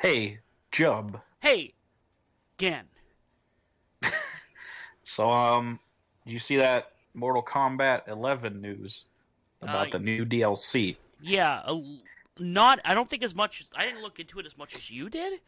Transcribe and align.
Hey, 0.00 0.38
Jub. 0.72 1.20
Hey, 1.40 1.74
again. 2.58 2.86
So, 5.04 5.30
um, 5.30 5.80
you 6.26 6.38
see 6.38 6.56
that 6.58 6.92
Mortal 7.14 7.42
Kombat 7.42 8.08
11 8.08 8.60
news 8.60 9.04
about 9.62 9.86
Uh, 9.88 9.90
the 9.92 9.98
new 10.00 10.26
DLC? 10.26 10.96
Yeah, 11.20 11.62
not. 12.38 12.78
I 12.84 12.92
don't 12.92 13.08
think 13.08 13.22
as 13.22 13.34
much. 13.34 13.64
I 13.74 13.86
didn't 13.86 14.02
look 14.02 14.20
into 14.20 14.38
it 14.38 14.44
as 14.44 14.56
much 14.58 14.74
as 14.74 14.90
you 14.90 15.08
did, 15.08 15.40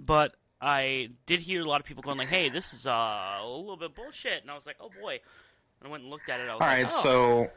but 0.00 0.34
I 0.62 1.10
did 1.26 1.40
hear 1.40 1.60
a 1.60 1.64
lot 1.66 1.78
of 1.80 1.86
people 1.86 2.02
going 2.02 2.16
like, 2.16 2.28
"Hey, 2.28 2.48
this 2.48 2.72
is 2.72 2.86
uh, 2.86 3.38
a 3.40 3.46
little 3.46 3.76
bit 3.76 3.94
bullshit," 3.94 4.40
and 4.40 4.50
I 4.50 4.54
was 4.54 4.64
like, 4.64 4.76
"Oh 4.80 4.90
boy." 5.00 5.20
And 5.80 5.88
I 5.88 5.90
went 5.90 6.04
and 6.04 6.10
looked 6.10 6.30
at 6.30 6.40
it. 6.40 6.44
I 6.44 6.46
was 6.46 6.52
All 6.54 6.58
like, 6.60 6.84
right, 6.84 6.92
oh. 6.92 7.02
so 7.02 7.50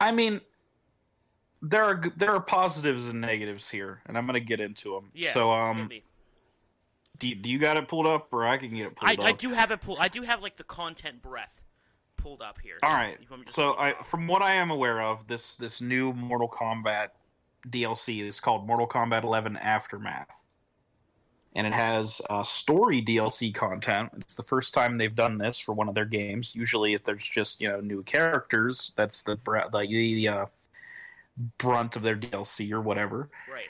I 0.00 0.10
mean, 0.10 0.40
there 1.64 1.82
are 1.82 2.02
there 2.16 2.32
are 2.32 2.40
positives 2.40 3.08
and 3.08 3.20
negatives 3.20 3.68
here, 3.68 4.02
and 4.06 4.18
I'm 4.18 4.26
gonna 4.26 4.40
get 4.40 4.60
into 4.60 4.94
them. 4.94 5.10
yeah. 5.14 5.32
So, 5.32 5.50
um, 5.50 5.90
do 7.18 7.28
you, 7.28 7.34
do 7.36 7.50
you 7.50 7.58
got 7.58 7.76
it 7.76 7.88
pulled 7.88 8.06
up, 8.06 8.32
or 8.32 8.46
I 8.46 8.58
can 8.58 8.70
get 8.70 8.86
it 8.86 8.96
pulled 8.96 9.08
I, 9.08 9.14
up? 9.14 9.28
I 9.28 9.32
do 9.32 9.50
have 9.50 9.70
it. 9.70 9.80
pulled. 9.80 9.98
I 10.00 10.08
do 10.08 10.22
have 10.22 10.42
like 10.42 10.56
the 10.56 10.64
content 10.64 11.22
breadth 11.22 11.62
pulled 12.16 12.42
up 12.42 12.58
here. 12.60 12.76
All 12.82 12.92
right. 12.92 13.14
if 13.14 13.22
you 13.22 13.26
want 13.30 13.40
me 13.40 13.46
to 13.46 13.52
So, 13.52 13.74
I, 13.78 13.94
from 14.04 14.26
what 14.26 14.42
I 14.42 14.54
am 14.54 14.70
aware 14.70 15.00
of, 15.02 15.26
this 15.26 15.56
this 15.56 15.80
new 15.80 16.12
Mortal 16.12 16.48
Kombat 16.48 17.08
DLC 17.70 18.26
is 18.26 18.40
called 18.40 18.66
Mortal 18.66 18.86
Kombat 18.86 19.22
11 19.24 19.56
Aftermath, 19.56 20.42
and 21.54 21.66
it 21.66 21.72
has 21.72 22.20
uh, 22.28 22.42
story 22.42 23.02
DLC 23.02 23.54
content. 23.54 24.10
It's 24.18 24.34
the 24.34 24.42
first 24.42 24.74
time 24.74 24.98
they've 24.98 25.14
done 25.14 25.38
this 25.38 25.58
for 25.58 25.72
one 25.72 25.88
of 25.88 25.94
their 25.94 26.04
games. 26.04 26.54
Usually, 26.54 26.92
if 26.92 27.04
there's 27.04 27.24
just 27.24 27.60
you 27.60 27.68
know 27.68 27.80
new 27.80 28.02
characters, 28.02 28.92
that's 28.96 29.22
the 29.22 29.38
the, 29.44 29.86
the 29.88 30.28
uh, 30.28 30.46
brunt 31.58 31.96
of 31.96 32.02
their 32.02 32.16
DLC 32.16 32.70
or 32.72 32.80
whatever. 32.80 33.30
right. 33.52 33.64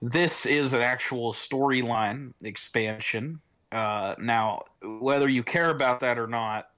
This 0.00 0.46
is 0.46 0.72
an 0.72 0.82
actual 0.82 1.32
storyline 1.32 2.32
expansion. 2.42 3.40
Uh, 3.70 4.16
now, 4.18 4.64
whether 4.82 5.28
you 5.28 5.44
care 5.44 5.70
about 5.70 6.00
that 6.00 6.18
or 6.18 6.26
not, 6.26 6.70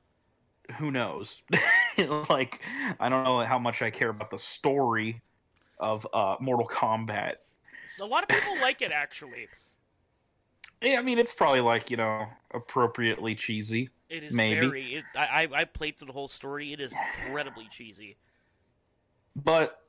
who 0.76 0.90
knows? 0.90 1.40
like, 2.28 2.60
I 3.00 3.08
don't 3.08 3.24
know 3.24 3.40
how 3.44 3.58
much 3.58 3.80
I 3.80 3.90
care 3.90 4.10
about 4.10 4.30
the 4.30 4.38
story 4.38 5.22
of 5.78 6.06
uh, 6.12 6.36
Mortal 6.40 6.68
Kombat. 6.68 7.36
So 7.88 8.04
a 8.04 8.06
lot 8.06 8.22
of 8.22 8.28
people 8.28 8.60
like 8.60 8.82
it 8.82 8.92
actually. 8.92 9.48
Yeah, 10.82 10.98
I 10.98 11.02
mean, 11.02 11.18
it's 11.18 11.32
probably 11.32 11.60
like 11.60 11.90
you 11.90 11.96
know 11.96 12.26
appropriately 12.52 13.34
cheesy. 13.34 13.88
It 14.10 14.22
is 14.22 14.34
Maybe. 14.34 14.60
very. 14.60 14.94
It, 14.96 15.04
I 15.16 15.44
I 15.44 15.60
I 15.60 15.64
played 15.64 15.96
through 15.96 16.08
the 16.08 16.12
whole 16.12 16.28
story. 16.28 16.74
It 16.74 16.80
is 16.80 16.92
incredibly 16.92 17.68
cheesy. 17.70 18.18
But 19.34 19.80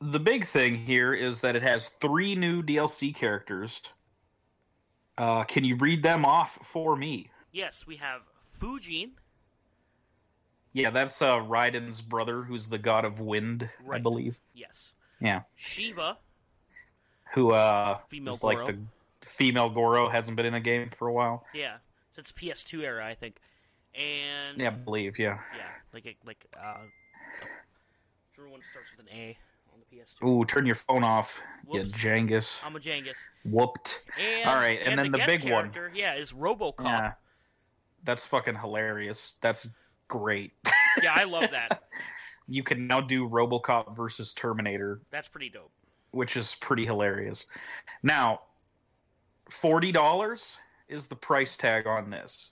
the 0.00 0.18
big 0.18 0.46
thing 0.46 0.74
here 0.74 1.12
is 1.12 1.40
that 1.42 1.56
it 1.56 1.62
has 1.62 1.90
three 2.00 2.34
new 2.34 2.62
DLC 2.62 3.14
characters. 3.14 3.82
Uh, 5.18 5.44
can 5.44 5.64
you 5.64 5.76
read 5.76 6.02
them 6.02 6.24
off 6.24 6.58
for 6.62 6.96
me? 6.96 7.30
Yes, 7.52 7.86
we 7.86 7.96
have 7.96 8.22
Fujin. 8.58 9.10
Yeah, 10.72 10.90
that's 10.90 11.20
uh, 11.20 11.38
Raiden's 11.38 12.00
brother, 12.00 12.42
who's 12.42 12.68
the 12.68 12.78
god 12.78 13.04
of 13.04 13.20
wind, 13.20 13.68
I 13.90 13.98
believe. 13.98 14.38
Yes. 14.54 14.92
Yeah. 15.20 15.42
Sheeva. 15.58 16.16
Who 17.34 17.52
uh, 17.52 17.98
Female 18.08 18.34
is 18.34 18.42
like 18.42 18.64
the 18.66 18.78
female 19.22 19.68
Goro 19.68 20.08
hasn't 20.08 20.36
been 20.36 20.46
in 20.46 20.54
a 20.54 20.60
game 20.60 20.90
for 20.96 21.08
a 21.08 21.12
while. 21.12 21.44
Yeah, 21.54 21.76
since 22.14 22.32
PS2 22.32 22.82
era, 22.82 23.06
I 23.06 23.14
think. 23.14 23.36
And 23.94 24.58
Yeah, 24.58 24.68
I 24.68 24.70
believe. 24.70 25.18
Yeah. 25.18 25.38
yeah, 25.56 25.62
like 25.92 26.06
a, 26.06 26.16
like 26.24 26.46
uh, 26.60 26.82
drew 28.34 28.50
one 28.50 28.62
starts 28.62 28.90
with 28.96 29.06
an 29.06 29.12
A 29.12 29.36
PS2. 29.92 30.26
Ooh, 30.26 30.44
turn 30.44 30.66
your 30.66 30.74
phone 30.76 31.04
off. 31.04 31.40
You 31.70 31.80
Whoops. 31.80 31.92
Jangus. 31.92 32.56
I'm 32.64 32.76
a 32.76 32.80
Jangus. 32.80 33.16
Whooped. 33.44 34.02
And 34.18 34.48
All 34.48 34.56
right, 34.56 34.80
and 34.84 34.98
then 34.98 35.10
the, 35.10 35.18
the 35.18 35.24
big 35.26 35.50
one. 35.50 35.72
Yeah, 35.94 36.14
is 36.14 36.32
RoboCop. 36.32 36.84
Yeah. 36.84 37.12
That's 38.04 38.24
fucking 38.24 38.56
hilarious. 38.56 39.34
That's 39.40 39.68
great. 40.08 40.52
yeah, 41.02 41.12
I 41.14 41.24
love 41.24 41.50
that. 41.50 41.82
you 42.48 42.62
can 42.62 42.86
now 42.86 43.00
do 43.00 43.28
RoboCop 43.28 43.96
versus 43.96 44.34
Terminator, 44.34 45.00
That's 45.10 45.28
pretty 45.28 45.48
dope. 45.48 45.70
which 46.12 46.36
is 46.36 46.56
pretty 46.60 46.84
hilarious. 46.84 47.46
Now, 48.02 48.40
forty 49.48 49.92
dollars 49.92 50.56
is 50.88 51.06
the 51.06 51.16
price 51.16 51.56
tag 51.56 51.86
on 51.86 52.10
this, 52.10 52.50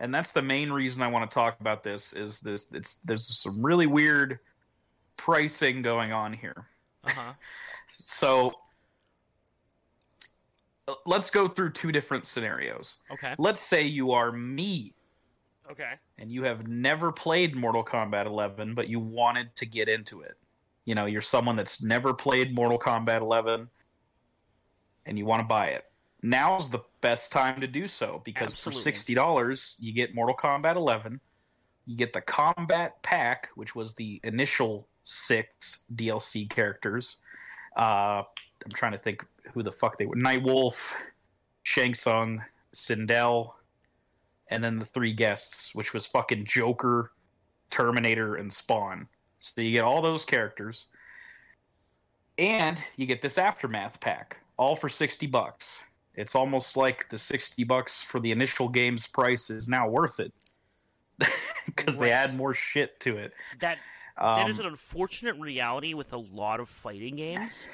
and 0.00 0.12
that's 0.14 0.32
the 0.32 0.42
main 0.42 0.70
reason 0.70 1.02
I 1.02 1.08
want 1.08 1.30
to 1.30 1.34
talk 1.34 1.60
about 1.60 1.82
this. 1.82 2.12
Is 2.12 2.40
this? 2.40 2.70
It's 2.72 2.96
there's 3.04 3.40
some 3.40 3.64
really 3.64 3.86
weird 3.86 4.38
pricing 5.22 5.82
going 5.82 6.12
on 6.12 6.32
here. 6.32 6.66
Uh 7.04 7.10
huh. 7.10 7.32
So 7.96 8.52
let's 11.06 11.30
go 11.30 11.46
through 11.46 11.70
two 11.72 11.92
different 11.92 12.26
scenarios. 12.26 12.98
Okay. 13.12 13.34
Let's 13.38 13.60
say 13.60 13.82
you 13.82 14.10
are 14.12 14.32
me 14.32 14.94
Okay. 15.70 15.92
and 16.18 16.30
you 16.30 16.42
have 16.42 16.66
never 16.66 17.12
played 17.12 17.54
Mortal 17.54 17.84
Kombat 17.84 18.26
11, 18.26 18.74
but 18.74 18.88
you 18.88 18.98
wanted 18.98 19.54
to 19.56 19.64
get 19.66 19.88
into 19.88 20.22
it. 20.22 20.34
You 20.86 20.96
know, 20.96 21.06
you're 21.06 21.22
someone 21.22 21.54
that's 21.54 21.82
never 21.82 22.12
played 22.12 22.52
Mortal 22.52 22.78
Kombat 22.78 23.20
11 23.20 23.68
and 25.06 25.18
you 25.18 25.24
want 25.24 25.40
to 25.40 25.46
buy 25.46 25.68
it. 25.68 25.84
Now's 26.22 26.68
the 26.68 26.80
best 27.00 27.30
time 27.30 27.60
to 27.60 27.68
do 27.68 27.86
so 27.86 28.20
because 28.24 28.52
Absolutely. 28.52 28.92
for 28.92 29.22
$60, 29.22 29.74
you 29.78 29.92
get 29.92 30.14
Mortal 30.16 30.36
Kombat 30.36 30.74
11, 30.74 31.20
you 31.86 31.96
get 31.96 32.12
the 32.12 32.20
Combat 32.20 33.00
Pack, 33.02 33.48
which 33.54 33.74
was 33.76 33.94
the 33.94 34.20
initial 34.24 34.88
six 35.04 35.84
DLC 35.94 36.48
characters. 36.48 37.16
Uh, 37.76 38.22
I'm 38.64 38.70
trying 38.74 38.92
to 38.92 38.98
think 38.98 39.24
who 39.52 39.62
the 39.62 39.72
fuck 39.72 39.98
they 39.98 40.06
were. 40.06 40.16
Nightwolf, 40.16 40.76
Shang 41.62 41.94
Tsung, 41.94 42.42
Sindel, 42.74 43.52
and 44.50 44.62
then 44.62 44.78
the 44.78 44.84
three 44.84 45.12
guests, 45.12 45.74
which 45.74 45.92
was 45.92 46.06
fucking 46.06 46.44
Joker, 46.44 47.12
Terminator, 47.70 48.36
and 48.36 48.52
Spawn. 48.52 49.08
So 49.40 49.60
you 49.60 49.72
get 49.72 49.84
all 49.84 50.02
those 50.02 50.24
characters, 50.24 50.86
and 52.38 52.82
you 52.96 53.06
get 53.06 53.22
this 53.22 53.38
aftermath 53.38 54.00
pack, 54.00 54.38
all 54.56 54.76
for 54.76 54.88
sixty 54.88 55.26
bucks. 55.26 55.78
It's 56.14 56.34
almost 56.34 56.76
like 56.76 57.08
the 57.08 57.18
sixty 57.18 57.64
bucks 57.64 58.00
for 58.00 58.20
the 58.20 58.30
initial 58.30 58.68
game's 58.68 59.06
price 59.06 59.50
is 59.50 59.68
now 59.68 59.88
worth 59.88 60.20
it 60.20 60.32
because 61.66 61.98
they 61.98 62.10
add 62.12 62.36
more 62.36 62.54
shit 62.54 63.00
to 63.00 63.16
it. 63.16 63.32
That 63.60 63.78
that 64.16 64.42
Um, 64.44 64.50
is 64.50 64.58
an 64.58 64.66
unfortunate 64.66 65.36
reality 65.36 65.94
with 65.94 66.12
a 66.12 66.16
lot 66.18 66.60
of 66.60 66.68
fighting 66.68 67.16
games, 67.16 67.64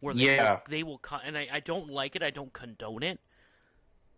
where 0.00 0.14
they 0.14 0.24
Yeah. 0.36 0.52
will, 0.52 0.60
they 0.68 0.82
will 0.82 0.98
co- 0.98 1.20
and 1.22 1.36
I, 1.36 1.48
I 1.52 1.60
don't 1.60 1.88
like 1.88 2.16
it. 2.16 2.22
I 2.22 2.30
don't 2.30 2.52
condone 2.52 3.02
it, 3.02 3.20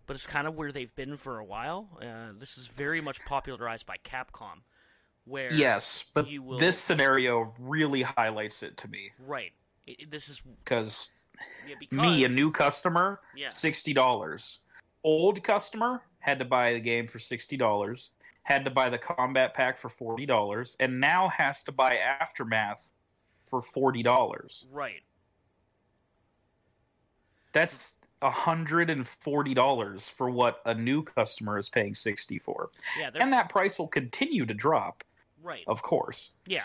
but 0.06 0.14
it's 0.14 0.26
kind 0.26 0.46
of 0.46 0.54
where 0.54 0.72
they've 0.72 0.94
been 0.94 1.16
for 1.16 1.38
a 1.38 1.44
while. 1.44 1.98
Uh, 2.02 2.32
this 2.38 2.58
is 2.58 2.66
very 2.68 3.00
much 3.00 3.20
popularized 3.24 3.86
by 3.86 3.96
Capcom, 3.98 4.60
where 5.24 5.52
yes, 5.52 6.04
but 6.14 6.28
you 6.28 6.42
will- 6.42 6.58
this 6.58 6.78
scenario 6.78 7.54
really 7.58 8.02
highlights 8.02 8.62
it 8.62 8.76
to 8.78 8.88
me 8.88 9.12
right. 9.18 9.52
It, 9.86 10.00
it- 10.00 10.10
this 10.10 10.28
is 10.28 10.40
because 10.64 11.08
yeah, 11.66 11.74
because, 11.78 11.98
me, 11.98 12.24
a 12.24 12.28
new 12.28 12.50
customer, 12.50 13.20
Yeah. 13.34 13.48
sixty 13.48 13.92
dollars. 13.92 14.58
Old 15.04 15.42
customer 15.42 16.02
had 16.20 16.38
to 16.38 16.44
buy 16.44 16.72
the 16.74 16.78
game 16.80 17.08
for 17.08 17.18
sixty 17.18 17.56
dollars, 17.56 18.10
had 18.44 18.64
to 18.64 18.70
buy 18.70 18.88
the 18.88 18.98
combat 18.98 19.54
pack 19.54 19.78
for 19.78 19.88
forty 19.88 20.26
dollars, 20.26 20.76
and 20.80 21.00
now 21.00 21.28
has 21.28 21.62
to 21.64 21.72
buy 21.72 21.96
Aftermath 21.96 22.92
for 23.46 23.62
forty 23.62 24.02
dollars. 24.02 24.66
right. 24.70 25.02
That's 27.52 27.94
hundred 28.22 28.88
and 28.88 29.06
forty 29.06 29.52
dollars 29.52 30.08
for 30.08 30.30
what 30.30 30.60
a 30.64 30.72
new 30.74 31.02
customer 31.02 31.58
is 31.58 31.68
paying 31.68 31.94
sixty 31.94 32.38
for, 32.38 32.70
Yeah, 32.98 33.10
they're 33.10 33.20
and 33.20 33.32
that 33.32 33.48
price 33.48 33.78
will 33.80 33.88
continue 33.88 34.46
to 34.46 34.54
drop, 34.54 35.02
right. 35.42 35.64
of 35.66 35.82
course. 35.82 36.30
Yeah, 36.46 36.62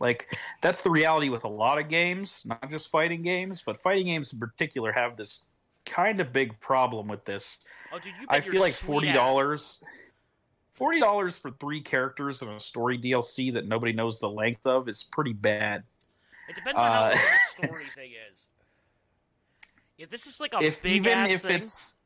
Like 0.00 0.36
that's 0.60 0.82
the 0.82 0.90
reality 0.90 1.30
with 1.30 1.44
a 1.44 1.48
lot 1.48 1.78
of 1.78 1.88
games, 1.88 2.42
not 2.44 2.70
just 2.70 2.90
fighting 2.90 3.22
games, 3.22 3.62
but 3.64 3.80
fighting 3.82 4.06
games 4.06 4.32
in 4.34 4.38
particular 4.38 4.92
have 4.92 5.16
this 5.16 5.44
kind 5.86 6.20
of 6.20 6.32
big 6.32 6.58
problem 6.60 7.08
with 7.08 7.24
this. 7.24 7.58
Oh, 7.92 7.98
dude, 7.98 8.14
you 8.20 8.26
I 8.28 8.40
feel 8.40 8.60
like 8.60 8.74
forty 8.74 9.12
dollars, 9.12 9.78
forty 10.72 11.00
dollars 11.00 11.36
for 11.36 11.50
three 11.52 11.80
characters 11.80 12.42
and 12.42 12.50
a 12.50 12.60
story 12.60 12.98
DLC 12.98 13.52
that 13.54 13.66
nobody 13.66 13.92
knows 13.92 14.18
the 14.18 14.28
length 14.28 14.66
of 14.66 14.88
is 14.88 15.04
pretty 15.12 15.32
bad. 15.32 15.82
It 16.48 16.56
depends 16.56 16.78
on 16.78 16.86
Uh, 16.86 17.00
long 17.10 17.10
the 17.12 17.66
story 17.68 17.84
thing 17.94 18.10
is. 18.32 18.46
If 19.96 20.10
this 20.10 20.26
is 20.26 20.40
like 20.40 20.54
a 20.54 20.60
if 20.60 20.82
big 20.82 20.92
even 20.92 21.26
if 21.26 21.42
thing, 21.42 21.60
it's 21.60 21.98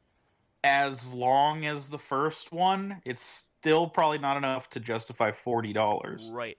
as 0.64 1.12
long 1.12 1.64
as 1.66 1.88
the 1.88 1.98
first 1.98 2.52
one, 2.52 3.00
it's 3.04 3.22
still 3.22 3.88
probably 3.88 4.18
not 4.18 4.36
enough 4.36 4.68
to 4.70 4.80
justify 4.80 5.32
forty 5.32 5.72
dollars. 5.72 6.28
right? 6.32 6.58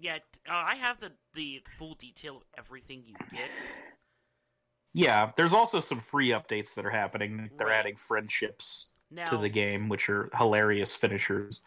Yeah, 0.00 0.16
uh, 0.48 0.52
I 0.54 0.76
have 0.76 0.98
the 1.00 1.12
the 1.34 1.60
full 1.78 1.94
detail 1.96 2.36
of 2.38 2.42
everything 2.56 3.02
you 3.04 3.14
get. 3.30 3.50
Yeah, 4.92 5.32
there's 5.36 5.52
also 5.52 5.80
some 5.80 6.00
free 6.00 6.28
updates 6.30 6.74
that 6.74 6.84
are 6.84 6.90
happening. 6.90 7.50
They're 7.56 7.68
Right. 7.68 7.78
adding 7.78 7.96
friendships 7.96 8.90
Now, 9.10 9.24
to 9.26 9.36
the 9.36 9.48
game, 9.48 9.88
which 9.88 10.08
are 10.08 10.28
hilarious 10.36 10.94
finishers. 10.96 11.62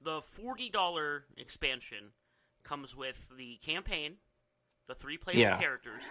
the 0.00 0.22
forty 0.22 0.70
dollar 0.70 1.26
expansion 1.36 2.12
comes 2.62 2.94
with 2.94 3.28
the 3.36 3.56
campaign, 3.58 4.18
the 4.86 4.94
three 4.94 5.18
playable 5.18 5.40
Yeah. 5.40 5.58
characters, 5.58 6.02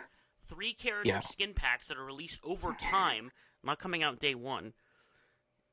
three 0.47 0.73
character 0.73 1.07
Yeah. 1.09 1.19
skin 1.21 1.53
packs 1.53 1.88
that 1.88 1.97
are 1.97 2.03
released 2.06 2.39
over 2.44 2.73
time, 2.73 3.31
not 3.63 3.79
coming 3.79 4.03
out 4.03 4.19
day 4.19 4.35
one, 4.35 4.73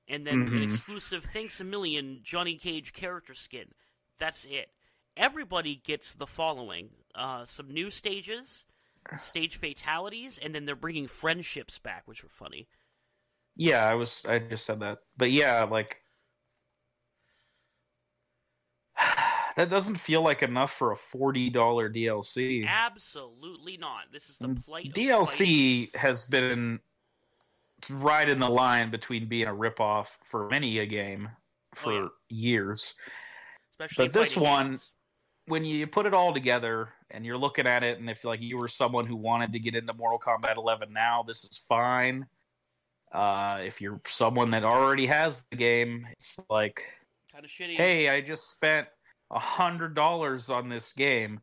and 0.09 0.27
then 0.27 0.43
an 0.43 0.49
Mhm. 0.49 0.63
exclusive 0.63 1.25
thanks 1.25 1.59
a 1.61 1.65
million 1.65 2.23
Johnny 2.23 2.57
Cage 2.59 2.93
character 2.93 3.35
skin. 3.35 3.75
That's 4.19 4.45
it. 4.45 4.73
Everybody 5.17 5.77
gets 5.77 6.13
the 6.15 6.27
following: 6.27 7.05
uh, 7.15 7.45
some 7.45 7.71
new 7.71 7.91
stages, 7.91 8.65
stage 9.19 9.57
fatalities, 9.57 10.39
and 10.43 10.55
then 10.55 10.65
they're 10.67 10.77
bringing 10.77 11.07
friendships 11.07 11.79
back, 11.79 12.03
which 12.07 12.23
were 12.23 12.29
funny. 12.31 12.69
Yeah, 13.57 13.85
I 13.87 13.95
was. 13.95 14.25
I 14.29 14.39
just 14.39 14.65
said 14.65 14.81
that, 14.81 14.99
but 15.17 15.31
yeah, 15.31 15.65
like 15.65 15.99
that 19.57 19.69
doesn't 19.71 19.97
feel 19.97 20.23
like 20.23 20.43
enough 20.43 20.73
for 20.73 20.93
a 20.93 20.97
forty 20.97 21.51
dollar 21.51 21.91
DLC. 21.91 22.67
Absolutely 22.67 23.77
not. 23.77 24.05
This 24.13 24.29
is 24.29 24.39
the 24.39 24.49
Mm, 24.49 24.65
plight. 24.65 24.93
DLC 24.95 25.91
fighting 25.91 26.01
has 26.01 26.25
been 26.25 26.81
right 27.91 28.29
in 28.29 28.39
the 28.39 28.49
line 28.49 28.91
between 28.91 29.29
being 29.29 29.49
a 29.49 29.53
ripoff 29.55 30.07
for 30.25 30.49
many 30.49 30.79
a 30.79 30.87
game 30.87 31.29
for 31.75 31.93
Oh, 31.93 32.03
yeah. 32.03 32.09
years. 32.29 32.95
especially 33.73 34.07
but 34.09 34.13
this 34.13 34.37
one- 34.37 34.71
games. 34.73 34.92
When 35.47 35.65
you 35.65 35.87
put 35.87 36.07
it 36.07 36.15
all 36.15 36.33
together 36.33 36.91
and 37.11 37.27
you're 37.27 37.39
looking 37.39 37.67
at 37.67 37.83
it, 37.83 37.99
and 37.99 38.09
if 38.09 38.25
like 38.25 38.41
you 38.41 38.57
were 38.57 38.69
someone 38.69 39.07
who 39.07 39.17
wanted 39.17 39.53
to 39.53 39.59
get 39.59 39.75
into 39.75 39.93
Mortal 39.95 40.19
Kombat 40.19 40.57
11 40.57 40.93
now, 40.93 41.25
this 41.27 41.45
is 41.45 41.61
fine. 41.69 42.27
Uh, 43.13 43.61
if 43.63 43.81
you're 43.81 44.01
someone 44.07 44.51
that 44.51 44.65
already 44.65 45.07
has 45.07 45.45
the 45.51 45.57
game, 45.57 46.07
it's 46.13 46.39
like 46.49 46.85
kind 47.31 47.45
of 47.45 47.51
shitty. 47.51 47.77
hey, 47.77 48.09
I 48.09 48.21
just 48.21 48.51
spent 48.51 48.89
a 49.31 49.39
hundred 49.39 49.95
dollars 49.95 50.49
on 50.49 50.69
this 50.69 50.93
game. 50.93 51.41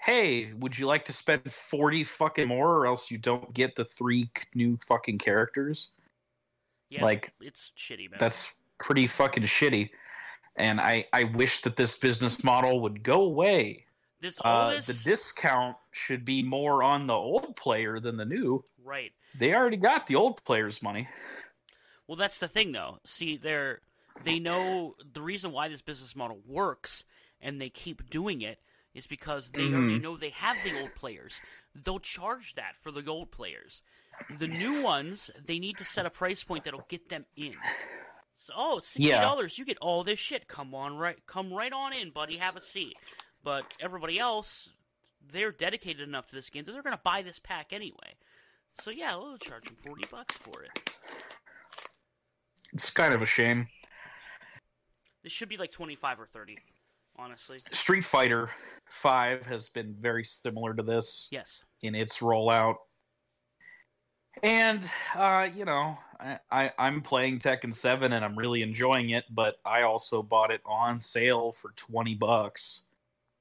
Hey, 0.00 0.52
would 0.54 0.76
you 0.76 0.86
like 0.86 1.04
to 1.04 1.12
spend 1.12 1.52
forty 1.52 2.02
fucking 2.02 2.48
more, 2.48 2.76
or 2.76 2.86
else 2.86 3.10
you 3.10 3.18
don't 3.18 3.52
get 3.54 3.76
the 3.76 3.84
three 3.84 4.30
new 4.54 4.78
fucking 4.88 5.18
characters? 5.18 5.90
Yeah, 6.90 7.04
like, 7.04 7.32
it's 7.40 7.72
shitty, 7.76 8.10
man. 8.10 8.18
That's 8.18 8.52
pretty 8.78 9.06
fucking 9.06 9.44
shitty. 9.44 9.90
And 10.56 10.80
I, 10.80 11.06
I 11.12 11.24
wish 11.24 11.60
that 11.62 11.76
this 11.76 11.98
business 11.98 12.42
model 12.42 12.80
would 12.80 13.02
go 13.02 13.22
away. 13.22 13.84
this 14.20 14.38
Uh, 14.42 14.70
this 14.76 14.86
the 14.86 14.94
discount 14.94 15.76
should 15.92 16.24
be 16.24 16.42
more 16.42 16.82
on 16.82 17.06
the 17.06 17.14
old 17.14 17.56
player 17.56 18.00
than 18.00 18.16
the 18.16 18.24
new. 18.24 18.64
right. 18.82 19.12
They 19.38 19.54
already 19.54 19.76
got 19.76 20.06
the 20.06 20.14
old 20.16 20.42
player's 20.44 20.80
money. 20.82 21.08
Well, 22.06 22.16
that's 22.16 22.38
the 22.38 22.48
thing, 22.48 22.72
though. 22.72 23.00
See, 23.04 23.36
they're 23.36 23.80
they 24.22 24.38
know 24.38 24.96
the 25.12 25.20
reason 25.20 25.52
why 25.52 25.68
this 25.68 25.82
business 25.82 26.16
model 26.16 26.38
works, 26.46 27.04
and 27.42 27.60
they 27.60 27.68
keep 27.68 28.08
doing 28.08 28.40
it 28.40 28.58
is 28.94 29.06
because 29.06 29.50
they 29.50 29.64
already 29.74 29.98
Mhm. 29.98 30.02
know 30.02 30.16
they 30.16 30.30
have 30.30 30.56
the 30.64 30.80
old 30.80 30.94
players. 30.94 31.38
They'll 31.74 31.98
charge 31.98 32.54
that 32.54 32.76
for 32.80 32.90
the 32.90 33.04
old 33.06 33.30
players. 33.30 33.82
The 34.30 34.48
new 34.48 34.80
ones, 34.82 35.30
they 35.44 35.58
need 35.58 35.76
to 35.76 35.84
set 35.84 36.06
a 36.06 36.10
price 36.10 36.42
point 36.42 36.64
that'll 36.64 36.86
get 36.88 37.10
them 37.10 37.26
in. 37.36 37.56
So, 38.46 38.52
oh, 38.56 38.78
sixty 38.78 39.10
dollars, 39.10 39.58
you 39.58 39.64
get 39.64 39.78
all 39.78 40.04
this 40.04 40.20
shit. 40.20 40.46
Come 40.46 40.72
on, 40.74 40.96
right, 40.96 41.16
come 41.26 41.52
right 41.52 41.72
on 41.72 41.92
in, 41.92 42.10
buddy. 42.10 42.36
Have 42.36 42.56
a 42.56 42.62
seat. 42.62 42.96
But 43.42 43.64
everybody 43.80 44.18
else, 44.20 44.68
they're 45.32 45.50
dedicated 45.50 46.06
enough 46.06 46.28
to 46.28 46.36
this 46.36 46.48
game 46.48 46.62
that 46.64 46.72
they're 46.72 46.82
gonna 46.82 47.00
buy 47.02 47.22
this 47.22 47.40
pack 47.40 47.72
anyway. 47.72 48.14
So 48.80 48.90
yeah, 48.90 49.16
we'll 49.16 49.38
charge 49.38 49.64
them 49.64 49.74
forty 49.74 50.04
bucks 50.10 50.36
for 50.36 50.62
it. 50.62 50.90
It's 52.72 52.90
kind 52.90 53.14
of 53.14 53.22
a 53.22 53.26
shame. 53.26 53.66
This 55.22 55.32
should 55.32 55.48
be 55.48 55.56
like 55.56 55.72
25 55.72 56.20
or 56.20 56.26
30, 56.26 56.58
honestly. 57.16 57.58
Street 57.72 58.04
Fighter 58.04 58.48
Five 58.88 59.44
has 59.46 59.68
been 59.70 59.94
very 59.98 60.22
similar 60.22 60.72
to 60.74 60.82
this. 60.84 61.26
Yes. 61.32 61.62
in 61.82 61.96
its 61.96 62.18
rollout. 62.18 62.76
And 64.42 64.88
uh, 65.14 65.48
you 65.54 65.64
know, 65.64 65.98
I, 66.20 66.38
I 66.50 66.72
I'm 66.78 67.00
playing 67.02 67.40
Tekken 67.40 67.74
Seven 67.74 68.12
and 68.12 68.24
I'm 68.24 68.38
really 68.38 68.62
enjoying 68.62 69.10
it, 69.10 69.24
but 69.30 69.56
I 69.64 69.82
also 69.82 70.22
bought 70.22 70.50
it 70.50 70.60
on 70.66 71.00
sale 71.00 71.52
for 71.52 71.72
twenty 71.76 72.14
bucks 72.14 72.82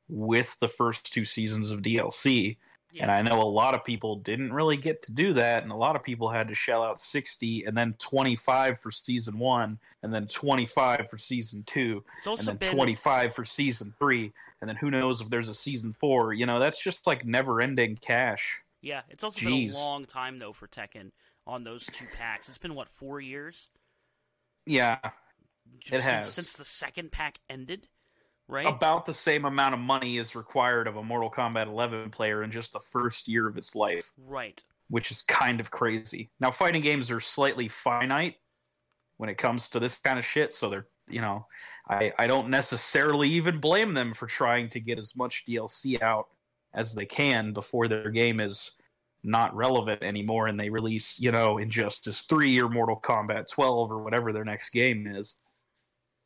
with 0.07 0.57
the 0.59 0.67
first 0.67 1.11
two 1.11 1.25
seasons 1.25 1.71
of 1.71 1.81
DLC. 1.81 2.57
And 3.01 3.11
I 3.11 3.21
know 3.21 3.41
a 3.41 3.43
lot 3.43 3.73
of 3.73 3.83
people 3.83 4.15
didn't 4.15 4.53
really 4.53 4.77
get 4.77 5.01
to 5.01 5.13
do 5.13 5.33
that, 5.33 5.63
and 5.63 5.71
a 5.73 5.75
lot 5.75 5.97
of 5.97 6.03
people 6.03 6.29
had 6.29 6.47
to 6.47 6.55
shell 6.55 6.81
out 6.81 7.01
sixty 7.01 7.65
and 7.65 7.77
then 7.77 7.93
twenty 7.99 8.37
five 8.37 8.79
for 8.79 8.89
season 8.89 9.37
one, 9.37 9.77
and 10.01 10.13
then 10.13 10.27
twenty 10.27 10.65
five 10.65 11.09
for 11.09 11.17
season 11.17 11.61
two, 11.65 12.01
and 12.25 12.47
then 12.47 12.55
been 12.55 12.73
25 12.73 13.35
for 13.35 13.43
season 13.43 13.93
three 13.99 14.31
and 14.61 14.69
then 14.69 14.77
who 14.77 14.89
knows 14.89 15.21
if 15.21 15.29
there's 15.29 15.49
a 15.49 15.53
season 15.53 15.93
four. 15.99 16.33
You 16.33 16.45
know 16.45 16.59
that's 16.59 16.81
just 16.81 17.05
like 17.05 17.25
never 17.25 17.61
ending 17.61 17.97
cash 17.97 18.61
yeah, 18.85 19.01
it's 19.09 19.23
also 19.23 19.39
Jeez. 19.39 19.69
been 19.69 19.75
a 19.75 19.79
long 19.79 20.05
time 20.05 20.39
though 20.39 20.53
for 20.53 20.67
Tekken 20.67 21.11
on 21.47 21.63
those 21.63 21.85
two 21.87 22.05
packs. 22.17 22.47
It's 22.47 22.57
been 22.57 22.75
what 22.75 22.89
four 22.89 23.19
years 23.19 23.69
yeah 24.65 24.97
since, 25.83 26.03
has. 26.03 26.31
since 26.31 26.53
the 26.53 26.65
second 26.65 27.11
pack 27.11 27.39
ended, 27.49 27.87
right? 28.47 28.67
about 28.67 29.05
the 29.05 29.13
same 29.13 29.45
amount 29.45 29.73
of 29.73 29.79
money 29.79 30.17
is 30.17 30.35
required 30.35 30.87
of 30.87 30.97
a 30.97 31.03
mortal 31.03 31.29
kombat 31.29 31.67
11 31.67 32.11
player 32.11 32.43
in 32.43 32.51
just 32.51 32.73
the 32.73 32.79
first 32.79 33.27
year 33.27 33.47
of 33.47 33.57
its 33.57 33.75
life 33.75 34.11
right. 34.17 34.63
which 34.89 35.11
is 35.11 35.23
kind 35.23 35.59
of 35.59 35.71
crazy 35.71 36.29
now 36.39 36.51
fighting 36.51 36.81
games 36.81 37.09
are 37.09 37.19
slightly 37.19 37.67
finite 37.67 38.35
when 39.17 39.29
it 39.29 39.37
comes 39.37 39.69
to 39.69 39.79
this 39.79 39.97
kind 39.97 40.19
of 40.19 40.25
shit 40.25 40.53
so 40.53 40.69
they're 40.69 40.87
you 41.07 41.21
know 41.21 41.45
i 41.89 42.11
i 42.19 42.27
don't 42.27 42.49
necessarily 42.49 43.29
even 43.29 43.59
blame 43.59 43.93
them 43.93 44.13
for 44.13 44.27
trying 44.27 44.69
to 44.69 44.79
get 44.79 44.97
as 44.97 45.15
much 45.15 45.43
dlc 45.47 46.01
out 46.01 46.27
as 46.75 46.93
they 46.93 47.05
can 47.05 47.53
before 47.53 47.87
their 47.87 48.09
game 48.11 48.39
is 48.39 48.71
not 49.23 49.55
relevant 49.55 50.03
anymore 50.03 50.47
and 50.47 50.59
they 50.59 50.69
release 50.69 51.19
you 51.19 51.31
know 51.31 51.57
injustice 51.57 52.21
3 52.23 52.61
or 52.61 52.69
mortal 52.69 52.99
kombat 53.03 53.49
12 53.49 53.91
or 53.91 54.03
whatever 54.03 54.31
their 54.31 54.45
next 54.45 54.69
game 54.69 55.07
is 55.07 55.37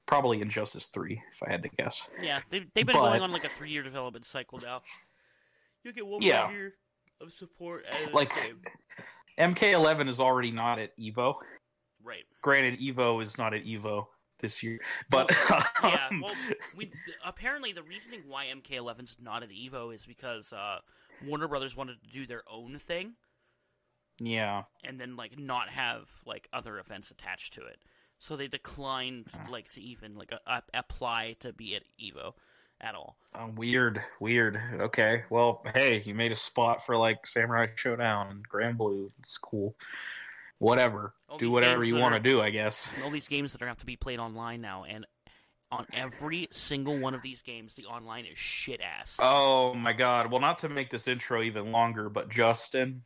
probably 0.06 0.42
injustice 0.42 0.88
3 0.90 1.22
if 1.32 1.42
i 1.44 1.50
had 1.50 1.64
to 1.64 1.70
guess 1.78 2.02
Yeah, 2.22 2.40
they've, 2.50 2.66
they've 2.74 2.86
been 2.86 2.96
But- 2.96 3.10
going 3.12 3.22
on 3.22 3.32
like 3.32 3.46
a 3.46 3.50
three 3.50 3.70
year 3.72 3.84
development 3.84 4.26
cycle 4.26 4.60
now. 4.60 4.82
You 5.86 5.94
get 5.94 6.06
one 6.06 6.22
Yeah. 6.22 6.44
more 6.48 6.52
year 6.52 6.74
of 7.22 7.32
support 7.32 7.86
Like- 8.12 8.34
mk11 9.40 10.10
is 10.10 10.20
already 10.20 10.52
not 10.52 10.78
at 10.80 10.98
evo 11.00 11.36
Right. 12.04 12.26
granted 12.42 12.80
evo 12.82 13.22
is 13.24 13.38
not 13.38 13.54
at 13.54 13.64
evo 13.66 14.08
this 14.40 14.64
year 14.64 14.80
but 15.10 15.32
Yeah, 15.84 16.08
um, 16.12 16.22
well, 16.22 16.36
we 16.76 16.92
apparently 17.26 17.72
the 17.72 17.84
reasoning 17.84 18.22
why 18.28 18.46
MK11's 18.46 19.18
not 19.22 19.44
at 19.44 19.50
Evo 19.50 19.94
is 19.94 20.06
because 20.06 20.52
uh, 20.52 20.80
Warner 21.26 21.48
Brothers 21.48 21.76
wanted 21.76 22.02
to 22.02 22.10
do 22.10 22.26
their 22.26 22.44
own 22.52 22.78
thing 22.80 23.14
yeah 24.22 24.64
and 24.84 25.00
then 25.00 25.16
like 25.16 25.40
not 25.40 25.70
have 25.70 26.10
like 26.26 26.50
other 26.52 26.80
events 26.80 27.12
attached 27.12 27.54
to 27.54 27.62
it. 27.62 27.80
So 28.20 28.36
they 28.36 28.48
declined 28.48 29.28
like 29.50 29.72
to 29.72 29.82
even 29.82 30.16
like 30.16 30.34
a, 30.46 30.62
apply 30.74 31.38
to 31.40 31.54
be 31.54 31.76
at 31.76 31.84
Evo 32.00 32.34
at 32.82 32.96
all. 32.96 33.18
Oh, 33.38 33.52
weird, 33.56 34.02
weird. 34.20 34.60
Okay, 34.74 35.24
well, 35.30 35.64
hey, 35.74 36.02
you 36.06 36.14
made 36.14 36.32
a 36.32 36.36
spot 36.36 36.86
for 36.86 36.98
like 36.98 37.26
Samurai 37.26 37.68
Shodown 37.76 38.32
and 38.32 38.50
Granblue. 38.50 39.10
It's 39.20 39.38
cool. 39.38 39.76
Whatever. 40.60 41.14
All 41.28 41.38
do 41.38 41.50
whatever 41.50 41.84
you 41.84 41.96
want 41.96 42.14
to 42.14 42.20
do, 42.20 42.42
I 42.42 42.50
guess. 42.50 42.88
All 43.04 43.10
these 43.10 43.28
games 43.28 43.54
that 43.54 43.62
are 43.62 43.68
have 43.68 43.80
to 43.80 43.86
be 43.86 43.96
played 43.96 44.20
online 44.20 44.62
now, 44.62 44.84
and 44.88 45.06
on 45.72 45.86
every 45.94 46.48
single 46.52 46.98
one 47.00 47.14
of 47.16 47.22
these 47.22 47.42
games, 47.42 47.76
the 47.76 47.86
online 47.86 48.26
is 48.26 48.38
shit 48.38 48.82
ass. 48.82 49.18
Oh 49.20 49.74
my 49.74 49.94
god. 49.94 50.32
Well, 50.32 50.42
not 50.42 50.60
to 50.60 50.70
make 50.70 50.90
this 50.90 51.08
intro 51.08 51.42
even 51.44 51.72
longer, 51.72 52.10
but 52.10 52.30
Justin, 52.30 53.04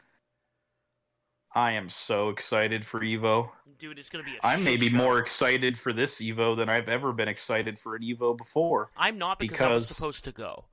I 1.54 1.74
am 1.74 1.90
so 1.90 2.30
excited 2.30 2.86
for 2.86 3.02
Evo. 3.02 3.50
Dude, 3.78 4.00
it's 4.00 4.10
going 4.10 4.24
to 4.24 4.32
be. 4.32 4.38
A 4.38 4.46
I'm 4.46 4.64
maybe 4.64 4.90
show. 4.90 4.98
more 4.98 5.20
excited 5.20 5.78
for 5.78 5.94
this 5.94 6.22
Evo 6.22 6.58
than 6.58 6.70
I've 6.70 6.90
ever 6.90 7.12
been 7.14 7.28
excited 7.28 7.78
for 7.78 7.96
an 7.96 8.02
Evo 8.02 8.36
before. 8.36 8.90
I'm 8.98 9.18
not 9.18 9.40
because, 9.40 9.62
I 9.62 9.74
was 9.74 9.88
supposed 9.88 10.24
to 10.24 10.32
go. 10.32 10.66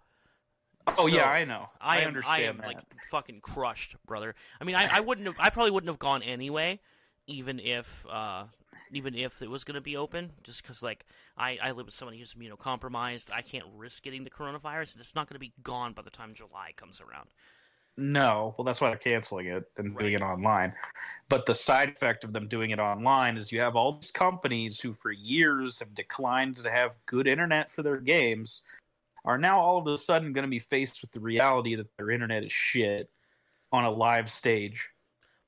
Oh 0.86 1.06
So, 1.08 1.14
yeah, 1.14 1.28
I 1.28 1.44
know. 1.44 1.68
I, 1.80 1.98
I, 1.98 2.00
am, 2.00 2.08
understand 2.08 2.42
I 2.42 2.46
am 2.48 2.56
that. 2.58 2.66
like 2.66 2.78
fucking 3.10 3.40
crushed, 3.40 3.96
brother. 4.06 4.34
I 4.60 4.64
mean, 4.64 4.76
I, 4.76 4.88
I 4.96 5.00
wouldn't 5.00 5.26
have. 5.26 5.36
I 5.38 5.50
probably 5.50 5.70
wouldn't 5.70 5.88
have 5.90 5.98
gone 5.98 6.22
anyway, 6.22 6.80
even 7.26 7.60
if, 7.60 8.06
uh, 8.10 8.44
even 8.92 9.14
if 9.14 9.42
it 9.42 9.50
was 9.50 9.64
going 9.64 9.74
to 9.74 9.80
be 9.80 9.96
open. 9.96 10.32
Just 10.42 10.62
because, 10.62 10.82
like, 10.82 11.06
I, 11.36 11.58
I 11.62 11.70
live 11.72 11.86
with 11.86 11.94
somebody 11.94 12.18
who's 12.18 12.34
immunocompromised. 12.34 13.30
I 13.32 13.42
can't 13.42 13.66
risk 13.76 14.02
getting 14.02 14.24
the 14.24 14.30
coronavirus. 14.30 14.94
and 14.94 15.00
It's 15.00 15.14
not 15.14 15.28
going 15.28 15.34
to 15.36 15.40
be 15.40 15.52
gone 15.62 15.92
by 15.92 16.02
the 16.02 16.10
time 16.10 16.34
July 16.34 16.72
comes 16.76 17.00
around. 17.00 17.28
No, 17.96 18.54
well, 18.56 18.64
that's 18.64 18.80
why 18.80 18.88
they're 18.88 18.96
canceling 18.96 19.46
it 19.48 19.64
and 19.76 19.98
doing 19.98 20.14
it 20.14 20.22
online. 20.22 20.72
But 21.28 21.44
the 21.44 21.54
side 21.54 21.90
effect 21.90 22.24
of 22.24 22.32
them 22.32 22.48
doing 22.48 22.70
it 22.70 22.78
online 22.78 23.36
is 23.36 23.52
you 23.52 23.60
have 23.60 23.76
all 23.76 23.98
these 23.98 24.10
companies 24.10 24.80
who, 24.80 24.94
for 24.94 25.12
years, 25.12 25.78
have 25.80 25.94
declined 25.94 26.56
to 26.56 26.70
have 26.70 26.96
good 27.04 27.26
internet 27.26 27.68
for 27.70 27.82
their 27.82 27.98
games, 27.98 28.62
are 29.24 29.38
now 29.38 29.60
all 29.60 29.78
of 29.78 29.86
a 29.86 29.98
sudden 29.98 30.32
going 30.32 30.44
to 30.44 30.50
be 30.50 30.58
faced 30.58 31.02
with 31.02 31.10
the 31.12 31.20
reality 31.20 31.74
that 31.76 31.86
their 31.96 32.10
internet 32.10 32.44
is 32.44 32.52
shit 32.52 33.10
on 33.72 33.84
a 33.84 33.90
live 33.90 34.30
stage, 34.30 34.88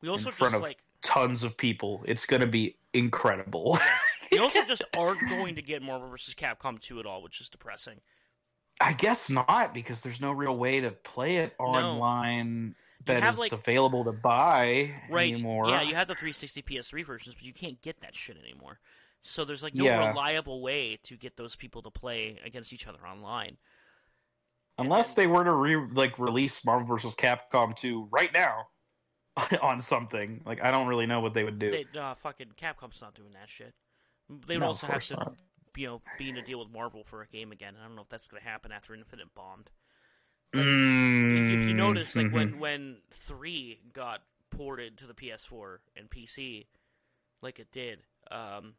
We 0.01 0.09
also 0.09 0.29
In 0.29 0.33
front 0.35 0.53
just 0.53 0.57
of- 0.57 0.63
like 0.63 0.79
tons 1.03 1.43
of 1.43 1.57
people. 1.57 2.05
It's 2.07 2.27
going 2.27 2.43
to 2.43 2.47
be 2.47 2.77
incredible. 2.93 3.79
we 4.31 4.39
also 4.39 4.65
just 4.65 4.83
aren't 4.97 5.21
going 5.29 5.57
to 5.57 5.63
get 5.63 5.83
Marvel 5.83 6.09
vs. 6.09 6.35
Capcom 6.35 6.81
2 6.81 7.01
at 7.01 7.07
all, 7.07 7.23
which 7.23 7.41
is 7.41 7.49
depressing. 7.49 8.01
I 8.81 8.93
guess 8.93 9.29
not 9.31 9.75
because 9.75 10.03
there's 10.03 10.21
no 10.21 10.33
real 10.33 10.57
way 10.57 10.81
to 10.81 10.91
play 10.91 11.39
it 11.39 11.55
online 11.59 12.75
that 13.07 13.23
have, 13.23 13.35
is 13.35 13.41
like- 13.41 13.53
available 13.53 14.05
to 14.05 14.13
buy 14.13 14.93
right? 15.11 15.33
anymore. 15.33 15.69
Yeah, 15.69 15.83
you 15.83 15.95
have 15.95 16.09
the 16.09 16.15
360 16.15 16.63
PS3 16.63 17.05
versions, 17.05 17.35
but 17.35 17.45
you 17.45 17.53
can't 17.53 17.81
get 17.83 18.01
that 18.03 18.15
shit 18.15 18.37
anymore. 18.43 18.79
So 19.23 19.45
there's 19.45 19.63
like 19.63 19.75
no 19.75 19.87
Yeah. 19.87 19.91
reliable 19.91 20.61
way 20.63 20.97
to 21.05 21.17
get 21.17 21.37
those 21.37 21.57
people 21.57 21.83
to 21.83 21.91
play 21.91 22.39
against 22.45 22.73
each 22.73 22.87
other 22.87 23.07
online. 23.07 23.59
Unless 24.79 25.15
they 25.15 25.27
were 25.27 25.45
to 25.45 25.53
re 25.55 25.77
like 25.77 26.19
release 26.19 26.63
Marvel 26.65 26.87
vs. 26.87 27.15
Capcom 27.15 27.75
2 27.75 28.09
right 28.11 28.31
now 28.35 28.69
on 29.63 29.81
something, 29.83 30.43
like 30.47 30.63
I 30.63 30.71
don't 30.71 30.89
really 30.89 31.07
know 31.07 31.21
what 31.21 31.35
they 31.35 31.45
would 31.45 31.59
do. 31.59 31.81
They, 31.81 31.87
uh, 31.99 32.15
fucking 32.15 32.53
Capcom's 32.57 33.01
not 33.01 33.15
doing 33.15 33.33
that 33.33 33.49
shit. 33.49 33.75
They 34.29 34.57
would 34.57 34.63
No, 34.63 34.67
also 34.67 34.87
have 34.87 35.07
to, 35.07 35.19
not. 35.19 35.37
you 35.77 35.87
know, 35.87 36.03
be 36.17 36.29
in 36.29 36.37
a 36.37 36.43
deal 36.43 36.59
with 36.61 36.71
Marvel 36.71 37.05
for 37.05 37.23
a 37.23 37.27
game 37.29 37.53
again. 37.53 37.75
I 37.81 37.87
don't 37.87 37.97
know 37.97 38.03
if 38.03 38.09
that's 38.09 38.29
going 38.29 38.43
to 38.43 38.49
happen 38.49 38.73
after 38.73 38.95
Infinite 38.95 39.35
bombed. 39.35 39.71
Like, 41.33 41.49
Mm, 41.49 41.49
if 41.49 41.67
you 41.67 41.75
notice, 41.75 42.15
like 42.17 42.31
when 42.31 42.59
when 42.59 42.99
three 43.11 43.81
got 43.93 44.23
ported 44.51 44.99
to 44.99 45.07
the 45.07 45.15
PS4 45.15 45.81
and 45.97 46.11
PC, 46.11 46.67
like 47.41 47.59
it 47.59 47.73
did, 47.73 48.01
um, 48.31 48.75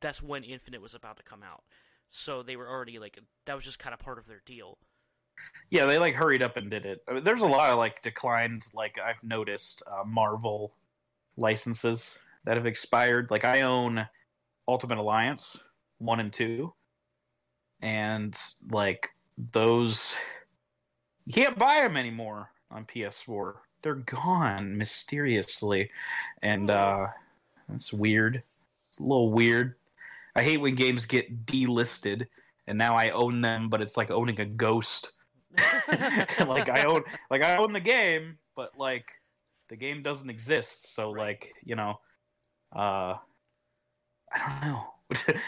that's 0.00 0.22
when 0.22 0.44
Infinite 0.44 0.82
was 0.82 0.94
about 0.94 1.16
to 1.18 1.22
come 1.22 1.42
out. 1.42 1.62
So 2.10 2.42
they 2.42 2.56
were 2.56 2.68
already 2.68 2.98
like 2.98 3.18
that 3.46 3.54
was 3.54 3.64
just 3.64 3.78
kind 3.78 3.94
of 3.94 4.00
part 4.00 4.18
of 4.18 4.26
their 4.26 4.42
deal. 4.44 4.78
yeah, 5.70 5.86
they 5.86 5.98
like 5.98 6.14
hurried 6.14 6.42
up 6.42 6.56
and 6.56 6.70
did 6.70 6.84
it. 6.84 7.02
I 7.08 7.14
mean, 7.14 7.24
there's 7.24 7.42
a 7.42 7.46
lot 7.46 7.70
of 7.70 7.78
like 7.78 8.02
declined, 8.02 8.64
like 8.74 8.98
I've 8.98 9.22
noticed, 9.22 9.82
uh, 9.86 10.04
Marvel 10.04 10.74
licenses 11.36 12.18
that 12.44 12.56
have 12.56 12.66
expired. 12.66 13.30
Like 13.30 13.44
I 13.44 13.62
own 13.62 14.06
Ultimate 14.68 14.98
Alliance 14.98 15.58
one 15.98 16.20
and 16.20 16.32
two, 16.32 16.72
and 17.82 18.36
like 18.70 19.08
those, 19.52 20.16
you 21.26 21.32
can't 21.32 21.58
buy 21.58 21.80
them 21.80 21.96
anymore 21.96 22.50
on 22.70 22.84
PS4. 22.84 23.54
They're 23.82 23.94
gone 23.94 24.76
mysteriously, 24.76 25.90
and 26.42 26.70
uh, 26.70 27.06
that's 27.68 27.92
weird. 27.92 28.42
It's 28.88 28.98
a 28.98 29.02
little 29.02 29.30
weird. 29.30 29.76
I 30.36 30.42
hate 30.42 30.58
when 30.58 30.74
games 30.74 31.06
get 31.06 31.46
delisted, 31.46 32.26
and 32.66 32.78
now 32.78 32.94
I 32.96 33.10
own 33.10 33.40
them, 33.40 33.68
but 33.68 33.80
it's 33.82 33.96
like 33.96 34.10
owning 34.10 34.40
a 34.40 34.46
ghost. 34.46 35.12
like 35.58 36.68
I 36.68 36.84
own, 36.84 37.02
like 37.30 37.42
I 37.42 37.56
own 37.56 37.72
the 37.72 37.80
game, 37.80 38.38
but 38.54 38.76
like 38.78 39.06
the 39.68 39.76
game 39.76 40.02
doesn't 40.02 40.30
exist. 40.30 40.94
So 40.94 41.12
Right. 41.12 41.28
like 41.30 41.52
you 41.64 41.76
know, 41.76 42.00
uh, 42.74 43.16
I 44.32 44.60
don't 44.60 44.60
know. 44.70 45.40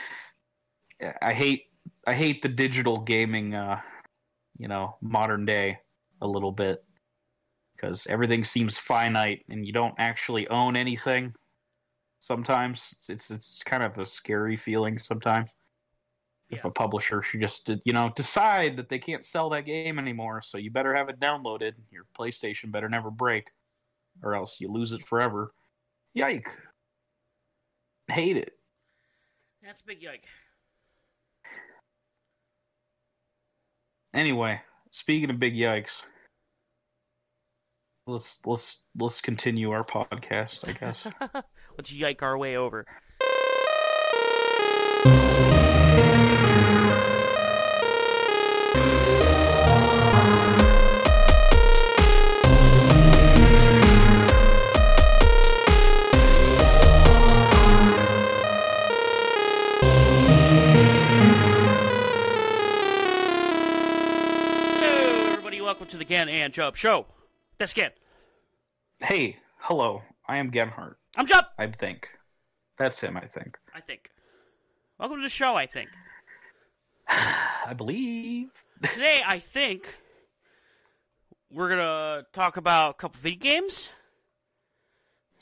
I 1.22 1.32
hate 1.32 1.64
I 2.06 2.14
hate 2.14 2.42
the 2.42 2.48
digital 2.48 2.98
gaming, 3.00 3.54
uh, 3.54 3.80
you 4.58 4.68
know, 4.68 4.96
modern 5.00 5.44
day 5.44 5.78
a 6.20 6.26
little 6.26 6.52
bit 6.52 6.84
because 7.74 8.06
everything 8.06 8.44
seems 8.44 8.78
finite 8.78 9.44
and 9.48 9.66
you 9.66 9.72
don't 9.72 9.94
actually 9.98 10.46
own 10.48 10.76
anything. 10.76 11.34
Sometimes 12.22 12.94
it's 13.08 13.32
it's 13.32 13.64
kind 13.64 13.82
of 13.82 13.98
a 13.98 14.06
scary 14.06 14.56
feeling 14.56 14.96
sometimes. 14.96 15.50
If 16.50 16.64
a 16.64 16.70
publisher 16.70 17.20
should 17.20 17.40
just 17.40 17.68
you 17.84 17.92
know 17.92 18.12
decide 18.14 18.76
that 18.76 18.88
they 18.88 19.00
can't 19.00 19.24
sell 19.24 19.50
that 19.50 19.64
game 19.64 19.98
anymore, 19.98 20.40
so 20.40 20.56
you 20.56 20.70
better 20.70 20.94
have 20.94 21.08
it 21.08 21.18
downloaded. 21.18 21.72
Your 21.90 22.04
PlayStation 22.16 22.70
better 22.70 22.88
never 22.88 23.10
break, 23.10 23.50
or 24.22 24.36
else 24.36 24.60
you 24.60 24.68
lose 24.68 24.92
it 24.92 25.04
forever. 25.04 25.52
Yike! 26.14 26.46
Hate 28.06 28.36
it. 28.36 28.52
That's 29.60 29.80
a 29.80 29.84
big 29.84 30.00
yike. 30.00 30.28
Anyway, 34.14 34.60
speaking 34.92 35.28
of 35.28 35.40
big 35.40 35.56
yikes, 35.56 36.04
let's 38.06 38.40
let's 38.46 38.78
let's 38.96 39.20
continue 39.20 39.72
our 39.72 39.82
podcast. 39.82 40.68
I 40.68 40.72
guess. 40.72 41.04
Let's 41.76 41.92
yike 41.92 42.22
our 42.22 42.36
way 42.36 42.56
over. 42.56 42.86
Welcome 65.72 65.86
to 65.86 65.96
the 65.96 66.04
Gen 66.04 66.28
and 66.28 66.52
Jub 66.52 66.76
Show. 66.76 67.06
That's 67.56 67.72
Gen. 67.72 67.92
hey, 69.02 69.38
hello. 69.56 70.02
I 70.32 70.38
am 70.38 70.50
Genhart. 70.50 70.94
I'm 71.14 71.26
Jub. 71.26 71.44
I 71.58 71.66
think 71.66 72.08
that's 72.78 72.98
him. 72.98 73.18
I 73.18 73.26
think. 73.26 73.58
I 73.74 73.82
think. 73.82 74.08
Welcome 74.98 75.18
to 75.18 75.24
the 75.24 75.28
show. 75.28 75.56
I 75.56 75.66
think 75.66 75.90
I 77.06 77.74
believe. 77.76 78.48
today. 78.82 79.20
I 79.26 79.40
think 79.40 79.94
we're 81.50 81.68
gonna 81.68 82.22
talk 82.32 82.56
about 82.56 82.92
a 82.92 82.94
couple 82.94 83.18
of 83.18 83.22
video 83.22 83.40
games. 83.40 83.90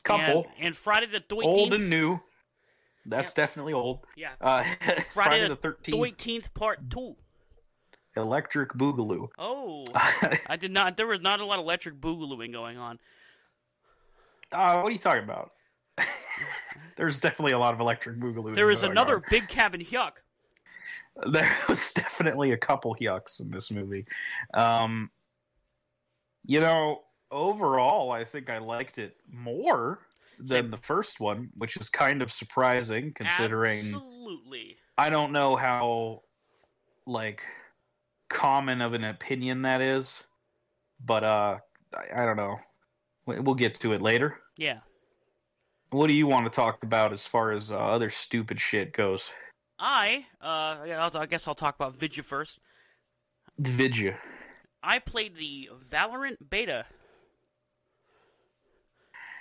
Couple 0.02 0.48
and, 0.56 0.66
and 0.66 0.76
Friday 0.76 1.06
the 1.06 1.20
13th. 1.20 1.44
old 1.44 1.72
and 1.72 1.88
new. 1.88 2.18
That's 3.06 3.32
definitely 3.32 3.74
old. 3.74 4.00
Yeah. 4.16 4.30
Uh, 4.40 4.64
Friday, 4.80 5.04
Friday 5.12 5.42
the 5.42 5.48
the 5.50 5.56
Thirteenth. 5.56 6.18
13th 6.18 6.52
part 6.52 6.90
two. 6.90 7.14
Electric 8.16 8.70
Boogaloo. 8.70 9.28
Oh, 9.38 9.84
I 9.94 10.56
did 10.56 10.72
not. 10.72 10.96
There 10.96 11.06
was 11.06 11.20
not 11.20 11.38
a 11.38 11.46
lot 11.46 11.60
of 11.60 11.64
electric 11.64 12.00
boogalooing 12.00 12.50
going 12.50 12.76
on. 12.76 12.98
Uh, 14.52 14.80
what 14.80 14.88
are 14.88 14.92
you 14.92 14.98
talking 14.98 15.24
about? 15.24 15.52
There's 16.96 17.20
definitely 17.20 17.52
a 17.52 17.58
lot 17.58 17.74
of 17.74 17.80
electric 17.80 18.18
Boogaloo. 18.18 18.54
There 18.54 18.66
was 18.66 18.82
another 18.82 19.16
on. 19.16 19.22
big 19.30 19.48
cabin 19.48 19.84
yuck. 19.84 20.12
There 21.32 21.50
was 21.68 21.92
definitely 21.92 22.52
a 22.52 22.56
couple 22.56 22.96
yucks 23.00 23.40
in 23.40 23.50
this 23.50 23.70
movie. 23.70 24.06
Um, 24.54 25.10
you 26.46 26.60
know, 26.60 27.02
overall, 27.30 28.10
I 28.10 28.24
think 28.24 28.48
I 28.48 28.58
liked 28.58 28.98
it 28.98 29.16
more 29.30 29.98
than 30.38 30.64
Same. 30.64 30.70
the 30.70 30.76
first 30.78 31.20
one, 31.20 31.50
which 31.56 31.76
is 31.76 31.88
kind 31.88 32.22
of 32.22 32.32
surprising 32.32 33.12
considering 33.12 33.80
Absolutely. 33.80 34.76
I 34.96 35.10
don't 35.10 35.32
know 35.32 35.56
how 35.56 36.22
like 37.06 37.42
common 38.28 38.80
of 38.80 38.94
an 38.94 39.04
opinion 39.04 39.62
that 39.62 39.80
is, 39.80 40.22
but 41.04 41.24
uh, 41.24 41.58
I, 41.94 42.22
I 42.22 42.24
don't 42.24 42.36
know. 42.36 42.56
We- 43.30 43.40
We'll 43.40 43.54
get 43.54 43.80
to 43.80 43.92
it 43.92 44.02
later. 44.02 44.38
Yeah. 44.56 44.80
What 45.90 46.06
do 46.08 46.14
you 46.14 46.26
want 46.26 46.44
to 46.46 46.50
talk 46.54 46.82
about 46.82 47.12
as 47.12 47.26
far 47.26 47.52
as 47.52 47.70
uh, 47.72 47.76
other 47.76 48.10
stupid 48.10 48.60
shit 48.60 48.92
goes? 48.92 49.30
I, 49.78 50.26
uh, 50.40 50.84
yeah, 50.86 51.08
I 51.14 51.26
guess 51.26 51.48
I'll 51.48 51.54
talk 51.54 51.74
about 51.74 51.96
Vidya 51.96 52.22
first. 52.22 52.60
Vidya. 53.58 54.16
I 54.82 54.98
played 54.98 55.36
the 55.36 55.70
Valorant 55.90 56.36
beta. 56.48 56.84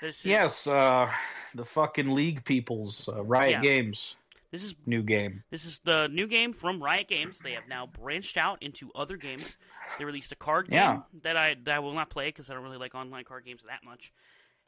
This 0.02 0.20
is, 0.22 0.26
Yes, 0.26 0.66
uh, 0.68 1.10
the 1.54 1.66
fucking 1.66 2.10
League 2.10 2.46
people's 2.46 3.10
uh, 3.10 3.22
Riot 3.24 3.52
Yeah. 3.52 3.62
Games 3.62 4.16
This 4.52 4.64
is 4.64 4.76
new 4.86 5.04
game. 5.04 5.44
this 5.52 5.64
is 5.66 5.80
the 5.84 6.08
new 6.08 6.26
game 6.26 6.54
from 6.54 6.82
Riot 6.82 7.08
Games. 7.08 7.38
They 7.44 7.52
have 7.54 7.68
now 7.70 7.86
branched 7.86 8.36
out 8.38 8.62
into 8.64 8.92
other 8.96 9.16
games. 9.16 9.58
They 9.98 10.06
released 10.06 10.32
a 10.32 10.36
card 10.36 10.70
game 10.70 10.76
Yeah. 10.78 11.00
that 11.22 11.38
I 11.38 11.56
that 11.66 11.76
I 11.76 11.80
will 11.80 11.94
not 11.94 12.10
play 12.10 12.30
because 12.30 12.50
I 12.50 12.54
don't 12.56 12.64
really 12.64 12.78
like 12.78 12.96
online 12.96 13.26
card 13.26 13.46
games 13.46 13.62
that 13.68 13.84
much. 13.84 14.12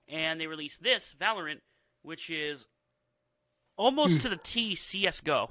And 0.07 0.39
they 0.39 0.45
released 0.47 0.83
this 0.83 1.15
Valorant, 1.19 1.61
which 2.03 2.29
is 2.29 2.67
almost 3.75 4.17
Hmm. 4.17 4.21
to 4.23 4.29
the 4.29 4.35
T 4.37 4.75
CS:GO, 4.75 5.49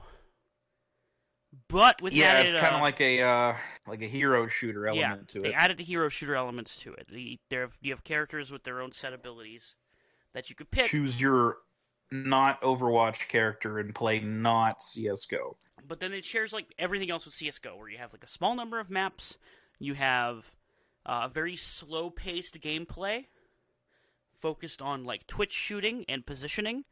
but 1.69 2.01
with 2.01 2.13
Yeah, 2.13 2.27
added, 2.33 2.51
it's 2.51 2.61
kind 2.61 2.75
uh, 2.75 2.79
of 2.79 2.83
like 2.83 3.01
a 3.01 3.23
uh, 3.23 3.57
like 3.89 4.03
a 4.03 4.07
hero 4.09 4.47
shooter 4.47 4.87
yeah, 4.95 5.09
element 5.11 5.29
to 5.31 5.39
it. 5.39 5.43
they 5.43 5.53
added 5.55 5.77
the 5.79 5.85
hero 5.85 6.09
shooter 6.09 6.37
elements 6.37 6.77
to 6.83 6.93
it. 6.95 7.09
The, 7.11 7.39
there 7.51 7.69
you 7.81 7.93
have 7.93 8.05
characters 8.05 8.53
with 8.53 8.63
their 8.63 8.81
own 8.81 8.93
set 8.93 9.13
abilities 9.13 9.75
that 10.35 10.49
you 10.51 10.55
could 10.55 10.71
pick. 10.71 10.87
Choose 10.87 11.21
your 11.21 11.59
not 12.11 12.61
Overwatch 12.63 13.29
character 13.29 13.79
and 13.79 13.95
play 13.95 14.21
not 14.21 14.83
CS:GO. 14.83 15.57
But 15.87 16.01
then 16.01 16.13
it 16.13 16.25
shares 16.25 16.53
like 16.53 16.67
everything 16.79 17.11
else 17.11 17.25
with 17.25 17.35
CS:GO, 17.35 17.77
where 17.77 17.89
you 17.89 17.99
have 17.99 18.13
like 18.13 18.25
a 18.25 18.29
small 18.29 18.55
number 18.55 18.81
of 18.81 18.91
maps, 18.91 19.37
you 19.79 19.95
have 19.95 20.51
uh, 21.07 21.29
very 21.29 21.57
slow-paced 21.57 22.61
gameplay, 22.61 23.27
focused 24.41 24.83
on 24.83 25.05
like 25.05 25.27
twitch 25.27 25.53
shooting 25.53 26.05
and 26.09 26.27
positioning, 26.27 26.85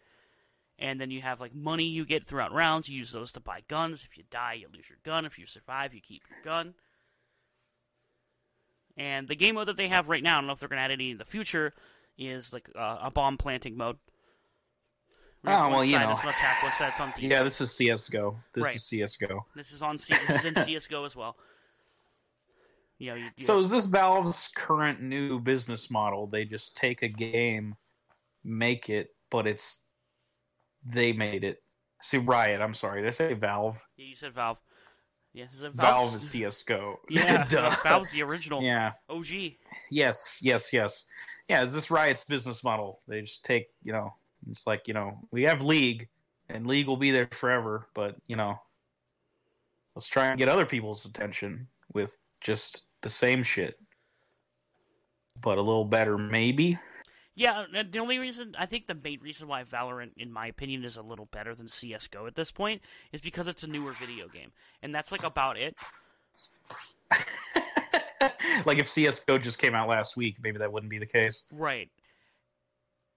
and 0.78 1.00
then 1.00 1.10
you 1.10 1.20
have 1.22 1.40
like 1.40 1.54
money 1.54 1.84
you 1.84 2.04
get 2.04 2.26
throughout 2.26 2.52
rounds. 2.52 2.88
You 2.88 2.98
use 2.98 3.12
those 3.12 3.32
to 3.32 3.40
buy 3.40 3.62
guns. 3.68 4.04
If 4.08 4.16
you 4.16 4.24
die, 4.30 4.54
you 4.54 4.68
lose 4.72 4.88
your 4.88 4.98
gun. 5.04 5.24
If 5.26 5.38
you 5.38 5.46
survive, 5.46 5.92
you 5.92 6.00
keep 6.00 6.22
your 6.30 6.40
gun. 6.42 6.74
And 8.96 9.28
the 9.28 9.36
game 9.36 9.54
mode 9.54 9.68
that 9.68 9.76
they 9.76 9.88
have 9.88 10.08
right 10.08 10.22
now, 10.22 10.38
I 10.38 10.40
don't 10.40 10.46
know 10.48 10.52
if 10.52 10.58
they're 10.58 10.68
going 10.68 10.78
to 10.78 10.82
add 10.82 10.90
any 10.90 11.12
in 11.12 11.18
the 11.18 11.24
future, 11.24 11.72
is 12.18 12.52
like 12.52 12.68
uh, 12.76 12.98
a 13.02 13.10
bomb 13.10 13.36
planting 13.36 13.76
mode. 13.76 13.96
Where 15.42 15.54
Oh, 15.56 15.68
well, 15.68 15.84
you 15.84 15.98
know. 15.98 16.12
is 16.12 16.22
an 16.22 16.28
attack, 16.30 16.62
one 16.62 16.72
side's 16.72 16.98
on 17.00 17.08
defense. 17.10 17.24
Yeah, 17.30 17.42
this 17.44 17.60
is 17.60 17.72
CS:GO. 17.76 18.36
This 18.54 18.64
Right. 18.64 18.76
is 18.76 18.84
CS:GO. 18.88 19.46
This 19.54 19.70
is 19.72 19.82
on 19.82 19.98
C- 19.98 20.14
this 20.26 20.44
is 20.44 20.44
in 20.44 20.54
CS:GO 20.64 21.04
as 21.04 21.14
well. 21.14 21.36
Yeah, 22.98 23.14
you, 23.14 23.28
you 23.36 23.44
So 23.44 23.58
is 23.60 23.70
this 23.70 23.86
Valve's 23.86 24.48
current 24.56 25.00
new 25.00 25.38
business 25.38 25.90
model? 25.90 26.26
They 26.26 26.44
just 26.44 26.76
take 26.76 27.02
a 27.02 27.08
game, 27.08 27.76
make 28.42 28.90
it, 28.90 29.14
but 29.30 29.46
it's 29.46 29.82
they 30.84 31.12
made 31.12 31.44
it. 31.44 31.62
See, 32.02 32.18
Riot. 32.18 32.60
I'm 32.60 32.74
sorry. 32.74 33.02
Did 33.02 33.08
I 33.08 33.12
say 33.12 33.34
Valve? 33.34 33.76
yeah, 33.96 34.06
you 34.06 34.16
said 34.16 34.34
Valve. 34.34 34.58
Yeah, 35.32 35.44
is 35.54 35.62
it 35.62 35.72
Valve 35.74 36.16
is 36.16 36.30
CS:GO. 36.30 36.98
Yeah, 37.10 37.44
Duh. 37.48 37.76
Valve's 37.84 38.10
the 38.10 38.22
original 38.22 38.60
Yeah. 38.62 38.92
OG. 39.08 39.56
Yes. 39.90 40.40
Yes. 40.42 40.72
Yes. 40.72 41.04
Yeah. 41.48 41.62
Is 41.62 41.72
this 41.72 41.90
Riot's 41.92 42.24
business 42.24 42.64
model? 42.64 43.02
They 43.06 43.20
just 43.20 43.44
take. 43.44 43.68
You 43.84 43.92
know. 43.92 44.14
It's 44.50 44.66
like 44.66 44.86
you 44.86 44.94
know 44.94 45.18
we 45.30 45.42
have 45.42 45.62
League, 45.62 46.08
and 46.48 46.66
League 46.66 46.86
will 46.86 46.96
be 46.96 47.10
there 47.10 47.28
forever. 47.32 47.88
But 47.94 48.16
you 48.26 48.36
know, 48.36 48.58
let's 49.94 50.06
try 50.06 50.26
and 50.26 50.38
get 50.38 50.48
other 50.48 50.66
people's 50.66 51.04
attention 51.04 51.66
with 51.92 52.18
just 52.40 52.82
the 53.02 53.10
same 53.10 53.42
shit, 53.42 53.78
but 55.40 55.58
a 55.58 55.62
little 55.62 55.84
better, 55.84 56.18
maybe. 56.18 56.78
Yeah, 57.34 57.66
the 57.70 58.00
only 58.00 58.18
reason 58.18 58.56
I 58.58 58.66
think 58.66 58.88
the 58.88 58.96
main 58.96 59.20
reason 59.20 59.46
why 59.46 59.62
Valorant, 59.62 60.10
in 60.16 60.32
my 60.32 60.48
opinion, 60.48 60.84
is 60.84 60.96
a 60.96 61.02
little 61.02 61.26
better 61.26 61.54
than 61.54 61.68
CS:GO 61.68 62.26
at 62.26 62.34
this 62.34 62.50
point 62.50 62.82
is 63.12 63.20
because 63.20 63.46
it's 63.46 63.62
a 63.62 63.68
newer 63.68 63.92
video 63.92 64.26
game, 64.26 64.50
and 64.82 64.92
that's 64.92 65.12
like 65.12 65.22
about 65.22 65.56
it. 65.56 65.76
like 68.66 68.78
if 68.78 68.88
CS:GO 68.88 69.38
just 69.38 69.60
came 69.60 69.76
out 69.76 69.88
last 69.88 70.16
week, 70.16 70.38
maybe 70.42 70.58
that 70.58 70.72
wouldn't 70.72 70.90
be 70.90 70.98
the 70.98 71.06
case. 71.06 71.44
Right. 71.52 71.88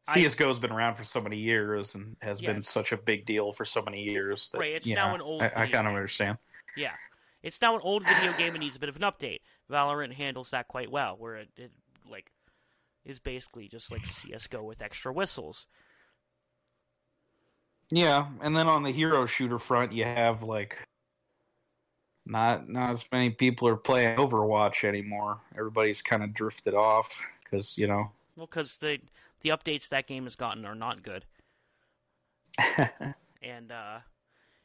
I- 0.07 0.15
CS:GO's 0.15 0.59
been 0.59 0.71
around 0.71 0.95
for 0.95 1.03
so 1.03 1.21
many 1.21 1.37
years 1.37 1.95
and 1.95 2.15
has 2.21 2.41
been 2.41 2.61
such 2.61 2.91
a 2.91 2.97
big 2.97 3.25
deal 3.25 3.53
for 3.53 3.65
so 3.65 3.81
many 3.81 4.01
years. 4.01 4.49
That, 4.49 4.59
Right, 4.59 4.73
it's 4.73 4.87
now 4.87 5.09
know, 5.09 5.15
an 5.15 5.21
old 5.21 5.43
I, 5.43 5.51
I 5.55 5.67
kind 5.67 5.87
of 5.87 5.93
understand. 5.93 6.37
Yeah. 6.75 6.93
It's 7.43 7.61
now 7.61 7.75
an 7.75 7.81
old 7.83 8.05
video 8.05 8.33
game 8.37 8.53
and 8.53 8.59
needs 8.59 8.75
a 8.75 8.79
bit 8.79 8.89
of 8.89 8.95
an 8.95 9.01
update. 9.01 9.39
Valorant 9.69 10.13
handles 10.13 10.51
that 10.51 10.67
quite 10.67 10.91
well, 10.91 11.15
where 11.17 11.37
it, 11.37 11.49
it 11.57 11.71
like 12.09 12.31
is 13.05 13.19
basically 13.19 13.67
just 13.67 13.91
like 13.91 14.05
CS:GO 14.05 14.63
with 14.63 14.81
extra 14.81 15.11
whistles. 15.11 15.65
Yeah, 17.89 18.27
and 18.41 18.55
then 18.55 18.67
on 18.67 18.83
the 18.83 18.91
hero 18.91 19.25
shooter 19.25 19.59
front, 19.59 19.91
you 19.91 20.05
have 20.05 20.43
like 20.43 20.87
not 22.25 22.69
not 22.69 22.91
as 22.91 23.05
many 23.11 23.31
people 23.31 23.67
are 23.67 23.75
playing 23.75 24.17
Overwatch 24.17 24.83
anymore. 24.83 25.39
Everybody's 25.57 26.01
kind 26.01 26.23
of 26.23 26.33
drifted 26.33 26.73
off 26.73 27.19
because 27.43 27.77
you 27.77 27.87
know. 27.87 28.11
Well, 28.35 28.47
because 28.47 28.77
the 28.77 28.99
the 29.41 29.49
updates 29.49 29.89
that 29.89 30.07
game 30.07 30.23
has 30.23 30.35
gotten 30.35 30.65
are 30.65 30.75
not 30.75 31.03
good, 31.03 31.25
and 33.41 33.71
uh, 33.71 33.99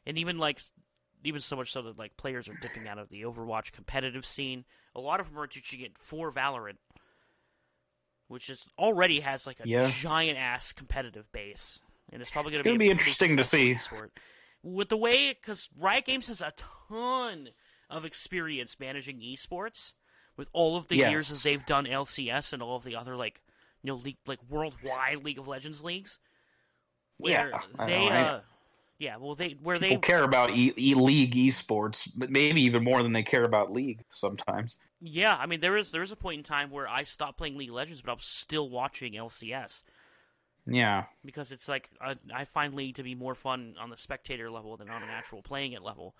and 0.05 0.17
even 0.17 0.37
like 0.37 0.61
even 1.23 1.41
so 1.41 1.55
much 1.55 1.71
so 1.71 1.81
that 1.81 1.97
like 1.97 2.15
players 2.17 2.47
are 2.47 2.53
dipping 2.61 2.87
out 2.87 2.97
of 2.97 3.09
the 3.09 3.23
Overwatch 3.23 3.71
competitive 3.71 4.25
scene. 4.25 4.65
A 4.95 4.99
lot 4.99 5.19
of 5.19 5.27
them 5.29 5.39
are 5.39 5.47
teaching 5.47 5.81
it 5.81 5.97
for 5.97 6.31
Valorant, 6.31 6.77
which 8.27 8.49
is 8.49 8.67
already 8.77 9.19
has 9.21 9.45
like 9.47 9.59
a 9.59 9.65
Yeah. 9.65 9.89
giant 9.91 10.37
ass 10.37 10.73
competitive 10.73 11.31
base, 11.31 11.79
and 12.11 12.21
it's 12.21 12.31
probably 12.31 12.51
going 12.51 12.63
to 12.63 12.69
gonna 12.69 12.79
be, 12.79 12.85
be 12.85 12.91
interesting 12.91 13.37
to 13.37 13.43
see. 13.43 13.75
esport. 13.75 14.09
With 14.63 14.89
the 14.89 14.97
way, 14.97 15.29
because 15.33 15.69
Riot 15.79 16.05
Games 16.05 16.27
has 16.27 16.41
a 16.41 16.53
ton 16.89 17.49
of 17.89 18.05
experience 18.05 18.77
managing 18.79 19.21
esports, 19.21 19.93
with 20.35 20.47
all 20.53 20.77
of 20.77 20.87
the 20.87 20.97
Yes. 20.97 21.09
years 21.09 21.31
as 21.31 21.43
they've 21.43 21.65
done 21.65 21.85
LCS 21.85 22.53
and 22.53 22.61
all 22.61 22.75
of 22.75 22.83
the 22.83 22.95
other 22.95 23.15
like 23.15 23.41
you 23.83 23.89
know, 23.91 23.97
league, 23.97 24.17
like 24.25 24.39
worldwide 24.49 25.23
League 25.23 25.39
of 25.39 25.47
Legends 25.47 25.83
leagues, 25.83 26.19
where 27.17 27.57
Yeah, 27.57 27.61
they, 27.85 28.11
uh, 28.11 28.41
yeah, 28.99 29.17
well, 29.17 29.35
they 29.35 29.57
where 29.61 29.79
People 29.79 29.99
they, 29.99 29.99
care 29.99 30.23
about 30.23 30.49
e- 30.51 30.73
e- 30.77 30.95
league 30.95 31.35
esports, 31.35 32.09
but 32.15 32.29
maybe 32.31 32.61
even 32.63 32.83
more 32.83 33.03
than 33.03 33.11
they 33.11 33.21
care 33.23 33.43
about 33.43 33.71
league 33.71 34.03
sometimes. 34.09 34.77
yeah, 34.99 35.35
I 35.35 35.45
mean, 35.45 35.59
there 35.59 35.77
is 35.77 35.91
there 35.91 36.01
is 36.01 36.11
a 36.11 36.15
point 36.15 36.39
in 36.39 36.43
time 36.43 36.71
where 36.71 36.87
I 36.87 37.03
stopped 37.03 37.37
playing 37.37 37.57
League 37.57 37.69
of 37.69 37.75
Legends, 37.75 38.01
but 38.01 38.11
I 38.11 38.15
was 38.15 38.23
still 38.23 38.69
watching 38.69 39.15
LCS 39.15 39.83
Yeah, 40.67 41.05
because 41.25 41.51
it's 41.51 41.67
like 41.67 41.89
I, 42.01 42.15
I 42.33 42.45
find 42.45 42.73
League 42.73 42.95
to 42.95 43.03
be 43.03 43.15
more 43.15 43.35
fun 43.35 43.75
on 43.79 43.89
the 43.89 43.97
spectator 43.97 44.49
level 44.49 44.77
than 44.77 44.89
on 44.89 45.03
an 45.03 45.09
actual 45.09 45.41
playing 45.43 45.73
it 45.73 45.83
level, 45.83 46.15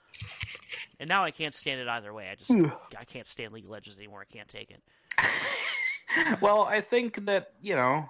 and 0.99 1.07
now 1.07 1.23
I 1.23 1.31
can't 1.31 1.53
stand 1.53 1.79
it 1.79 1.87
either 1.87 2.13
way. 2.13 2.29
I 2.29 2.35
just 2.35 2.57
I 2.97 3.05
can't 3.05 3.27
stand 3.27 3.51
League 3.51 3.65
of 3.65 3.69
Legends 3.71 3.97
anymore. 3.97 4.21
I 4.21 4.33
can't 4.33 4.47
take 4.47 4.71
it. 4.71 4.81
well, 6.41 6.63
I 6.63 6.81
think 6.81 7.25
that 7.25 7.53
you 7.61 7.75
know 7.75 8.09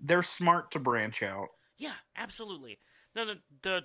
they're 0.00 0.22
smart 0.22 0.70
to 0.72 0.78
branch 0.78 1.22
out. 1.22 1.48
Yeah, 1.78 1.94
absolutely. 2.16 2.78
No, 3.14 3.26
the, 3.26 3.34
the 3.62 3.80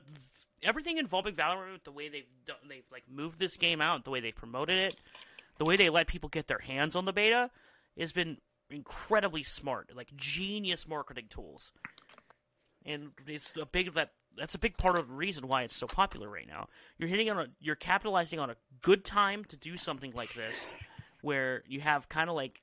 everything 0.63 0.97
involving 0.97 1.35
Valorant, 1.35 1.83
the 1.83 1.91
way 1.91 2.09
they've 2.09 2.27
they've 2.67 2.83
like 2.91 3.03
moved 3.09 3.39
this 3.39 3.57
game 3.57 3.81
out, 3.81 4.03
the 4.03 4.11
way 4.11 4.19
they 4.19 4.31
promoted 4.31 4.77
it, 4.77 4.95
the 5.57 5.65
way 5.65 5.77
they 5.77 5.89
let 5.89 6.07
people 6.07 6.29
get 6.29 6.47
their 6.47 6.59
hands 6.59 6.95
on 6.95 7.05
the 7.05 7.13
beta, 7.13 7.49
has 7.97 8.11
been 8.11 8.37
incredibly 8.69 9.43
smart. 9.43 9.91
Like 9.95 10.15
genius 10.15 10.87
marketing 10.87 11.27
tools, 11.29 11.71
and 12.85 13.11
it's 13.27 13.53
a 13.59 13.65
big 13.65 13.93
that 13.93 14.11
that's 14.37 14.55
a 14.55 14.59
big 14.59 14.77
part 14.77 14.97
of 14.97 15.07
the 15.07 15.13
reason 15.13 15.47
why 15.47 15.63
it's 15.63 15.75
so 15.75 15.87
popular 15.87 16.29
right 16.29 16.47
now. 16.47 16.67
You're 16.97 17.09
hitting 17.09 17.29
on 17.29 17.39
a 17.39 17.47
you're 17.59 17.75
capitalizing 17.75 18.39
on 18.39 18.49
a 18.49 18.55
good 18.81 19.03
time 19.05 19.45
to 19.45 19.57
do 19.57 19.77
something 19.77 20.13
like 20.13 20.33
this, 20.33 20.67
where 21.21 21.63
you 21.67 21.81
have 21.81 22.09
kind 22.09 22.29
of 22.29 22.35
like. 22.35 22.61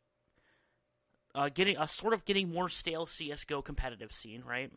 Uh, 1.36 1.50
getting 1.50 1.76
a 1.76 1.86
sort 1.86 2.14
of 2.14 2.24
getting 2.24 2.50
more 2.50 2.70
stale 2.70 3.04
CS:GO 3.04 3.60
competitive 3.60 4.10
scene, 4.10 4.42
right? 4.42 4.72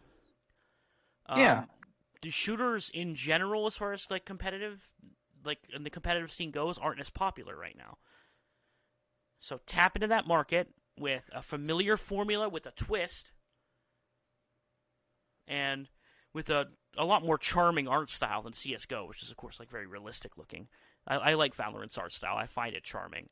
Yeah. 1.34 1.60
Um, 1.60 1.68
the 2.22 2.32
shooters 2.32 2.92
in 2.94 3.16
general, 3.16 3.66
as 3.66 3.78
far 3.78 3.94
as 3.94 4.12
like 4.12 4.26
competitive, 4.26 4.90
like 5.46 5.60
in 5.74 5.84
the 5.84 5.90
competitive 5.90 6.34
scene 6.34 6.52
goes, 6.52 6.78
aren't 6.78 7.00
as 7.00 7.10
popular 7.10 7.56
right 7.56 7.78
now. 7.78 7.98
So 9.40 9.62
tap 9.66 9.96
into 9.96 10.08
that 10.08 10.28
market 10.28 10.68
with 10.98 11.30
a 11.34 11.42
familiar 11.42 11.96
formula 11.96 12.50
with 12.50 12.66
a 12.66 12.72
twist, 12.72 13.32
and 15.48 15.88
with 16.34 16.50
a 16.50 16.68
a 16.98 17.06
lot 17.06 17.24
more 17.24 17.38
charming 17.38 17.88
art 17.88 18.10
style 18.10 18.42
than 18.42 18.52
CS:GO, 18.52 19.06
which 19.06 19.24
is 19.24 19.32
of 19.32 19.38
course 19.38 19.62
like 19.62 19.70
very 19.70 19.88
realistic 19.88 20.38
looking. 20.38 20.68
I, 21.08 21.16
I 21.16 21.34
like 21.36 21.56
Valorant's 21.56 21.98
art 21.98 22.12
style. 22.12 22.36
I 22.36 22.48
find 22.48 22.76
it 22.76 22.84
charming. 22.84 23.30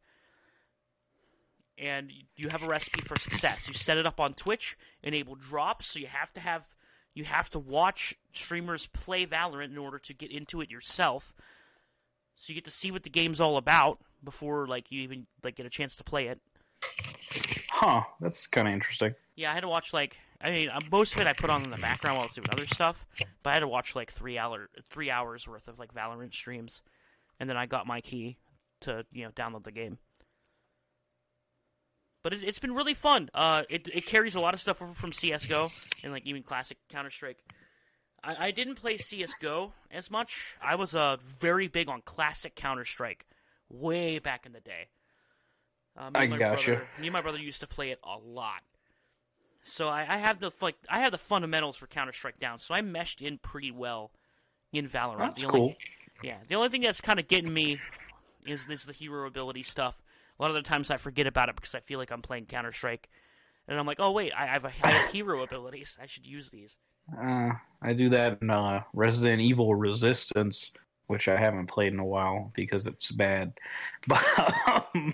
And 1.77 2.11
you 2.35 2.49
have 2.51 2.63
a 2.63 2.67
recipe 2.67 3.01
for 3.01 3.19
success. 3.19 3.67
You 3.67 3.75
set 3.75 3.97
it 3.97 4.07
up 4.07 4.19
on 4.19 4.33
Twitch, 4.33 4.77
enable 5.03 5.35
drops, 5.35 5.87
so 5.87 5.99
you 5.99 6.07
have 6.07 6.33
to 6.33 6.39
have 6.39 6.67
you 7.13 7.23
have 7.23 7.49
to 7.49 7.59
watch 7.59 8.15
streamers 8.31 8.87
play 8.87 9.25
Valorant 9.25 9.71
in 9.71 9.77
order 9.77 9.97
to 9.97 10.13
get 10.13 10.31
into 10.31 10.61
it 10.61 10.69
yourself. 10.69 11.33
So 12.35 12.45
you 12.49 12.55
get 12.55 12.65
to 12.65 12.71
see 12.71 12.91
what 12.91 13.01
the 13.01 13.09
game's 13.09 13.41
all 13.41 13.57
about 13.57 13.99
before 14.23 14.67
like 14.67 14.91
you 14.91 15.01
even 15.01 15.25
like 15.43 15.55
get 15.55 15.65
a 15.65 15.69
chance 15.69 15.95
to 15.97 16.03
play 16.03 16.27
it. 16.27 16.39
Huh? 17.71 18.03
That's 18.19 18.47
kind 18.47 18.67
of 18.67 18.73
interesting. 18.73 19.15
Yeah, 19.35 19.51
I 19.51 19.53
had 19.55 19.61
to 19.61 19.67
watch 19.67 19.93
like 19.93 20.17
I 20.39 20.51
mean 20.51 20.69
uh, 20.69 20.79
most 20.91 21.15
of 21.15 21.21
it 21.21 21.27
I 21.27 21.33
put 21.33 21.49
on 21.49 21.63
in 21.63 21.71
the 21.71 21.77
background 21.77 22.17
while 22.17 22.23
I 22.23 22.27
was 22.27 22.35
doing 22.35 22.47
other 22.51 22.67
stuff, 22.67 23.05
but 23.41 23.49
I 23.49 23.53
had 23.53 23.59
to 23.61 23.67
watch 23.67 23.95
like 23.95 24.11
three 24.11 24.37
hour 24.37 24.69
three 24.89 25.09
hours 25.09 25.47
worth 25.47 25.67
of 25.67 25.79
like 25.79 25.93
Valorant 25.93 26.33
streams, 26.33 26.81
and 27.39 27.49
then 27.49 27.57
I 27.57 27.65
got 27.65 27.87
my 27.87 28.01
key 28.01 28.37
to 28.81 29.05
you 29.11 29.25
know 29.25 29.31
download 29.31 29.63
the 29.63 29.71
game. 29.71 29.97
But 32.27 32.33
it's, 32.33 32.43
it's 32.43 32.59
been 32.59 32.75
really 32.75 32.93
fun. 32.93 33.29
Uh, 33.33 33.63
it 33.69 33.87
it 33.87 34.05
carries 34.05 34.35
a 34.35 34.41
lot 34.41 34.53
of 34.53 34.59
stuff 34.59 34.81
over 34.81 34.91
from 34.91 35.13
CS:GO 35.13 35.69
and 36.03 36.11
like 36.11 36.25
even 36.25 36.43
classic 36.43 36.77
Counter 36.89 37.09
Strike. 37.09 37.37
I, 38.21 38.47
I 38.47 38.51
didn't 38.51 38.75
play 38.75 38.97
CS:GO 38.97 39.71
as 39.91 40.11
much. 40.11 40.57
I 40.61 40.75
was 40.75 40.93
uh 40.93 41.15
very 41.39 41.69
big 41.69 41.87
on 41.87 42.01
classic 42.01 42.53
Counter 42.53 42.83
Strike, 42.83 43.25
way 43.69 44.19
back 44.19 44.45
in 44.45 44.51
the 44.51 44.59
day. 44.59 44.89
Uh, 45.97 46.09
me 46.09 46.19
I 46.19 46.27
got 46.27 46.37
brother- 46.55 46.87
Me 46.99 47.07
and 47.07 47.13
my 47.13 47.21
brother 47.21 47.37
used 47.37 47.61
to 47.61 47.67
play 47.67 47.91
it 47.91 47.99
a 48.03 48.17
lot. 48.17 48.61
So 49.63 49.87
I, 49.87 50.01
I 50.01 50.17
have 50.17 50.41
the 50.41 50.51
like 50.59 50.75
I 50.89 50.99
have 50.99 51.13
the 51.13 51.17
fundamentals 51.17 51.77
for 51.77 51.87
Counter 51.87 52.11
Strike 52.11 52.41
down. 52.41 52.59
So 52.59 52.73
I 52.73 52.81
meshed 52.81 53.21
in 53.21 53.37
pretty 53.37 53.71
well 53.71 54.11
in 54.73 54.89
Valorant. 54.89 55.19
That's 55.19 55.39
the 55.39 55.47
only, 55.47 55.59
cool. 55.59 55.75
Yeah, 56.21 56.39
the 56.49 56.55
only 56.55 56.67
thing 56.67 56.81
that's 56.81 56.99
kind 56.99 57.21
of 57.21 57.29
getting 57.29 57.53
me 57.53 57.79
is 58.45 58.67
is 58.67 58.83
the 58.83 58.91
hero 58.91 59.25
ability 59.27 59.63
stuff. 59.63 59.95
A 60.39 60.43
lot 60.43 60.50
of 60.50 60.56
the 60.56 60.62
times 60.62 60.91
I 60.91 60.97
forget 60.97 61.26
about 61.28 61.50
it 61.50 61.56
because 61.56 61.73
I 61.73 61.80
feel 61.80 61.97
like 62.00 62.12
I'm 62.12 62.21
playing 62.21 62.45
Counter 62.45 62.71
Strike, 62.71 63.10
and 63.67 63.80
I'm 63.80 63.88
like, 63.88 64.00
oh 64.00 64.12
wait, 64.12 64.32
I 64.38 64.45
have 64.45 64.65
a, 64.65 64.71
I 64.84 64.91
have 64.91 65.10
hero 65.12 65.43
abilities. 65.43 65.97
I 66.02 66.06
should 66.06 66.26
use 66.26 66.50
these. 66.50 66.78
Uh, 67.19 67.52
I 67.82 67.93
do 67.93 68.10
that 68.10 68.39
in 68.41 68.50
uh, 68.50 68.84
Resident 68.93 69.41
Evil 69.41 69.73
Resistance, 69.76 70.71
which 71.08 71.28
I 71.28 71.38
haven't 71.38 71.67
played 71.67 71.93
in 71.93 72.00
a 72.00 72.06
while 72.06 72.52
because 72.54 72.86
it's 72.86 73.12
bad. 73.12 73.54
But 74.08 74.23
um, 74.93 75.13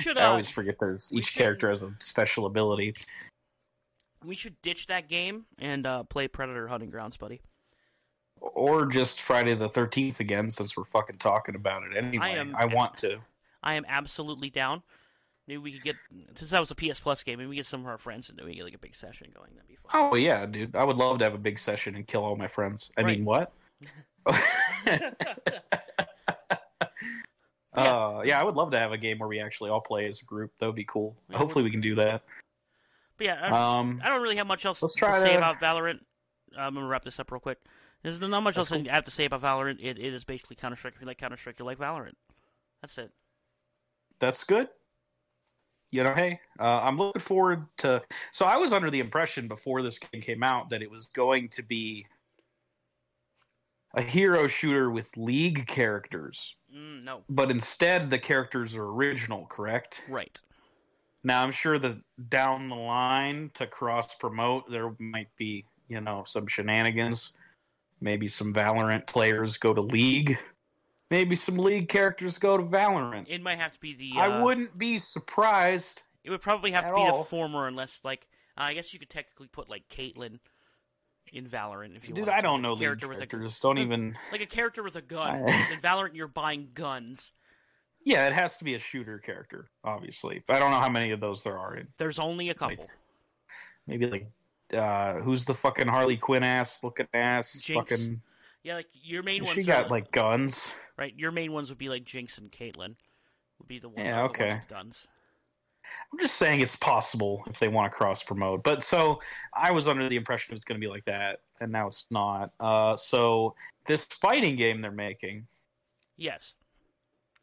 should 0.00 0.16
I 0.18 0.24
uh, 0.26 0.30
always 0.30 0.48
forget 0.50 0.76
we 0.80 0.94
each 1.18 1.26
should- 1.26 1.38
character 1.38 1.68
has 1.68 1.82
a 1.82 1.92
special 2.00 2.46
ability. 2.46 2.94
we 4.24 4.34
should 4.34 4.60
ditch 4.62 4.86
that 4.86 5.08
game 5.08 5.46
and 5.58 5.86
uh, 5.86 6.02
play 6.04 6.28
Predator 6.28 6.68
Hunting 6.68 6.90
Grounds, 6.90 7.16
buddy. 7.16 7.40
Or 8.40 8.86
just 8.86 9.20
Friday 9.22 9.54
the 9.54 9.68
Thirteenth 9.68 10.20
again, 10.20 10.50
since 10.50 10.76
we're 10.76 10.84
fucking 10.84 11.18
talking 11.18 11.56
about 11.56 11.82
it 11.82 11.96
anyway. 11.96 12.24
I 12.24 12.30
am- 12.36 12.54
I 12.56 12.64
want 12.66 12.96
to. 12.98 13.18
I 13.62 13.74
am 13.74 13.84
absolutely 13.88 14.50
down. 14.50 14.82
Maybe 15.46 15.58
we 15.58 15.72
could 15.72 15.82
get 15.82 15.96
since 16.36 16.50
that 16.50 16.60
was 16.60 16.70
a 16.70 16.74
PS 16.74 17.00
Plus 17.00 17.22
game. 17.22 17.38
Maybe 17.38 17.48
we 17.48 17.56
get 17.56 17.66
some 17.66 17.80
of 17.80 17.86
our 17.86 17.96
friends 17.98 18.28
and 18.28 18.38
we 18.44 18.54
get 18.54 18.64
like 18.64 18.74
a 18.74 18.78
big 18.78 18.94
session 18.94 19.28
going. 19.34 19.50
That'd 19.54 19.68
be 19.68 19.76
fun. 19.76 19.90
Oh 20.12 20.14
yeah, 20.14 20.44
dude. 20.46 20.76
I 20.76 20.84
would 20.84 20.96
love 20.96 21.18
to 21.18 21.24
have 21.24 21.34
a 21.34 21.38
big 21.38 21.58
session 21.58 21.94
and 21.96 22.06
kill 22.06 22.22
all 22.24 22.36
my 22.36 22.48
friends. 22.48 22.90
I 22.98 23.02
Right. 23.02 23.16
mean, 23.18 23.24
what? 23.24 23.52
Yeah. 27.76 27.94
Uh, 27.94 28.22
yeah, 28.24 28.40
I 28.40 28.44
would 28.44 28.56
love 28.56 28.72
to 28.72 28.78
have 28.78 28.90
a 28.92 28.98
game 28.98 29.18
where 29.18 29.28
we 29.28 29.38
actually 29.40 29.70
all 29.70 29.80
play 29.80 30.06
as 30.06 30.20
a 30.20 30.24
group. 30.24 30.50
That 30.58 30.66
would 30.66 30.74
be 30.74 30.84
cool. 30.84 31.16
Yeah, 31.30 31.38
Hopefully, 31.38 31.62
we 31.62 31.70
can 31.70 31.80
do 31.80 31.94
that. 31.96 32.22
But 33.16 33.26
yeah, 33.26 33.40
I, 33.40 33.78
Um, 33.78 34.00
I 34.02 34.08
don't 34.08 34.20
really 34.22 34.36
have 34.36 34.48
much 34.48 34.64
else 34.66 34.82
let's 34.82 34.94
to 34.94 35.12
say 35.20 35.32
to- 35.32 35.38
about 35.38 35.60
Valorant. 35.60 36.00
I'm 36.58 36.74
gonna 36.74 36.86
wrap 36.86 37.04
this 37.04 37.20
up 37.20 37.30
real 37.30 37.40
quick. 37.40 37.58
There's 38.02 38.20
not 38.20 38.40
much 38.42 38.56
else 38.56 38.72
I 38.72 38.82
have 38.90 39.04
to 39.04 39.10
say 39.12 39.26
about 39.26 39.42
Valorant. 39.42 39.78
It, 39.80 39.98
it 39.98 40.12
is 40.14 40.24
basically 40.24 40.56
Counter 40.56 40.76
Strike. 40.76 40.94
If 40.94 41.00
you 41.02 41.06
like 41.06 41.18
Counter 41.18 41.36
Strike, 41.36 41.58
you 41.60 41.64
like 41.64 41.78
Valorant. 41.78 42.14
That's 42.80 42.96
it. 42.98 43.12
That's 44.20 44.44
good. 44.44 44.68
You 45.90 46.04
know, 46.04 46.14
hey, 46.14 46.38
uh, 46.60 46.80
I'm 46.80 46.98
looking 46.98 47.20
forward 47.20 47.66
to. 47.78 48.02
So 48.32 48.44
I 48.44 48.56
was 48.56 48.72
under 48.72 48.90
the 48.90 49.00
impression 49.00 49.48
before 49.48 49.82
this 49.82 49.98
game 49.98 50.20
came 50.20 50.42
out 50.42 50.70
that 50.70 50.82
it 50.82 50.90
was 50.90 51.06
going 51.06 51.48
to 51.50 51.62
be 51.62 52.06
a 53.94 54.02
hero 54.02 54.46
shooter 54.46 54.90
with 54.90 55.16
League 55.16 55.66
characters, 55.66 56.54
Mm, 56.74 57.02
no, 57.02 57.22
but 57.30 57.50
instead 57.50 58.10
the 58.10 58.18
characters 58.18 58.74
are 58.74 58.84
original. 58.84 59.46
Correct? 59.46 60.02
right. 60.08 60.38
Now 61.24 61.42
I'm 61.42 61.50
sure 61.50 61.78
that 61.78 61.96
down 62.28 62.68
the 62.68 62.76
line 62.76 63.50
to 63.54 63.66
cross 63.66 64.14
promote, 64.14 64.70
there 64.70 64.94
might 64.98 65.34
be 65.36 65.64
you 65.88 66.00
know 66.00 66.24
some 66.26 66.46
shenanigans. 66.46 67.32
Maybe 68.00 68.28
some 68.28 68.52
Valorant 68.52 69.06
players 69.06 69.56
go 69.56 69.74
to 69.74 69.80
League. 69.80 70.38
Maybe 71.10 71.36
some 71.36 71.56
League 71.56 71.88
characters 71.88 72.38
go 72.38 72.56
to 72.56 72.62
Valorant. 72.62 73.26
It 73.28 73.42
might 73.42 73.58
have 73.58 73.72
to 73.72 73.80
be 73.80 73.94
the. 73.94 74.12
Uh, 74.16 74.20
I 74.20 74.42
wouldn't 74.42 74.76
be 74.76 74.98
surprised. 74.98 76.02
It 76.24 76.30
would 76.30 76.42
probably 76.42 76.72
have 76.72 76.86
to 76.86 76.94
be 76.94 77.00
all. 77.00 77.18
the 77.18 77.24
former, 77.24 77.66
unless 77.66 78.00
like 78.04 78.26
uh, 78.58 78.62
I 78.62 78.74
guess 78.74 78.92
you 78.92 78.98
could 78.98 79.08
technically 79.08 79.46
put 79.46 79.70
like 79.70 79.88
Caitlyn 79.88 80.38
in 81.32 81.46
Valorant 81.46 81.96
if 81.96 82.08
you. 82.08 82.14
Want. 82.14 82.26
Dude, 82.26 82.28
I 82.28 82.40
don't 82.40 82.60
know 82.60 82.72
League 82.72 82.80
character 82.80 83.08
with 83.08 83.22
a 83.22 83.26
characters. 83.26 83.58
Don't 83.58 83.78
even. 83.78 84.16
like 84.32 84.42
a 84.42 84.46
character 84.46 84.82
with 84.82 84.96
a 84.96 85.02
gun. 85.02 85.48
In 85.48 85.80
Valorant, 85.82 86.14
you're 86.14 86.28
buying 86.28 86.68
guns. 86.74 87.32
Yeah, 88.04 88.26
it 88.26 88.32
has 88.32 88.58
to 88.58 88.64
be 88.64 88.74
a 88.74 88.78
shooter 88.78 89.18
character, 89.18 89.70
obviously. 89.84 90.42
But 90.46 90.56
I 90.56 90.58
don't 90.60 90.70
know 90.70 90.80
how 90.80 90.88
many 90.88 91.10
of 91.10 91.20
those 91.20 91.42
there 91.42 91.58
are. 91.58 91.76
in 91.76 91.88
There's 91.98 92.18
only 92.18 92.50
a 92.50 92.54
couple. 92.54 92.76
Like, 92.78 92.88
Maybe 93.86 94.06
like, 94.06 94.30
uh, 94.74 95.14
who's 95.20 95.44
the 95.44 95.54
fucking 95.54 95.88
Harley 95.88 96.16
Quinn 96.16 96.42
ass 96.42 96.80
looking 96.82 97.08
ass? 97.14 97.60
Jinx. 97.60 97.90
Fucking. 97.90 98.20
Yeah, 98.68 98.74
like 98.74 98.88
your 99.02 99.22
main 99.22 99.44
ones. 99.44 99.54
She 99.54 99.62
are, 99.62 99.82
got 99.82 99.90
like 99.90 100.12
guns. 100.12 100.70
right. 100.98 101.14
Your 101.16 101.30
main 101.30 101.52
ones 101.52 101.70
would 101.70 101.78
be 101.78 101.88
like 101.88 102.04
Jinx 102.04 102.36
and 102.36 102.52
Caitlyn. 102.52 102.94
Would 103.58 103.66
be 103.66 103.78
the 103.78 103.88
one. 103.88 104.04
Yeah, 104.04 104.24
okay. 104.24 104.56
with 104.56 104.68
guns. 104.68 105.06
I'm 106.12 106.18
just 106.18 106.36
saying 106.36 106.60
it's 106.60 106.76
possible 106.76 107.42
if 107.48 107.58
they 107.58 107.68
want 107.68 107.90
to 107.90 107.96
cross 107.96 108.22
promote. 108.22 108.62
But 108.62 108.82
so 108.82 109.20
I 109.54 109.70
was 109.70 109.86
under 109.86 110.06
the 110.06 110.16
impression 110.16 110.52
it 110.52 110.56
was 110.56 110.64
going 110.64 110.78
to 110.78 110.86
be 110.86 110.90
like 110.90 111.06
that, 111.06 111.40
and 111.62 111.72
now 111.72 111.86
it's 111.86 112.04
not. 112.10 112.50
Uh, 112.60 112.94
so 112.94 113.54
this 113.86 114.04
fighting 114.04 114.54
game 114.54 114.82
they're 114.82 114.92
making 114.92 115.46
Yes. 116.18 116.52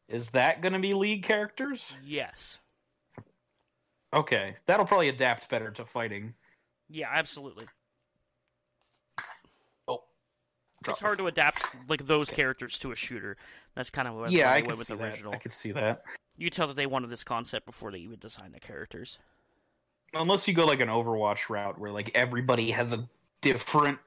is 0.07 0.29
that 0.29 0.61
going 0.61 0.73
to 0.73 0.79
be 0.79 0.91
league 0.91 1.23
characters? 1.23 1.95
Yes. 2.05 2.59
Okay, 4.13 4.55
that'll 4.67 4.85
probably 4.85 5.09
adapt 5.09 5.49
better 5.49 5.71
to 5.71 5.85
fighting. 5.85 6.35
Yeah, 6.88 7.07
absolutely. 7.11 7.65
Oh, 9.88 10.03
It's 10.87 10.99
hard 10.99 11.17
to 11.19 11.27
adapt 11.27 11.67
like 11.89 12.05
those 12.05 12.29
characters 12.29 12.77
to 12.79 12.91
a 12.91 12.95
shooter. 12.95 13.37
That's 13.75 13.89
kind 13.89 14.07
of 14.07 14.15
what 14.15 14.31
Yeah, 14.31 14.51
I 14.51 14.55
they 14.55 14.61
can 14.61 14.67
went 14.67 14.79
with 14.79 14.87
see 14.87 14.95
the 14.95 15.03
original. 15.03 15.31
that. 15.31 15.37
I 15.37 15.39
can 15.39 15.51
see 15.51 15.71
that. 15.71 16.03
You 16.37 16.49
tell 16.49 16.67
that 16.67 16.75
they 16.75 16.85
wanted 16.85 17.09
this 17.09 17.23
concept 17.23 17.65
before 17.65 17.91
they 17.91 17.99
even 17.99 18.19
designed 18.19 18.53
the 18.53 18.59
characters. 18.59 19.19
Unless 20.13 20.47
you 20.47 20.53
go 20.53 20.65
like 20.65 20.79
an 20.81 20.87
Overwatch 20.89 21.49
route 21.49 21.79
where 21.79 21.91
like 21.91 22.11
everybody 22.15 22.71
has 22.71 22.93
a 22.93 23.07
different 23.41 23.97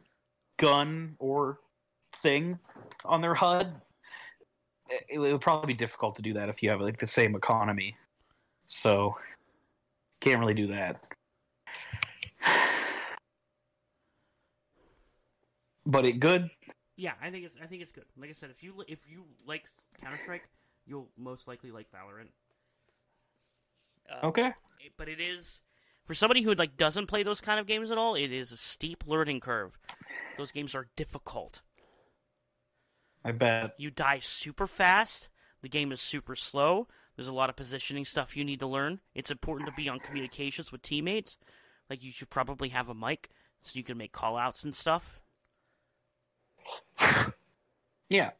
gun 0.58 1.16
or 1.18 1.60
thing 2.16 2.58
on 3.04 3.20
their 3.20 3.34
HUD, 3.34 3.80
it, 4.88 5.04
it 5.10 5.18
would 5.18 5.40
probably 5.40 5.66
be 5.66 5.76
difficult 5.76 6.16
to 6.16 6.22
do 6.22 6.32
that 6.34 6.48
if 6.48 6.62
you 6.62 6.70
have 6.70 6.80
like 6.80 6.98
the 6.98 7.06
same 7.06 7.34
economy. 7.34 7.96
So 8.66 9.14
can't 10.20 10.40
really 10.40 10.54
do 10.54 10.66
that. 10.68 11.04
But 15.88 16.04
it 16.04 16.20
good. 16.20 16.48
Yeah, 16.96 17.12
I 17.20 17.30
think 17.30 17.46
it's 17.46 17.56
I 17.62 17.66
think 17.66 17.82
it's 17.82 17.90
good. 17.92 18.04
Like 18.16 18.30
I 18.30 18.34
said, 18.34 18.50
if 18.50 18.62
you 18.62 18.74
li- 18.76 18.84
if 18.88 18.98
you 19.08 19.24
like 19.46 19.64
Counter 20.00 20.18
Strike, 20.22 20.42
you'll 20.86 21.08
most 21.16 21.48
likely 21.48 21.70
like 21.72 21.86
Valorant. 21.90 22.28
Uh, 24.10 24.26
Okay. 24.26 24.52
but 24.96 25.08
it 25.08 25.20
is 25.20 25.58
for 26.06 26.14
somebody 26.14 26.42
who 26.42 26.54
like 26.54 26.76
doesn't 26.76 27.06
play 27.06 27.22
those 27.22 27.40
kind 27.40 27.58
of 27.58 27.66
games 27.66 27.90
at 27.90 27.98
all. 27.98 28.14
It 28.14 28.30
is 28.32 28.52
a 28.52 28.56
steep 28.56 29.04
learning 29.06 29.40
curve. 29.40 29.78
Those 30.36 30.52
games 30.52 30.74
are 30.74 30.88
difficult. 30.96 31.62
I 33.24 33.32
bet. 33.32 33.74
You 33.78 33.90
die 33.90 34.20
super 34.20 34.66
fast. 34.66 35.28
The 35.62 35.68
game 35.68 35.90
is 35.92 36.00
super 36.00 36.36
slow. 36.36 36.86
There's 37.16 37.28
a 37.28 37.32
lot 37.34 37.50
of 37.50 37.56
positioning 37.56 38.04
stuff 38.04 38.36
you 38.36 38.44
need 38.44 38.60
to 38.60 38.66
learn. 38.66 39.00
It's 39.14 39.30
important 39.30 39.68
to 39.68 39.74
be 39.74 39.88
on 39.88 39.98
communications 39.98 40.70
with 40.70 40.82
teammates. 40.82 41.36
Like 41.90 42.02
you 42.02 42.12
should 42.12 42.30
probably 42.30 42.68
have 42.68 42.88
a 42.88 42.94
mic 42.94 43.30
so 43.62 43.76
you 43.76 43.82
can 43.84 43.98
make 43.98 44.12
call 44.12 44.36
outs 44.36 44.62
and 44.64 44.74
stuff. 44.74 45.17
Yeah. 48.10 48.30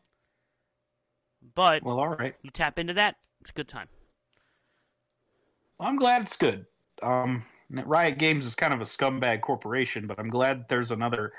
But 1.55 1.83
Well, 1.83 2.01
all 2.01 2.09
right. 2.09 2.35
you 2.43 2.51
tap 2.51 2.79
into 2.79 2.95
that, 2.95 3.17
it's 3.41 3.51
a 3.51 3.53
good 3.53 3.69
time. 3.69 3.88
I'm 5.81 5.97
glad 5.97 6.23
it's 6.23 6.37
good. 6.37 6.64
Um, 7.03 7.43
Riot 7.71 8.19
Games 8.19 8.47
is 8.47 8.55
kind 8.55 8.73
of 8.73 8.81
a 8.81 8.85
scumbag 8.85 9.43
corporation, 9.43 10.07
but 10.07 10.19
I'm 10.19 10.31
glad 10.31 10.64
there's 10.69 10.91
another 10.91 11.33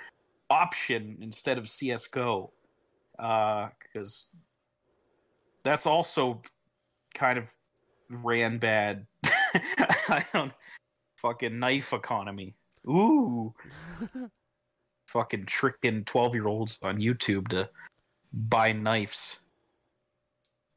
option 0.49 1.17
instead 1.21 1.57
of 1.57 1.67
CS:GO, 1.69 2.51
because 3.17 4.27
that's 5.63 5.85
also 5.85 6.41
kind 7.13 7.37
of 7.37 7.45
ran 8.09 8.59
bad. 8.59 9.05
I 9.25 10.23
don't 10.33 10.53
fucking 11.17 11.59
knife 11.59 11.93
economy. 11.93 12.55
Ooh, 12.87 13.53
fucking 15.11 15.45
tricking 15.45 16.03
twelve 16.05 16.33
year 16.33 16.47
olds 16.47 16.79
on 16.81 16.99
YouTube 16.99 17.47
to 17.49 17.69
buy 18.33 18.71
knives. 18.71 19.37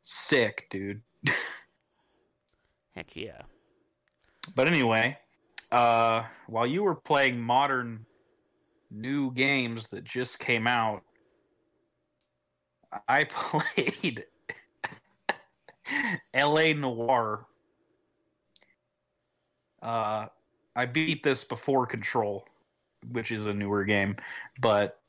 Sick, 0.03 0.67
dude. 0.71 1.01
Heck 2.95 3.15
yeah. 3.15 3.43
But 4.55 4.69
anyway, 4.69 5.17
uh, 5.71 6.25
while 6.47 6.67
you 6.67 6.83
were 6.83 6.95
playing 6.95 7.41
modern 7.41 8.05
new 8.91 9.33
games 9.33 9.89
that 9.89 10.05
just 10.05 10.39
came 10.39 10.67
out, 10.67 11.03
I 13.09 13.25
played 13.31 14.25
L.A. 16.35 16.75
Noire. 16.75 17.47
Uh, 19.81 20.27
I 20.77 20.87
beat 20.87 21.23
this 21.23 21.45
before 21.45 21.87
Control, 21.87 22.45
which 23.11 23.33
is 23.33 23.47
a 23.47 23.55
newer 23.55 23.85
game, 23.85 24.17
but 24.61 25.01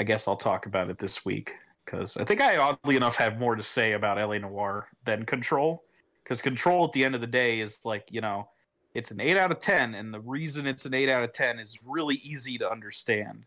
I 0.00 0.04
guess 0.04 0.28
I'll 0.28 0.36
talk 0.36 0.66
about 0.66 0.90
it 0.90 0.98
this 0.98 1.24
week 1.24 1.54
because 1.84 2.16
I 2.16 2.24
think 2.24 2.40
I 2.40 2.56
oddly 2.56 2.96
enough 2.96 3.16
have 3.16 3.38
more 3.38 3.56
to 3.56 3.62
say 3.62 3.92
about 3.92 4.18
L.A. 4.18 4.38
Noire 4.38 4.86
than 5.04 5.24
Control 5.24 5.84
because 6.22 6.42
control 6.42 6.84
at 6.84 6.92
the 6.92 7.04
end 7.04 7.14
of 7.14 7.20
the 7.20 7.26
day 7.26 7.60
is 7.60 7.78
like 7.84 8.06
you 8.10 8.20
know 8.20 8.48
it's 8.94 9.10
an 9.10 9.20
8 9.20 9.36
out 9.36 9.52
of 9.52 9.60
10 9.60 9.94
and 9.94 10.12
the 10.12 10.20
reason 10.20 10.66
it's 10.66 10.84
an 10.84 10.94
8 10.94 11.08
out 11.08 11.24
of 11.24 11.32
10 11.32 11.58
is 11.58 11.76
really 11.84 12.16
easy 12.16 12.58
to 12.58 12.70
understand. 12.70 13.44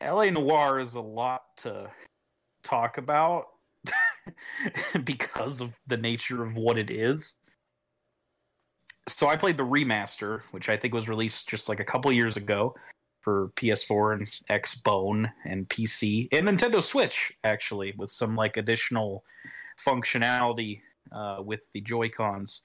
L.A. 0.00 0.30
Noire 0.30 0.78
is 0.78 0.94
a 0.94 1.00
lot 1.00 1.42
to 1.58 1.90
talk 2.62 2.98
about 2.98 3.46
because 5.04 5.60
of 5.60 5.72
the 5.86 5.96
nature 5.96 6.42
of 6.42 6.54
what 6.54 6.76
it 6.76 6.90
is 6.90 7.36
so 9.08 9.28
i 9.28 9.36
played 9.36 9.56
the 9.56 9.62
remaster 9.62 10.42
which 10.52 10.68
i 10.68 10.76
think 10.76 10.94
was 10.94 11.08
released 11.08 11.48
just 11.48 11.68
like 11.68 11.80
a 11.80 11.84
couple 11.84 12.10
years 12.12 12.36
ago 12.36 12.74
for 13.20 13.50
ps4 13.56 14.14
and 14.14 14.24
xbone 14.62 15.30
and 15.44 15.68
pc 15.68 16.28
and 16.32 16.46
nintendo 16.46 16.82
switch 16.82 17.32
actually 17.44 17.94
with 17.96 18.10
some 18.10 18.36
like 18.36 18.56
additional 18.56 19.24
functionality 19.84 20.80
uh, 21.12 21.38
with 21.44 21.60
the 21.72 21.80
Joy 21.80 22.08
Cons. 22.08 22.62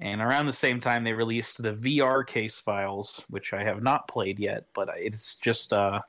And 0.00 0.20
around 0.20 0.46
the 0.46 0.52
same 0.52 0.80
time, 0.80 1.02
they 1.02 1.12
released 1.12 1.60
the 1.60 1.72
VR 1.72 2.26
case 2.26 2.58
files, 2.58 3.24
which 3.30 3.52
I 3.52 3.64
have 3.64 3.82
not 3.82 4.06
played 4.06 4.38
yet, 4.38 4.64
but 4.74 4.88
it's 4.96 5.36
just 5.36 5.72
uh, 5.72 6.00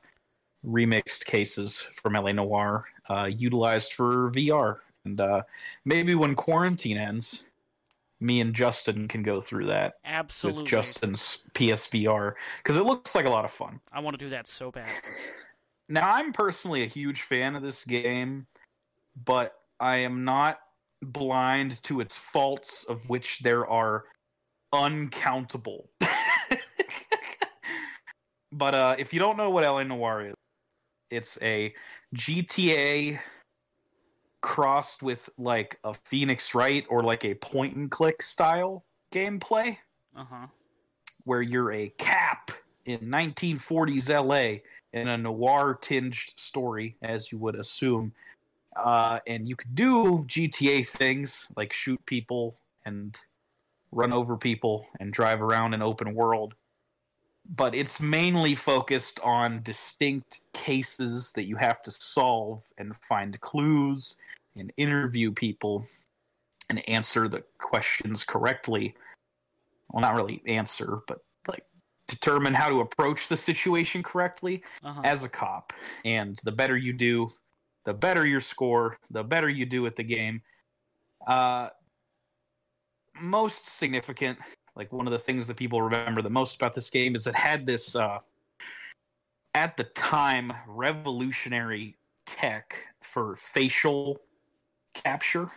remixed 0.64 1.24
cases 1.24 1.84
from 2.00 2.14
L.A. 2.14 2.32
Noire 2.32 2.84
uh, 3.08 3.24
utilized 3.24 3.94
for 3.94 4.30
VR. 4.30 4.76
And 5.04 5.20
uh, 5.20 5.42
maybe 5.84 6.14
when 6.14 6.36
quarantine 6.36 6.98
ends, 6.98 7.42
me 8.20 8.40
and 8.40 8.54
Justin 8.54 9.08
can 9.08 9.22
go 9.22 9.40
through 9.40 9.66
that 9.66 9.94
Absolutely. 10.04 10.62
with 10.62 10.70
Justin's 10.70 11.46
PSVR 11.54 12.34
because 12.58 12.76
it 12.76 12.84
looks 12.84 13.14
like 13.14 13.24
a 13.24 13.30
lot 13.30 13.44
of 13.44 13.50
fun. 13.50 13.80
I 13.92 14.00
want 14.00 14.18
to 14.18 14.24
do 14.24 14.30
that 14.30 14.46
so 14.46 14.70
bad. 14.70 14.88
Now, 15.90 16.08
I'm 16.08 16.32
personally 16.32 16.84
a 16.84 16.86
huge 16.86 17.22
fan 17.22 17.56
of 17.56 17.62
this 17.62 17.84
game, 17.84 18.46
but 19.24 19.54
I 19.80 19.96
am 19.96 20.24
not 20.24 20.60
blind 21.02 21.82
to 21.82 22.00
its 22.00 22.14
faults, 22.14 22.84
of 22.84 23.08
which 23.10 23.40
there 23.40 23.66
are 23.66 24.04
uncountable. 24.72 25.90
but 28.52 28.74
uh, 28.74 28.94
if 29.00 29.12
you 29.12 29.18
don't 29.18 29.36
know 29.36 29.50
what 29.50 29.64
L.A. 29.64 29.84
Noire 29.84 30.28
is, 30.28 30.34
it's 31.10 31.36
a 31.42 31.74
GTA 32.14 33.18
crossed 34.40 35.02
with 35.02 35.28
like 35.38 35.78
a 35.84 35.94
Phoenix 36.04 36.54
Wright 36.54 36.84
or 36.88 37.02
like 37.02 37.24
a 37.24 37.34
point 37.34 37.76
and 37.76 37.90
click 37.90 38.22
style 38.22 38.84
gameplay 39.12 39.76
Uh 40.16 40.24
huh. 40.24 40.46
where 41.24 41.42
you're 41.42 41.72
a 41.72 41.88
cap 41.98 42.50
in 42.86 42.98
1940s 43.00 44.08
LA 44.08 44.60
in 44.98 45.08
a 45.08 45.16
noir 45.18 45.78
tinged 45.80 46.14
story, 46.36 46.96
as 47.02 47.30
you 47.30 47.38
would 47.38 47.54
assume. 47.54 48.12
Uh, 48.76 49.18
and 49.26 49.46
you 49.48 49.56
could 49.56 49.74
do 49.74 50.24
GTA 50.26 50.86
things 50.86 51.48
like 51.56 51.72
shoot 51.72 52.04
people 52.06 52.56
and 52.86 53.18
run 53.92 54.12
over 54.12 54.36
people 54.36 54.86
and 55.00 55.12
drive 55.12 55.42
around 55.42 55.74
an 55.74 55.82
open 55.82 56.14
world. 56.14 56.54
But 57.56 57.74
it's 57.74 58.00
mainly 58.00 58.54
focused 58.54 59.18
on 59.20 59.62
distinct 59.62 60.42
cases 60.52 61.32
that 61.32 61.44
you 61.44 61.56
have 61.56 61.82
to 61.82 61.90
solve 61.90 62.62
and 62.78 62.96
find 62.96 63.40
clues 63.40 64.16
and 64.56 64.72
interview 64.76 65.32
people 65.32 65.86
and 66.68 66.88
answer 66.88 67.28
the 67.28 67.42
questions 67.58 68.24
correctly. 68.24 68.94
Well, 69.90 70.00
not 70.00 70.14
really 70.14 70.42
answer, 70.46 71.00
but 71.06 71.18
like 71.48 71.64
determine 72.06 72.54
how 72.54 72.68
to 72.68 72.80
approach 72.80 73.28
the 73.28 73.36
situation 73.36 74.02
correctly 74.02 74.62
Uh-huh. 74.84 75.00
as 75.04 75.24
a 75.24 75.28
cop. 75.28 75.72
And 76.04 76.38
the 76.44 76.52
better 76.52 76.76
you 76.76 76.92
do, 76.92 77.28
the 77.84 77.94
better 77.94 78.26
your 78.26 78.40
score, 78.40 78.98
the 79.10 79.24
better 79.24 79.48
you 79.48 79.66
do 79.66 79.86
at 79.86 79.96
the 79.96 80.04
game. 80.04 80.42
Uh, 81.26 81.70
most 83.20 83.66
significant, 83.66 84.38
like 84.76 84.92
one 84.92 85.06
of 85.06 85.12
the 85.12 85.18
things 85.18 85.46
that 85.46 85.56
people 85.56 85.82
remember 85.82 86.22
the 86.22 86.30
most 86.30 86.56
about 86.56 86.74
this 86.74 86.88
game 86.90 87.14
is 87.14 87.26
it 87.26 87.34
had 87.34 87.66
this, 87.66 87.94
uh, 87.96 88.18
at 89.54 89.76
the 89.76 89.84
time, 89.84 90.52
revolutionary 90.68 91.98
tech 92.24 92.76
for 93.02 93.34
facial 93.36 94.20
capture. 94.94 95.48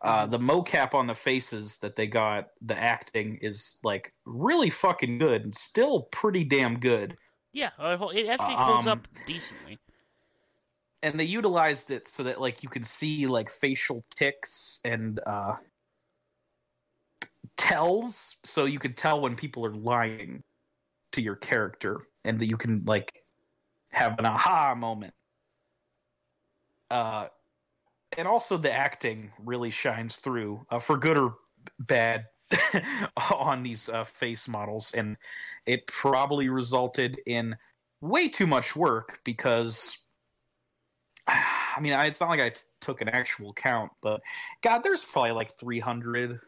Uh, 0.00 0.26
the 0.26 0.38
mocap 0.38 0.94
on 0.94 1.06
the 1.06 1.14
faces 1.14 1.78
that 1.78 1.94
they 1.94 2.08
got, 2.08 2.48
the 2.60 2.76
acting 2.76 3.38
is 3.40 3.78
like 3.84 4.12
really 4.24 4.68
fucking 4.68 5.18
good 5.18 5.42
and 5.44 5.54
still 5.54 6.02
pretty 6.10 6.42
damn 6.44 6.80
good. 6.80 7.16
yeah, 7.52 7.70
uh, 7.78 7.96
it 8.12 8.26
actually 8.28 8.56
holds 8.56 8.86
Um, 8.88 8.98
up 8.98 9.06
decently. 9.26 9.78
and 11.04 11.18
they 11.20 11.24
utilized 11.24 11.90
it 11.92 12.08
so 12.08 12.22
that 12.24 12.40
like 12.40 12.62
you 12.64 12.68
can 12.68 12.82
see 12.82 13.26
like 13.28 13.48
facial 13.50 14.04
ticks 14.10 14.80
and 14.84 15.20
uh 15.26 15.56
tells 17.56 18.36
so 18.44 18.64
you 18.64 18.78
can 18.78 18.94
tell 18.94 19.20
when 19.20 19.36
people 19.36 19.64
are 19.64 19.74
lying 19.74 20.42
to 21.12 21.20
your 21.20 21.36
character 21.36 22.08
and 22.24 22.40
that 22.40 22.46
you 22.46 22.56
can 22.56 22.84
like 22.86 23.12
have 23.90 24.18
an 24.18 24.26
aha 24.26 24.74
moment 24.74 25.14
uh 26.90 27.28
and 28.16 28.28
also 28.28 28.56
the 28.56 28.72
acting 28.72 29.32
really 29.44 29.70
shines 29.70 30.16
through 30.16 30.64
uh, 30.70 30.78
for 30.78 30.96
good 30.96 31.18
or 31.18 31.34
bad 31.78 32.26
on 33.40 33.62
these 33.62 33.88
uh, 33.88 34.04
face 34.04 34.46
models 34.48 34.92
and 34.94 35.16
it 35.66 35.86
probably 35.86 36.48
resulted 36.48 37.18
in 37.26 37.56
way 38.00 38.28
too 38.28 38.46
much 38.46 38.74
work 38.76 39.20
because 39.24 39.96
I 41.28 41.80
mean, 41.80 41.92
I- 41.94 42.06
it's 42.06 42.20
not 42.20 42.28
like 42.28 42.40
I 42.40 42.50
t- 42.50 42.60
took 42.80 43.00
an 43.00 43.08
actual 43.08 43.52
count, 43.54 43.92
but 44.02 44.20
God, 44.62 44.80
there's 44.82 45.04
probably 45.04 45.30
like 45.32 45.56
300 45.56 46.38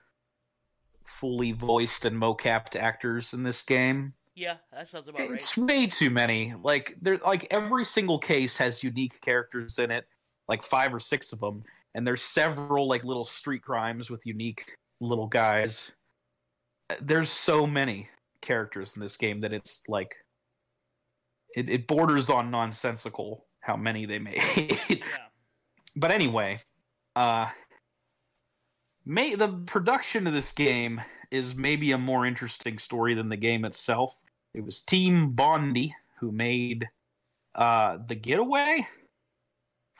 fully 1.07 1.53
voiced 1.53 2.05
and 2.05 2.16
mocapped 2.20 2.77
actors 2.77 3.33
in 3.33 3.42
this 3.42 3.62
game. 3.62 4.12
Yeah, 4.35 4.57
that 4.72 4.88
sounds 4.88 5.09
about 5.09 5.20
right. 5.20 5.31
It's 5.33 5.57
way 5.57 5.87
too 5.87 6.11
many. 6.11 6.55
Like, 6.62 6.96
there, 7.00 7.18
like 7.18 7.46
every 7.50 7.85
single 7.85 8.18
case 8.18 8.57
has 8.57 8.83
unique 8.83 9.20
characters 9.20 9.79
in 9.79 9.90
it, 9.90 10.07
like 10.48 10.62
five 10.62 10.94
or 10.94 11.00
six 11.00 11.33
of 11.33 11.40
them, 11.40 11.62
and 11.94 12.07
there's 12.07 12.22
several 12.22 12.88
like 12.88 13.04
little 13.04 13.24
street 13.24 13.62
crimes 13.62 14.11
with 14.11 14.26
unique 14.26 14.64
little 15.00 15.26
guys. 15.26 15.92
There's 17.00 17.30
so 17.30 17.66
many 17.66 18.09
characters 18.40 18.94
in 18.96 19.02
this 19.02 19.16
game 19.16 19.40
that 19.40 19.52
it's 19.52 19.83
like 19.88 20.14
it, 21.57 21.70
it 21.70 21.87
borders 21.87 22.30
on 22.30 22.50
nonsensical 22.50 23.46
how 23.61 23.76
many 23.76 24.07
they 24.07 24.18
made. 24.18 24.40
Yeah. 24.88 24.98
but 25.96 26.12
anyway, 26.12 26.59
uh, 27.16 27.48
may 29.07 29.35
the 29.35 29.48
production 29.66 30.26
of 30.26 30.35
this 30.35 30.52
game 30.52 31.00
is 31.30 31.54
maybe 31.54 31.92
a 31.92 31.98
more 31.98 32.26
interesting 32.26 32.78
story 32.78 33.14
than 33.14 33.28
the 33.28 33.37
game 33.37 33.64
itself. 33.64 34.16
It 34.54 34.64
was 34.64 34.83
Team 34.83 35.30
Bondi 35.30 35.94
who 36.20 36.30
made 36.30 36.87
uh, 37.54 37.98
the 38.07 38.14
Getaway 38.14 38.87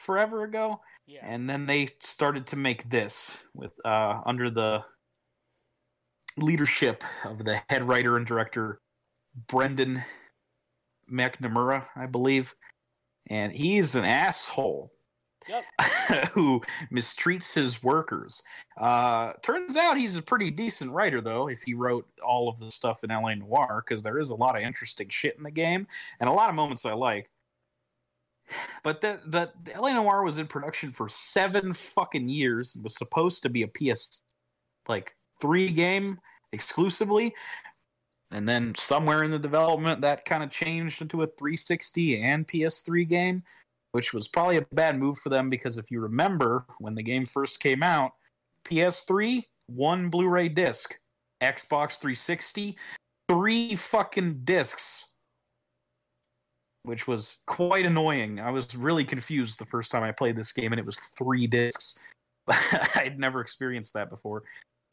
forever 0.04 0.44
ago, 0.44 0.80
Yeah. 1.06 1.20
and 1.22 1.48
then 1.48 1.66
they 1.66 1.88
started 2.00 2.46
to 2.48 2.56
make 2.56 2.88
this 2.90 3.36
with 3.54 3.72
uh, 3.84 4.20
under 4.26 4.50
the 4.50 4.84
leadership 6.36 7.02
of 7.24 7.44
the 7.44 7.60
head 7.68 7.86
writer 7.86 8.16
and 8.16 8.26
director 8.26 8.80
Brendan 9.48 10.02
McNamara, 11.10 11.86
I 11.96 12.06
believe, 12.06 12.54
and 13.28 13.52
he's 13.52 13.94
an 13.94 14.04
asshole 14.04 14.90
Yep. 15.46 15.64
who 16.32 16.62
mistreats 16.90 17.52
his 17.52 17.82
workers. 17.82 18.42
Uh, 18.80 19.34
turns 19.42 19.76
out 19.76 19.98
he's 19.98 20.16
a 20.16 20.22
pretty 20.22 20.50
decent 20.50 20.90
writer, 20.90 21.20
though, 21.20 21.48
if 21.48 21.62
he 21.62 21.74
wrote 21.74 22.08
all 22.26 22.48
of 22.48 22.58
the 22.58 22.70
stuff 22.70 23.04
in 23.04 23.10
L.A. 23.10 23.36
Noire, 23.36 23.84
because 23.86 24.02
there 24.02 24.18
is 24.18 24.30
a 24.30 24.34
lot 24.34 24.56
of 24.56 24.62
interesting 24.62 25.08
shit 25.10 25.36
in 25.36 25.42
the 25.42 25.50
game 25.50 25.86
and 26.20 26.30
a 26.30 26.32
lot 26.32 26.48
of 26.48 26.54
moments 26.54 26.86
I 26.86 26.94
like. 26.94 27.28
But 28.83 29.00
the, 29.00 29.20
the, 29.26 29.50
the 29.64 29.74
L.A. 29.74 29.94
Noire 29.94 30.22
was 30.22 30.38
in 30.38 30.46
production 30.46 30.92
for 30.92 31.09
seven 31.09 31.72
fucking 31.72 32.28
years 32.28 32.74
and 32.74 32.85
was 32.85 32.96
supposed 32.96 33.42
to 33.42 33.48
be 33.48 33.62
a 33.62 33.68
PS 33.68 34.20
like 34.88 35.14
three 35.40 35.70
game 35.70 36.20
exclusively. 36.52 37.35
And 38.30 38.48
then 38.48 38.74
somewhere 38.76 39.22
in 39.22 39.30
the 39.30 39.38
development, 39.38 40.00
that 40.00 40.24
kind 40.24 40.42
of 40.42 40.50
changed 40.50 41.00
into 41.00 41.22
a 41.22 41.26
360 41.26 42.22
and 42.22 42.46
PS3 42.46 43.09
game 43.09 43.42
which 43.94 44.12
was 44.12 44.26
probably 44.26 44.57
a 44.57 44.66
bad 44.72 44.98
move 44.98 45.16
for 45.18 45.28
them 45.28 45.48
because 45.48 45.78
if 45.78 45.88
you 45.88 46.00
remember 46.00 46.66
when 46.80 46.96
the 46.96 47.02
game 47.02 47.24
first 47.24 47.61
came 47.61 47.80
out, 47.80 48.11
PS3, 48.64 49.44
one 49.66 50.11
Blu 50.11 50.26
ray 50.26 50.48
disc, 50.48 50.98
Xbox 51.40 52.00
360, 52.00 52.76
three 53.28 53.76
fucking 53.76 54.40
discs, 54.42 55.11
which 56.84 57.06
was 57.06 57.38
quite 57.46 57.86
annoying. 57.86 58.38
I 58.38 58.50
was 58.50 58.74
really 58.74 59.04
confused 59.04 59.58
the 59.58 59.66
first 59.66 59.90
time 59.90 60.02
I 60.02 60.12
played 60.12 60.36
this 60.36 60.52
game 60.52 60.72
and 60.72 60.78
it 60.78 60.86
was 60.86 60.98
three 61.18 61.46
discs. 61.46 61.98
I'd 62.94 63.18
never 63.18 63.40
experienced 63.40 63.94
that 63.94 64.10
before. 64.10 64.44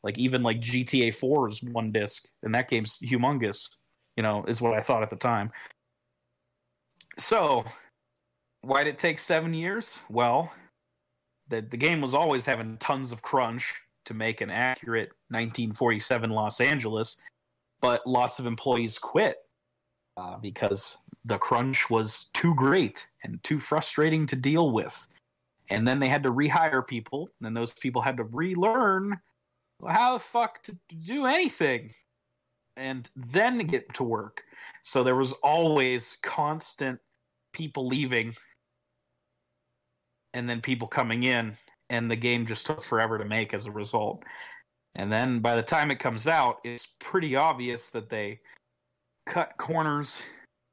Like 0.04 0.18
even 0.18 0.42
like 0.42 0.60
GTA 0.60 1.14
4 1.14 1.50
is 1.50 1.62
one 1.64 1.92
disc, 1.92 2.26
and 2.44 2.56
that 2.56 2.70
game's 2.70 2.98
humongous, 3.00 3.70
you 4.18 4.24
know, 4.24 4.44
is 4.48 4.62
what 4.62 4.74
I 4.74 4.82
thought 4.82 5.04
at 5.04 5.10
the 5.12 5.16
time. 5.16 5.52
So 7.20 7.64
why 8.62 8.84
did 8.84 8.96
it 8.96 9.00
take 9.00 9.20
seven 9.20 9.54
years? 9.54 10.00
Well, 10.10 10.52
the 11.50 11.62
the 11.62 11.78
game 11.78 12.02
was 12.02 12.14
always 12.14 12.46
having 12.46 12.78
tons 12.78 13.12
of 13.12 13.22
crunch 13.22 13.76
to 14.06 14.14
make 14.14 14.42
an 14.42 14.50
accurate 14.50 15.10
1947 15.30 16.30
Los 16.32 16.62
Angeles, 16.62 17.20
but 17.82 18.02
lots 18.08 18.40
of 18.40 18.48
employees 18.48 18.98
quit 18.98 19.36
uh, 20.18 20.38
because 20.38 20.98
the 21.26 21.38
crunch 21.38 21.90
was 21.90 22.30
too 22.34 22.56
great 22.56 23.06
and 23.24 23.42
too 23.44 23.60
frustrating 23.60 24.26
to 24.28 24.36
deal 24.36 24.72
with. 24.72 25.08
And 25.70 25.88
then 25.88 26.00
they 26.00 26.10
had 26.10 26.24
to 26.24 26.32
rehire 26.32 26.86
people, 26.86 27.30
and 27.42 27.56
those 27.56 27.72
people 27.72 28.02
had 28.02 28.18
to 28.18 28.24
relearn 28.24 29.20
how 29.88 30.14
the 30.14 30.24
fuck 30.24 30.62
to 30.64 30.78
do 31.06 31.26
anything 31.26 31.92
and 32.78 33.10
then 33.16 33.60
get 33.60 33.94
to 33.94 34.04
work. 34.04 34.44
So 34.84 35.04
there 35.04 35.16
was 35.16 35.32
always 35.44 36.18
constant 36.22 37.00
people 37.54 37.88
leaving 37.88 38.34
and 40.34 40.50
then 40.50 40.62
people 40.62 40.88
coming 40.88 41.24
in 41.24 41.58
and 41.90 42.10
the 42.10 42.16
game 42.16 42.46
just 42.46 42.66
took 42.66 42.84
forever 42.84 43.18
to 43.18 43.26
make 43.26 43.54
as 43.54 43.66
a 43.66 43.72
result 43.72 44.24
and 44.96 45.12
then 45.12 45.40
by 45.40 45.56
the 45.56 45.62
time 45.62 45.92
it 45.92 46.00
comes 46.00 46.28
out 46.28 46.60
it's 46.64 46.88
pretty 47.00 47.36
obvious 47.36 47.90
that 47.90 48.10
they 48.10 48.40
cut 49.26 49.52
corners 49.58 50.22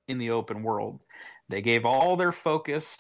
in 0.09 0.19
the 0.19 0.31
open 0.31 0.63
world 0.63 1.01
they 1.49 1.63
gave 1.63 1.85
all 1.87 2.17
their 2.17 2.33
focus 2.33 2.97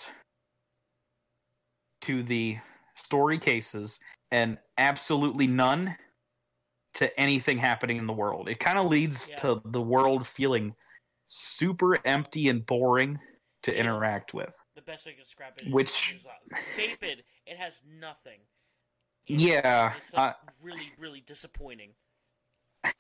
to 2.03 2.23
the 2.23 2.59
story 2.95 3.39
cases 3.39 3.99
and 4.31 4.59
absolutely 4.77 5.47
none 5.47 5.97
to 6.95 7.19
anything 7.19 7.59
happening 7.59 7.97
in 7.97 8.07
the 8.07 8.13
world 8.13 8.49
it 8.49 8.61
kind 8.61 8.79
of 8.79 8.87
leads 8.87 9.31
Yeah. 9.31 9.37
to 9.37 9.63
the 9.67 9.81
world 9.83 10.27
feeling 10.27 10.75
super 11.27 11.99
empty 12.07 12.49
and 12.49 12.65
boring 12.65 13.19
to 13.63 13.73
Yes. 13.73 13.81
interact 13.81 14.35
with 14.35 14.55
The 14.77 14.83
best 14.83 15.05
way 15.07 15.13
to 15.13 15.19
describe 15.19 15.55
it 15.59 15.67
is, 15.67 15.73
Which- 15.73 16.15
is 16.15 16.25
uh, 16.27 16.31
vapid. 16.77 17.25
It 17.45 17.57
has 17.57 17.75
nothing. 17.85 18.41
Yeah, 19.27 19.95
It's 19.97 20.13
like, 20.15 20.37
uh, 20.37 20.51
really, 20.63 20.93
really 20.99 21.21
disappointing. 21.21 21.95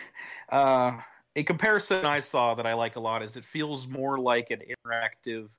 Uh, 0.50 1.00
a 1.38 1.44
comparison 1.44 2.04
I 2.04 2.18
saw 2.18 2.56
that 2.56 2.66
I 2.66 2.74
like 2.74 2.96
a 2.96 3.00
lot 3.00 3.22
is 3.22 3.36
it 3.36 3.44
feels 3.44 3.86
more 3.86 4.18
like 4.18 4.50
an 4.50 4.60
interactive 4.60 5.50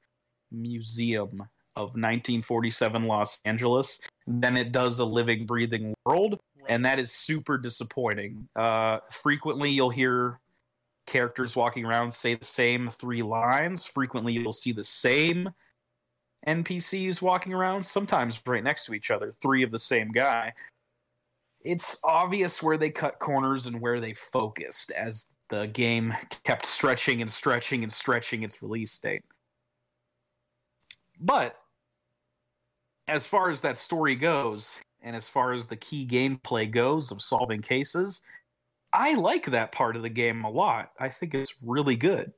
museum 0.51 1.41
of 1.77 1.91
1947 1.91 3.03
Los 3.03 3.39
Angeles 3.45 4.01
than 4.27 4.57
it 4.57 4.73
does 4.73 4.99
a 4.99 5.05
living, 5.05 5.45
breathing 5.45 5.93
world, 6.05 6.37
and 6.67 6.83
that 6.83 6.99
is 6.99 7.13
super 7.13 7.57
disappointing. 7.57 8.45
Uh, 8.57 8.99
frequently, 9.09 9.69
you'll 9.69 9.89
hear 9.89 10.41
characters 11.07 11.55
walking 11.55 11.85
around 11.85 12.13
say 12.13 12.35
the 12.35 12.43
same 12.43 12.89
three 12.89 13.23
lines. 13.23 13.85
Frequently, 13.85 14.33
you'll 14.33 14.51
see 14.51 14.73
the 14.73 14.83
same 14.83 15.49
NPCs 16.45 17.21
walking 17.21 17.53
around, 17.53 17.85
sometimes 17.85 18.41
right 18.45 18.65
next 18.65 18.85
to 18.87 18.93
each 18.93 19.11
other, 19.11 19.31
three 19.31 19.63
of 19.63 19.71
the 19.71 19.79
same 19.79 20.11
guy. 20.11 20.51
It's 21.61 21.97
obvious 22.03 22.61
where 22.61 22.77
they 22.77 22.89
cut 22.89 23.19
corners 23.19 23.65
and 23.65 23.79
where 23.79 24.01
they 24.01 24.13
focused 24.13 24.91
as 24.91 25.29
the 25.49 25.67
game 25.67 26.13
kept 26.43 26.65
stretching 26.65 27.21
and 27.21 27.31
stretching 27.31 27.83
and 27.83 27.91
stretching 27.91 28.43
its 28.43 28.61
release 28.61 28.97
date. 28.97 29.23
But 31.19 31.55
as 33.07 33.25
far 33.25 33.49
as 33.49 33.61
that 33.61 33.77
story 33.77 34.15
goes, 34.15 34.77
and 35.01 35.15
as 35.15 35.27
far 35.27 35.53
as 35.53 35.67
the 35.67 35.75
key 35.75 36.07
gameplay 36.07 36.69
goes 36.69 37.11
of 37.11 37.21
solving 37.21 37.61
cases, 37.61 38.21
I 38.93 39.13
like 39.15 39.45
that 39.47 39.71
part 39.71 39.95
of 39.95 40.01
the 40.01 40.09
game 40.09 40.43
a 40.43 40.49
lot. 40.49 40.91
I 40.99 41.09
think 41.09 41.33
it's 41.33 41.53
really 41.61 41.95
good. 41.95 42.31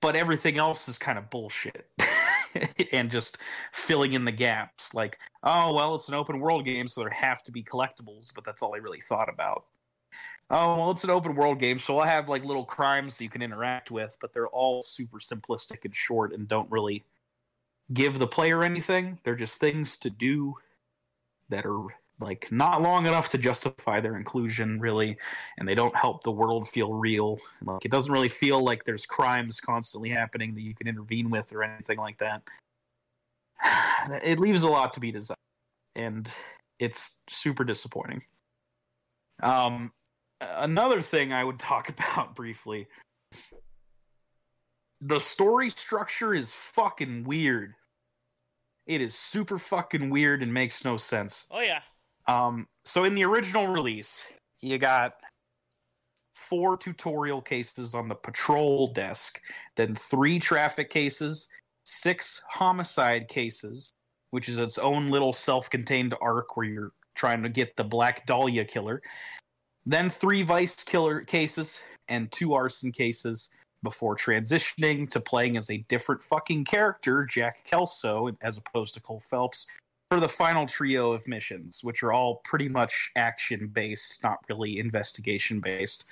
But 0.00 0.16
everything 0.16 0.58
else 0.58 0.88
is 0.88 0.98
kind 0.98 1.18
of 1.18 1.30
bullshit. 1.30 1.88
and 2.92 3.10
just 3.10 3.38
filling 3.72 4.12
in 4.12 4.24
the 4.24 4.32
gaps. 4.32 4.94
Like, 4.94 5.18
oh, 5.42 5.72
well, 5.72 5.94
it's 5.94 6.08
an 6.08 6.14
open 6.14 6.40
world 6.40 6.64
game, 6.64 6.88
so 6.88 7.00
there 7.00 7.10
have 7.10 7.42
to 7.44 7.52
be 7.52 7.62
collectibles, 7.62 8.32
but 8.34 8.44
that's 8.44 8.62
all 8.62 8.74
I 8.74 8.78
really 8.78 9.00
thought 9.00 9.28
about. 9.28 9.64
Oh, 10.54 10.76
well, 10.76 10.90
it's 10.90 11.02
an 11.02 11.08
open 11.08 11.34
world 11.34 11.58
game, 11.58 11.78
so 11.78 11.98
I'll 11.98 12.06
have 12.06 12.28
like 12.28 12.44
little 12.44 12.66
crimes 12.66 13.16
that 13.16 13.24
you 13.24 13.30
can 13.30 13.40
interact 13.40 13.90
with, 13.90 14.14
but 14.20 14.34
they're 14.34 14.48
all 14.48 14.82
super 14.82 15.18
simplistic 15.18 15.86
and 15.86 15.96
short 15.96 16.34
and 16.34 16.46
don't 16.46 16.70
really 16.70 17.04
give 17.94 18.18
the 18.18 18.26
player 18.26 18.62
anything. 18.62 19.18
They're 19.24 19.34
just 19.34 19.58
things 19.58 19.96
to 19.98 20.10
do 20.10 20.54
that 21.48 21.64
are 21.64 21.86
like 22.20 22.52
not 22.52 22.82
long 22.82 23.06
enough 23.06 23.30
to 23.30 23.38
justify 23.38 23.98
their 23.98 24.16
inclusion 24.16 24.78
really 24.78 25.16
and 25.58 25.66
they 25.66 25.74
don't 25.74 25.96
help 25.96 26.22
the 26.22 26.30
world 26.30 26.68
feel 26.68 26.92
real. 26.92 27.38
Like 27.64 27.86
it 27.86 27.90
doesn't 27.90 28.12
really 28.12 28.28
feel 28.28 28.62
like 28.62 28.84
there's 28.84 29.06
crimes 29.06 29.58
constantly 29.58 30.10
happening 30.10 30.54
that 30.54 30.60
you 30.60 30.74
can 30.74 30.86
intervene 30.86 31.30
with 31.30 31.50
or 31.52 31.62
anything 31.62 31.98
like 31.98 32.18
that. 32.18 32.42
It 34.24 34.38
leaves 34.38 34.64
a 34.64 34.68
lot 34.68 34.92
to 34.94 35.00
be 35.00 35.12
desired 35.12 35.38
and 35.94 36.30
it's 36.78 37.20
super 37.30 37.64
disappointing. 37.64 38.22
Um 39.42 39.92
another 40.56 41.00
thing 41.00 41.32
i 41.32 41.44
would 41.44 41.58
talk 41.72 41.88
about 41.88 42.34
briefly 42.34 42.86
the 45.00 45.18
story 45.18 45.70
structure 45.70 46.34
is 46.34 46.52
fucking 46.52 47.24
weird 47.24 47.74
it 48.86 49.00
is 49.00 49.14
super 49.14 49.58
fucking 49.58 50.10
weird 50.10 50.42
and 50.42 50.52
makes 50.52 50.84
no 50.84 50.96
sense. 50.96 51.44
Oh 51.50 51.60
yeah. 51.60 51.80
Um, 52.28 52.66
so 52.84 53.04
in 53.04 53.14
the 53.14 53.24
original 53.24 53.66
release, 53.66 54.24
you 54.60 54.78
got 54.78 55.14
four 56.34 56.76
tutorial 56.76 57.40
cases 57.40 57.94
on 57.94 58.08
the 58.08 58.14
patrol 58.14 58.92
desk, 58.92 59.40
then 59.76 59.94
three 59.94 60.38
traffic 60.38 60.90
cases, 60.90 61.48
six 61.84 62.42
homicide 62.50 63.28
cases, 63.28 63.92
which 64.30 64.48
is 64.48 64.58
its 64.58 64.78
own 64.78 65.08
little 65.08 65.32
self-contained 65.32 66.14
arc 66.20 66.56
where 66.56 66.66
you're 66.66 66.92
trying 67.14 67.42
to 67.42 67.48
get 67.48 67.76
the 67.76 67.84
Black 67.84 68.26
Dahlia 68.26 68.64
killer, 68.64 69.02
then 69.86 70.08
three 70.08 70.42
vice 70.42 70.82
killer 70.82 71.20
cases 71.20 71.80
and 72.08 72.30
two 72.30 72.54
arson 72.54 72.92
cases 72.92 73.50
before 73.82 74.16
transitioning 74.16 75.10
to 75.10 75.20
playing 75.20 75.56
as 75.56 75.70
a 75.70 75.84
different 75.88 76.22
fucking 76.22 76.64
character, 76.64 77.24
Jack 77.24 77.64
Kelso, 77.64 78.30
as 78.42 78.56
opposed 78.56 78.94
to 78.94 79.00
Cole 79.00 79.22
Phelps, 79.28 79.66
for 80.10 80.20
the 80.20 80.28
final 80.28 80.66
trio 80.66 81.12
of 81.12 81.26
missions, 81.26 81.80
which 81.82 82.02
are 82.02 82.12
all 82.12 82.42
pretty 82.44 82.68
much 82.68 83.10
action 83.16 83.66
based, 83.66 84.22
not 84.22 84.38
really 84.48 84.78
investigation 84.78 85.58
based. 85.58 86.04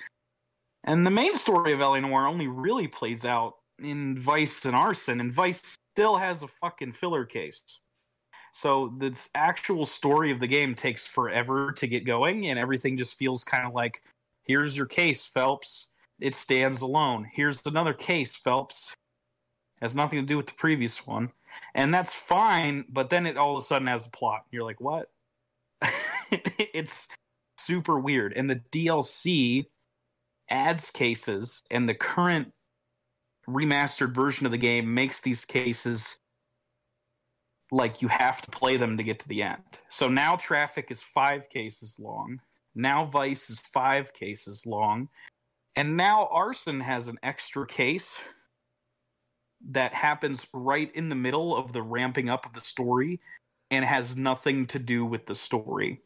And 0.83 1.05
the 1.05 1.11
main 1.11 1.35
story 1.35 1.73
of. 1.73 1.79
Noire 1.79 2.27
only 2.27 2.47
really 2.47 2.87
plays 2.87 3.25
out 3.25 3.57
in 3.79 4.17
Vice 4.17 4.65
and 4.65 4.75
Arson, 4.75 5.21
and 5.21 5.31
Vice 5.31 5.77
still 5.93 6.17
has 6.17 6.43
a 6.43 6.47
fucking 6.47 6.91
filler 6.91 7.25
case. 7.25 7.61
So 8.53 8.93
this 8.97 9.29
actual 9.35 9.85
story 9.85 10.31
of 10.31 10.39
the 10.39 10.47
game 10.47 10.75
takes 10.75 11.07
forever 11.07 11.71
to 11.73 11.87
get 11.87 12.05
going, 12.05 12.47
and 12.47 12.59
everything 12.59 12.97
just 12.97 13.17
feels 13.17 13.43
kind 13.43 13.65
of 13.65 13.73
like, 13.73 14.03
here's 14.43 14.75
your 14.75 14.85
case, 14.85 15.25
Phelps. 15.25 15.87
It 16.19 16.35
stands 16.35 16.81
alone. 16.81 17.27
Here's 17.31 17.61
another 17.65 17.93
case, 17.93 18.35
Phelps. 18.35 18.93
Has 19.81 19.95
nothing 19.95 20.19
to 20.19 20.25
do 20.25 20.37
with 20.37 20.45
the 20.45 20.53
previous 20.53 21.07
one 21.07 21.31
and 21.75 21.93
that's 21.93 22.13
fine. 22.13 22.85
But 22.89 23.09
then 23.09 23.25
it 23.25 23.37
all 23.37 23.57
of 23.57 23.63
a 23.63 23.65
sudden 23.65 23.87
has 23.87 24.05
a 24.05 24.11
plot. 24.11 24.45
You're 24.51 24.63
like, 24.63 24.81
what? 24.81 25.09
it's 26.31 27.07
super 27.57 27.99
weird, 27.99 28.33
and 28.35 28.49
the 28.49 28.61
DLC 28.71 29.65
adds 30.49 30.91
cases, 30.91 31.63
and 31.71 31.87
the 31.87 31.93
current 31.93 32.51
remastered 33.47 34.13
version 34.13 34.45
of 34.45 34.51
the 34.51 34.57
game 34.57 34.93
makes 34.93 35.21
these 35.21 35.45
cases 35.45 36.19
like 37.71 38.01
you 38.01 38.07
have 38.09 38.41
to 38.41 38.51
play 38.51 38.77
them 38.77 38.97
to 38.97 39.03
get 39.03 39.19
to 39.19 39.27
the 39.29 39.41
end. 39.41 39.63
So 39.89 40.07
now 40.07 40.35
traffic 40.35 40.91
is 40.91 41.01
five 41.01 41.49
cases 41.49 41.97
long. 41.99 42.39
Now 42.75 43.05
Vice 43.05 43.49
is 43.49 43.59
five 43.73 44.13
cases 44.13 44.65
long. 44.65 45.07
And 45.75 45.95
now 45.95 46.27
Arson 46.31 46.81
has 46.81 47.07
an 47.07 47.17
extra 47.23 47.65
case 47.65 48.19
that 49.69 49.93
happens 49.93 50.45
right 50.53 50.93
in 50.95 51.07
the 51.07 51.15
middle 51.15 51.55
of 51.55 51.71
the 51.71 51.81
ramping 51.81 52.29
up 52.29 52.45
of 52.45 52.53
the 52.53 52.61
story 52.61 53.19
and 53.69 53.85
has 53.85 54.17
nothing 54.17 54.65
to 54.67 54.79
do 54.79 55.05
with 55.05 55.25
the 55.25 55.35
story. 55.35 56.01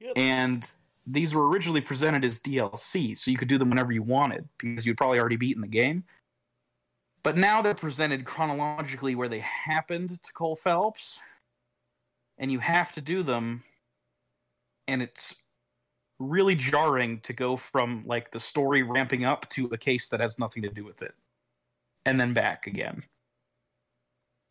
Yep. 0.00 0.12
And 0.16 0.70
these 1.06 1.34
were 1.34 1.48
originally 1.48 1.80
presented 1.80 2.24
as 2.24 2.38
DLC, 2.38 3.16
so 3.18 3.30
you 3.30 3.36
could 3.36 3.48
do 3.48 3.58
them 3.58 3.68
whenever 3.68 3.92
you 3.92 4.02
wanted 4.02 4.48
because 4.58 4.86
you'd 4.86 4.96
probably 4.96 5.18
already 5.18 5.36
beaten 5.36 5.60
the 5.60 5.68
game. 5.68 6.04
But 7.22 7.36
now 7.36 7.60
they're 7.60 7.74
presented 7.74 8.24
chronologically 8.24 9.14
where 9.14 9.28
they 9.28 9.40
happened 9.40 10.22
to 10.22 10.32
Cole 10.32 10.56
Phelps, 10.56 11.18
and 12.38 12.50
you 12.50 12.58
have 12.58 12.92
to 12.92 13.00
do 13.00 13.22
them, 13.22 13.62
and 14.88 15.02
it's 15.02 15.34
really 16.18 16.54
jarring 16.54 17.20
to 17.20 17.32
go 17.32 17.56
from 17.56 18.04
like 18.06 18.30
the 18.30 18.40
story 18.40 18.82
ramping 18.82 19.24
up 19.24 19.48
to 19.50 19.66
a 19.66 19.78
case 19.78 20.08
that 20.08 20.20
has 20.20 20.38
nothing 20.38 20.62
to 20.62 20.68
do 20.68 20.84
with 20.84 21.02
it 21.02 21.14
and 22.06 22.20
then 22.20 22.34
back 22.34 22.66
again. 22.66 23.02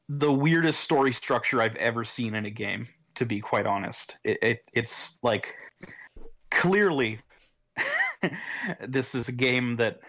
The 0.10 0.32
weirdest 0.32 0.80
story 0.82 1.14
structure 1.14 1.62
I've 1.62 1.76
ever 1.76 2.04
seen 2.04 2.36
in 2.36 2.46
a 2.46 2.50
game, 2.50 2.88
to 3.16 3.26
be 3.26 3.40
quite 3.40 3.66
honest. 3.66 4.18
It, 4.24 4.40
it 4.42 4.60
it's 4.74 5.20
like 5.22 5.56
clearly 6.50 7.20
this 8.88 9.14
is 9.14 9.28
a 9.28 9.34
game 9.34 9.76
that 9.78 10.00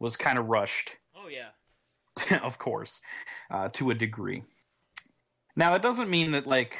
was 0.00 0.16
kind 0.16 0.38
of 0.38 0.46
rushed. 0.46 0.96
Of 2.42 2.58
course, 2.58 3.00
uh, 3.50 3.68
to 3.70 3.90
a 3.90 3.94
degree. 3.94 4.42
Now 5.56 5.74
it 5.74 5.82
doesn't 5.82 6.10
mean 6.10 6.32
that 6.32 6.46
like 6.46 6.76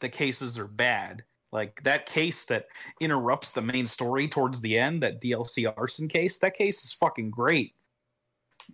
the 0.00 0.08
cases 0.08 0.58
are 0.58 0.68
bad. 0.68 1.22
Like 1.52 1.82
that 1.84 2.06
case 2.06 2.46
that 2.46 2.66
interrupts 3.00 3.52
the 3.52 3.60
main 3.60 3.86
story 3.86 4.26
towards 4.26 4.60
the 4.60 4.78
end, 4.78 5.02
that 5.02 5.20
DLC 5.20 5.70
arson 5.76 6.08
case, 6.08 6.38
that 6.38 6.54
case 6.54 6.82
is 6.84 6.92
fucking 6.92 7.30
great 7.30 7.74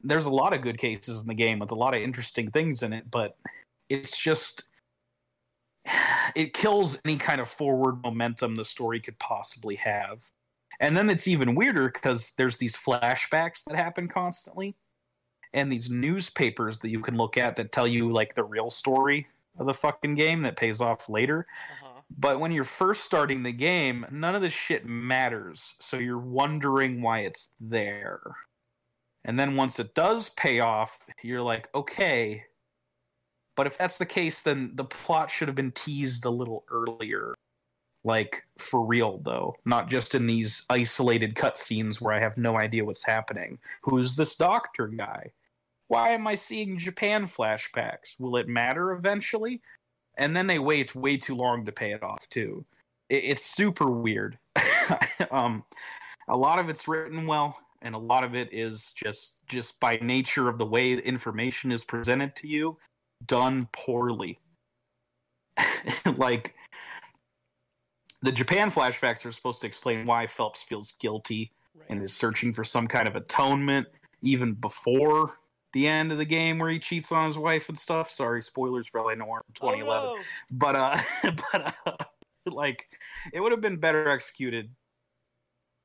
there's 0.03 0.27
a 0.27 0.31
lot 0.31 0.55
of 0.55 0.62
good 0.62 0.79
cases 0.79 1.20
in 1.20 1.27
the 1.27 1.35
game 1.35 1.59
with 1.59 1.70
a 1.70 1.77
lot 1.77 1.96
of 1.96 2.03
interesting 2.03 2.51
things 2.51 2.83
in 2.83 2.92
it, 2.92 3.11
but 3.11 3.37
it's 3.88 4.18
just 4.18 4.64
it 6.35 6.55
kills 6.55 7.01
any 7.05 7.16
kind 7.16 7.40
of 7.40 7.48
forward 7.48 8.03
momentum 8.03 8.57
the 8.57 8.64
story 8.64 9.01
could 9.01 9.18
possibly 9.18 9.77
have. 9.77 10.22
And 10.81 10.96
then 10.96 11.11
it's 11.11 11.27
even 11.27 11.55
weirder 11.55 11.90
because 11.92 12.35
there's 12.37 12.59
these 12.59 12.77
flashbacks 12.77 13.64
that 13.66 13.77
happen 13.77 14.07
constantly 14.07 14.77
and 15.55 15.71
these 15.71 15.91
newspapers 15.91 16.79
that 16.81 16.91
you 16.91 17.01
can 17.01 17.17
look 17.17 17.37
at 17.37 17.57
that 17.57 17.73
tell 17.73 17.87
you 17.87 18.11
like 18.11 18.35
the 18.35 18.45
real 18.45 18.71
story 18.71 19.27
of 19.59 19.67
the 19.67 19.75
fucking 19.75 20.15
game 20.15 20.42
that 20.42 20.57
pays 20.57 20.81
off 20.81 21.09
later. 21.09 21.46
Uh-huh. 21.83 22.01
But 22.19 22.40
when 22.40 22.53
you're 22.53 22.65
first 22.65 23.05
starting 23.05 23.42
the 23.42 23.53
game, 23.53 24.07
none 24.11 24.35
of 24.35 24.42
this 24.42 24.53
shit 24.53 24.87
matters. 24.87 25.75
So 25.81 25.99
you're 25.99 26.19
wondering 26.19 27.03
why 27.03 27.21
it's 27.21 27.51
there. 27.61 28.21
And 29.25 29.38
then 29.38 29.57
once 29.57 29.79
it 29.79 29.94
does 29.94 30.31
pay 30.31 30.61
off, 30.61 30.99
you're 31.23 31.42
like, 31.42 31.69
okay. 31.75 32.44
But 33.57 33.67
if 33.67 33.77
that's 33.77 33.99
the 33.99 34.07
case, 34.07 34.40
then 34.40 34.71
the 34.75 34.85
plot 34.85 35.31
should 35.31 35.49
have 35.49 35.57
been 35.57 35.73
teased 35.73 36.25
a 36.25 36.31
little 36.31 36.65
earlier. 36.71 37.35
Like, 38.05 38.44
for 38.57 38.87
real, 38.87 39.19
though. 39.19 39.57
Not 39.67 39.90
just 39.90 40.15
in 40.15 40.27
these 40.27 40.65
isolated 40.71 41.35
cutscenes 41.35 42.01
where 42.01 42.15
I 42.15 42.21
have 42.21 42.38
no 42.38 42.57
idea 42.57 42.85
what's 42.85 43.05
happening. 43.05 43.59
Who's 43.83 44.17
this 44.17 44.37
doctor 44.37 44.87
guy? 44.87 45.33
Why 45.89 46.11
am 46.11 46.27
I 46.27 46.35
seeing 46.35 46.79
Japan 46.79 47.27
flashbacks? 47.27 48.19
Will 48.19 48.37
it 48.37 48.49
matter 48.49 48.93
eventually? 48.93 49.61
And 50.19 50.37
then 50.37 50.47
they 50.47 50.59
wait 50.59 50.95
way 50.95 51.17
too 51.17 51.35
long 51.35 51.65
to 51.65 51.73
pay 51.73 51.93
it 51.93 52.03
off, 52.03 52.29
too. 52.29 52.65
it's 53.09 53.45
super 53.45 53.91
weird. 53.91 54.39
um, 55.31 55.65
a 56.29 56.37
lot 56.37 56.59
of 56.59 56.69
it's 56.69 56.87
written 56.87 57.27
well 57.27 57.59
and 57.83 57.95
a 57.95 57.99
lot 57.99 58.25
of 58.25 58.35
it 58.35 58.49
is 58.53 58.93
just 58.97 59.37
just 59.49 59.79
by 59.81 59.97
nature 60.03 60.49
of 60.49 60.59
the 60.59 60.67
way 60.67 60.93
information 60.95 61.71
is 61.73 61.85
presented 61.85 62.35
to 62.37 62.49
you, 62.49 62.77
done 63.27 63.69
poorly. 63.73 64.39
like 66.17 66.55
the 68.23 68.33
Japan 68.33 68.71
flashbacks 68.71 69.25
are 69.25 69.33
supposed 69.33 69.61
to 69.61 69.67
explain 69.67 70.05
why 70.05 70.27
Phelps 70.27 70.63
feels 70.63 70.93
guilty 71.01 71.53
Right. 71.79 71.91
and 71.91 72.03
is 72.03 72.13
searching 72.13 72.53
for 72.53 72.65
some 72.65 72.89
kind 72.89 73.07
of 73.07 73.15
atonement 73.15 73.87
even 74.23 74.55
before 74.55 75.39
the 75.79 75.87
end 75.87 76.10
of 76.10 76.18
the 76.18 76.24
game 76.24 76.58
where 76.58 76.70
he 76.70 76.79
cheats 76.81 77.12
on 77.12 77.26
his 77.29 77.38
wife 77.38 77.68
and 77.68 77.79
stuff. 77.79 78.10
Sorry, 78.10 78.42
spoilers 78.42 78.88
for 78.88 78.98
L.A. 79.00 79.14
Noire 79.14 79.42
2011 79.54 80.08
Oh, 80.08 80.16
no. 80.16 80.22
but 80.50 80.74
uh 80.74 80.98
but 81.52 81.74
uh, 81.87 82.04
like 82.46 82.87
it 83.33 83.38
would 83.40 83.52
have 83.52 83.60
been 83.60 83.76
better 83.79 84.08
executed 84.08 84.70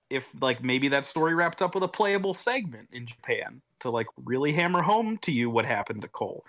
if 0.09 0.27
like 0.41 0.63
maybe 0.63 0.87
that 0.87 1.05
story 1.05 1.33
wrapped 1.35 1.61
up 1.61 1.75
with 1.75 1.83
a 1.83 1.87
playable 1.87 2.33
segment 2.33 2.87
in 2.91 3.05
Japan 3.05 3.61
to 3.81 3.89
like 3.91 4.07
really 4.25 4.51
hammer 4.51 4.81
home 4.81 5.17
to 5.21 5.31
you 5.31 5.49
what 5.49 5.65
happened 5.65 6.01
to 6.01 6.07
Cole 6.07 6.43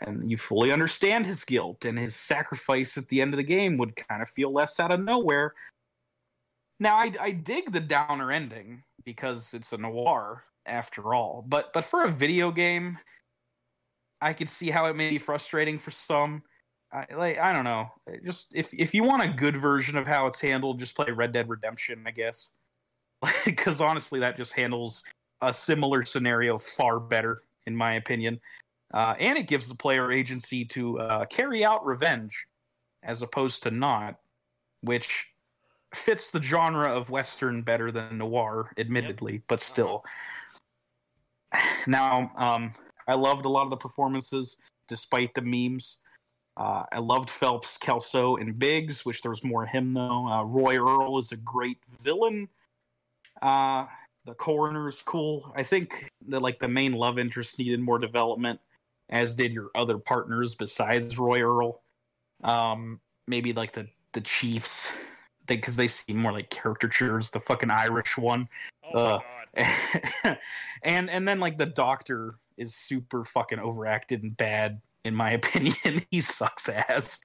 and 0.00 0.30
you 0.30 0.36
fully 0.36 0.72
understand 0.72 1.24
his 1.24 1.44
guilt 1.44 1.84
and 1.84 1.98
his 1.98 2.14
sacrifice 2.16 2.98
at 2.98 3.08
the 3.08 3.20
end 3.22 3.32
of 3.32 3.38
the 3.38 3.44
game 3.44 3.78
would 3.78 3.94
kind 3.96 4.20
of 4.22 4.28
feel 4.28 4.52
less 4.52 4.78
out 4.80 4.90
of 4.90 5.00
nowhere 5.00 5.54
now 6.80 6.96
I, 6.96 7.12
I 7.20 7.30
dig 7.30 7.72
the 7.72 7.80
downer 7.80 8.32
ending 8.32 8.82
because 9.04 9.54
it's 9.54 9.72
a 9.72 9.78
noir 9.78 10.42
after 10.66 11.14
all 11.14 11.44
but 11.48 11.72
but 11.72 11.84
for 11.84 12.04
a 12.04 12.10
video 12.10 12.50
game 12.50 12.98
i 14.20 14.32
could 14.32 14.48
see 14.48 14.70
how 14.70 14.86
it 14.86 14.96
may 14.96 15.10
be 15.10 15.18
frustrating 15.18 15.78
for 15.78 15.90
some 15.90 16.42
I, 16.94 17.06
like 17.16 17.38
I 17.38 17.52
don't 17.52 17.64
know. 17.64 17.88
Just 18.24 18.52
if 18.54 18.72
if 18.72 18.94
you 18.94 19.02
want 19.02 19.24
a 19.24 19.28
good 19.28 19.56
version 19.56 19.96
of 19.96 20.06
how 20.06 20.28
it's 20.28 20.40
handled, 20.40 20.78
just 20.78 20.94
play 20.94 21.10
Red 21.10 21.32
Dead 21.32 21.48
Redemption, 21.48 22.04
I 22.06 22.12
guess. 22.12 22.48
Because 23.44 23.80
honestly, 23.80 24.20
that 24.20 24.36
just 24.36 24.52
handles 24.52 25.02
a 25.42 25.52
similar 25.52 26.04
scenario 26.04 26.58
far 26.58 27.00
better, 27.00 27.40
in 27.66 27.74
my 27.74 27.94
opinion. 27.94 28.40
Uh, 28.92 29.14
and 29.18 29.36
it 29.36 29.48
gives 29.48 29.68
the 29.68 29.74
player 29.74 30.12
agency 30.12 30.64
to 30.66 31.00
uh, 31.00 31.24
carry 31.26 31.64
out 31.64 31.84
revenge, 31.84 32.46
as 33.02 33.22
opposed 33.22 33.62
to 33.62 33.70
not, 33.70 34.16
which 34.82 35.26
fits 35.94 36.30
the 36.30 36.42
genre 36.42 36.88
of 36.88 37.10
western 37.10 37.62
better 37.62 37.90
than 37.90 38.18
noir, 38.18 38.70
admittedly, 38.78 39.42
but 39.48 39.60
still. 39.60 40.04
Now, 41.86 42.30
um, 42.36 42.72
I 43.06 43.14
loved 43.14 43.44
a 43.44 43.48
lot 43.48 43.64
of 43.64 43.70
the 43.70 43.76
performances, 43.76 44.56
despite 44.88 45.34
the 45.34 45.42
memes. 45.42 45.96
Uh, 46.56 46.84
I 46.92 46.98
loved 46.98 47.30
Phelps, 47.30 47.76
Kelso, 47.76 48.36
and 48.36 48.58
Biggs. 48.58 49.04
Wish 49.04 49.22
there 49.22 49.30
was 49.30 49.42
more 49.42 49.64
of 49.64 49.70
him 49.70 49.92
though. 49.92 50.26
Uh, 50.26 50.44
Roy 50.44 50.76
Earle 50.76 51.18
is 51.18 51.32
a 51.32 51.36
great 51.36 51.78
villain. 52.00 52.48
Uh, 53.42 53.86
the 54.24 54.34
coroner 54.34 54.88
is 54.88 55.02
cool. 55.02 55.52
I 55.56 55.62
think 55.62 56.10
that 56.28 56.40
like 56.40 56.60
the 56.60 56.68
main 56.68 56.92
love 56.92 57.18
interest 57.18 57.58
needed 57.58 57.80
more 57.80 57.98
development, 57.98 58.60
as 59.10 59.34
did 59.34 59.52
your 59.52 59.70
other 59.74 59.98
partners 59.98 60.54
besides 60.54 61.18
Roy 61.18 61.40
Earle. 61.40 61.82
Um, 62.44 63.00
maybe 63.26 63.52
like 63.52 63.72
the 63.72 63.88
the 64.12 64.20
Chiefs, 64.20 64.92
because 65.46 65.74
they, 65.74 65.88
seem 65.88 66.18
more 66.18 66.32
like 66.32 66.48
caricatures. 66.50 67.30
The 67.30 67.40
fucking 67.40 67.70
Irish 67.70 68.16
one 68.16 68.48
Oh 68.92 68.98
Uh, 68.98 69.18
my 69.56 69.62
god. 70.24 70.38
and 70.82 71.08
and 71.10 71.26
then 71.26 71.40
like 71.40 71.58
the 71.58 71.66
doctor 71.66 72.36
is 72.56 72.74
super 72.74 73.24
fucking 73.24 73.58
overacted 73.58 74.22
and 74.22 74.36
bad 74.36 74.80
in 75.04 75.14
my 75.14 75.30
opinion. 75.40 76.04
He 76.10 76.20
sucks 76.20 76.68
ass. 76.68 77.20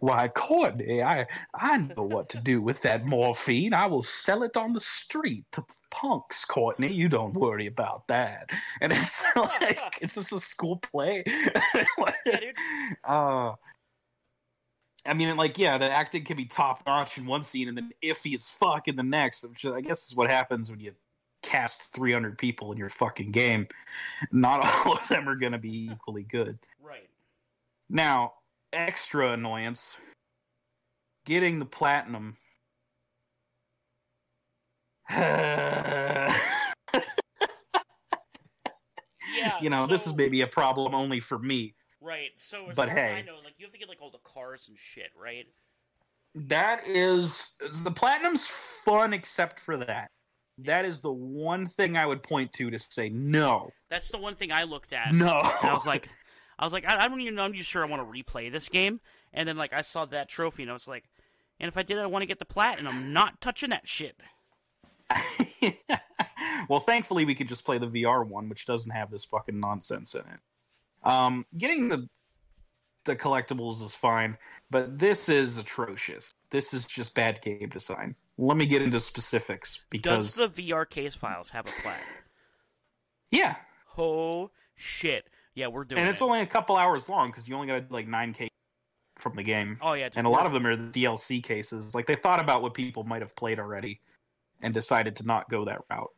Why 0.00 0.28
courtney 0.28 1.02
i 1.02 1.26
i 1.54 1.76
know 1.76 2.04
what 2.04 2.30
to 2.30 2.38
do 2.38 2.62
with 2.62 2.80
that 2.82 3.04
morphine. 3.04 3.74
I 3.74 3.84
will 3.86 4.02
sell 4.02 4.42
it 4.42 4.56
on 4.56 4.72
the 4.72 4.80
street 4.80 5.44
to 5.52 5.62
punks 5.90 6.46
courtney. 6.46 6.90
You 6.90 7.10
don't 7.10 7.34
worry 7.34 7.66
about 7.66 8.06
that. 8.08 8.48
And 8.80 8.92
it's 8.94 9.22
like 9.36 9.98
it's 10.00 10.14
just 10.14 10.32
a 10.32 10.40
school 10.40 10.76
play. 10.78 11.22
Yeah, 11.26 11.84
dude. 12.40 12.54
uh 13.04 13.52
I 15.06 15.12
mean, 15.12 15.36
like, 15.36 15.58
yeah, 15.58 15.76
the 15.76 15.90
acting 15.90 16.24
can 16.24 16.36
be 16.36 16.46
top 16.46 16.82
notch 16.86 17.18
in 17.18 17.26
one 17.26 17.42
scene 17.42 17.68
and 17.68 17.76
then 17.76 17.92
iffy 18.02 18.34
as 18.34 18.48
fuck 18.48 18.88
in 18.88 18.96
the 18.96 19.02
next, 19.02 19.42
which 19.42 19.66
I 19.66 19.80
guess 19.80 20.08
is 20.08 20.16
what 20.16 20.30
happens 20.30 20.70
when 20.70 20.80
you 20.80 20.92
cast 21.42 21.84
300 21.94 22.38
people 22.38 22.72
in 22.72 22.78
your 22.78 22.88
fucking 22.88 23.30
game. 23.30 23.68
Not 24.32 24.64
all 24.86 24.94
of 24.94 25.06
them 25.08 25.28
are 25.28 25.36
going 25.36 25.52
to 25.52 25.58
be 25.58 25.90
equally 25.92 26.22
good. 26.22 26.58
Right. 26.82 27.08
Now, 27.90 28.34
extra 28.72 29.32
annoyance 29.32 29.96
getting 31.24 31.58
the 31.58 31.66
platinum. 31.66 32.36
Yeah. 39.36 39.58
you 39.60 39.68
know, 39.68 39.86
this 39.86 40.06
is 40.06 40.14
maybe 40.14 40.42
a 40.42 40.46
problem 40.46 40.94
only 40.94 41.18
for 41.18 41.38
me. 41.38 41.74
Right. 42.04 42.30
So 42.36 42.68
as 42.68 42.74
But 42.74 42.90
hey, 42.90 43.14
I 43.18 43.22
know, 43.22 43.36
like 43.42 43.54
you 43.58 43.64
have 43.64 43.72
to 43.72 43.78
get 43.78 43.88
like 43.88 44.02
all 44.02 44.10
the 44.10 44.18
cars 44.18 44.66
and 44.68 44.78
shit, 44.78 45.10
right? 45.18 45.46
That 46.34 46.86
is 46.86 47.52
the 47.82 47.90
platinum's 47.90 48.46
fun 48.46 49.12
except 49.14 49.58
for 49.58 49.78
that. 49.78 50.10
That 50.58 50.84
is 50.84 51.00
the 51.00 51.12
one 51.12 51.66
thing 51.66 51.96
I 51.96 52.06
would 52.06 52.22
point 52.22 52.52
to 52.54 52.70
to 52.70 52.78
say 52.78 53.08
no. 53.08 53.70
That's 53.88 54.10
the 54.10 54.18
one 54.18 54.34
thing 54.34 54.52
I 54.52 54.64
looked 54.64 54.92
at. 54.92 55.12
No. 55.12 55.38
And 55.62 55.70
I 55.70 55.72
was 55.72 55.86
like, 55.86 56.08
I 56.58 56.64
was 56.64 56.72
like, 56.72 56.84
I, 56.86 57.04
I 57.04 57.08
don't 57.08 57.20
even 57.20 57.36
know. 57.36 57.42
I'm 57.42 57.54
just 57.54 57.70
sure 57.70 57.84
I 57.84 57.88
want 57.88 58.02
to 58.02 58.22
replay 58.22 58.52
this 58.52 58.68
game. 58.68 59.00
And 59.32 59.48
then 59.48 59.56
like 59.56 59.72
I 59.72 59.82
saw 59.82 60.04
that 60.06 60.28
trophy, 60.28 60.62
and 60.62 60.70
I 60.70 60.74
was 60.74 60.86
like, 60.86 61.04
and 61.58 61.68
if 61.68 61.76
I 61.76 61.82
did, 61.82 61.98
I 61.98 62.06
want 62.06 62.22
to 62.22 62.26
get 62.26 62.38
the 62.38 62.44
platinum. 62.44 62.92
I'm 62.94 63.12
not 63.12 63.40
touching 63.40 63.70
that 63.70 63.88
shit. 63.88 64.16
well, 66.68 66.80
thankfully 66.80 67.24
we 67.24 67.34
could 67.34 67.48
just 67.48 67.64
play 67.64 67.78
the 67.78 67.86
VR 67.86 68.26
one, 68.26 68.48
which 68.48 68.66
doesn't 68.66 68.90
have 68.90 69.10
this 69.10 69.24
fucking 69.24 69.58
nonsense 69.58 70.14
in 70.14 70.20
it. 70.20 70.40
Um, 71.04 71.44
getting 71.56 71.88
the 71.88 72.08
the 73.04 73.14
collectibles 73.16 73.82
is 73.82 73.94
fine, 73.94 74.38
but 74.70 74.98
this 74.98 75.28
is 75.28 75.58
atrocious. 75.58 76.32
This 76.50 76.72
is 76.72 76.86
just 76.86 77.14
bad 77.14 77.42
game 77.42 77.68
design. 77.68 78.14
Let 78.38 78.56
me 78.56 78.64
get 78.66 78.80
into 78.82 78.98
specifics 78.98 79.84
because 79.90 80.34
Does 80.34 80.50
the 80.54 80.70
VR 80.72 80.88
case 80.88 81.14
files 81.14 81.50
have 81.50 81.66
a 81.66 81.82
plat? 81.82 82.00
yeah, 83.30 83.56
Oh 83.96 84.50
shit! 84.76 85.28
Yeah, 85.54 85.68
we're 85.68 85.84
doing 85.84 86.00
and 86.00 86.10
it's 86.10 86.20
it. 86.20 86.24
only 86.24 86.40
a 86.40 86.46
couple 86.46 86.76
hours 86.76 87.08
long 87.08 87.28
because 87.30 87.46
you 87.46 87.54
only 87.54 87.66
got 87.68 87.90
like 87.92 88.08
nine 88.08 88.32
K 88.32 88.48
from 89.18 89.36
the 89.36 89.42
game. 89.42 89.76
oh 89.82 89.92
yeah, 89.92 90.08
and 90.16 90.26
a 90.26 90.30
lot 90.30 90.46
of 90.46 90.52
them 90.52 90.66
are 90.66 90.74
the 90.74 90.90
DLC 90.90 91.42
cases. 91.42 91.94
Like 91.94 92.06
they 92.06 92.16
thought 92.16 92.40
about 92.40 92.62
what 92.62 92.74
people 92.74 93.04
might 93.04 93.22
have 93.22 93.36
played 93.36 93.60
already, 93.60 94.00
and 94.62 94.74
decided 94.74 95.14
to 95.16 95.24
not 95.24 95.48
go 95.48 95.64
that 95.66 95.80
route. 95.90 96.10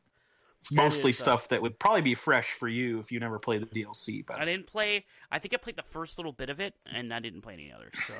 It's 0.60 0.72
mostly 0.72 1.12
stuff 1.12 1.48
that 1.48 1.62
would 1.62 1.78
probably 1.78 2.00
be 2.00 2.14
fresh 2.14 2.52
for 2.52 2.66
you 2.66 2.98
if 2.98 3.12
you 3.12 3.20
never 3.20 3.38
played 3.38 3.62
the 3.62 3.66
DLC. 3.66 4.26
But 4.26 4.40
I 4.40 4.44
didn't 4.44 4.66
play. 4.66 5.04
I 5.30 5.38
think 5.38 5.54
I 5.54 5.58
played 5.58 5.76
the 5.76 5.84
first 5.90 6.18
little 6.18 6.32
bit 6.32 6.50
of 6.50 6.58
it, 6.58 6.74
and 6.92 7.14
I 7.14 7.20
didn't 7.20 7.42
play 7.42 7.54
any 7.54 7.72
others. 7.72 7.92
So 8.06 8.14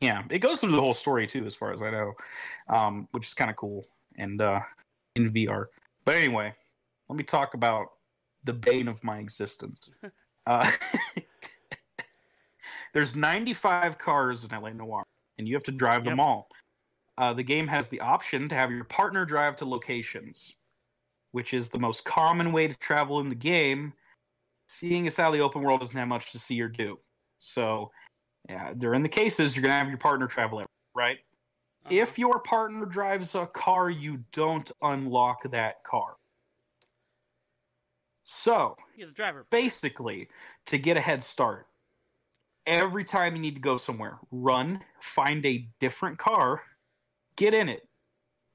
yeah, 0.00 0.22
it 0.30 0.38
goes 0.38 0.60
through 0.60 0.72
the 0.72 0.80
whole 0.80 0.94
story 0.94 1.26
too, 1.26 1.44
as 1.46 1.54
far 1.54 1.72
as 1.72 1.82
I 1.82 1.90
know, 1.90 2.12
um, 2.68 3.08
which 3.12 3.26
is 3.26 3.34
kind 3.34 3.50
of 3.50 3.56
cool 3.56 3.84
and 4.16 4.40
uh, 4.40 4.60
in 5.14 5.32
VR. 5.32 5.66
But 6.04 6.16
anyway, 6.16 6.54
let 7.08 7.16
me 7.16 7.24
talk 7.24 7.54
about 7.54 7.88
the 8.44 8.52
bane 8.52 8.88
of 8.88 9.02
my 9.02 9.18
existence. 9.18 9.90
uh, 10.46 10.70
there's 12.94 13.16
95 13.16 13.98
cars 13.98 14.44
in 14.44 14.52
L.A. 14.52 14.72
Noire, 14.72 15.04
and 15.38 15.48
you 15.48 15.54
have 15.54 15.64
to 15.64 15.72
drive 15.72 16.04
them 16.04 16.20
all. 16.20 16.48
Uh, 17.18 17.32
the 17.32 17.42
game 17.42 17.66
has 17.66 17.88
the 17.88 18.00
option 18.00 18.48
to 18.48 18.54
have 18.54 18.70
your 18.70 18.84
partner 18.84 19.24
drive 19.24 19.56
to 19.56 19.64
locations, 19.64 20.52
which 21.32 21.54
is 21.54 21.68
the 21.68 21.78
most 21.78 22.04
common 22.04 22.52
way 22.52 22.68
to 22.68 22.74
travel 22.76 23.20
in 23.20 23.28
the 23.28 23.34
game. 23.34 23.92
Seeing 24.68 25.06
as 25.06 25.16
how 25.16 25.30
the 25.30 25.40
open 25.40 25.62
world 25.62 25.80
doesn't 25.80 25.96
have 25.96 26.08
much 26.08 26.32
to 26.32 26.38
see 26.38 26.60
or 26.60 26.68
do, 26.68 26.98
so 27.38 27.90
yeah, 28.48 28.72
during 28.76 29.02
the 29.02 29.08
cases 29.08 29.54
you're 29.54 29.62
gonna 29.62 29.74
have 29.74 29.88
your 29.88 29.98
partner 29.98 30.26
travel, 30.26 30.58
everywhere, 30.58 30.68
right? 30.94 31.18
uh-huh. 31.86 31.94
If 31.94 32.18
your 32.18 32.40
partner 32.40 32.84
drives 32.84 33.34
a 33.34 33.46
car, 33.46 33.90
you 33.90 34.24
don't 34.32 34.70
unlock 34.82 35.48
that 35.50 35.84
car. 35.84 36.16
So 38.24 38.76
yeah, 38.96 39.06
the 39.06 39.12
driver. 39.12 39.46
basically, 39.50 40.28
to 40.66 40.78
get 40.78 40.96
a 40.96 41.00
head 41.00 41.22
start, 41.22 41.68
every 42.66 43.04
time 43.04 43.36
you 43.36 43.42
need 43.42 43.54
to 43.54 43.60
go 43.60 43.76
somewhere, 43.76 44.18
run, 44.32 44.80
find 45.00 45.46
a 45.46 45.68
different 45.78 46.18
car, 46.18 46.62
get 47.36 47.54
in 47.54 47.68
it. 47.68 47.85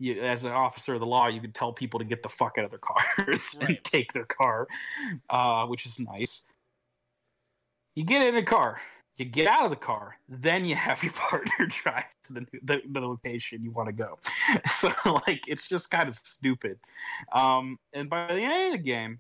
You, 0.01 0.19
as 0.19 0.43
an 0.43 0.51
officer 0.51 0.95
of 0.95 0.99
the 0.99 1.05
law, 1.05 1.27
you 1.27 1.39
can 1.39 1.51
tell 1.51 1.71
people 1.71 1.99
to 1.99 2.05
get 2.05 2.23
the 2.23 2.29
fuck 2.29 2.55
out 2.57 2.65
of 2.65 2.71
their 2.71 2.79
cars 3.27 3.55
and 3.61 3.77
take 3.83 4.13
their 4.13 4.25
car, 4.25 4.67
uh, 5.29 5.67
which 5.67 5.85
is 5.85 5.99
nice. 5.99 6.41
You 7.93 8.03
get 8.03 8.23
in 8.23 8.35
a 8.35 8.43
car, 8.43 8.79
you 9.17 9.25
get 9.25 9.45
out 9.45 9.63
of 9.63 9.69
the 9.69 9.75
car, 9.75 10.17
then 10.27 10.65
you 10.65 10.73
have 10.75 11.03
your 11.03 11.13
partner 11.13 11.67
drive 11.67 12.05
to 12.25 12.33
the 12.33 12.45
the, 12.63 12.81
the 12.89 12.99
location 12.99 13.63
you 13.63 13.69
want 13.71 13.89
to 13.89 13.93
go. 13.93 14.17
So 14.71 14.91
like, 15.27 15.47
it's 15.47 15.67
just 15.67 15.91
kind 15.91 16.09
of 16.09 16.15
stupid. 16.15 16.79
Um, 17.31 17.77
and 17.93 18.09
by 18.09 18.27
the 18.33 18.41
end 18.41 18.73
of 18.73 18.79
the 18.79 18.83
game, 18.83 19.19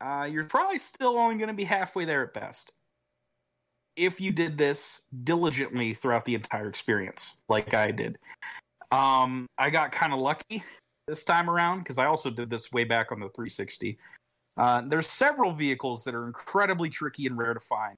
uh, 0.00 0.24
you're 0.24 0.44
probably 0.44 0.78
still 0.78 1.18
only 1.18 1.36
going 1.36 1.48
to 1.48 1.54
be 1.54 1.64
halfway 1.64 2.06
there 2.06 2.22
at 2.22 2.32
best. 2.32 2.72
If 3.96 4.20
you 4.20 4.32
did 4.32 4.56
this 4.56 5.02
diligently 5.22 5.92
throughout 5.92 6.24
the 6.24 6.34
entire 6.34 6.68
experience, 6.68 7.34
like 7.48 7.74
I 7.74 7.90
did, 7.90 8.18
um, 8.90 9.46
I 9.58 9.70
got 9.70 9.92
kind 9.92 10.12
of 10.12 10.18
lucky 10.20 10.62
this 11.08 11.24
time 11.24 11.50
around 11.50 11.80
because 11.80 11.98
I 11.98 12.06
also 12.06 12.30
did 12.30 12.50
this 12.50 12.72
way 12.72 12.84
back 12.84 13.12
on 13.12 13.20
the 13.20 13.28
360. 13.30 13.98
Uh, 14.56 14.82
there's 14.86 15.08
several 15.08 15.52
vehicles 15.52 16.04
that 16.04 16.14
are 16.14 16.26
incredibly 16.26 16.88
tricky 16.88 17.26
and 17.26 17.36
rare 17.36 17.54
to 17.54 17.60
find. 17.60 17.96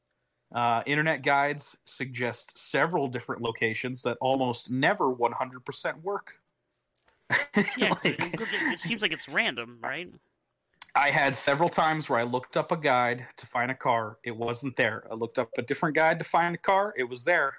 Uh, 0.55 0.83
internet 0.87 1.23
guides 1.23 1.77
suggest 1.87 2.57
several 2.59 3.09
different 3.09 3.43
locations 3.43 4.03
that 4.03 4.17
almost 4.21 4.71
never 4.71 5.13
100% 5.15 6.01
work. 6.03 6.35
Yeah, 7.77 7.95
because 7.95 8.05
Like- 8.05 8.05
it, 8.05 8.39
'cause 8.39 8.49
it, 8.53 8.63
it 8.75 8.81
seems 8.81 9.03
like 9.03 9.13
it's 9.13 9.29
random, 9.29 9.79
right? 9.83 10.11
I 10.95 11.11
had 11.11 11.37
several 11.37 11.69
times 11.69 12.09
where 12.09 12.19
I 12.19 12.23
looked 12.23 12.57
up 12.57 12.73
a 12.73 12.77
guide 12.77 13.27
to 13.37 13.47
find 13.47 13.71
a 13.71 13.75
car. 13.75 14.17
It 14.25 14.35
wasn't 14.35 14.77
there. 14.77 15.05
I 15.11 15.15
looked 15.15 15.39
up 15.39 15.51
a 15.59 15.63
different 15.63 15.95
guide 15.95 16.19
to 16.21 16.25
find 16.25 16.55
a 16.55 16.59
car. 16.59 16.95
It 16.97 17.05
was 17.05 17.23
there. 17.23 17.55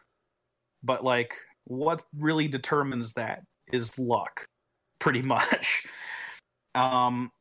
But, 0.82 1.04
like, 1.04 1.36
what 1.68 2.04
really 2.18 2.48
determines 2.48 3.14
that 3.14 3.44
is 3.72 3.98
luck, 4.00 4.46
pretty 5.00 5.22
much. 5.24 5.86
Um, 6.76 7.32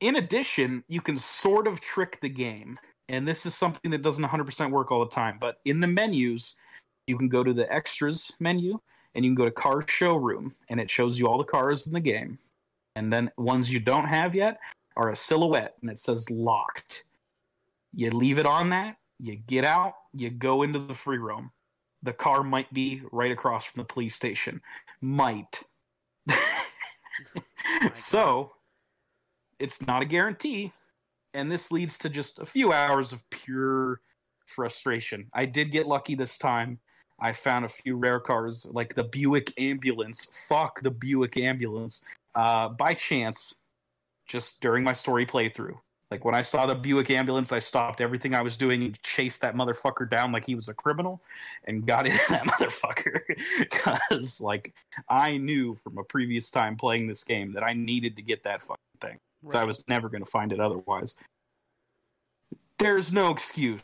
in 0.00 0.16
addition, 0.16 0.82
you 0.88 1.00
can 1.00 1.16
sort 1.16 1.66
of 1.66 1.80
trick 1.80 2.18
the 2.20 2.28
game. 2.28 2.78
And 3.08 3.26
this 3.26 3.46
is 3.46 3.54
something 3.54 3.90
that 3.90 4.02
doesn't 4.02 4.24
100% 4.24 4.70
work 4.70 4.90
all 4.90 5.04
the 5.04 5.10
time. 5.10 5.38
But 5.40 5.56
in 5.64 5.80
the 5.80 5.86
menus, 5.86 6.54
you 7.06 7.16
can 7.16 7.28
go 7.28 7.44
to 7.44 7.52
the 7.52 7.72
extras 7.72 8.32
menu 8.40 8.78
and 9.14 9.24
you 9.24 9.30
can 9.30 9.34
go 9.34 9.44
to 9.44 9.50
car 9.50 9.86
showroom 9.86 10.54
and 10.68 10.80
it 10.80 10.88
shows 10.88 11.18
you 11.18 11.28
all 11.28 11.38
the 11.38 11.44
cars 11.44 11.86
in 11.86 11.92
the 11.92 12.00
game. 12.00 12.38
And 12.96 13.12
then 13.12 13.30
ones 13.36 13.72
you 13.72 13.80
don't 13.80 14.06
have 14.06 14.34
yet 14.34 14.58
are 14.96 15.10
a 15.10 15.16
silhouette 15.16 15.74
and 15.82 15.90
it 15.90 15.98
says 15.98 16.28
locked. 16.30 17.04
You 17.94 18.10
leave 18.10 18.38
it 18.38 18.46
on 18.46 18.70
that, 18.70 18.96
you 19.18 19.36
get 19.36 19.64
out, 19.64 19.94
you 20.14 20.30
go 20.30 20.62
into 20.62 20.78
the 20.78 20.94
free 20.94 21.18
roam. 21.18 21.50
The 22.02 22.12
car 22.12 22.42
might 22.42 22.72
be 22.72 23.02
right 23.12 23.30
across 23.30 23.64
from 23.64 23.80
the 23.80 23.86
police 23.86 24.14
station. 24.14 24.60
Might. 25.00 25.62
so, 27.92 28.52
it's 29.58 29.86
not 29.86 30.02
a 30.02 30.06
guarantee. 30.06 30.72
And 31.34 31.50
this 31.50 31.70
leads 31.70 31.96
to 31.98 32.08
just 32.08 32.40
a 32.40 32.46
few 32.46 32.72
hours 32.72 33.12
of 33.12 33.28
pure 33.30 34.00
frustration. 34.46 35.28
I 35.32 35.46
did 35.46 35.70
get 35.70 35.86
lucky 35.86 36.14
this 36.14 36.36
time. 36.36 36.78
I 37.20 37.32
found 37.32 37.64
a 37.64 37.68
few 37.68 37.96
rare 37.96 38.20
cars, 38.20 38.66
like 38.70 38.94
the 38.94 39.04
Buick 39.04 39.52
Ambulance. 39.58 40.26
Fuck 40.48 40.82
the 40.82 40.90
Buick 40.90 41.36
Ambulance. 41.36 42.02
Uh, 42.34 42.70
by 42.70 42.94
chance, 42.94 43.54
just 44.26 44.60
during 44.60 44.82
my 44.82 44.92
story 44.92 45.24
playthrough. 45.24 45.76
Like 46.12 46.26
when 46.26 46.34
I 46.34 46.42
saw 46.42 46.66
the 46.66 46.74
Buick 46.74 47.08
ambulance, 47.08 47.52
I 47.52 47.58
stopped 47.58 48.02
everything 48.02 48.34
I 48.34 48.42
was 48.42 48.54
doing 48.54 48.82
and 48.82 49.02
chased 49.02 49.40
that 49.40 49.54
motherfucker 49.54 50.10
down 50.10 50.30
like 50.30 50.44
he 50.44 50.54
was 50.54 50.68
a 50.68 50.74
criminal 50.74 51.22
and 51.64 51.86
got 51.86 52.06
in 52.06 52.12
that 52.28 52.44
motherfucker. 52.44 53.20
Because, 53.58 54.38
like, 54.38 54.74
I 55.08 55.38
knew 55.38 55.74
from 55.74 55.96
a 55.96 56.04
previous 56.04 56.50
time 56.50 56.76
playing 56.76 57.06
this 57.06 57.24
game 57.24 57.50
that 57.54 57.62
I 57.62 57.72
needed 57.72 58.14
to 58.16 58.22
get 58.22 58.42
that 58.44 58.60
fucking 58.60 58.76
thing. 59.00 59.18
So 59.50 59.58
I 59.58 59.64
was 59.64 59.82
never 59.88 60.10
going 60.10 60.22
to 60.22 60.30
find 60.30 60.52
it 60.52 60.60
otherwise. 60.60 61.16
There's 62.78 63.10
no 63.10 63.30
excuse 63.30 63.80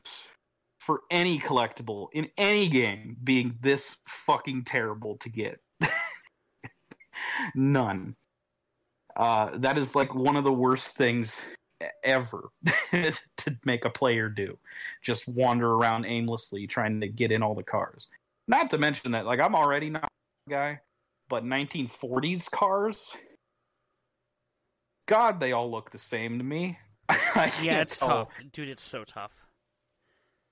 for 0.78 1.00
any 1.10 1.38
collectible 1.38 2.08
in 2.12 2.28
any 2.36 2.68
game 2.68 3.16
being 3.24 3.56
this 3.62 4.00
fucking 4.06 4.64
terrible 4.64 5.16
to 5.16 5.30
get. 5.30 5.60
None. 7.54 8.14
Uh, 9.16 9.56
that 9.56 9.78
is 9.78 9.94
like 9.94 10.14
one 10.14 10.36
of 10.36 10.44
the 10.44 10.52
worst 10.52 10.94
things 10.94 11.40
ever 12.04 12.50
to 12.92 13.56
make 13.64 13.84
a 13.84 13.90
player 13.90 14.28
do. 14.28 14.56
Just 15.02 15.28
wander 15.28 15.72
around 15.72 16.04
aimlessly 16.06 16.66
trying 16.66 17.00
to 17.00 17.08
get 17.08 17.32
in 17.32 17.42
all 17.42 17.54
the 17.54 17.62
cars. 17.62 18.08
Not 18.46 18.70
to 18.70 18.78
mention 18.78 19.12
that, 19.12 19.26
like, 19.26 19.40
I'm 19.40 19.54
already 19.54 19.90
not 19.90 20.04
a 20.46 20.50
guy, 20.50 20.80
but 21.28 21.44
1940s 21.44 22.50
cars, 22.50 23.14
God, 25.06 25.40
they 25.40 25.52
all 25.52 25.70
look 25.70 25.90
the 25.90 25.98
same 25.98 26.38
to 26.38 26.44
me. 26.44 26.78
Yeah, 27.62 27.80
it's 27.82 27.98
tell- 27.98 28.08
tough, 28.08 28.28
dude. 28.52 28.68
It's 28.68 28.82
so 28.82 29.04
tough. 29.04 29.32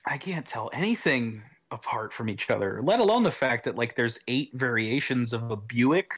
I 0.07 0.17
can't 0.19 0.47
tell 0.47 0.71
anything 0.73 1.43
apart 1.73 2.13
from 2.13 2.29
each 2.31 2.49
other, 2.49 2.81
let 2.81 3.01
alone 3.01 3.25
the 3.25 3.31
fact 3.33 3.65
that 3.65 3.75
like 3.77 3.97
there's 3.97 4.21
eight 4.29 4.51
variations 4.55 5.33
of 5.33 5.51
a 5.51 5.57
Buick 5.57 6.17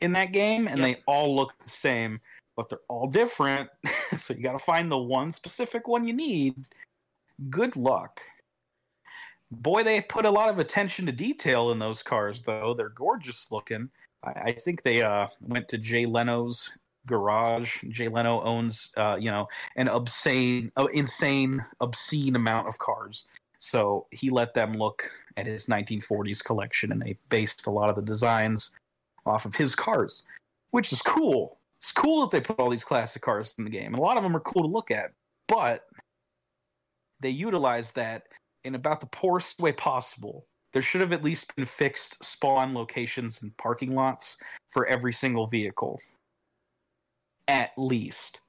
in 0.00 0.12
that 0.14 0.32
game 0.32 0.66
and 0.66 0.78
Yep. 0.80 0.84
they 0.96 1.02
all 1.06 1.34
look 1.36 1.56
the 1.62 1.70
same, 1.70 2.20
but 2.56 2.68
they're 2.68 2.78
all 2.88 3.06
different. 3.06 3.68
so 4.12 4.34
you 4.34 4.42
got 4.42 4.52
to 4.52 4.64
find 4.64 4.90
the 4.90 4.98
one 4.98 5.32
specific 5.32 5.88
one 5.88 6.06
you 6.06 6.14
need. 6.14 6.54
Good 7.50 7.76
luck. 7.76 8.20
Boy, 9.50 9.84
they 9.84 10.00
put 10.00 10.24
a 10.24 10.30
lot 10.30 10.50
of 10.50 10.58
attention 10.58 11.06
to 11.06 11.12
detail 11.12 11.70
in 11.70 11.78
those 11.78 12.02
cars, 12.02 12.42
though. 12.42 12.74
They're 12.76 12.88
gorgeous 12.90 13.50
looking. 13.50 13.88
I, 14.24 14.30
I 14.30 14.52
think 14.52 14.82
they 14.82 15.02
uh, 15.02 15.26
went 15.40 15.68
to 15.68 15.78
Jay 15.78 16.06
Leno's 16.06 16.70
garage. 17.06 17.82
Jay 17.90 18.08
Leno 18.08 18.42
owns, 18.42 18.90
uh, 18.96 19.16
you 19.18 19.30
know, 19.30 19.46
an 19.76 19.88
obscene, 19.88 20.72
uh, 20.76 20.86
insane, 20.86 21.64
obscene 21.80 22.36
amount 22.36 22.68
of 22.68 22.78
cars. 22.78 23.26
So 23.58 24.06
he 24.10 24.30
let 24.30 24.54
them 24.54 24.74
look 24.74 25.10
at 25.36 25.46
his 25.46 25.66
1940s 25.66 26.44
collection, 26.44 26.92
and 26.92 27.00
they 27.00 27.16
based 27.28 27.66
a 27.66 27.70
lot 27.70 27.88
of 27.88 27.96
the 27.96 28.02
designs 28.02 28.72
off 29.26 29.46
of 29.46 29.54
his 29.54 29.74
cars, 29.74 30.24
which 30.70 30.92
is 30.92 31.00
cool. 31.02 31.58
It's 31.84 31.92
cool 31.92 32.22
that 32.22 32.30
they 32.30 32.40
put 32.40 32.58
all 32.58 32.70
these 32.70 32.82
classic 32.82 33.20
cars 33.20 33.54
in 33.58 33.64
the 33.64 33.70
game, 33.70 33.88
and 33.88 33.98
a 33.98 34.00
lot 34.00 34.16
of 34.16 34.22
them 34.22 34.34
are 34.34 34.40
cool 34.40 34.62
to 34.62 34.68
look 34.68 34.90
at. 34.90 35.10
But 35.48 35.84
they 37.20 37.28
utilize 37.28 37.90
that 37.90 38.22
in 38.64 38.74
about 38.74 39.02
the 39.02 39.06
poorest 39.08 39.60
way 39.60 39.72
possible. 39.72 40.46
There 40.72 40.80
should 40.80 41.02
have 41.02 41.12
at 41.12 41.22
least 41.22 41.54
been 41.54 41.66
fixed 41.66 42.24
spawn 42.24 42.72
locations 42.72 43.42
and 43.42 43.54
parking 43.58 43.94
lots 43.94 44.38
for 44.72 44.86
every 44.86 45.12
single 45.12 45.46
vehicle. 45.46 46.00
At 47.48 47.72
least. 47.76 48.40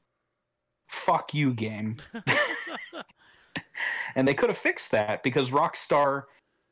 Fuck 0.88 1.34
you, 1.34 1.54
game. 1.54 1.98
and 4.16 4.26
they 4.26 4.34
could 4.34 4.48
have 4.48 4.58
fixed 4.58 4.92
that 4.92 5.24
because 5.24 5.50
Rockstar 5.50 6.24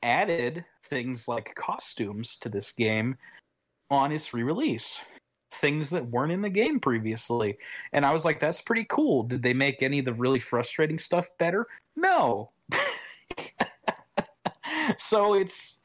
added 0.02 0.64
things 0.86 1.28
like 1.28 1.54
costumes 1.56 2.38
to 2.38 2.48
this 2.48 2.72
game 2.72 3.18
on 3.92 4.14
its 4.14 4.34
re-release 4.34 5.02
things 5.54 5.90
that 5.92 6.06
weren't 6.06 6.32
in 6.32 6.42
the 6.42 6.50
game 6.50 6.80
previously. 6.80 7.58
And 7.94 8.06
i 8.06 8.12
was 8.12 8.26
like 8.26 8.40
that's 8.40 8.62
pretty 8.62 8.86
cool. 8.90 9.24
Did 9.24 9.42
they 9.42 9.54
make 9.54 9.82
any 9.84 10.00
of 10.00 10.06
the 10.06 10.14
really 10.14 10.40
frustrating 10.40 11.00
stuff 11.00 11.30
better? 11.38 11.68
No. 11.96 12.52
So 14.98 15.34
it's 15.36 15.80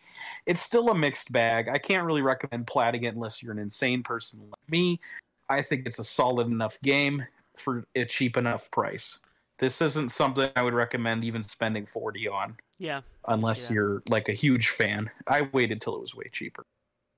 it's 0.47 0.61
still 0.61 0.89
a 0.91 0.95
mixed 0.95 1.33
bag. 1.33 1.69
I 1.69 1.79
can't 1.79 2.07
really 2.07 2.23
recommend 2.23 2.67
platting 2.67 3.05
it 3.05 3.15
unless 3.15 3.43
you're 3.43 3.53
an 3.53 3.59
insane 3.59 4.03
person 4.03 4.41
like 4.41 4.71
me. 4.71 5.01
I 5.49 5.63
think 5.63 5.87
it's 5.87 5.99
a 5.99 6.05
solid 6.05 6.47
enough 6.47 6.81
game 6.83 7.25
for 7.57 7.85
a 7.95 8.05
cheap 8.05 8.37
enough 8.37 8.71
price. 8.71 9.19
This 9.59 9.83
isn't 9.83 10.11
something 10.11 10.49
i 10.55 10.63
would 10.63 10.75
recommend 10.75 11.25
even 11.25 11.43
spending 11.43 11.85
40 11.85 12.29
on. 12.29 12.57
Yeah, 12.79 13.01
unless 13.27 13.69
that. 13.69 13.75
you're 13.75 14.03
like 14.09 14.29
a 14.29 14.33
huge 14.33 14.69
fan. 14.69 15.11
I 15.27 15.49
waited 15.53 15.81
till 15.81 15.97
it 15.97 16.01
was 16.01 16.15
way 16.15 16.29
cheaper. 16.33 16.65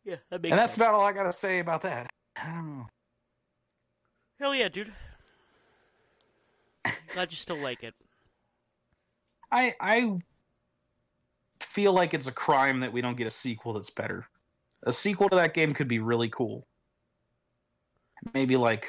Yeah, 0.04 0.16
that 0.30 0.40
makes 0.40 0.52
and 0.52 0.58
that's 0.58 0.72
sense. 0.72 0.78
about 0.78 0.94
all 0.94 1.06
I 1.06 1.12
gotta 1.12 1.32
say 1.32 1.58
about 1.58 1.82
that. 1.82 2.10
I 2.36 2.46
don't 2.46 2.78
know. 2.78 2.86
Hell 4.38 4.54
yeah, 4.54 4.68
dude. 4.68 4.92
Glad 7.12 7.30
you 7.30 7.36
still 7.36 7.58
like 7.58 7.82
it. 7.82 7.94
I 9.52 9.74
I 9.80 10.18
feel 11.60 11.92
like 11.92 12.14
it's 12.14 12.26
a 12.26 12.32
crime 12.32 12.80
that 12.80 12.92
we 12.92 13.00
don't 13.00 13.16
get 13.16 13.26
a 13.26 13.30
sequel 13.30 13.74
that's 13.74 13.90
better. 13.90 14.26
A 14.84 14.92
sequel 14.92 15.28
to 15.28 15.36
that 15.36 15.54
game 15.54 15.74
could 15.74 15.88
be 15.88 15.98
really 15.98 16.28
cool. 16.30 16.66
Maybe 18.34 18.56
like 18.56 18.86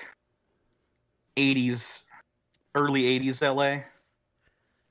80s, 1.38 2.04
early 2.76 3.04
80s 3.20 3.42
LA. 3.42 3.84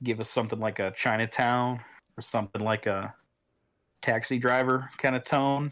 Give 0.03 0.19
us 0.19 0.29
something 0.29 0.59
like 0.59 0.79
a 0.79 0.91
Chinatown 0.95 1.79
or 2.17 2.21
something 2.21 2.63
like 2.63 2.85
a 2.85 3.13
taxi 4.01 4.39
driver 4.39 4.87
kind 4.97 5.15
of 5.15 5.23
tone. 5.23 5.71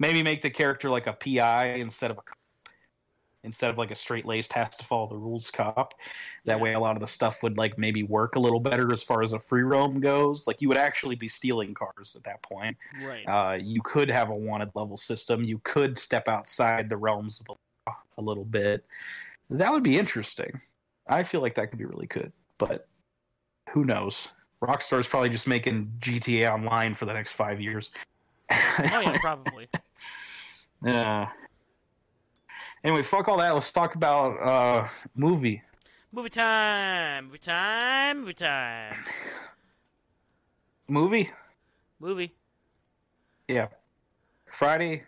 Maybe 0.00 0.22
make 0.22 0.42
the 0.42 0.50
character 0.50 0.90
like 0.90 1.06
a 1.06 1.12
PI 1.12 1.74
instead 1.74 2.10
of 2.10 2.18
a. 2.18 2.22
Instead 3.42 3.70
of 3.70 3.78
like 3.78 3.90
a 3.90 3.94
straight 3.94 4.26
laced 4.26 4.52
has 4.52 4.76
to 4.76 4.84
follow 4.84 5.08
the 5.08 5.16
rules 5.16 5.50
cop. 5.50 5.94
That 6.44 6.60
way 6.60 6.74
a 6.74 6.78
lot 6.78 6.94
of 6.94 7.00
the 7.00 7.06
stuff 7.06 7.42
would 7.42 7.56
like 7.56 7.78
maybe 7.78 8.02
work 8.02 8.36
a 8.36 8.38
little 8.38 8.60
better 8.60 8.92
as 8.92 9.02
far 9.02 9.22
as 9.22 9.32
a 9.32 9.38
free 9.38 9.62
roam 9.62 9.98
goes. 9.98 10.46
Like 10.46 10.60
you 10.60 10.68
would 10.68 10.76
actually 10.76 11.16
be 11.16 11.26
stealing 11.26 11.72
cars 11.72 12.14
at 12.16 12.22
that 12.24 12.42
point. 12.42 12.76
Right. 13.02 13.24
Uh, 13.24 13.54
you 13.54 13.80
could 13.82 14.10
have 14.10 14.28
a 14.28 14.34
wanted 14.34 14.68
level 14.74 14.98
system. 14.98 15.42
You 15.42 15.58
could 15.64 15.96
step 15.96 16.28
outside 16.28 16.90
the 16.90 16.98
realms 16.98 17.40
of 17.40 17.46
the 17.46 17.54
law 17.86 17.96
a 18.18 18.20
little 18.20 18.44
bit. 18.44 18.84
That 19.48 19.72
would 19.72 19.82
be 19.82 19.98
interesting. 19.98 20.60
I 21.08 21.22
feel 21.22 21.40
like 21.40 21.54
that 21.54 21.70
could 21.70 21.78
be 21.78 21.86
really 21.86 22.08
good, 22.08 22.32
but 22.58 22.86
who 23.70 23.86
knows? 23.86 24.28
Rockstar's 24.62 25.06
probably 25.06 25.30
just 25.30 25.46
making 25.46 25.90
GTA 25.98 26.52
Online 26.52 26.94
for 26.94 27.06
the 27.06 27.14
next 27.14 27.32
five 27.32 27.60
years. 27.60 27.90
Oh 28.50 29.00
yeah, 29.00 29.18
probably. 29.20 29.68
Yeah. 30.84 31.28
Anyway, 32.82 33.02
fuck 33.02 33.28
all 33.28 33.38
that. 33.38 33.52
Let's 33.52 33.70
talk 33.70 33.94
about 33.94 34.40
uh 34.40 34.88
movie. 35.14 35.62
Movie 36.12 36.30
time. 36.30 37.26
Movie 37.26 37.38
time. 37.38 38.20
Movie 38.20 38.34
time. 38.34 38.94
Movie? 40.88 41.30
Movie. 42.00 42.34
Yeah. 43.46 43.68
Friday, 44.50 45.04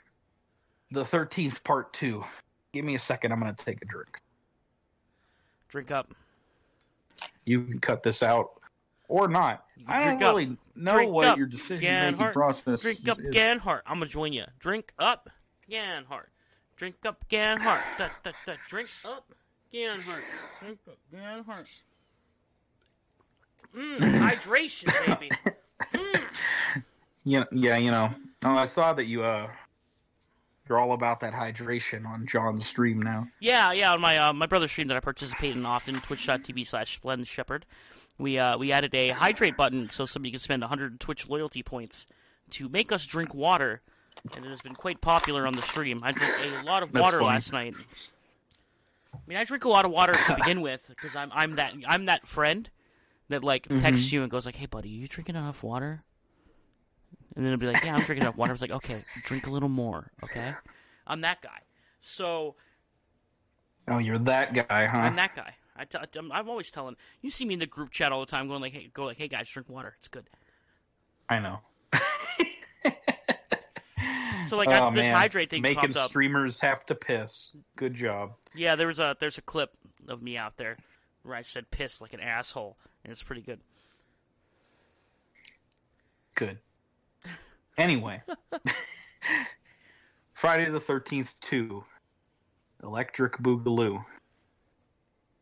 the 0.93 1.03
13th 1.03 1.64
part 1.64 1.93
2. 1.93 2.22
Give 2.72 2.84
me 2.84 2.95
a 2.95 2.99
second. 2.99 3.32
I'm 3.32 3.40
going 3.40 3.53
to 3.53 3.64
take 3.64 3.82
a 3.82 3.84
drink. 3.84 4.20
Drink 5.68 5.90
up. 5.90 6.14
You 7.45 7.64
can 7.64 7.80
cut 7.80 8.05
this 8.05 8.22
out 8.22 8.62
or 9.13 9.29
not. 9.29 9.65
I 9.87 9.99
don't 9.99 10.07
drink 10.07 10.23
up. 10.23 10.35
really 10.35 10.57
know 10.75 10.93
Drink 10.95 11.13
what 11.13 11.29
up, 11.29 11.37
your 11.39 11.47
decision 11.47 11.85
making 12.01 12.17
Ganhart. 12.19 12.33
process 12.33 12.81
Drink 12.81 13.07
up, 13.09 13.21
is. 13.21 13.35
Ganhart. 13.35 13.83
I'm 13.87 13.99
gonna 13.99 14.07
join 14.07 14.33
you. 14.33 14.45
Drink 14.59 14.93
up, 14.99 15.29
Ganhart. 15.71 16.29
Drink 16.77 16.97
up, 17.05 17.23
Ganhart. 17.29 17.81
Da, 17.99 18.09
da, 18.25 18.33
da. 18.47 18.55
Drink 18.69 18.89
up, 19.05 19.27
Ganhart. 19.73 20.23
Drink 20.61 20.79
up, 20.89 20.99
Ganhart. 21.15 21.83
Mmm, 23.77 23.99
hydration, 24.31 25.07
baby. 25.07 25.31
Mm. 25.95 26.25
Yeah, 27.25 27.45
yeah, 27.53 27.77
you 27.77 27.91
know. 27.91 28.09
Oh, 28.45 28.55
I 28.57 28.65
saw 28.65 28.95
that 28.95 29.05
you 29.05 29.23
uh 29.25 29.49
you're 30.69 30.79
all 30.79 30.93
about 30.93 31.21
that 31.21 31.35
hydration 31.35 32.07
on 32.07 32.27
John's 32.27 32.67
stream 32.67 33.03
now. 33.03 33.29
Yeah, 33.41 33.73
yeah. 33.73 33.93
On 33.93 34.01
my 34.01 34.17
uh, 34.19 34.33
my 34.33 34.47
brother's 34.47 34.71
stream 34.71 34.89
that 34.89 34.97
I 34.97 35.01
participate 35.01 35.55
in 35.55 35.67
often, 35.67 35.97
twitch.tv 35.97 36.67
slash 36.67 36.95
Splend 36.97 37.27
Shepherd, 37.27 37.67
we 38.19 38.39
uh, 38.39 38.57
we 38.59 38.73
added 38.73 38.95
a 38.95 39.11
hydrate 39.11 39.57
button 39.57 39.91
so 39.91 40.07
somebody 40.07 40.31
can 40.31 40.41
spend 40.41 40.63
100 40.63 41.01
Twitch 41.01 41.29
loyalty 41.29 41.63
points 41.63 42.07
to 42.51 42.69
make 42.69 42.93
us 42.93 43.07
drink 43.07 43.35
water, 43.35 43.81
and 44.35 44.45
it 44.45 44.49
has 44.49 44.61
been 44.61 44.75
quite 44.75 45.01
popular 45.01 45.47
on 45.47 45.55
the 45.55 45.63
stream. 45.63 46.03
I 46.05 46.13
drank 46.13 46.33
a 46.39 46.65
lot 46.65 46.83
of 46.83 46.93
That's 46.93 47.03
water 47.03 47.19
funny. 47.19 47.27
last 47.29 47.53
night. 47.53 47.75
I 49.15 49.19
mean, 49.27 49.39
I 49.39 49.45
drink 49.45 49.65
a 49.65 49.69
lot 49.69 49.85
of 49.85 49.91
water 49.91 50.13
to 50.13 50.35
begin 50.37 50.61
with 50.61 50.83
because 50.89 51.15
I'm 51.17 51.31
I'm 51.33 51.57
that 51.57 51.73
I'm 51.87 52.07
that 52.07 52.27
friend 52.27 52.69
that 53.29 53.43
like 53.45 53.69
Mm-hmm. 53.69 53.81
texts 53.81 54.13
you 54.13 54.23
and 54.23 54.31
goes 54.31 54.45
like, 54.45 54.57
"Hey, 54.57 54.67
buddy, 54.67 54.89
you 54.89 55.07
drinking 55.09 55.37
enough 55.37 55.63
water?" 55.63 56.03
And 57.35 57.45
then 57.45 57.53
it'll 57.53 57.61
be 57.61 57.67
like, 57.67 57.83
"Yeah, 57.83 57.95
I'm 57.95 58.03
drinking 58.05 58.25
enough 58.25 58.37
water." 58.37 58.53
I 58.53 58.55
was 58.55 58.61
like, 58.61 58.71
"Okay, 58.73 59.05
drink 59.23 59.47
a 59.47 59.51
little 59.51 59.69
more." 59.71 60.11
Okay, 60.25 60.55
I'm 61.07 61.23
that 61.23 61.41
guy. 61.41 61.61
So 62.01 62.57
Oh, 63.89 63.99
you're 63.99 64.19
that 64.19 64.53
guy, 64.55 64.87
huh? 64.87 64.99
I'm 64.99 65.17
that 65.17 65.35
guy. 65.35 65.55
I 65.77 65.85
t- 65.85 65.99
I'm, 66.18 66.31
I'm 66.33 66.49
always 66.49 66.70
telling. 66.70 66.97
You 67.20 67.31
see 67.31 67.45
me 67.45 67.55
in 67.55 67.61
the 67.61 67.66
group 67.66 67.91
chat 67.91 68.12
all 68.12 68.20
the 68.20 68.27
time, 68.27 68.49
going 68.49 68.61
like, 68.61 68.73
"Hey, 68.73 68.91
go 68.93 69.05
like, 69.05 69.18
hey 69.18 69.29
guys, 69.29 69.49
drink 69.49 69.68
water. 69.68 69.95
It's 69.99 70.09
good." 70.09 70.29
I 71.29 71.39
know. 71.39 71.61
So 74.49 74.59
like 74.59 74.68
oh, 74.68 74.89
I, 74.89 74.91
this 74.91 75.05
man. 75.05 75.14
hydrate 75.14 75.49
thing 75.49 75.62
Making 75.62 75.97
up. 75.97 76.11
streamers 76.11 76.61
have 76.61 76.85
to 76.87 76.95
piss. 76.95 77.57
Good 77.75 77.95
job. 77.95 78.33
Yeah, 78.55 78.77
there 78.77 78.87
was 78.87 78.99
a 78.99 79.16
there's 79.18 79.39
a 79.39 79.43
clip 79.43 79.70
of 80.09 80.20
me 80.20 80.37
out 80.37 80.59
there 80.59 80.77
where 81.23 81.35
I 81.35 81.41
said 81.41 81.70
"piss" 81.70 82.03
like 82.03 82.12
an 82.12 82.20
asshole, 82.20 82.77
and 83.03 83.11
it's 83.11 83.23
pretty 83.23 83.41
good. 83.41 83.61
Good. 86.35 86.59
Anyway, 87.79 88.23
Friday 90.35 90.68
the 90.68 90.81
13th 90.81 91.33
2, 91.41 91.83
Electric 92.83 93.39
Boogaloo, 93.39 94.05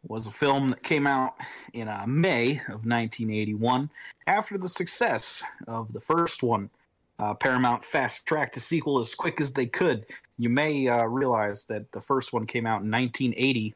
was 0.08 0.26
a 0.26 0.30
film 0.30 0.70
that 0.70 0.82
came 0.82 1.06
out 1.06 1.34
in 1.74 1.88
uh, 1.88 2.04
May 2.06 2.52
of 2.68 2.84
1981 2.86 3.90
after 4.26 4.56
the 4.58 4.68
success 4.68 5.42
of 5.68 5.92
the 5.92 6.00
first 6.00 6.42
one. 6.42 6.70
Uh, 7.18 7.34
Paramount 7.34 7.84
fast 7.84 8.24
tracked 8.24 8.56
a 8.56 8.60
sequel 8.60 8.98
as 9.00 9.14
quick 9.14 9.40
as 9.42 9.52
they 9.52 9.66
could. 9.66 10.06
You 10.38 10.48
may 10.48 10.88
uh, 10.88 11.04
realize 11.04 11.64
that 11.66 11.92
the 11.92 12.00
first 12.00 12.32
one 12.32 12.46
came 12.46 12.66
out 12.66 12.82
in 12.82 12.90
1980, 12.90 13.74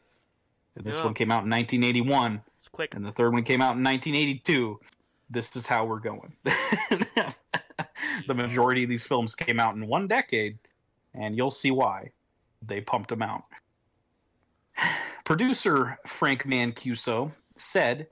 and 0.76 0.84
this 0.84 0.96
Yeah. 0.96 1.04
one 1.04 1.12
came 1.14 1.30
out 1.30 1.44
in 1.44 1.50
1981 1.50 2.40
It's 2.60 2.68
quick. 2.72 2.94
and 2.94 3.04
the 3.04 3.12
third 3.12 3.34
one 3.34 3.42
came 3.44 3.60
out 3.60 3.76
in 3.76 3.84
1982. 3.84 4.80
This 5.28 5.54
is 5.56 5.66
how 5.66 5.84
we're 5.84 5.98
going. 6.00 6.32
the 6.44 8.34
majority 8.34 8.82
of 8.84 8.88
these 8.88 9.06
films 9.06 9.34
came 9.34 9.60
out 9.60 9.74
in 9.74 9.86
one 9.86 10.06
decade, 10.08 10.58
and 11.12 11.36
you'll 11.36 11.50
see 11.50 11.70
why 11.70 12.10
they 12.66 12.80
pumped 12.80 13.10
them 13.10 13.20
out. 13.22 13.44
Producer 15.24 15.98
Frank 16.06 16.44
Mancuso 16.44 17.32
said 17.56 18.06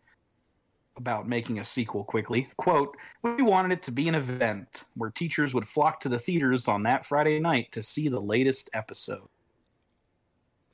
about 0.97 1.29
making 1.29 1.59
a 1.59 1.65
sequel 1.65 2.05
quickly, 2.05 2.49
quote, 2.57 2.97
"We 3.23 3.43
wanted 3.43 3.73
it 3.73 3.83
to 3.85 3.91
be 3.91 4.09
an 4.09 4.15
event 4.15 4.85
where 4.95 5.11
teachers 5.11 5.55
would 5.55 5.69
flock 5.69 6.01
to 6.01 6.09
the 6.09 6.19
theaters 6.19 6.69
on 6.69 6.83
that 6.85 7.07
Friday 7.07 7.39
night 7.39 7.71
to 7.73 7.83
see 7.83 8.09
the 8.09 8.21
latest 8.21 8.71
episode." 8.75 9.29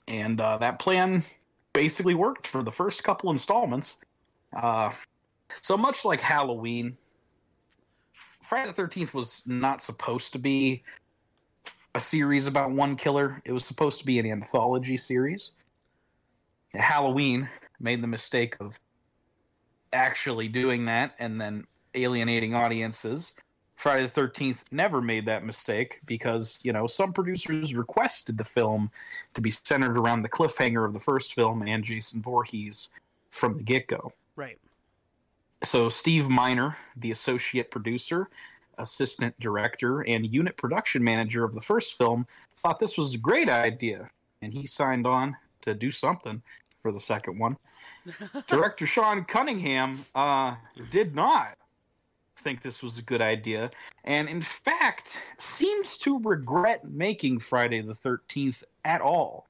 And 0.06 0.40
uh, 0.40 0.58
that 0.58 0.78
plan 0.78 1.22
basically 1.72 2.14
worked 2.14 2.46
for 2.46 2.62
the 2.62 2.72
first 2.72 3.04
couple 3.04 3.30
installments. 3.30 3.96
Uh, 4.56 4.90
so 5.60 5.76
much 5.76 6.04
like 6.04 6.20
Halloween, 6.20 6.96
Friday 8.42 8.72
the 8.72 8.82
13th 8.82 9.12
was 9.12 9.42
not 9.44 9.82
supposed 9.82 10.32
to 10.32 10.38
be 10.38 10.82
a 11.94 12.00
series 12.00 12.46
about 12.46 12.70
one 12.70 12.96
killer. 12.96 13.42
It 13.44 13.52
was 13.52 13.64
supposed 13.64 13.98
to 14.00 14.06
be 14.06 14.18
an 14.18 14.26
anthology 14.26 14.96
series. 14.96 15.52
Halloween 16.74 17.48
made 17.80 18.02
the 18.02 18.06
mistake 18.06 18.56
of 18.60 18.78
actually 19.92 20.48
doing 20.48 20.84
that 20.86 21.14
and 21.18 21.40
then 21.40 21.66
alienating 21.94 22.54
audiences. 22.54 23.34
Friday 23.76 24.06
the 24.06 24.20
13th 24.20 24.58
never 24.72 25.00
made 25.00 25.24
that 25.26 25.44
mistake 25.44 26.00
because, 26.04 26.58
you 26.62 26.72
know, 26.72 26.86
some 26.86 27.12
producers 27.12 27.74
requested 27.74 28.36
the 28.36 28.44
film 28.44 28.90
to 29.34 29.40
be 29.40 29.50
centered 29.50 29.96
around 29.96 30.22
the 30.22 30.28
cliffhanger 30.28 30.84
of 30.84 30.92
the 30.92 31.00
first 31.00 31.34
film 31.34 31.62
and 31.62 31.84
Jason 31.84 32.20
Voorhees 32.20 32.90
from 33.30 33.56
the 33.56 33.62
get 33.62 33.86
go. 33.86 34.12
Right. 34.34 34.58
So, 35.64 35.88
Steve 35.88 36.28
Miner, 36.28 36.76
the 36.96 37.10
associate 37.12 37.70
producer, 37.70 38.28
assistant 38.78 39.38
director, 39.40 40.00
and 40.02 40.26
unit 40.26 40.56
production 40.56 41.02
manager 41.02 41.44
of 41.44 41.54
the 41.54 41.60
first 41.60 41.98
film, 41.98 42.26
thought 42.62 42.78
this 42.78 42.96
was 42.96 43.14
a 43.14 43.18
great 43.18 43.48
idea, 43.48 44.10
and 44.42 44.52
he 44.52 44.66
signed 44.66 45.06
on 45.06 45.36
to 45.68 45.74
do 45.74 45.90
something 45.90 46.42
for 46.82 46.92
the 46.92 47.00
second 47.00 47.38
one. 47.38 47.56
Director 48.48 48.86
Sean 48.86 49.24
Cunningham 49.24 50.04
uh, 50.14 50.54
did 50.90 51.14
not 51.14 51.56
think 52.38 52.62
this 52.62 52.82
was 52.82 52.98
a 52.98 53.02
good 53.02 53.20
idea, 53.20 53.70
and 54.04 54.28
in 54.28 54.40
fact, 54.40 55.20
seems 55.38 55.98
to 55.98 56.20
regret 56.20 56.84
making 56.84 57.40
Friday 57.40 57.80
the 57.82 57.92
13th 57.92 58.62
at 58.84 59.00
all. 59.00 59.46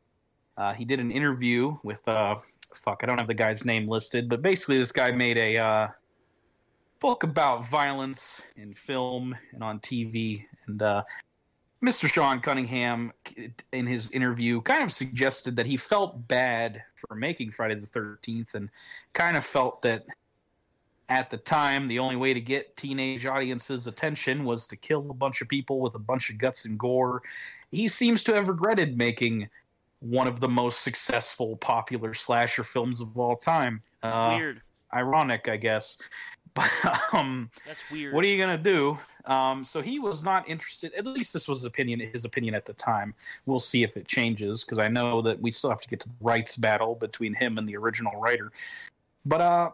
Uh, 0.56 0.72
he 0.72 0.84
did 0.84 0.98
an 0.98 1.10
interview 1.10 1.76
with, 1.84 2.06
uh, 2.08 2.34
fuck, 2.74 3.00
I 3.02 3.06
don't 3.06 3.18
have 3.18 3.28
the 3.28 3.34
guy's 3.34 3.64
name 3.64 3.86
listed, 3.86 4.28
but 4.28 4.42
basically, 4.42 4.78
this 4.78 4.90
guy 4.90 5.12
made 5.12 5.36
a 5.36 5.58
uh, 5.58 5.88
book 6.98 7.22
about 7.22 7.68
violence 7.68 8.40
in 8.56 8.74
film 8.74 9.36
and 9.52 9.62
on 9.62 9.78
TV, 9.80 10.44
and 10.66 10.82
uh, 10.82 11.02
Mr. 11.82 12.12
Sean 12.12 12.40
Cunningham, 12.40 13.12
in 13.72 13.86
his 13.86 14.10
interview, 14.10 14.60
kind 14.62 14.82
of 14.82 14.92
suggested 14.92 15.54
that 15.56 15.66
he 15.66 15.76
felt 15.76 16.26
bad 16.26 16.82
for 16.96 17.14
making 17.14 17.52
Friday 17.52 17.76
the 17.76 17.86
13th 17.86 18.54
and 18.54 18.68
kind 19.12 19.36
of 19.36 19.44
felt 19.44 19.80
that 19.82 20.04
at 21.08 21.30
the 21.30 21.36
time 21.36 21.86
the 21.86 21.98
only 22.00 22.16
way 22.16 22.34
to 22.34 22.40
get 22.40 22.76
teenage 22.76 23.26
audiences' 23.26 23.86
attention 23.86 24.44
was 24.44 24.66
to 24.66 24.76
kill 24.76 25.08
a 25.10 25.14
bunch 25.14 25.40
of 25.40 25.48
people 25.48 25.80
with 25.80 25.94
a 25.94 25.98
bunch 26.00 26.30
of 26.30 26.38
guts 26.38 26.64
and 26.64 26.78
gore. 26.78 27.22
He 27.70 27.86
seems 27.86 28.24
to 28.24 28.34
have 28.34 28.48
regretted 28.48 28.98
making 28.98 29.48
one 30.00 30.26
of 30.26 30.40
the 30.40 30.48
most 30.48 30.82
successful 30.82 31.56
popular 31.56 32.12
slasher 32.12 32.64
films 32.64 33.00
of 33.00 33.16
all 33.16 33.36
time. 33.36 33.82
It's 34.02 34.14
Uh, 34.14 34.34
weird. 34.36 34.62
Ironic, 34.94 35.48
I 35.48 35.56
guess. 35.56 35.98
But 36.54 36.70
um, 37.12 37.50
That's 37.66 37.88
weird. 37.88 38.14
what 38.14 38.24
are 38.24 38.26
you 38.26 38.36
gonna 38.36 38.58
do? 38.58 38.98
Um, 39.26 39.64
so 39.64 39.80
he 39.80 40.00
was 40.00 40.24
not 40.24 40.48
interested. 40.48 40.92
At 40.94 41.06
least 41.06 41.32
this 41.32 41.46
was 41.46 41.58
his 41.58 41.66
opinion, 41.66 42.00
his 42.00 42.24
opinion 42.24 42.54
at 42.54 42.64
the 42.64 42.72
time. 42.72 43.14
We'll 43.46 43.60
see 43.60 43.84
if 43.84 43.96
it 43.96 44.08
changes 44.08 44.64
because 44.64 44.78
I 44.78 44.88
know 44.88 45.22
that 45.22 45.40
we 45.40 45.52
still 45.52 45.70
have 45.70 45.82
to 45.82 45.88
get 45.88 46.00
to 46.00 46.08
the 46.08 46.14
rights 46.20 46.56
battle 46.56 46.96
between 46.96 47.32
him 47.34 47.58
and 47.58 47.68
the 47.68 47.76
original 47.76 48.18
writer. 48.18 48.50
But 49.24 49.40
uh, 49.40 49.70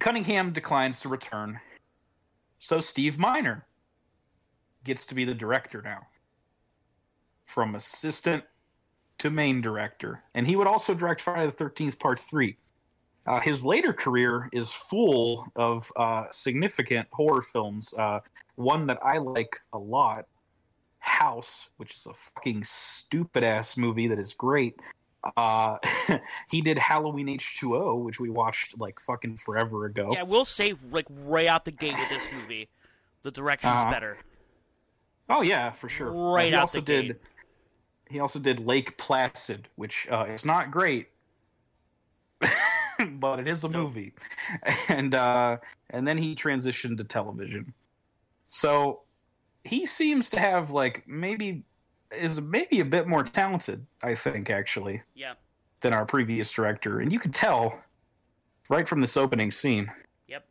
Cunningham 0.00 0.52
declines 0.52 1.00
to 1.00 1.08
return, 1.08 1.58
so 2.58 2.80
Steve 2.80 3.18
Miner 3.18 3.64
gets 4.84 5.06
to 5.06 5.14
be 5.14 5.24
the 5.24 5.34
director 5.34 5.80
now, 5.82 6.00
from 7.46 7.74
assistant 7.76 8.44
to 9.18 9.30
main 9.30 9.60
director, 9.62 10.22
and 10.34 10.46
he 10.46 10.56
would 10.56 10.66
also 10.66 10.92
direct 10.94 11.22
Friday 11.22 11.46
the 11.46 11.52
Thirteenth 11.52 11.98
Part 11.98 12.18
Three. 12.18 12.56
Uh, 13.30 13.38
his 13.38 13.64
later 13.64 13.92
career 13.92 14.48
is 14.52 14.72
full 14.72 15.46
of 15.54 15.88
uh, 15.94 16.24
significant 16.32 17.06
horror 17.12 17.42
films. 17.42 17.94
Uh, 17.96 18.18
one 18.56 18.88
that 18.88 18.98
I 19.04 19.18
like 19.18 19.56
a 19.72 19.78
lot, 19.78 20.24
House, 20.98 21.68
which 21.76 21.94
is 21.94 22.06
a 22.06 22.12
fucking 22.34 22.64
stupid 22.64 23.44
ass 23.44 23.76
movie 23.76 24.08
that 24.08 24.18
is 24.18 24.32
great. 24.34 24.74
Uh, 25.36 25.76
he 26.50 26.60
did 26.60 26.76
Halloween 26.76 27.28
H2O, 27.28 28.02
which 28.02 28.18
we 28.18 28.30
watched 28.30 28.80
like 28.80 28.98
fucking 29.00 29.36
forever 29.36 29.84
ago. 29.84 30.10
Yeah, 30.12 30.24
we'll 30.24 30.44
say 30.44 30.74
like 30.90 31.06
right 31.08 31.46
out 31.46 31.64
the 31.64 31.70
gate 31.70 31.94
with 31.96 32.08
this 32.08 32.26
movie, 32.34 32.68
the 33.22 33.30
direction's 33.30 33.74
Uh-huh. 33.74 33.90
better. 33.92 34.18
Oh 35.28 35.42
yeah, 35.42 35.70
for 35.70 35.88
sure. 35.88 36.10
Right 36.10 36.48
he 36.48 36.54
out 36.54 36.62
also 36.62 36.78
the 36.78 36.84
did. 36.84 37.06
gate. 37.06 37.16
He 38.08 38.18
also 38.18 38.40
did 38.40 38.58
Lake 38.58 38.98
Placid, 38.98 39.68
which 39.76 40.08
uh, 40.10 40.24
is 40.24 40.44
not 40.44 40.72
great, 40.72 41.10
but 43.20 43.38
it 43.40 43.48
is 43.48 43.64
a 43.64 43.68
movie, 43.68 44.12
and 44.88 45.14
uh, 45.14 45.56
and 45.90 46.06
then 46.06 46.18
he 46.18 46.34
transitioned 46.34 46.98
to 46.98 47.04
television. 47.04 47.72
So 48.46 49.02
he 49.64 49.86
seems 49.86 50.30
to 50.30 50.40
have 50.40 50.70
like 50.70 51.06
maybe 51.06 51.64
is 52.12 52.40
maybe 52.40 52.80
a 52.80 52.84
bit 52.84 53.06
more 53.06 53.22
talented, 53.22 53.86
I 54.02 54.14
think, 54.14 54.50
actually, 54.50 55.02
Yeah. 55.14 55.34
than 55.80 55.92
our 55.92 56.04
previous 56.04 56.50
director. 56.50 57.00
And 57.00 57.12
you 57.12 57.20
could 57.20 57.34
tell 57.34 57.78
right 58.68 58.86
from 58.88 59.00
this 59.00 59.16
opening 59.16 59.50
scene. 59.50 59.90
Yep. 60.26 60.46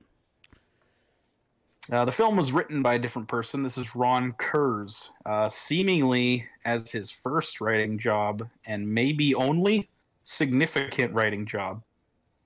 Uh, 1.92 2.06
the 2.06 2.12
film 2.12 2.38
was 2.38 2.52
written 2.52 2.82
by 2.82 2.94
a 2.94 3.00
different 3.00 3.28
person. 3.28 3.64
This 3.64 3.78
is 3.78 3.96
Ron 3.96 4.34
Kurz, 4.34 5.12
uh, 5.26 5.50
seemingly 5.50 6.48
as 6.66 6.92
his 6.92 7.10
first 7.12 7.60
writing 7.62 7.98
job 7.98 8.48
and 8.66 8.88
maybe 8.88 9.36
only 9.36 9.90
significant 10.24 11.14
writing 11.14 11.46
job. 11.46 11.82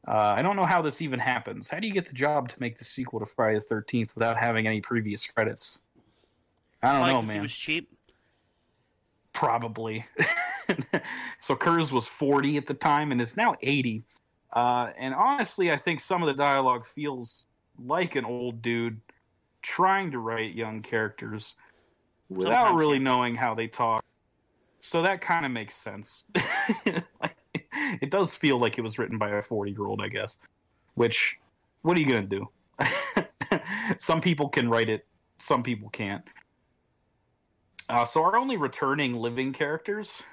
Uh, 0.07 0.33
I 0.35 0.41
don't 0.41 0.55
know 0.55 0.65
how 0.65 0.81
this 0.81 1.01
even 1.01 1.19
happens. 1.19 1.69
How 1.69 1.79
do 1.79 1.87
you 1.87 1.93
get 1.93 2.05
the 2.05 2.13
job 2.13 2.49
to 2.49 2.55
make 2.59 2.77
the 2.77 2.83
sequel 2.83 3.19
to 3.19 3.25
Friday 3.25 3.59
the 3.59 3.61
Thirteenth 3.61 4.15
without 4.15 4.37
having 4.37 4.67
any 4.67 4.81
previous 4.81 5.25
credits? 5.25 5.79
I 6.81 6.91
don't 6.91 7.01
Probably 7.01 7.13
know, 7.13 7.21
man. 7.21 7.41
was 7.41 7.55
cheap. 7.55 7.89
Probably. 9.31 10.05
so 11.39 11.55
Kurz 11.55 11.91
was 11.93 12.07
40 12.07 12.57
at 12.57 12.67
the 12.67 12.73
time 12.73 13.11
and 13.11 13.21
it's 13.21 13.37
now 13.37 13.55
80. 13.61 14.03
Uh, 14.51 14.91
and 14.97 15.13
honestly, 15.13 15.71
I 15.71 15.77
think 15.77 15.99
some 15.99 16.21
of 16.21 16.27
the 16.27 16.33
dialogue 16.33 16.85
feels 16.85 17.45
like 17.83 18.15
an 18.15 18.25
old 18.25 18.61
dude 18.61 18.99
trying 19.61 20.11
to 20.11 20.19
write 20.19 20.53
young 20.53 20.81
characters 20.81 21.55
without 22.29 22.53
Sometimes, 22.53 22.79
really 22.79 22.99
knowing 22.99 23.35
how 23.35 23.55
they 23.55 23.67
talk. 23.67 24.03
So 24.79 25.01
that 25.01 25.21
kind 25.21 25.45
of 25.45 25.51
makes 25.51 25.75
sense. 25.75 26.25
it 28.01 28.09
does 28.09 28.33
feel 28.33 28.59
like 28.59 28.77
it 28.77 28.81
was 28.81 28.97
written 28.97 29.17
by 29.17 29.29
a 29.29 29.41
40 29.41 29.71
year 29.71 29.85
old, 29.85 30.01
I 30.01 30.07
guess. 30.07 30.35
Which, 30.95 31.37
what 31.81 31.97
are 31.97 32.01
you 32.01 32.07
going 32.07 32.27
to 32.27 32.39
do? 32.39 32.49
some 33.99 34.21
people 34.21 34.49
can 34.49 34.69
write 34.69 34.89
it, 34.89 35.05
some 35.37 35.63
people 35.63 35.89
can't. 35.89 36.23
Uh, 37.89 38.05
so 38.05 38.23
our 38.23 38.37
only 38.37 38.57
returning 38.57 39.13
living 39.13 39.53
characters 39.53 40.23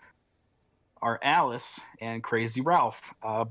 are 1.03 1.19
Alice 1.23 1.81
and 2.01 2.23
Crazy 2.23 2.61
Ralph. 2.61 3.13
Uh, 3.23 3.47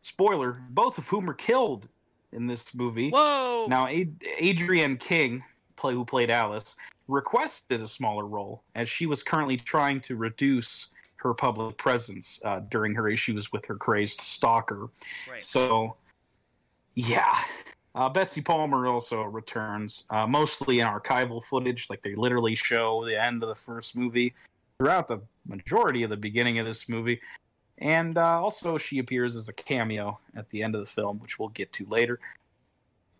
spoiler: 0.00 0.62
both 0.70 0.98
of 0.98 1.06
whom 1.08 1.28
are 1.28 1.34
killed 1.34 1.88
in 2.32 2.46
this 2.46 2.74
movie. 2.74 3.10
Whoa! 3.10 3.66
Now, 3.68 3.86
Ad- 3.86 4.16
Adrienne 4.42 4.96
King, 4.96 5.44
play 5.76 5.92
who 5.92 6.04
played 6.04 6.30
Alice, 6.30 6.74
requested 7.08 7.82
a 7.82 7.86
smaller 7.86 8.26
role 8.26 8.62
as 8.74 8.88
she 8.88 9.06
was 9.06 9.22
currently 9.22 9.56
trying 9.56 10.00
to 10.02 10.16
reduce 10.16 10.88
her 11.22 11.34
public 11.34 11.76
presence 11.76 12.40
uh, 12.44 12.60
during 12.70 12.94
her 12.94 13.08
issues 13.08 13.52
with 13.52 13.64
her 13.66 13.76
crazed 13.76 14.20
stalker. 14.20 14.88
right. 15.30 15.42
So, 15.42 15.96
yeah. 16.94 17.38
Uh, 17.94 18.08
Betsy 18.08 18.40
Palmer 18.40 18.86
also 18.86 19.22
returns, 19.22 20.04
uh, 20.10 20.26
mostly 20.26 20.80
in 20.80 20.86
archival 20.86 21.42
footage. 21.44 21.88
Like 21.90 22.02
they 22.02 22.14
literally 22.14 22.54
show 22.54 23.04
the 23.04 23.22
end 23.22 23.42
of 23.42 23.48
the 23.48 23.54
first 23.54 23.94
movie 23.96 24.34
throughout 24.78 25.08
the 25.08 25.20
majority 25.46 26.02
of 26.02 26.10
the 26.10 26.16
beginning 26.16 26.58
of 26.58 26.66
this 26.66 26.88
movie. 26.88 27.20
And 27.78 28.16
uh, 28.16 28.40
also, 28.42 28.78
she 28.78 28.98
appears 28.98 29.36
as 29.36 29.48
a 29.48 29.52
cameo 29.52 30.18
at 30.36 30.48
the 30.50 30.62
end 30.62 30.74
of 30.74 30.80
the 30.80 30.90
film, 30.90 31.18
which 31.18 31.38
we'll 31.38 31.48
get 31.50 31.72
to 31.74 31.86
later. 31.86 32.20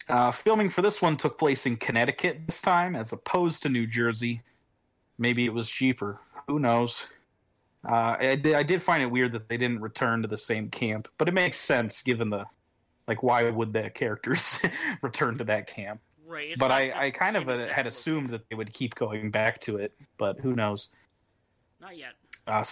Uh, 0.08 0.30
filming 0.30 0.68
for 0.68 0.82
this 0.82 1.00
one 1.00 1.16
took 1.16 1.38
place 1.38 1.66
in 1.66 1.76
Connecticut 1.76 2.40
this 2.46 2.60
time, 2.60 2.96
as 2.96 3.12
opposed 3.12 3.62
to 3.62 3.68
New 3.68 3.86
Jersey. 3.86 4.42
Maybe 5.18 5.44
it 5.44 5.52
was 5.52 5.68
cheaper. 5.68 6.18
Who 6.48 6.58
knows? 6.58 7.06
Uh, 7.88 8.16
I, 8.18 8.36
did, 8.36 8.54
I 8.54 8.62
did 8.62 8.80
find 8.82 9.02
it 9.02 9.06
weird 9.06 9.32
that 9.32 9.48
they 9.48 9.56
didn't 9.56 9.80
return 9.80 10.22
to 10.22 10.28
the 10.28 10.36
same 10.36 10.70
camp, 10.70 11.08
but 11.18 11.28
it 11.28 11.34
makes 11.34 11.58
sense 11.58 12.02
given 12.02 12.30
the 12.30 12.44
like 13.08 13.22
why 13.22 13.42
would 13.50 13.72
the 13.72 13.90
characters 13.90 14.60
return 15.02 15.36
to 15.38 15.44
that 15.44 15.66
camp? 15.66 16.00
Right. 16.24 16.56
but 16.56 16.70
I, 16.70 17.06
I 17.06 17.10
kind 17.10 17.36
of 17.36 17.46
same 17.46 17.60
uh, 17.60 17.66
had 17.66 17.86
assumed 17.86 18.30
that 18.30 18.48
they 18.48 18.56
would 18.56 18.72
keep 18.72 18.94
going 18.94 19.30
back 19.30 19.60
to 19.62 19.76
it, 19.76 19.92
but 20.16 20.40
who 20.40 20.54
knows? 20.54 20.88
Not 21.78 21.98
yet. 21.98 22.12
Uh, 22.46 22.64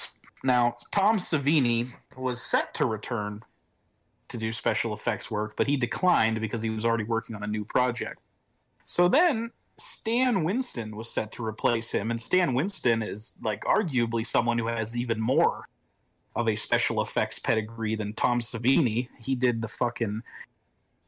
now, 0.42 0.76
Tom 0.92 1.18
Savini 1.18 1.88
was 2.16 2.42
set 2.42 2.72
to 2.74 2.86
return 2.86 3.42
to 4.28 4.38
do 4.38 4.52
special 4.52 4.94
effects 4.94 5.30
work, 5.30 5.56
but 5.56 5.66
he 5.66 5.76
declined 5.76 6.40
because 6.40 6.62
he 6.62 6.70
was 6.70 6.86
already 6.86 7.04
working 7.04 7.36
on 7.36 7.42
a 7.42 7.46
new 7.46 7.64
project. 7.64 8.20
So 8.86 9.08
then 9.08 9.50
Stan 9.80 10.44
Winston 10.44 10.94
was 10.96 11.10
set 11.10 11.32
to 11.32 11.44
replace 11.44 11.90
him, 11.90 12.10
and 12.10 12.20
Stan 12.20 12.54
Winston 12.54 13.02
is 13.02 13.32
like 13.42 13.64
arguably 13.64 14.26
someone 14.26 14.58
who 14.58 14.66
has 14.66 14.96
even 14.96 15.20
more 15.20 15.68
of 16.36 16.48
a 16.48 16.56
special 16.56 17.02
effects 17.02 17.38
pedigree 17.38 17.96
than 17.96 18.12
Tom 18.14 18.40
Savini. 18.40 19.08
He 19.18 19.34
did 19.34 19.60
the 19.60 19.68
fucking 19.68 20.22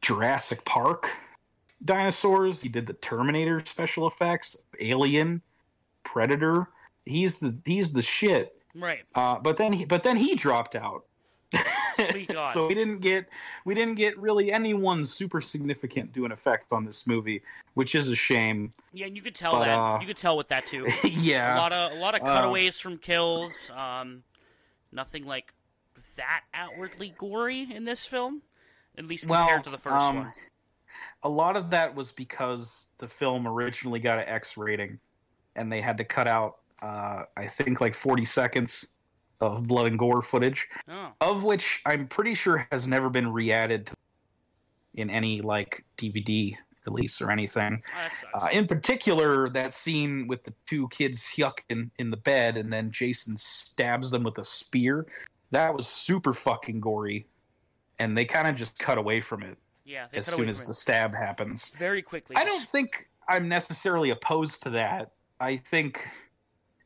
Jurassic 0.01 0.65
Park 0.65 1.09
dinosaurs, 1.85 2.61
he 2.61 2.69
did 2.69 2.87
the 2.87 2.93
Terminator 2.93 3.61
special 3.65 4.07
effects, 4.07 4.57
Alien, 4.79 5.41
Predator. 6.03 6.67
He's 7.05 7.39
the 7.39 7.57
he's 7.65 7.91
the 7.91 8.01
shit. 8.01 8.61
Right. 8.75 9.03
Uh, 9.15 9.39
but 9.39 9.57
then 9.57 9.73
he, 9.73 9.85
but 9.85 10.03
then 10.03 10.17
he 10.17 10.35
dropped 10.35 10.75
out. 10.75 11.05
Sweet 11.95 12.27
God. 12.33 12.53
so 12.53 12.67
we 12.67 12.73
didn't 12.73 12.99
get 12.99 13.27
we 13.65 13.73
didn't 13.73 13.95
get 13.95 14.17
really 14.17 14.51
anyone 14.51 15.05
super 15.05 15.41
significant 15.41 16.11
doing 16.13 16.31
effects 16.31 16.71
on 16.71 16.85
this 16.85 17.05
movie, 17.07 17.41
which 17.73 17.95
is 17.95 18.09
a 18.09 18.15
shame. 18.15 18.73
Yeah, 18.93 19.07
and 19.07 19.15
you 19.15 19.21
could 19.21 19.35
tell 19.35 19.51
But, 19.51 19.65
that. 19.65 19.77
uh, 19.77 19.99
you 19.99 20.07
could 20.07 20.17
tell 20.17 20.37
with 20.37 20.47
that 20.49 20.65
too. 20.67 20.87
yeah, 21.03 21.55
a 21.55 21.57
lot 21.57 21.73
of 21.73 21.91
a 21.91 21.95
lot 21.95 22.15
of 22.15 22.21
Uh, 22.21 22.25
cutaways 22.35 22.79
from 22.79 22.97
kills. 22.97 23.53
Um, 23.75 24.23
nothing 24.91 25.25
like 25.25 25.53
that 26.15 26.41
outwardly 26.53 27.13
gory 27.17 27.67
in 27.73 27.85
this 27.85 28.05
film, 28.05 28.41
at 28.97 29.05
least 29.05 29.25
compared 29.27 29.47
well, 29.47 29.63
to 29.63 29.69
the 29.71 29.77
first 29.77 29.95
um, 29.95 30.15
one. 30.17 30.33
a 31.23 31.29
lot 31.29 31.55
of 31.55 31.69
that 31.71 31.95
was 31.95 32.11
because 32.11 32.89
the 32.99 33.07
film 33.07 33.47
originally 33.47 33.99
got 33.99 34.19
an 34.19 34.25
X 34.27 34.57
rating, 34.57 34.99
and 35.55 35.71
they 35.71 35.81
had 35.81 35.97
to 35.97 36.03
cut 36.03 36.27
out 36.27 36.57
uh, 36.81 37.23
I 37.37 37.47
think 37.47 37.79
like 37.81 37.93
forty 37.93 38.25
seconds 38.25 38.87
of 39.47 39.67
blood 39.67 39.87
and 39.87 39.99
gore 39.99 40.21
footage. 40.21 40.67
Oh, 40.87 41.09
of 41.21 41.43
which 41.43 41.81
I'm 41.85 42.07
pretty 42.07 42.33
sure 42.33 42.67
has 42.71 42.87
never 42.87 43.09
been 43.09 43.31
re-added 43.31 43.91
in 44.95 45.09
any 45.09 45.41
like 45.41 45.83
DVD 45.97 46.55
release 46.85 47.21
or 47.21 47.31
anything. 47.31 47.81
oh. 48.33 48.39
Uh, 48.39 48.49
in 48.51 48.67
particular, 48.67 49.49
that 49.49 49.73
scene 49.73 50.27
with 50.27 50.43
the 50.43 50.53
two 50.65 50.87
kids 50.89 51.21
yucking 51.37 51.89
in 51.99 52.09
the 52.09 52.17
bed, 52.17 52.57
and 52.57 52.71
then 52.71 52.91
Jason 52.91 53.37
stabs 53.37 54.11
them 54.11 54.23
with 54.23 54.37
a 54.37 54.45
spear. 54.45 55.07
That 55.51 55.73
was 55.73 55.87
super 55.87 56.33
fucking 56.33 56.79
gory, 56.79 57.27
and 57.99 58.17
they 58.17 58.25
kind 58.25 58.47
of 58.47 58.55
just 58.55 58.77
cut 58.79 58.97
away 58.97 59.21
from 59.21 59.43
it 59.43 59.57
yeah, 59.85 60.07
as 60.13 60.25
soon 60.25 60.49
as 60.49 60.59
from 60.59 60.67
the 60.67 60.73
stab 60.73 61.15
happens. 61.15 61.71
very 61.77 62.01
quickly. 62.01 62.35
I 62.35 62.45
don't 62.45 62.67
think 62.67 63.07
I'm 63.29 63.47
necessarily 63.47 64.09
opposed 64.09 64.63
to 64.63 64.69
that. 64.71 65.11
I 65.39 65.57
think 65.57 66.07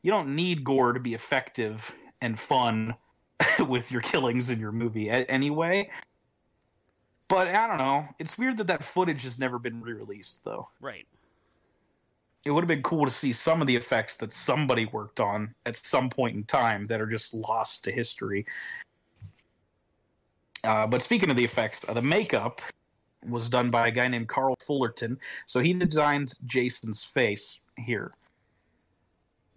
you 0.02 0.10
don't 0.10 0.34
need 0.34 0.64
gore 0.64 0.92
to 0.92 1.00
be 1.00 1.14
effective 1.14 1.92
and 2.20 2.38
fun 2.38 2.94
with 3.68 3.90
your 3.90 4.00
killings 4.00 4.50
in 4.50 4.58
your 4.58 4.72
movie 4.72 5.10
anyway. 5.10 5.90
But 7.28 7.48
I 7.48 7.66
don't 7.66 7.78
know. 7.78 8.08
It's 8.18 8.38
weird 8.38 8.56
that 8.56 8.66
that 8.68 8.82
footage 8.82 9.22
has 9.22 9.38
never 9.38 9.58
been 9.58 9.82
re-released, 9.82 10.44
though. 10.44 10.68
Right. 10.80 11.06
It 12.46 12.50
would 12.50 12.62
have 12.62 12.68
been 12.68 12.82
cool 12.82 13.04
to 13.04 13.10
see 13.10 13.32
some 13.32 13.60
of 13.60 13.66
the 13.66 13.76
effects 13.76 14.16
that 14.18 14.32
somebody 14.32 14.86
worked 14.86 15.20
on 15.20 15.54
at 15.66 15.76
some 15.76 16.08
point 16.08 16.36
in 16.36 16.44
time 16.44 16.86
that 16.86 17.00
are 17.00 17.06
just 17.06 17.34
lost 17.34 17.84
to 17.84 17.92
history. 17.92 18.46
Uh, 20.64 20.86
but 20.86 21.02
speaking 21.02 21.30
of 21.30 21.36
the 21.36 21.44
effects, 21.44 21.84
uh, 21.88 21.92
the 21.92 22.02
makeup 22.02 22.62
was 23.28 23.50
done 23.50 23.70
by 23.70 23.88
a 23.88 23.90
guy 23.90 24.08
named 24.08 24.28
Carl 24.28 24.56
Fullerton. 24.60 25.18
So 25.46 25.60
he 25.60 25.72
designed 25.74 26.34
Jason's 26.46 27.04
face 27.04 27.60
here. 27.76 28.12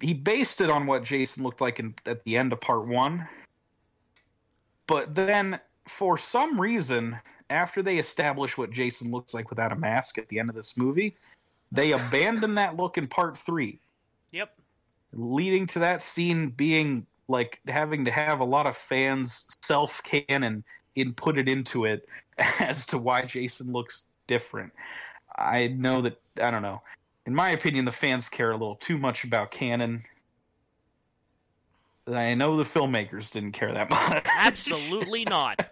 He 0.01 0.13
based 0.13 0.61
it 0.61 0.69
on 0.69 0.85
what 0.87 1.03
Jason 1.03 1.43
looked 1.43 1.61
like 1.61 1.79
in, 1.79 1.93
at 2.05 2.23
the 2.23 2.35
end 2.35 2.51
of 2.53 2.59
part 2.59 2.87
one. 2.87 3.27
But 4.87 5.15
then, 5.15 5.59
for 5.87 6.17
some 6.17 6.59
reason, 6.59 7.17
after 7.49 7.81
they 7.81 7.97
establish 7.97 8.57
what 8.57 8.71
Jason 8.71 9.11
looks 9.11 9.33
like 9.33 9.49
without 9.49 9.71
a 9.71 9.75
mask 9.75 10.17
at 10.17 10.27
the 10.29 10.39
end 10.39 10.49
of 10.49 10.55
this 10.55 10.75
movie, 10.75 11.15
they 11.71 11.91
abandon 11.91 12.55
that 12.55 12.75
look 12.75 12.97
in 12.97 13.07
part 13.07 13.37
three, 13.37 13.79
Yep. 14.31 14.53
leading 15.13 15.67
to 15.67 15.79
that 15.79 16.01
scene 16.01 16.49
being 16.49 17.05
like 17.27 17.59
having 17.67 18.03
to 18.05 18.11
have 18.11 18.39
a 18.41 18.45
lot 18.45 18.65
of 18.65 18.75
fans 18.75 19.47
self 19.61 20.01
canon 20.03 20.63
inputted 20.97 21.47
into 21.47 21.85
it 21.85 22.07
as 22.59 22.85
to 22.87 22.97
why 22.97 23.21
Jason 23.21 23.71
looks 23.71 24.05
different. 24.27 24.73
I 25.37 25.67
know 25.67 26.01
that 26.01 26.19
I 26.41 26.51
don't 26.51 26.61
know. 26.61 26.81
In 27.25 27.35
my 27.35 27.51
opinion, 27.51 27.85
the 27.85 27.91
fans 27.91 28.29
care 28.29 28.51
a 28.51 28.55
little 28.55 28.75
too 28.75 28.97
much 28.97 29.23
about 29.23 29.51
canon. 29.51 30.01
I 32.07 32.33
know 32.33 32.57
the 32.57 32.63
filmmakers 32.63 33.31
didn't 33.31 33.51
care 33.51 33.73
that 33.73 33.89
much. 33.89 34.25
Absolutely 34.39 35.23
not. 35.25 35.71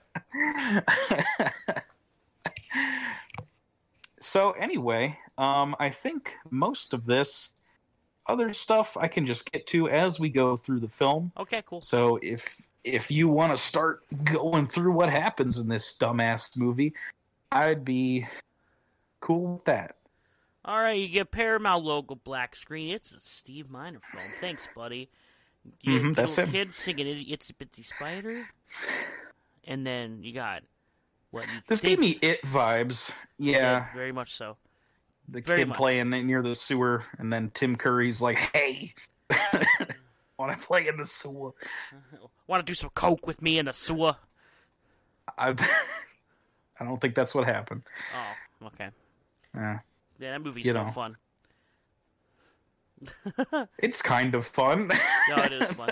so 4.19 4.51
anyway, 4.51 5.17
um, 5.37 5.75
I 5.79 5.89
think 5.89 6.35
most 6.51 6.93
of 6.93 7.05
this 7.05 7.49
other 8.27 8.53
stuff 8.53 8.95
I 8.95 9.07
can 9.07 9.25
just 9.25 9.51
get 9.51 9.65
to 9.67 9.89
as 9.89 10.19
we 10.19 10.29
go 10.29 10.55
through 10.55 10.81
the 10.81 10.87
film. 10.87 11.31
Okay, 11.37 11.63
cool. 11.65 11.81
So 11.81 12.19
if 12.21 12.57
if 12.83 13.11
you 13.11 13.27
want 13.27 13.51
to 13.51 13.57
start 13.57 14.03
going 14.23 14.67
through 14.67 14.93
what 14.93 15.09
happens 15.09 15.57
in 15.57 15.67
this 15.67 15.95
dumbass 15.99 16.55
movie, 16.55 16.93
I'd 17.51 17.83
be 17.83 18.27
cool 19.19 19.53
with 19.53 19.65
that. 19.65 19.95
All 20.69 20.79
right, 20.79 20.99
you 20.99 21.07
get 21.07 21.31
Paramount 21.31 21.83
logo 21.83 22.13
black 22.13 22.55
screen. 22.55 22.93
It's 22.93 23.11
a 23.11 23.19
Steve 23.19 23.71
Miner 23.71 23.97
film. 24.11 24.33
Thanks, 24.39 24.67
buddy. 24.67 25.09
You 25.81 25.93
Mhm, 25.99 26.09
get 26.09 26.15
that's 26.15 26.37
little 26.37 26.45
him. 26.45 26.51
kid 26.51 26.73
singing 26.75 27.07
"Itsy 27.07 27.53
Bitsy 27.55 27.83
Spider," 27.83 28.45
and 29.63 29.83
then 29.83 30.21
you 30.21 30.31
got 30.31 30.61
what? 31.31 31.47
You, 31.47 31.63
This 31.67 31.81
gave 31.81 31.97
me 31.97 32.19
it 32.21 32.43
vibes. 32.43 33.09
Yeah, 33.39 33.91
very 33.95 34.11
much 34.11 34.35
so. 34.35 34.57
the 35.27 35.41
very 35.41 35.61
kid 35.61 35.69
much. 35.69 35.77
playing 35.77 36.11
near 36.11 36.43
the 36.43 36.53
sewer, 36.53 37.03
and 37.17 37.33
then 37.33 37.49
Tim 37.55 37.75
Curry's 37.75 38.21
like, 38.21 38.37
"Hey, 38.37 38.93
want 40.37 40.51
to 40.55 40.57
play 40.67 40.87
in 40.87 40.97
the 40.97 41.05
sewer?" 41.05 41.51
Want 42.45 42.63
to 42.63 42.71
do 42.71 42.75
some 42.75 42.91
coke 42.91 43.25
with 43.25 43.41
me 43.41 43.57
in 43.57 43.65
the 43.65 43.73
sewer? 43.73 44.15
I, 45.35 45.49
I 46.79 46.83
don't 46.85 47.01
think 47.01 47.15
that's 47.15 47.33
what 47.33 47.45
happened. 47.47 47.81
Oh, 48.15 48.67
okay. 48.67 48.89
Yeah. 49.55 49.79
Yeah, 50.19 50.31
that 50.31 50.41
movie's 50.41 50.65
You 50.65 50.73
so 50.73 50.83
know. 50.85 50.91
fun. 50.91 51.17
It's 53.79 54.01
kind 54.01 54.35
of 54.35 54.45
fun. 54.45 54.89
No, 55.29 55.37
it 55.43 55.53
is 55.53 55.69
fun. 55.71 55.91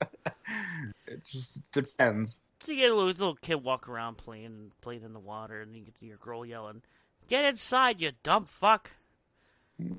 it 1.06 1.22
just 1.30 1.60
depends. 1.72 2.40
So 2.60 2.72
you 2.72 2.78
get 2.80 2.90
a 2.90 2.94
little, 2.94 3.08
little 3.08 3.36
kid 3.36 3.62
walk 3.62 3.88
around 3.88 4.16
playing 4.18 4.72
playing 4.80 5.02
in 5.02 5.12
the 5.12 5.20
water, 5.20 5.60
and 5.60 5.74
you 5.76 5.82
get 5.84 5.94
your 6.00 6.16
girl 6.16 6.44
yelling, 6.44 6.82
"Get 7.28 7.44
inside, 7.44 8.00
you 8.00 8.12
dumb 8.22 8.46
fuck!" 8.46 8.90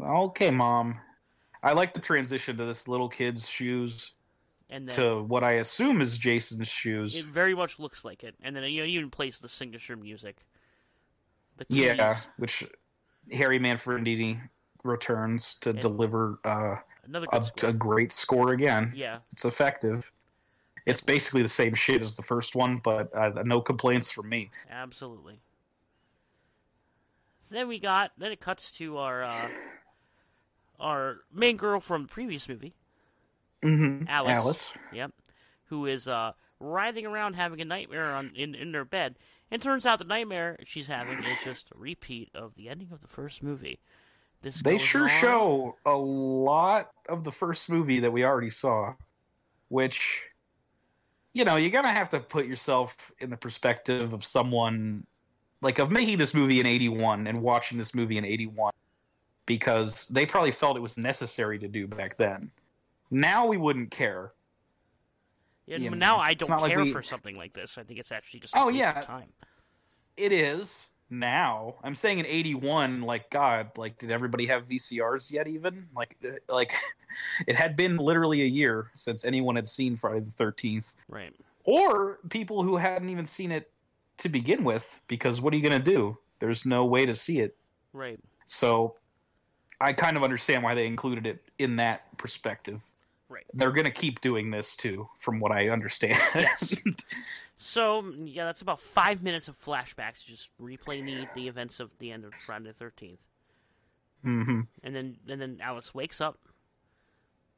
Okay, 0.01 0.51
mom. 0.51 0.99
I 1.61 1.73
like 1.73 1.93
the 1.93 1.99
transition 2.01 2.57
to 2.57 2.65
this 2.65 2.87
little 2.87 3.09
kid's 3.09 3.47
shoes 3.47 4.11
And 4.69 4.87
then 4.87 4.95
to 4.95 5.23
what 5.23 5.43
I 5.43 5.53
assume 5.53 6.01
is 6.01 6.17
Jason's 6.17 6.67
shoes. 6.67 7.15
it 7.15 7.25
very 7.25 7.55
much 7.55 7.79
looks 7.79 8.03
like 8.03 8.23
it. 8.23 8.35
And 8.43 8.55
then 8.55 8.63
you 8.65 8.81
know, 8.81 8.87
even 8.87 9.09
plays 9.11 9.39
the 9.39 9.49
signature 9.49 9.95
music. 9.95 10.37
The 11.57 11.65
Yeah, 11.69 12.15
which 12.37 12.63
Harry 13.31 13.59
Manfredini 13.59 14.39
returns 14.83 15.55
to 15.61 15.69
And- 15.71 15.79
deliver 15.79 16.39
uh, 16.43 16.75
another 17.05 17.27
a, 17.31 17.43
a 17.67 17.73
great 17.73 18.11
score 18.11 18.51
again. 18.53 18.91
Yeah, 18.95 19.19
It's 19.31 19.45
effective. 19.45 20.11
It's 20.85 20.99
basically 21.01 21.41
the 21.41 21.47
same 21.49 21.73
shit 21.75 22.01
as 22.01 22.15
the 22.15 22.23
first 22.23 22.55
one, 22.55 22.81
but 22.83 23.15
uh, 23.15 23.41
no 23.45 23.61
complaints 23.61 24.11
from 24.11 24.27
me. 24.27 24.51
absolutely. 24.69 25.39
Then 27.49 27.67
we 27.67 27.79
got. 27.79 28.11
Then 28.17 28.31
it 28.31 28.41
cuts 28.41 28.71
to 28.73 28.97
our 28.97 29.23
uh, 29.23 29.47
our 30.79 31.17
main 31.31 31.55
girl 31.55 31.79
from 31.79 32.03
the 32.03 32.07
previous 32.07 32.49
movie. 32.49 32.73
Mm-hmm. 33.63 34.07
Alice. 34.09 34.31
Alice. 34.31 34.71
Yep. 34.91 35.11
Who 35.65 35.85
is 35.85 36.07
uh, 36.07 36.31
writhing 36.59 37.05
around 37.05 37.35
having 37.35 37.61
a 37.61 37.65
nightmare 37.65 38.13
on, 38.15 38.31
in, 38.35 38.55
in 38.55 38.71
their 38.71 38.85
bed. 38.85 39.15
And 39.53 39.61
turns 39.61 39.85
out 39.85 39.99
the 39.99 40.05
nightmare 40.05 40.57
she's 40.65 40.87
having 40.87 41.19
is 41.19 41.25
just 41.43 41.69
a 41.75 41.77
repeat 41.77 42.31
of 42.33 42.55
the 42.55 42.69
ending 42.69 42.87
of 42.91 43.01
the 43.01 43.07
first 43.07 43.43
movie. 43.43 43.79
This 44.41 44.63
They 44.63 44.79
sure 44.79 45.03
on- 45.03 45.09
show 45.09 45.77
a 45.85 45.95
lot 45.95 46.89
of 47.07 47.23
the 47.23 47.31
first 47.31 47.69
movie 47.69 47.99
that 47.99 48.11
we 48.11 48.25
already 48.25 48.49
saw, 48.49 48.95
which, 49.69 50.23
you 51.33 51.45
know, 51.45 51.57
you're 51.57 51.69
going 51.69 51.83
to 51.85 51.91
have 51.91 52.09
to 52.09 52.19
put 52.19 52.47
yourself 52.47 53.11
in 53.19 53.29
the 53.29 53.37
perspective 53.37 54.11
of 54.11 54.25
someone, 54.25 55.05
like, 55.61 55.77
of 55.77 55.91
making 55.91 56.17
this 56.17 56.33
movie 56.33 56.59
in 56.59 56.65
81 56.65 57.27
and 57.27 57.39
watching 57.39 57.77
this 57.77 57.93
movie 57.93 58.17
in 58.17 58.25
81, 58.25 58.73
because 59.45 60.07
they 60.07 60.25
probably 60.25 60.51
felt 60.51 60.77
it 60.77 60.79
was 60.81 60.97
necessary 60.97 61.59
to 61.59 61.67
do 61.67 61.85
back 61.85 62.17
then. 62.17 62.49
Now 63.11 63.45
we 63.45 63.57
wouldn't 63.57 63.91
care. 63.91 64.31
Yeah, 65.65 65.77
you 65.77 65.89
but 65.89 65.97
know, 65.99 66.05
now 66.07 66.17
I 66.19 66.33
don't 66.33 66.49
not 66.49 66.61
like 66.61 66.71
care 66.71 66.83
we- 66.83 66.91
for 66.93 67.01
something 67.03 67.35
like 67.35 67.53
this. 67.53 67.77
I 67.77 67.83
think 67.83 67.99
it's 67.99 68.11
actually 68.11 68.41
just 68.41 68.53
a 68.55 68.59
Oh, 68.59 68.67
waste 68.67 68.77
yeah. 68.79 68.99
of 68.99 69.05
time. 69.05 69.29
It 70.17 70.31
is 70.31 70.87
now. 71.09 71.75
I'm 71.83 71.95
saying 71.95 72.19
in 72.19 72.25
81, 72.25 73.01
like, 73.01 73.29
God, 73.29 73.71
like, 73.77 73.97
did 73.97 74.11
everybody 74.11 74.45
have 74.47 74.67
VCRs 74.67 75.31
yet, 75.31 75.47
even? 75.47 75.87
Like, 75.95 76.17
uh, 76.25 76.31
like, 76.53 76.73
it 77.47 77.55
had 77.55 77.75
been 77.75 77.97
literally 77.97 78.41
a 78.41 78.47
year 78.47 78.89
since 78.93 79.23
anyone 79.25 79.55
had 79.55 79.67
seen 79.67 79.95
Friday 79.95 80.25
the 80.37 80.43
13th. 80.43 80.93
Right. 81.07 81.33
or 81.65 82.19
people 82.29 82.61
who 82.61 82.75
hadn't 82.75 83.07
even 83.09 83.25
seen 83.25 83.49
it 83.51 83.71
to 84.17 84.27
begin 84.29 84.63
with 84.65 84.99
because 85.07 85.39
what 85.39 85.53
are 85.53 85.57
you 85.57 85.67
going 85.67 85.81
to 85.81 85.91
do 85.91 86.17
there's 86.39 86.65
no 86.65 86.83
way 86.85 87.05
to 87.05 87.15
see 87.15 87.39
it 87.39 87.55
Right. 87.93 88.19
so 88.45 88.95
i 89.79 89.93
kind 89.93 90.17
of 90.17 90.23
understand 90.23 90.61
why 90.61 90.75
they 90.75 90.85
included 90.85 91.25
it 91.25 91.41
in 91.59 91.77
that 91.77 92.15
perspective 92.17 92.81
Right. 93.33 93.45
they're 93.53 93.71
going 93.71 93.85
to 93.85 93.91
keep 93.91 94.21
doing 94.21 94.51
this 94.51 94.75
too 94.75 95.07
from 95.19 95.39
what 95.39 95.51
i 95.51 95.69
understand 95.69 96.21
Yes. 96.35 96.75
So 97.57 98.03
yeah, 98.25 98.43
that's 98.43 98.61
about 98.61 98.81
five 98.81 99.23
minutes 99.23 99.47
of 99.47 99.55
flashbacks, 99.57 100.25
just 100.25 100.49
replaying 100.61 101.05
the, 101.05 101.27
the 101.33 101.47
events 101.47 101.79
of 101.79 101.91
the 101.99 102.11
end 102.11 102.25
of 102.25 102.33
Friday 102.33 102.65
the 102.65 102.73
Thirteenth, 102.73 103.25
hmm 104.21 104.61
and 104.83 104.93
then 104.93 105.15
and 105.29 105.39
then 105.39 105.59
Alice 105.61 105.93
wakes 105.93 106.19
up. 106.19 106.39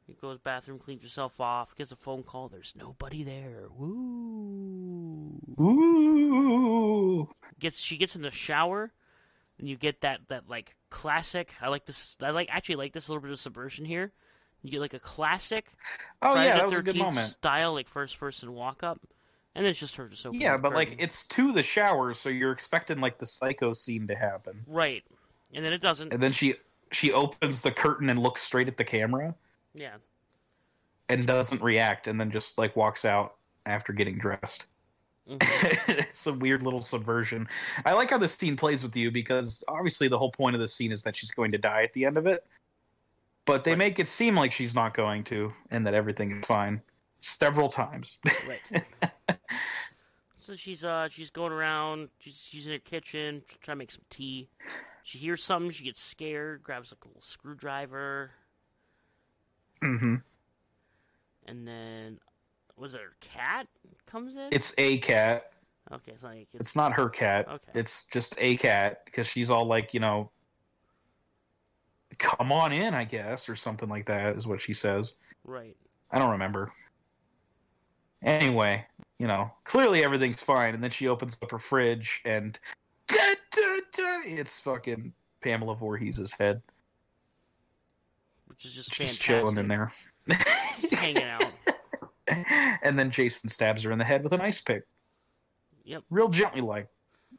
He 0.06 0.14
goes 0.14 0.38
bathroom, 0.38 0.78
cleans 0.78 1.02
herself 1.02 1.40
off, 1.42 1.76
gets 1.76 1.92
a 1.92 1.96
phone 1.96 2.22
call. 2.22 2.50
There's 2.50 2.74
nobody 2.78 3.24
there. 3.24 3.70
Woo! 3.76 5.40
Ooh. 5.60 7.30
Gets 7.60 7.80
she 7.80 7.98
gets 7.98 8.16
in 8.16 8.22
the 8.22 8.30
shower, 8.30 8.92
and 9.58 9.68
you 9.68 9.76
get 9.76 10.02
that 10.02 10.20
that 10.28 10.48
like 10.48 10.76
classic. 10.92 11.54
I 11.60 11.70
like 11.70 11.86
this. 11.88 12.16
I 12.22 12.30
like 12.30 12.50
actually 12.52 12.76
like 12.76 12.94
this 12.94 13.10
little 13.10 13.24
bit 13.24 13.32
of 13.32 13.40
subversion 13.40 13.86
here. 13.86 14.12
You 14.66 14.72
get 14.72 14.82
like 14.82 14.94
a 14.94 15.00
classic 15.00 15.68
oh 16.22 16.34
Friday 16.34 16.48
yeah 16.48 16.54
the 16.56 16.60
that 16.60 16.66
was 16.70 16.80
a 16.80 16.82
good 16.84 16.96
13th 16.96 17.00
moment 17.00 17.28
style 17.28 17.74
like 17.74 17.88
first 17.88 18.20
person 18.20 18.54
walk 18.54 18.84
up, 18.84 19.00
and 19.54 19.66
it's 19.66 19.80
just 19.80 19.96
her 19.96 20.08
just 20.10 20.26
opening 20.26 20.42
yeah 20.42 20.58
but 20.58 20.74
like 20.74 20.96
it's 21.00 21.26
to 21.28 21.52
the 21.52 21.64
shower 21.64 22.14
so 22.14 22.30
you're 22.30 22.52
expecting 22.52 23.00
like 23.00 23.18
the 23.18 23.26
psycho 23.26 23.74
scene 23.74 24.08
to 24.08 24.16
happen 24.16 24.64
right, 24.68 25.04
and 25.54 25.64
then 25.64 25.72
it 25.74 25.82
doesn't. 25.82 26.12
and 26.12 26.22
then 26.22 26.32
she 26.32 26.56
she 26.92 27.12
opens 27.12 27.62
the 27.62 27.72
curtain 27.72 28.10
and 28.10 28.20
looks 28.20 28.42
straight 28.42 28.68
at 28.68 28.78
the 28.78 28.84
camera 28.84 29.34
Yeah. 29.74 29.96
and 31.10 31.26
doesn't 31.28 31.62
react 31.62 32.08
and 32.08 32.20
then 32.20 32.32
just 32.32 32.58
like 32.58 32.76
walks 32.76 33.06
out 33.06 33.36
after 33.66 33.94
getting 33.94 34.18
dressed 34.18 34.66
Mhm. 35.30 35.40
it's 36.00 36.28
a 36.28 36.34
weird 36.34 36.62
little 36.62 36.84
subversion. 36.84 37.48
I 37.84 37.94
like 37.94 38.12
how 38.12 38.20
this 38.20 38.34
scene 38.34 38.56
plays 38.56 38.84
with 38.84 38.96
you 38.96 39.10
because 39.10 39.64
obviously 39.68 40.08
the 40.08 40.20
whole 40.20 40.30
point 40.30 40.54
of 40.56 40.62
the 40.62 40.68
scene 40.68 40.92
is 40.92 41.02
that 41.02 41.16
she's 41.16 41.32
going 41.32 41.52
to 41.54 41.58
die 41.58 41.82
at 41.82 41.94
the 41.94 42.06
end 42.06 42.18
of 42.18 42.28
it. 42.28 42.46
But 43.46 43.64
they 43.64 43.72
Right. 43.72 43.78
make 43.78 44.00
it 44.00 44.08
seem 44.08 44.36
like 44.36 44.52
she's 44.52 44.74
not 44.76 44.94
going 44.94 45.24
to 45.26 45.54
and 45.72 45.86
that 45.86 45.94
everything 45.94 46.32
is 46.32 46.46
fine 46.46 46.82
several 47.20 47.70
times. 47.70 48.18
Right. 48.42 48.64
So 50.40 50.56
she's 50.56 50.84
uh 50.84 51.10
she's 51.10 51.30
going 51.32 51.52
around. 51.52 52.10
She's 52.20 52.38
she's 52.38 52.66
in 52.68 52.74
her 52.74 52.80
kitchen 52.80 53.44
trying 53.62 53.76
to 53.76 53.80
make 53.80 53.92
some 53.92 54.04
tea. 54.10 54.50
She 55.04 55.18
hears 55.18 55.44
something. 55.44 55.72
She 55.72 55.84
gets 55.86 56.02
scared. 56.02 56.64
Grabs 56.64 56.92
like 56.92 57.04
a 57.04 57.08
little 57.08 57.22
screwdriver, 57.22 58.32
Mm 59.84 60.00
hmm 60.00 60.16
and 61.48 61.68
then 61.68 62.20
was 62.78 62.94
it 62.94 63.02
her 63.02 63.16
cat 63.22 63.68
comes 64.08 64.36
in? 64.36 64.50
It's 64.52 64.74
a 64.78 64.98
cat. 65.00 65.52
okay. 65.92 66.12
It's 66.14 66.24
like 66.24 66.48
it's, 66.54 66.62
It's 66.62 66.76
not 66.76 66.94
her 66.94 67.10
cat. 67.10 67.48
Okay. 67.48 67.72
It's 67.74 68.06
just 68.06 68.36
a 68.38 68.58
cat 68.58 69.02
because 69.06 69.28
she's 69.28 69.50
all 69.52 69.66
like, 69.66 69.94
you 69.94 70.00
know, 70.00 70.32
come 72.18 72.52
on 72.52 72.72
in, 72.72 72.94
I 72.94 73.04
guess, 73.04 73.48
or 73.50 73.56
something 73.56 73.90
like 73.90 74.06
that 74.08 74.36
is 74.36 74.48
what 74.48 74.62
she 74.62 74.74
says. 74.74 75.14
right. 75.44 75.76
I 76.12 76.20
don't 76.20 76.32
remember. 76.32 76.72
Anyway, 78.24 78.86
you 79.20 79.28
know, 79.28 79.52
clearly 79.66 80.04
everything's 80.04 80.42
fine, 80.42 80.74
and 80.74 80.84
then 80.84 80.92
she 80.92 81.08
opens 81.08 81.36
up 81.42 81.52
her 81.52 81.60
fridge 81.60 82.22
and 82.26 82.58
da, 83.08 83.36
da, 83.52 83.80
da, 83.94 84.20
it's 84.26 84.60
fucking 84.62 85.14
Pamela 85.42 85.76
Voorhees' 85.76 86.34
head. 86.40 86.62
Which 88.48 88.66
is 88.66 88.74
just 88.74 88.90
She's 88.94 89.18
fantastic. 89.18 89.22
chilling 89.22 89.58
in 89.58 89.68
there. 89.68 89.92
Hanging 90.92 91.24
out. 91.24 91.52
and 92.84 92.98
then 92.98 93.12
Jason 93.12 93.50
stabs 93.50 93.84
her 93.84 93.92
in 93.92 93.98
the 94.00 94.06
head 94.06 94.24
with 94.24 94.34
an 94.34 94.42
ice 94.42 94.62
pick. 94.62 94.84
Yep. 95.84 96.04
Real 96.10 96.30
gently 96.30 96.62
like. 96.62 96.88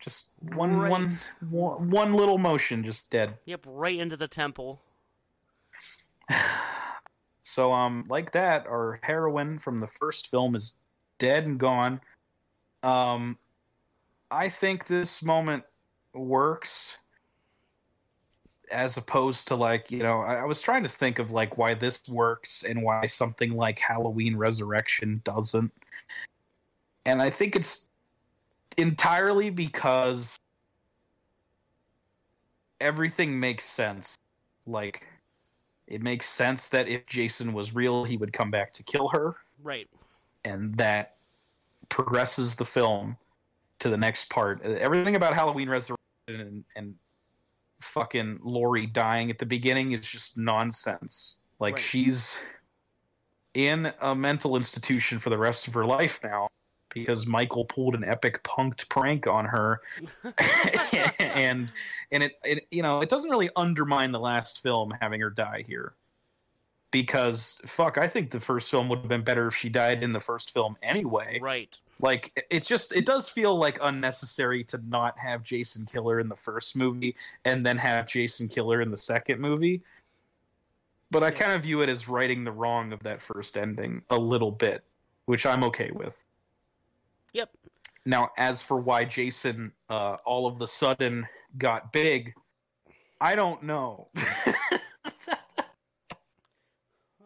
Just 0.01 0.26
one, 0.55 0.76
Right. 0.76 0.90
one, 0.90 1.18
one, 1.49 1.90
one 1.90 2.14
little 2.14 2.38
motion, 2.38 2.84
just 2.84 3.11
dead. 3.11 3.38
Yep. 3.47 3.62
Right 3.66 3.99
into 3.99 4.16
the 4.16 4.28
temple. 4.28 4.80
So, 7.49 7.72
um, 7.72 8.05
like 8.09 8.32
that, 8.32 8.66
our 8.66 8.99
heroine 9.03 9.59
from 9.61 9.78
the 9.78 9.86
first 9.86 10.30
film 10.32 10.57
is 10.57 10.74
dead 11.18 11.47
and 11.47 11.59
gone. 11.59 12.01
Um, 12.82 13.38
I 14.30 14.49
think 14.49 14.86
this 14.88 15.22
moment 15.22 15.62
works 16.12 16.99
as 18.72 18.97
opposed 18.97 19.47
to 19.49 19.55
like 19.55 19.92
you 19.92 20.01
know 20.01 20.20
I, 20.22 20.36
I 20.36 20.44
was 20.44 20.61
trying 20.61 20.82
to 20.82 20.88
think 20.88 21.18
of 21.18 21.30
like 21.30 21.57
why 21.57 21.74
this 21.74 22.01
works 22.09 22.64
and 22.64 22.82
why 22.82 23.07
something 23.07 23.53
like 23.53 23.78
Halloween 23.78 24.36
Resurrection 24.36 25.20
doesn't, 25.24 25.72
and 27.05 27.22
I 27.22 27.30
think 27.30 27.55
it's 27.55 27.86
entirely 28.76 29.50
because 29.50 30.36
everything 32.80 33.38
makes 33.38 33.64
sense. 33.64 34.14
Like 34.66 35.06
it 35.86 36.02
makes 36.02 36.28
sense 36.28 36.68
that 36.70 36.88
if 36.88 37.06
Jason 37.06 37.52
was 37.52 37.74
real, 37.74 38.04
he 38.04 38.16
would 38.16 38.32
come 38.32 38.50
back 38.50 38.72
to 38.74 38.82
kill 38.82 39.08
her, 39.08 39.36
Right. 39.62 39.88
and 40.44 40.76
that 40.76 41.16
progresses 41.88 42.56
the 42.56 42.64
film 42.64 43.16
to 43.78 43.88
the 43.88 43.96
next 43.96 44.28
part. 44.30 44.64
Uh, 44.64 44.70
everything 44.70 45.14
about 45.14 45.34
Halloween 45.34 45.68
Resurrection 45.68 45.96
and, 46.28 46.64
and 46.74 46.94
fucking 47.80 48.40
Laurie 48.42 48.86
dying 48.86 49.30
at 49.30 49.38
the 49.38 49.46
beginning 49.46 49.92
is 49.92 50.00
just 50.00 50.36
nonsense. 50.36 51.36
Like 51.60 51.74
Right. 51.74 51.82
she's 51.82 52.36
in 53.54 53.92
a 54.00 54.14
mental 54.14 54.56
institution 54.56 55.18
for 55.18 55.30
the 55.30 55.38
rest 55.38 55.68
of 55.68 55.74
her 55.74 55.86
life 55.86 56.20
now 56.22 56.48
because 56.97 57.26
Michael 57.26 57.64
pulled 57.66 57.94
an 57.94 58.05
epic 58.05 58.42
punked 58.42 58.88
prank 58.88 59.26
on 59.26 59.44
her 59.44 59.80
and 61.18 61.70
and 62.11 62.22
it, 62.22 62.32
it 62.44 62.66
you 62.70 62.82
know 62.82 63.01
it 63.01 63.09
doesn't 63.09 63.30
really 63.30 63.51
undermine 63.57 64.12
the 64.12 64.20
last 64.20 64.62
film 64.62 64.92
having 65.01 65.20
her 65.20 65.30
die 65.30 65.62
here 65.66 65.92
because 66.90 67.61
fuck 67.66 67.99
i 67.99 68.07
think 68.07 68.30
the 68.30 68.40
first 68.40 68.70
film 68.70 68.88
would 68.88 69.01
have 69.01 69.09
been 69.09 69.24
better 69.24 69.49
if 69.49 69.55
she 69.57 69.68
died 69.68 70.03
in 70.03 70.12
the 70.12 70.20
first 70.20 70.53
film 70.55 70.76
anyway 70.82 71.38
Right. 71.42 71.76
like 72.01 72.32
it- 72.36 72.47
it's 72.51 72.66
just 72.66 72.94
it 72.94 73.05
does 73.05 73.28
feel 73.28 73.59
like 73.59 73.78
unnecessary 73.82 74.64
to 74.64 74.80
not 74.88 75.18
have 75.18 75.42
jason 75.42 75.84
killer 75.84 76.20
in 76.20 76.28
the 76.28 76.36
first 76.36 76.76
movie 76.76 77.14
and 77.44 77.66
then 77.66 77.76
have 77.76 78.07
jason 78.07 78.49
killer 78.49 78.80
in 78.80 78.90
the 78.90 78.97
second 78.97 79.40
movie 79.40 79.82
but 81.11 81.22
i 81.22 81.26
Yeah. 81.26 81.32
kind 81.32 81.53
of 81.53 81.62
view 81.62 81.82
it 81.82 81.88
as 81.88 82.09
righting 82.09 82.44
the 82.44 82.53
wrong 82.53 82.92
of 82.92 83.03
that 83.03 83.20
first 83.20 83.57
ending 83.59 84.03
a 84.11 84.16
little 84.16 84.53
bit 84.53 84.82
which 85.26 85.44
i'm 85.44 85.64
okay 85.64 85.90
with. 85.90 86.22
Now, 88.07 88.30
as 88.38 88.62
for 88.62 88.78
why 88.78 89.04
Jason 89.04 89.72
uh, 89.90 90.16
all 90.24 90.46
of 90.46 90.59
the 90.59 90.66
sudden 90.66 91.26
got 91.59 91.92
big, 91.92 92.32
I 93.20 93.34
don't 93.34 93.64
know. 93.64 94.09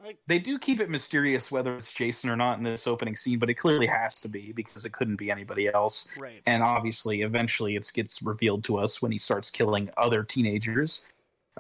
Like, 0.03 0.19
they 0.27 0.39
do 0.39 0.59
keep 0.59 0.81
it 0.81 0.89
mysterious 0.89 1.53
whether 1.53 1.77
it's 1.77 1.93
Jason 1.93 2.31
or 2.31 2.37
not 2.37 2.57
in 2.57 2.65
this 2.65 2.87
opening 2.87 3.15
scene, 3.15 3.39
but 3.39 3.51
it 3.51 3.55
clearly 3.55 3.87
has 3.87 4.15
to 4.17 4.29
be 4.29 4.53
because 4.53 4.87
it 4.87 4.93
couldn't 4.93 5.17
be 5.17 5.31
anybody 5.31 5.69
else. 5.69 6.09
right. 6.19 6.41
And 6.47 6.63
obviously, 6.63 7.23
eventually, 7.23 7.77
it 7.77 7.89
gets 7.93 8.23
revealed 8.23 8.65
to 8.65 8.79
us 8.79 9.03
when 9.03 9.13
he 9.13 9.19
starts 9.19 9.51
killing 9.51 9.91
other 9.99 10.23
teenagers 10.23 11.03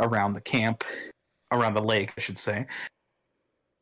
around 0.01 0.33
the 0.33 0.41
camp, 0.41 0.83
around 1.53 1.75
the 1.75 1.83
lake, 1.83 2.15
I 2.17 2.21
should 2.21 2.39
say. 2.39 2.67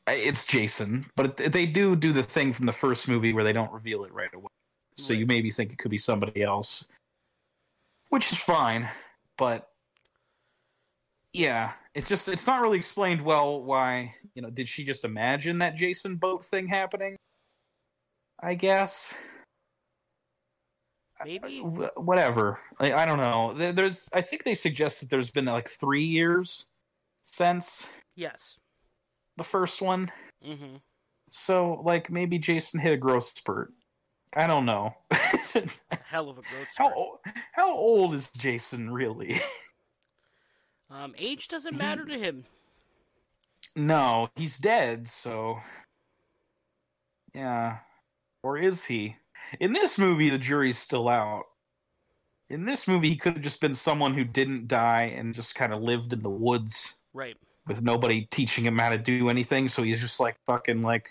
It's 0.08 0.46
Jason, 0.46 1.06
but 1.14 1.36
they 1.36 1.66
do 1.66 1.94
do 1.94 2.12
the 2.12 2.22
thing 2.22 2.52
from 2.52 2.66
the 2.66 2.72
first 2.72 3.06
movie 3.06 3.34
where 3.34 3.44
they 3.44 3.52
don't 3.52 3.70
reveal 3.70 4.04
it 4.04 4.12
right 4.12 4.32
away. 4.34 4.48
So 4.98 5.12
you 5.12 5.20
Right. 5.20 5.28
maybe 5.28 5.50
think 5.50 5.72
it 5.72 5.78
could 5.78 5.90
be 5.92 5.98
somebody 5.98 6.42
else, 6.42 6.84
which 8.08 8.32
is 8.32 8.38
fine. 8.38 8.88
But 9.36 9.70
yeah, 11.32 11.72
it's 11.94 12.08
just 12.08 12.26
it's 12.28 12.46
not 12.46 12.60
really 12.60 12.78
explained 12.78 13.22
well 13.22 13.62
why 13.62 14.14
you 14.34 14.42
know 14.42 14.50
did 14.50 14.68
she 14.68 14.84
just 14.84 15.04
imagine 15.04 15.58
that 15.58 15.76
Jason 15.76 16.16
boat 16.16 16.44
thing 16.44 16.66
happening? 16.66 17.16
I 18.40 18.54
guess 18.54 19.14
Maybe. 21.24 21.58
Wh- 21.60 21.96
whatever. 21.96 22.60
I, 22.78 22.92
I 22.92 23.04
don't 23.04 23.18
know. 23.18 23.72
There's 23.72 24.08
I 24.12 24.20
think 24.20 24.44
they 24.44 24.54
suggest 24.54 25.00
that 25.00 25.10
there's 25.10 25.30
been 25.30 25.46
like 25.46 25.68
three 25.68 26.04
years 26.04 26.66
since 27.24 27.86
Yes. 28.14 28.56
the 29.36 29.42
first 29.44 29.82
one. 29.82 30.10
Mm-hmm. 30.46 30.76
So 31.28 31.82
like 31.84 32.08
maybe 32.10 32.38
Jason 32.38 32.78
hit 32.80 32.92
a 32.92 32.96
growth 32.96 33.36
spurt. 33.36 33.72
I 34.34 34.46
don't 34.46 34.64
know. 34.66 34.94
Hell 36.04 36.28
of 36.30 36.38
a 36.38 36.42
growth 36.42 36.68
how 36.76 36.90
spurt. 36.90 36.96
o- 36.96 37.20
how 37.52 37.72
old 37.72 38.14
is 38.14 38.28
Jason 38.36 38.90
really? 38.90 39.40
Um, 40.90 41.14
age 41.18 41.48
doesn't 41.48 41.76
matter 41.76 42.06
to 42.06 42.18
him. 42.18 42.44
no, 43.76 44.30
he's 44.36 44.56
dead. 44.56 45.06
So 45.06 45.58
yeah, 47.34 47.78
or 48.42 48.56
is 48.56 48.86
he? 48.86 49.16
In 49.60 49.74
this 49.74 49.98
movie, 49.98 50.30
the 50.30 50.38
jury's 50.38 50.78
still 50.78 51.10
out. 51.10 51.44
In 52.48 52.64
this 52.64 52.88
movie, 52.88 53.10
he 53.10 53.16
could 53.16 53.34
have 53.34 53.42
just 53.42 53.60
been 53.60 53.74
someone 53.74 54.14
who 54.14 54.24
didn't 54.24 54.66
die 54.66 55.12
and 55.14 55.34
just 55.34 55.54
kind 55.54 55.74
of 55.74 55.82
lived 55.82 56.14
in 56.14 56.22
the 56.22 56.30
woods. 56.30 56.94
Right. 57.12 57.36
with 57.66 57.82
nobody 57.82 58.26
teaching 58.30 58.64
him 58.64 58.78
how 58.78 58.88
to 58.88 58.96
do 58.98 59.28
anything 59.28 59.68
so 59.68 59.82
he's 59.82 60.00
just 60.00 60.20
like 60.20 60.36
fucking 60.46 60.80
like 60.80 61.10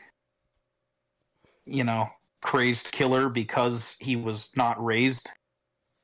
you 1.66 1.84
know 1.84 2.08
crazed 2.42 2.92
killer 2.92 3.30
because 3.30 3.96
he 4.00 4.16
was 4.16 4.50
not 4.56 4.84
raised 4.84 5.32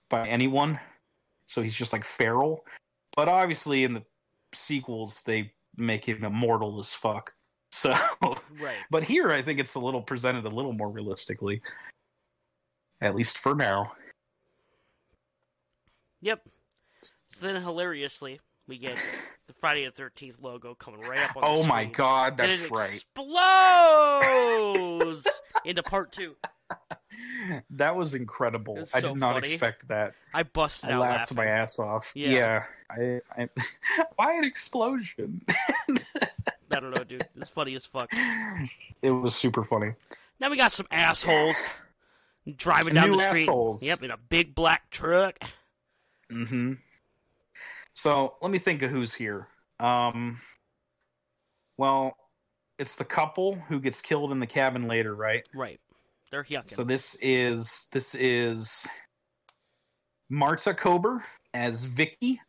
by 0.09 0.27
anyone. 0.27 0.79
So 1.45 1.61
he's 1.61 1.75
just 1.75 1.93
like 1.93 2.05
feral. 2.05 2.65
But 3.15 3.27
obviously 3.27 3.84
in 3.84 3.93
the 3.93 4.03
sequels 4.53 5.21
they 5.25 5.51
make 5.77 6.05
him 6.05 6.23
immortal 6.23 6.79
as 6.79 6.93
fuck. 6.93 7.34
So 7.73 7.91
Right. 8.61 8.77
but 8.91 9.01
here 9.01 9.31
i 9.31 9.41
think 9.41 9.59
it's 9.59 9.73
a 9.73 9.79
little 9.79 9.99
presented 10.03 10.45
a 10.45 10.49
little 10.49 10.73
more 10.73 10.89
realistically. 10.89 11.59
At 13.01 13.15
least 13.15 13.39
for 13.39 13.55
now. 13.55 13.93
Yep. 16.21 16.47
So 17.01 17.45
then, 17.45 17.61
hilariously, 17.61 18.39
we 18.67 18.77
get 18.77 18.97
the 19.47 19.53
Friday 19.53 19.85
the 19.85 19.91
Thirteenth 19.91 20.37
logo 20.41 20.75
coming 20.75 21.01
right 21.01 21.19
up 21.29 21.35
on 21.37 21.41
the 21.41 21.47
oh 21.47 21.63
my 21.65 21.85
god 21.85 22.37
that's 22.37 22.61
that's 22.61 22.63
it 22.63 22.71
right 22.71 22.93
explodes 22.93 23.17
into 25.65 25.83
part 25.83 26.11
two. 26.11 26.35
that 27.71 27.95
was 27.95 28.13
incredible 28.13 28.77
It's 28.79 28.95
i 28.95 29.01
so 29.01 29.09
did 29.09 29.17
not 29.19 29.33
funny. 29.35 29.53
expect 29.53 29.87
that 29.89 30.13
I 30.33 30.43
busted 30.43 30.89
I 30.89 30.93
out 30.93 31.01
laughed 31.01 31.19
laughing. 31.31 31.37
my 31.37 31.45
ass 31.45 31.77
off. 31.79 32.11
Yeah. 32.15 32.29
Yeah, 32.29 32.63
I, 32.89 33.21
I, 33.43 33.49
why 34.15 34.37
an 34.37 34.43
explosion? 34.45 35.41
I 36.71 36.79
don't 36.79 36.89
know, 36.91 37.03
dude. 37.03 37.27
It's 37.39 37.49
funny 37.51 37.75
as 37.75 37.85
fuck. 37.85 38.11
it 39.03 39.11
was 39.11 39.35
super 39.35 39.63
funny. 39.63 39.93
Now 40.39 40.49
we 40.49 40.57
got 40.57 40.71
some 40.71 40.87
assholes 40.89 41.57
driving 42.57 42.95
down 42.95 43.11
New 43.11 43.17
the 43.17 43.27
street. 43.29 43.43
assholes. 43.43 43.83
Yep, 43.83 44.03
in 44.03 44.11
a 44.11 44.17
big 44.17 44.55
black 44.55 44.89
truck. 44.89 45.37
hmm 46.31 46.73
So 47.93 48.35
let 48.41 48.51
me 48.51 48.59
think 48.59 48.81
of 48.81 48.91
who's 48.91 49.13
here. 49.13 49.47
Um, 49.79 50.39
well, 51.77 52.15
it's 52.79 52.95
the 52.95 53.05
couple 53.05 53.55
who 53.67 53.79
gets 53.79 54.01
killed 54.01 54.31
in 54.31 54.39
the 54.39 54.47
cabin 54.47 54.87
later, 54.87 55.15
right? 55.15 55.43
Right. 55.53 55.79
They're 56.31 56.43
yucking. 56.43 56.69
So 56.69 56.83
this 56.83 57.15
is 57.21 57.87
this 57.91 58.15
is 58.15 58.85
Marta 60.29 60.73
Kober 60.73 61.23
as 61.53 61.85
Vicky 61.85 62.41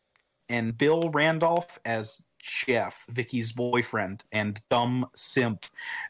and 0.48 0.76
Bill 0.76 1.10
Randolph 1.10 1.78
as 1.84 2.22
Jeff, 2.40 3.04
Vicky's 3.10 3.52
boyfriend 3.52 4.24
and 4.32 4.60
dumb 4.70 5.06
simp. 5.14 5.66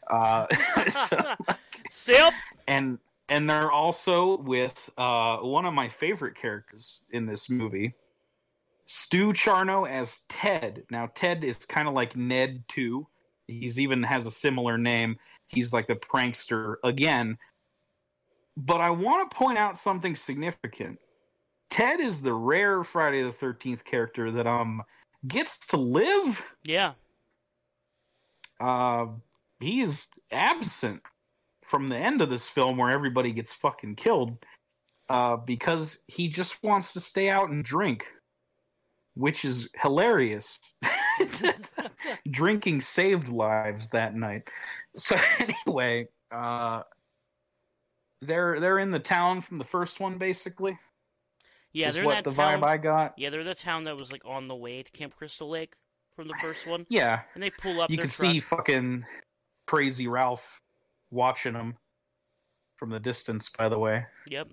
Uh, 0.09 0.45
so- 1.09 1.35
Simp. 1.91 2.33
and 2.67 2.97
and 3.29 3.49
they're 3.49 3.71
also 3.71 4.37
with 4.37 4.89
uh, 4.97 5.37
one 5.37 5.65
of 5.65 5.73
my 5.73 5.89
favorite 5.89 6.35
characters 6.35 6.99
in 7.11 7.25
this 7.25 7.49
movie, 7.49 7.93
Stu 8.85 9.33
Charno 9.33 9.89
as 9.89 10.21
Ted. 10.29 10.83
Now 10.91 11.09
Ted 11.13 11.43
is 11.43 11.57
kind 11.65 11.87
of 11.87 11.93
like 11.93 12.15
Ned 12.15 12.63
too. 12.67 13.07
He's 13.47 13.79
even 13.79 14.01
has 14.03 14.25
a 14.25 14.31
similar 14.31 14.77
name. 14.77 15.17
He's 15.47 15.73
like 15.73 15.89
a 15.89 15.95
prankster 15.95 16.75
again. 16.83 17.37
But 18.57 18.81
I 18.81 18.89
want 18.89 19.29
to 19.29 19.35
point 19.35 19.57
out 19.57 19.77
something 19.77 20.15
significant. 20.15 20.99
Ted 21.69 21.99
is 21.99 22.21
the 22.21 22.33
rare 22.33 22.83
Friday 22.83 23.23
the 23.23 23.31
Thirteenth 23.31 23.83
character 23.83 24.31
that 24.31 24.47
um 24.47 24.81
gets 25.27 25.57
to 25.67 25.77
live. 25.77 26.41
Yeah. 26.63 26.93
Uh, 28.59 29.07
he 29.59 29.81
is 29.81 30.07
absent 30.31 31.01
from 31.63 31.87
the 31.87 31.97
end 31.97 32.21
of 32.21 32.29
this 32.29 32.47
film 32.47 32.77
where 32.77 32.91
everybody 32.91 33.31
gets 33.31 33.53
fucking 33.53 33.95
killed 33.95 34.37
uh, 35.09 35.35
because 35.35 35.99
he 36.07 36.27
just 36.27 36.63
wants 36.63 36.93
to 36.93 36.99
stay 36.99 37.29
out 37.29 37.49
and 37.49 37.63
drink, 37.63 38.05
which 39.15 39.43
is 39.45 39.67
hilarious. 39.81 40.59
Drinking 42.29 42.81
saved 42.81 43.29
lives 43.29 43.89
that 43.91 44.15
night. 44.15 44.49
So 44.95 45.15
anyway, 45.65 46.07
uh, 46.31 46.81
they're 48.21 48.59
they're 48.59 48.79
in 48.79 48.91
the 48.91 48.99
town 48.99 49.41
from 49.41 49.57
the 49.57 49.63
first 49.63 49.99
one, 49.99 50.17
basically. 50.17 50.77
Yeah, 51.73 51.91
they're 51.91 52.03
in 52.03 52.07
what 52.07 52.23
that 52.23 52.29
the 52.29 52.35
town. 52.35 52.61
vibe 52.61 52.63
I 52.65 52.77
got. 52.77 53.13
Yeah, 53.17 53.29
they're 53.29 53.43
the 53.43 53.55
town 53.55 53.83
that 53.85 53.97
was 53.97 54.11
like 54.11 54.21
on 54.25 54.47
the 54.47 54.55
way 54.55 54.81
to 54.83 54.91
Camp 54.91 55.15
Crystal 55.15 55.49
Lake 55.49 55.73
from 56.15 56.27
the 56.29 56.35
first 56.41 56.65
one, 56.65 56.85
Yeah, 56.89 57.21
and 57.33 57.43
they 57.43 57.49
pull 57.49 57.81
up. 57.81 57.89
you 57.89 57.97
can 57.97 58.07
truck. 58.07 58.31
see 58.31 58.39
fucking 58.39 59.05
crazy 59.67 60.07
Ralph 60.07 60.61
watching 61.11 61.53
them 61.53 61.75
from 62.77 62.89
the 62.89 62.99
distance. 62.99 63.49
By 63.57 63.67
the 63.67 63.77
way. 63.79 64.05
Yep. 64.27 64.47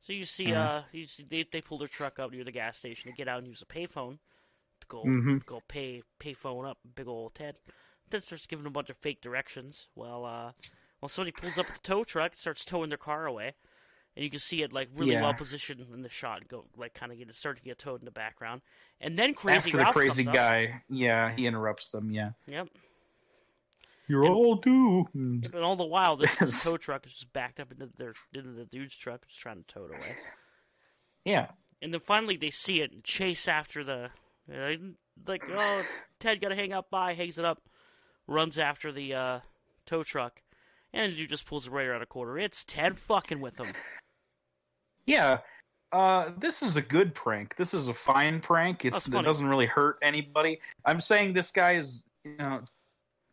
So 0.00 0.12
you 0.12 0.24
see, 0.24 0.52
Yeah. 0.52 0.54
uh, 0.54 0.82
you 0.92 1.06
see, 1.06 1.24
they 1.24 1.44
they 1.50 1.60
pull 1.60 1.78
their 1.78 1.88
truck 1.88 2.18
up 2.18 2.32
near 2.32 2.44
the 2.44 2.52
gas 2.52 2.78
station 2.78 3.10
to 3.10 3.16
get 3.16 3.28
out 3.28 3.38
and 3.38 3.48
use 3.48 3.62
a 3.62 3.66
payphone 3.66 4.18
to 4.80 4.86
go 4.88 5.14
hmm 5.14 5.38
go 5.46 5.62
pay 5.68 6.02
pay 6.18 6.34
phone 6.34 6.66
up 6.66 6.78
big 6.94 7.08
old 7.08 7.34
Ted. 7.34 7.58
Then 8.10 8.20
starts 8.20 8.46
giving 8.46 8.66
a 8.66 8.70
bunch 8.70 8.90
of 8.90 8.96
fake 8.98 9.22
directions. 9.22 9.88
Well, 9.94 10.24
uh, 10.24 10.52
well, 11.00 11.08
somebody 11.08 11.32
pulls 11.32 11.58
up 11.58 11.72
the 11.72 11.80
tow 11.80 12.04
truck, 12.04 12.36
starts 12.36 12.64
towing 12.64 12.90
their 12.90 12.98
car 12.98 13.26
away, 13.26 13.54
and 14.16 14.24
you 14.24 14.30
can 14.30 14.40
see 14.40 14.62
it 14.62 14.72
like 14.72 14.88
really 14.94 15.14
Yeah. 15.14 15.20
well 15.20 15.34
positioned 15.34 15.80
in 15.92 16.02
the 16.02 16.08
shot, 16.10 16.48
go 16.48 16.66
like 16.76 16.94
kind 16.94 17.12
of 17.12 17.18
get 17.18 17.34
start 17.34 17.58
to 17.58 17.64
get 17.64 17.78
towed 17.78 18.00
in 18.00 18.06
the 18.06 18.10
background, 18.12 18.62
and 19.00 19.18
then 19.18 19.34
crazy 19.34 19.72
After 19.72 19.76
Ralph 19.76 19.98
the 19.98 20.02
crazy 20.02 20.04
comes 20.04 20.26
up. 20.26 20.44
guy, 20.44 20.82
yeah, 20.88 21.30
he 21.34 21.46
interrupts 21.46 21.90
them. 21.90 22.10
Yeah, 22.10 22.30
Yep. 22.46 22.68
You're 24.10 24.24
And- 24.24 24.34
all 24.34 24.56
doomed. 24.56 25.48
But 25.52 25.62
all 25.62 25.76
the 25.76 25.84
while, 25.84 26.16
this, 26.16 26.62
tow 26.64 26.76
truck 26.76 27.06
is 27.06 27.12
just 27.12 27.32
backed 27.32 27.60
up 27.60 27.70
into 27.72 27.88
their 27.96 28.12
into 28.34 28.50
the 28.52 28.64
dude's 28.64 28.96
truck, 28.96 29.26
just 29.28 29.40
trying 29.40 29.62
to 29.64 29.72
tow 29.72 29.84
it 29.84 29.90
away. 29.96 30.16
Yeah, 31.24 31.48
And 31.82 31.92
then 31.94 32.00
finally 32.00 32.36
they 32.36 32.50
see 32.50 32.80
it 32.80 32.92
and 32.92 33.04
chase 33.04 33.46
after 33.46 33.84
the 33.84 34.10
uh, 34.52 34.74
like 35.26 35.42
oh 35.48 35.82
Ted 36.18 36.40
gotta 36.40 36.54
hang 36.56 36.72
up 36.72 36.90
by, 36.90 37.14
hangs 37.14 37.38
it 37.38 37.44
up 37.44 37.60
runs 38.26 38.58
after 38.58 38.90
the 38.92 39.14
uh, 39.14 39.40
tow 39.86 40.02
truck 40.02 40.42
and 40.92 41.12
the 41.12 41.16
dude 41.16 41.30
just 41.30 41.46
pulls 41.46 41.66
it 41.66 41.70
right 41.70 41.86
around 41.86 42.02
a 42.02 42.06
quarter. 42.06 42.38
It's 42.38 42.64
Ted 42.64 42.98
fucking 42.98 43.40
with 43.40 43.58
him. 43.60 43.66
Yeah. 45.06 45.38
Uh, 45.92 46.30
this 46.38 46.62
is 46.62 46.76
a 46.76 46.82
good 46.82 47.14
prank. 47.14 47.56
This 47.56 47.74
is 47.74 47.88
a 47.88 47.94
fine 47.94 48.40
prank. 48.40 48.84
It's 48.84 49.06
it 49.08 49.10
doesn't 49.10 49.46
really 49.46 49.66
hurt 49.66 49.98
anybody. 50.02 50.60
I'm 50.84 51.00
saying 51.00 51.32
this 51.32 51.50
guy 51.50 51.74
is 51.74 52.04
you 52.24 52.36
know 52.38 52.62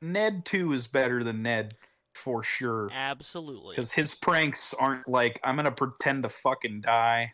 Ned 0.02 0.46
two 0.46 0.74
is 0.74 0.88
better 0.88 1.24
than 1.24 1.42
Ned 1.44 1.74
for 2.14 2.44
sure. 2.44 2.90
Absolutely. 2.92 3.76
because 3.76 3.92
his 3.92 4.16
pranks 4.16 4.74
aren't 4.80 5.08
like 5.08 5.40
I'm 5.44 5.56
gonna 5.56 5.72
pretend 5.72 6.24
to 6.24 6.30
fucking 6.30 6.82
die, 6.82 7.34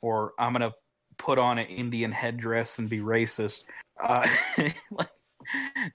or 0.00 0.32
I'm 0.38 0.52
gonna 0.52 0.72
put 1.18 1.38
on 1.38 1.58
an 1.58 1.66
Indian 1.66 2.12
headdress 2.12 2.78
and 2.78 2.88
be 2.88 3.00
racist. 3.00 3.64
Uh, 4.02 4.26
like, 4.90 5.08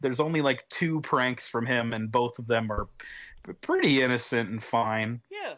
there's 0.01 0.19
only 0.19 0.41
like 0.41 0.63
two 0.69 1.01
pranks 1.01 1.47
from 1.47 1.65
him, 1.65 1.93
and 1.93 2.11
both 2.11 2.37
of 2.39 2.47
them 2.47 2.71
are 2.71 2.87
pretty 3.61 4.01
innocent 4.01 4.49
and 4.49 4.61
fine. 4.63 5.21
Yeah, 5.31 5.53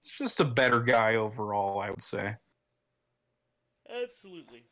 It's 0.00 0.10
just 0.16 0.40
a 0.40 0.44
better 0.44 0.80
guy 0.80 1.16
overall, 1.16 1.80
I 1.80 1.90
would 1.90 2.02
say. 2.02 2.36
absolutely. 3.90 4.64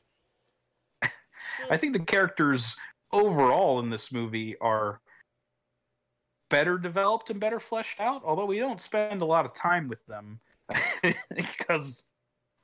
I 1.70 1.76
think 1.76 1.92
the 1.92 1.98
characters 2.04 2.76
overall 3.12 3.80
in 3.80 3.90
this 3.90 4.12
movie 4.12 4.56
are 4.60 5.00
better 6.50 6.78
developed 6.78 7.30
and 7.30 7.40
better 7.40 7.60
fleshed 7.60 8.00
out, 8.00 8.22
although 8.24 8.46
we 8.46 8.58
don't 8.58 8.80
spend 8.80 9.22
a 9.22 9.24
lot 9.24 9.44
of 9.44 9.54
time 9.54 9.88
with 9.88 10.04
them 10.06 10.40
because 11.34 12.04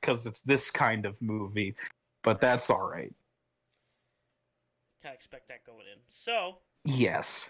because 0.01 0.25
it's 0.25 0.41
this 0.41 0.69
kind 0.69 1.05
of 1.05 1.19
movie. 1.21 1.75
But 2.23 2.39
that's 2.41 2.69
all 2.69 2.87
right. 2.87 3.13
Kind 5.01 5.13
of 5.13 5.15
expect 5.15 5.47
that 5.49 5.65
going 5.65 5.79
in. 5.79 5.99
So 6.09 6.57
Yes. 6.83 7.49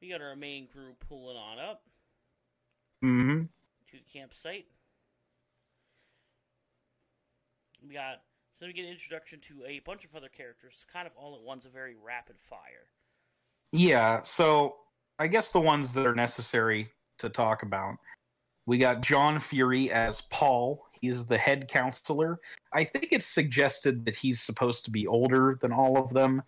we 0.00 0.08
got 0.08 0.22
our 0.22 0.36
main 0.36 0.66
crew 0.68 0.94
pulling 1.06 1.36
on 1.36 1.58
up 1.58 1.82
mm-hmm. 3.04 3.42
to 3.42 3.92
the 3.92 4.18
campsite. 4.18 4.66
We 7.86 7.94
got 7.94 8.22
so 8.58 8.66
we 8.66 8.72
get 8.72 8.84
an 8.84 8.90
introduction 8.90 9.38
to 9.48 9.64
a 9.66 9.80
bunch 9.80 10.04
of 10.04 10.14
other 10.16 10.28
characters, 10.28 10.84
kind 10.92 11.06
of 11.06 11.12
all 11.16 11.36
at 11.36 11.42
once, 11.42 11.64
a 11.64 11.68
very 11.68 11.94
rapid 12.04 12.36
fire. 12.50 12.88
Yeah. 13.72 14.20
So 14.22 14.76
I 15.18 15.28
guess 15.28 15.50
the 15.52 15.60
ones 15.60 15.94
that 15.94 16.06
are 16.06 16.14
necessary 16.14 16.88
to 17.18 17.28
talk 17.28 17.62
about. 17.62 17.96
We 18.66 18.78
got 18.78 19.00
John 19.00 19.36
Furey 19.36 19.90
as 19.90 20.22
Paul. 20.22 20.84
He's 21.00 21.26
the 21.26 21.38
head 21.38 21.68
counselor. 21.68 22.38
I 22.72 22.84
think 22.84 23.08
it's 23.12 23.26
suggested 23.26 24.04
that 24.04 24.16
he's 24.16 24.40
supposed 24.40 24.84
to 24.84 24.90
be 24.90 25.06
older 25.06 25.56
than 25.60 25.72
all 25.72 25.96
of 25.96 26.12
them, 26.12 26.42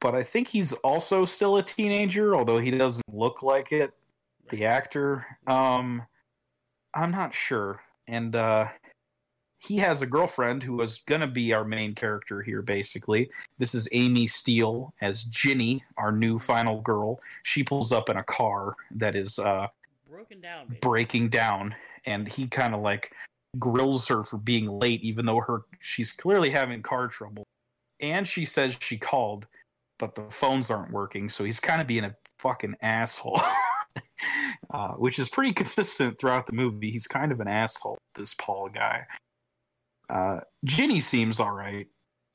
but 0.00 0.14
I 0.14 0.22
think 0.22 0.48
he's 0.48 0.72
also 0.72 1.24
still 1.24 1.56
a 1.56 1.62
teenager, 1.62 2.34
although 2.34 2.58
he 2.58 2.70
doesn't 2.70 3.04
look 3.12 3.42
like 3.42 3.72
it. 3.72 3.92
The 4.50 4.64
actor, 4.64 5.26
um, 5.46 6.02
I'm 6.94 7.10
not 7.10 7.34
sure, 7.34 7.80
and 8.06 8.36
uh, 8.36 8.68
he 9.58 9.76
has 9.78 10.02
a 10.02 10.06
girlfriend 10.06 10.62
who 10.62 10.74
was 10.74 10.98
gonna 11.06 11.26
be 11.26 11.52
our 11.52 11.64
main 11.64 11.94
character 11.94 12.42
here. 12.42 12.62
Basically, 12.62 13.30
this 13.58 13.74
is 13.74 13.88
Amy 13.92 14.26
Steel 14.26 14.92
as 15.00 15.24
Ginny, 15.24 15.82
our 15.96 16.12
new 16.12 16.38
final 16.38 16.80
girl. 16.82 17.20
She 17.44 17.62
pulls 17.62 17.92
up 17.92 18.08
in 18.10 18.16
a 18.18 18.24
car 18.24 18.74
that 18.92 19.14
is 19.16 19.38
uh, 19.38 19.68
Broken 20.10 20.40
down, 20.40 20.68
baby. 20.68 20.78
breaking 20.80 21.28
down 21.28 21.74
and 22.06 22.28
he 22.28 22.46
kind 22.46 22.74
of 22.74 22.80
like 22.80 23.12
grills 23.58 24.06
her 24.08 24.22
for 24.22 24.36
being 24.36 24.68
late 24.68 25.02
even 25.02 25.26
though 25.26 25.40
her 25.40 25.62
she's 25.80 26.12
clearly 26.12 26.50
having 26.50 26.82
car 26.82 27.08
trouble 27.08 27.44
and 28.00 28.26
she 28.26 28.44
says 28.44 28.76
she 28.80 28.96
called 28.96 29.46
but 29.98 30.14
the 30.14 30.22
phones 30.30 30.70
aren't 30.70 30.92
working 30.92 31.28
so 31.28 31.44
he's 31.44 31.60
kind 31.60 31.80
of 31.80 31.86
being 31.86 32.04
a 32.04 32.14
fucking 32.38 32.74
asshole 32.82 33.40
uh, 34.70 34.88
which 34.92 35.18
is 35.18 35.28
pretty 35.28 35.52
consistent 35.52 36.18
throughout 36.18 36.46
the 36.46 36.52
movie 36.52 36.90
he's 36.90 37.06
kind 37.06 37.30
of 37.30 37.40
an 37.40 37.48
asshole 37.48 37.98
this 38.14 38.34
paul 38.34 38.68
guy 38.68 39.04
uh, 40.10 40.40
ginny 40.64 41.00
seems 41.00 41.40
all 41.40 41.52
right 41.52 41.86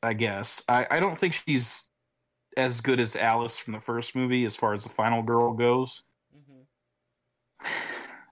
i 0.01 0.13
guess. 0.13 0.63
I, 0.67 0.87
I 0.91 0.99
don't 0.99 1.17
think 1.17 1.33
she's 1.33 1.89
as 2.57 2.81
good 2.81 2.99
as 2.99 3.15
alice 3.15 3.57
from 3.57 3.73
the 3.73 3.79
first 3.79 4.15
movie 4.15 4.45
as 4.45 4.55
far 4.55 4.73
as 4.73 4.83
the 4.83 4.89
final 4.89 5.21
girl 5.21 5.53
goes. 5.53 6.03
Hmm 6.47 7.65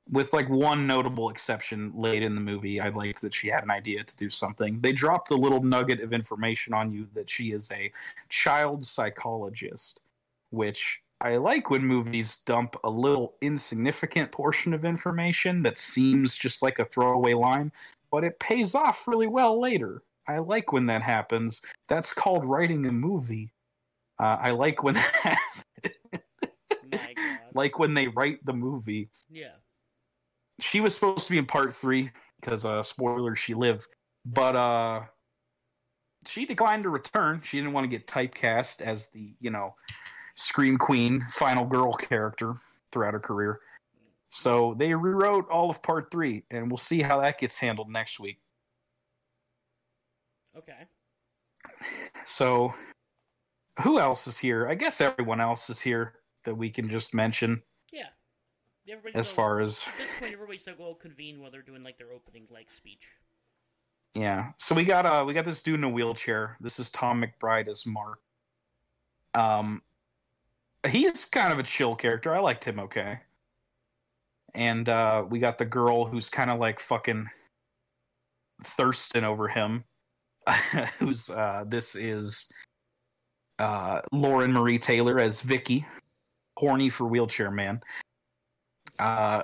with 0.09 0.31
like 0.31 0.47
one 0.49 0.87
notable 0.87 1.29
exception 1.29 1.91
late 1.93 2.23
in 2.23 2.33
the 2.33 2.39
movie 2.39 2.79
i 2.79 2.87
liked 2.87 3.21
that 3.21 3.33
she 3.33 3.49
had 3.49 3.63
an 3.63 3.71
idea 3.71 4.03
to 4.03 4.15
do 4.15 4.29
something. 4.29 4.79
They 4.79 4.93
dropped 4.93 5.27
the 5.27 5.37
little 5.37 5.61
nugget 5.61 5.99
of 5.99 6.13
information 6.13 6.73
on 6.73 6.93
you 6.93 7.07
that 7.13 7.29
she 7.29 7.51
is 7.51 7.69
a 7.71 7.91
child 8.29 8.85
psychologist 8.85 10.01
which 10.51 11.01
i 11.19 11.35
like 11.35 11.69
when 11.69 11.83
movies 11.83 12.37
dump 12.45 12.77
a 12.85 12.89
little 12.89 13.33
insignificant 13.41 14.31
portion 14.31 14.73
of 14.73 14.85
information 14.85 15.61
that 15.63 15.77
seems 15.77 16.37
just 16.37 16.61
like 16.61 16.79
a 16.79 16.85
throwaway 16.85 17.33
line 17.33 17.71
but 18.11 18.23
it 18.23 18.39
pays 18.39 18.75
off 18.75 19.07
really 19.07 19.27
well 19.27 19.59
later. 19.59 20.03
I 20.27 20.39
like 20.39 20.71
when 20.71 20.85
that 20.87 21.01
happens. 21.01 21.61
That's 21.87 22.13
called 22.13 22.45
writing 22.45 22.85
a 22.85 22.91
movie. 22.91 23.53
Uh, 24.19 24.37
i 24.41 24.51
like 24.51 24.81
when 24.83 24.95
that 25.13 25.37
like 27.53 27.79
when 27.79 27.93
they 27.93 28.07
write 28.07 28.43
the 28.45 28.53
movie. 28.53 29.09
Yeah. 29.29 29.55
she 30.59 30.81
was 30.81 30.95
supposed 30.95 31.25
to 31.27 31.31
be 31.31 31.37
in 31.37 31.45
part 31.45 31.73
three 31.73 32.11
because 32.39 32.65
uh 32.65 32.83
spoiler 32.83 33.35
she 33.35 33.53
lived. 33.53 33.87
But 34.25 34.55
uh 34.55 35.01
she 36.25 36.45
declined 36.45 36.83
to 36.83 36.89
return. 36.89 37.41
She 37.43 37.57
didn't 37.57 37.73
want 37.73 37.85
to 37.85 37.89
get 37.89 38.07
typecast 38.07 38.81
as 38.81 39.07
the 39.11 39.33
you 39.39 39.49
know 39.49 39.75
scream 40.35 40.77
queen 40.77 41.25
final 41.31 41.65
girl 41.65 41.93
character 41.93 42.55
throughout 42.91 43.13
her 43.13 43.19
career 43.19 43.59
so 44.37 44.75
they 44.77 44.93
rewrote 44.93 45.49
all 45.49 45.69
of 45.71 45.81
part 45.81 46.11
three 46.11 46.43
and 46.51 46.69
we'll 46.69 46.77
see 46.77 47.01
how 47.01 47.19
that 47.19 47.39
gets 47.39 47.57
handled 47.57 47.89
next 47.91 48.19
week 48.19 48.39
Okay. 50.55 50.85
so 52.25 52.73
who 53.81 53.99
else 53.99 54.27
is 54.27 54.37
here 54.37 54.67
i 54.67 54.75
guess 54.75 55.01
everyone 55.01 55.39
else 55.41 55.69
is 55.69 55.79
here 55.79 56.13
that 56.45 56.55
we 56.55 56.69
can 56.69 56.89
just 56.89 57.13
mention 57.13 57.61
Yeah. 57.91 58.07
Everybody's 58.89 59.15
as 59.15 59.29
all- 59.29 59.35
far 59.35 59.59
as 59.59 59.85
at 59.87 59.97
this 59.97 60.11
point, 60.19 60.33
everybody's 60.33 60.65
like 60.67 60.79
all 60.79 60.95
convene 60.95 61.41
while 61.41 61.51
they're 61.51 61.61
doing 61.61 61.83
like 61.83 61.97
their 61.97 62.11
opening 62.13 62.47
like 62.49 62.71
speech. 62.71 63.11
Yeah. 64.13 64.51
So 64.57 64.73
we 64.73 64.83
got 64.85 65.05
uh 65.05 65.23
we 65.27 65.33
got 65.33 65.45
this 65.45 65.61
dude 65.61 65.75
in 65.75 65.83
a 65.83 65.89
wheelchair. 65.89 66.55
This 66.61 66.79
is 66.79 66.89
Tom 66.91 67.21
McBride 67.23 67.67
as 67.67 67.85
Mark. 67.85 68.19
Um 69.33 69.81
he's 70.87 71.25
kind 71.25 71.51
of 71.51 71.59
a 71.59 71.63
chill 71.63 71.95
character. 71.95 72.33
I 72.33 72.39
liked 72.39 72.63
him 72.63 72.79
okay. 72.79 73.19
And 74.57 74.89
uh 74.89 75.23
we 75.29 75.39
got 75.39 75.57
the 75.57 75.65
girl 75.65 76.05
who's 76.05 76.29
kind 76.29 76.51
of 76.51 76.59
like 76.59 76.79
fucking 76.79 77.27
thirsting 78.63 79.23
over 79.23 79.47
him. 79.47 79.85
who's 80.99 81.29
uh 81.29 81.63
this 81.67 81.95
is 81.95 82.47
uh 83.59 84.01
Lauren 84.11 84.51
Marie 84.51 84.79
Taylor 84.79 85.19
as 85.19 85.39
Vicky, 85.39 85.85
horny 86.57 86.89
for 86.89 87.07
wheelchair 87.07 87.51
man. 87.51 87.79
Uh 88.99 89.43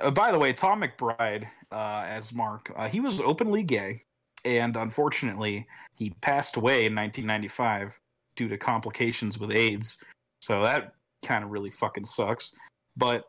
uh, 0.00 0.10
by 0.10 0.32
the 0.32 0.38
way, 0.38 0.52
Tom 0.52 0.82
McBride 0.82 1.46
uh, 1.70 2.04
as 2.06 2.32
Mark, 2.32 2.72
uh, 2.76 2.88
he 2.88 3.00
was 3.00 3.20
openly 3.20 3.62
gay, 3.62 4.02
and 4.44 4.76
unfortunately, 4.76 5.66
he 5.94 6.10
passed 6.20 6.56
away 6.56 6.86
in 6.86 6.94
1995 6.94 7.98
due 8.36 8.48
to 8.48 8.56
complications 8.56 9.38
with 9.38 9.50
AIDS. 9.50 9.98
So 10.40 10.62
that 10.62 10.94
kind 11.24 11.44
of 11.44 11.50
really 11.50 11.70
fucking 11.70 12.04
sucks. 12.04 12.52
But 12.96 13.24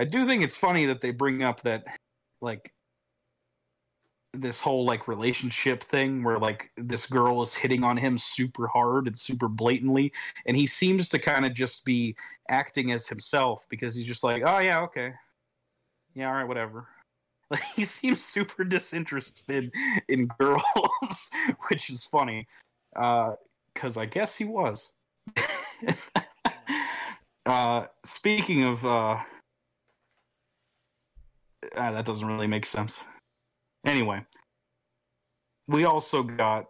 I 0.00 0.04
do 0.04 0.26
think 0.26 0.42
it's 0.42 0.56
funny 0.56 0.86
that 0.86 1.00
they 1.00 1.10
bring 1.10 1.42
up 1.42 1.62
that, 1.62 1.84
like, 2.40 2.72
this 4.32 4.60
whole 4.60 4.84
like 4.84 5.08
relationship 5.08 5.82
thing 5.82 6.22
where 6.22 6.38
like 6.38 6.70
this 6.76 7.04
girl 7.04 7.42
is 7.42 7.52
hitting 7.52 7.82
on 7.82 7.96
him 7.96 8.16
super 8.16 8.68
hard 8.68 9.08
and 9.08 9.18
super 9.18 9.48
blatantly 9.48 10.12
and 10.46 10.56
he 10.56 10.68
seems 10.68 11.08
to 11.08 11.18
kind 11.18 11.44
of 11.44 11.52
just 11.52 11.84
be 11.84 12.14
acting 12.48 12.92
as 12.92 13.08
himself 13.08 13.66
because 13.68 13.92
he's 13.92 14.06
just 14.06 14.22
like 14.22 14.44
oh 14.46 14.60
yeah 14.60 14.82
okay 14.82 15.12
yeah, 16.14 16.28
all 16.28 16.34
right, 16.34 16.48
whatever. 16.48 16.88
Like 17.52 17.64
he 17.74 17.84
seems 17.84 18.22
super 18.22 18.62
disinterested 18.62 19.74
in 20.06 20.28
girls, 20.38 21.30
which 21.68 21.90
is 21.90 22.04
funny, 22.04 22.46
uh 22.94 23.32
because 23.74 23.96
I 23.96 24.06
guess 24.06 24.36
he 24.36 24.44
was. 24.44 24.92
uh, 27.46 27.86
speaking 28.04 28.62
of, 28.62 28.86
uh, 28.86 29.16
ah, 31.76 31.92
that 31.92 32.04
doesn't 32.04 32.26
really 32.26 32.46
make 32.46 32.66
sense. 32.66 32.96
Anyway, 33.86 34.20
we 35.68 35.84
also 35.84 36.22
got 36.22 36.66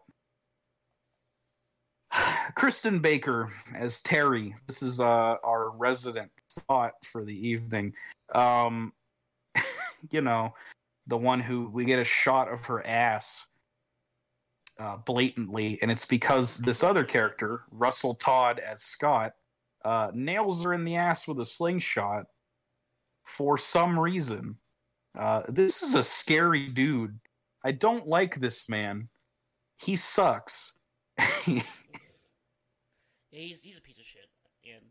Kirsten 2.56 3.00
Baker 3.00 3.48
as 3.74 4.02
Terry. 4.02 4.54
This 4.66 4.82
is 4.82 5.00
uh, 5.00 5.36
our 5.44 5.70
resident 5.70 6.30
thought 6.66 6.92
for 7.04 7.24
the 7.24 7.48
evening. 7.48 7.92
Um, 8.34 8.92
you 10.10 10.20
know, 10.20 10.54
the 11.06 11.16
one 11.16 11.40
who 11.40 11.68
we 11.72 11.84
get 11.84 11.98
a 11.98 12.04
shot 12.04 12.52
of 12.52 12.60
her 12.66 12.86
ass 12.86 13.44
uh, 14.78 14.96
blatantly, 14.98 15.78
and 15.82 15.90
it's 15.90 16.06
because 16.06 16.58
this 16.58 16.82
other 16.82 17.04
character, 17.04 17.62
Russell 17.70 18.14
Todd 18.14 18.60
as 18.60 18.82
Scott, 18.82 19.32
uh, 19.84 20.10
nails 20.14 20.64
her 20.64 20.74
in 20.74 20.84
the 20.84 20.96
ass 20.96 21.26
with 21.26 21.40
a 21.40 21.44
slingshot 21.44 22.24
for 23.24 23.58
some 23.58 23.98
reason. 23.98 24.56
Uh, 25.18 25.42
this 25.48 25.82
is 25.82 25.94
a 25.94 26.02
scary 26.02 26.68
dude. 26.68 27.18
I 27.64 27.72
don't 27.72 28.06
like 28.06 28.40
this 28.40 28.68
man. 28.68 29.08
He 29.78 29.96
sucks. 29.96 30.72
Yeah, 33.32 33.40
he's 33.40 33.60
he's 33.60 33.78
a 33.78 33.80
piece 33.80 33.98
of 33.98 34.04
shit, 34.04 34.28
and 34.64 34.82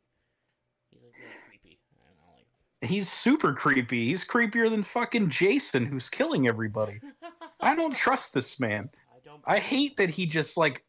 he's 0.90 1.02
like 1.04 1.12
really 1.20 1.34
creepy. 1.48 1.80
I 1.94 2.08
don't 2.08 2.18
know, 2.18 2.34
like. 2.36 2.48
He's 2.90 3.12
super 3.12 3.54
creepy. 3.54 4.08
He's 4.08 4.24
creepier 4.24 4.70
than 4.70 4.84
fucking 4.84 5.30
Jason, 5.30 5.86
who's 5.86 6.10
killing 6.10 6.48
everybody. 6.48 7.02
I 7.60 7.76
don't 7.76 7.96
trust 7.96 8.34
this 8.34 8.60
man. 8.60 8.90
I 9.14 9.20
don't. 9.26 9.42
I 9.46 9.60
hate 9.60 9.98
that 9.98 10.10
he 10.10 10.26
just 10.26 10.56
like 10.56 10.86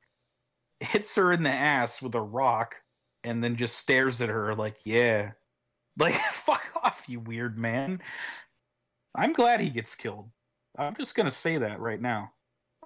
hits 0.79 1.15
her 1.17 1.33
in 1.33 1.43
the 1.43 1.51
ass 1.51 2.01
with 2.01 2.15
a 2.15 2.21
rock 2.21 2.77
and 3.25 3.43
then 3.43 3.57
just 3.57 3.77
stares 3.77 4.23
at 4.23 4.29
her 4.29 4.55
like, 4.55 4.79
yeah. 4.85 5.33
Like, 5.99 6.15
fuck 6.15 6.63
off, 6.83 7.05
you 7.09 7.19
weird 7.19 7.59
man. 7.59 8.01
I'm 9.15 9.33
glad 9.33 9.61
he 9.61 9.71
gets 9.71 9.95
killed. 9.95 10.31
I'm 10.79 10.95
just 10.95 11.15
gonna 11.15 11.31
say 11.31 11.59
that 11.59 11.81
right 11.81 12.01
now. 12.01 12.33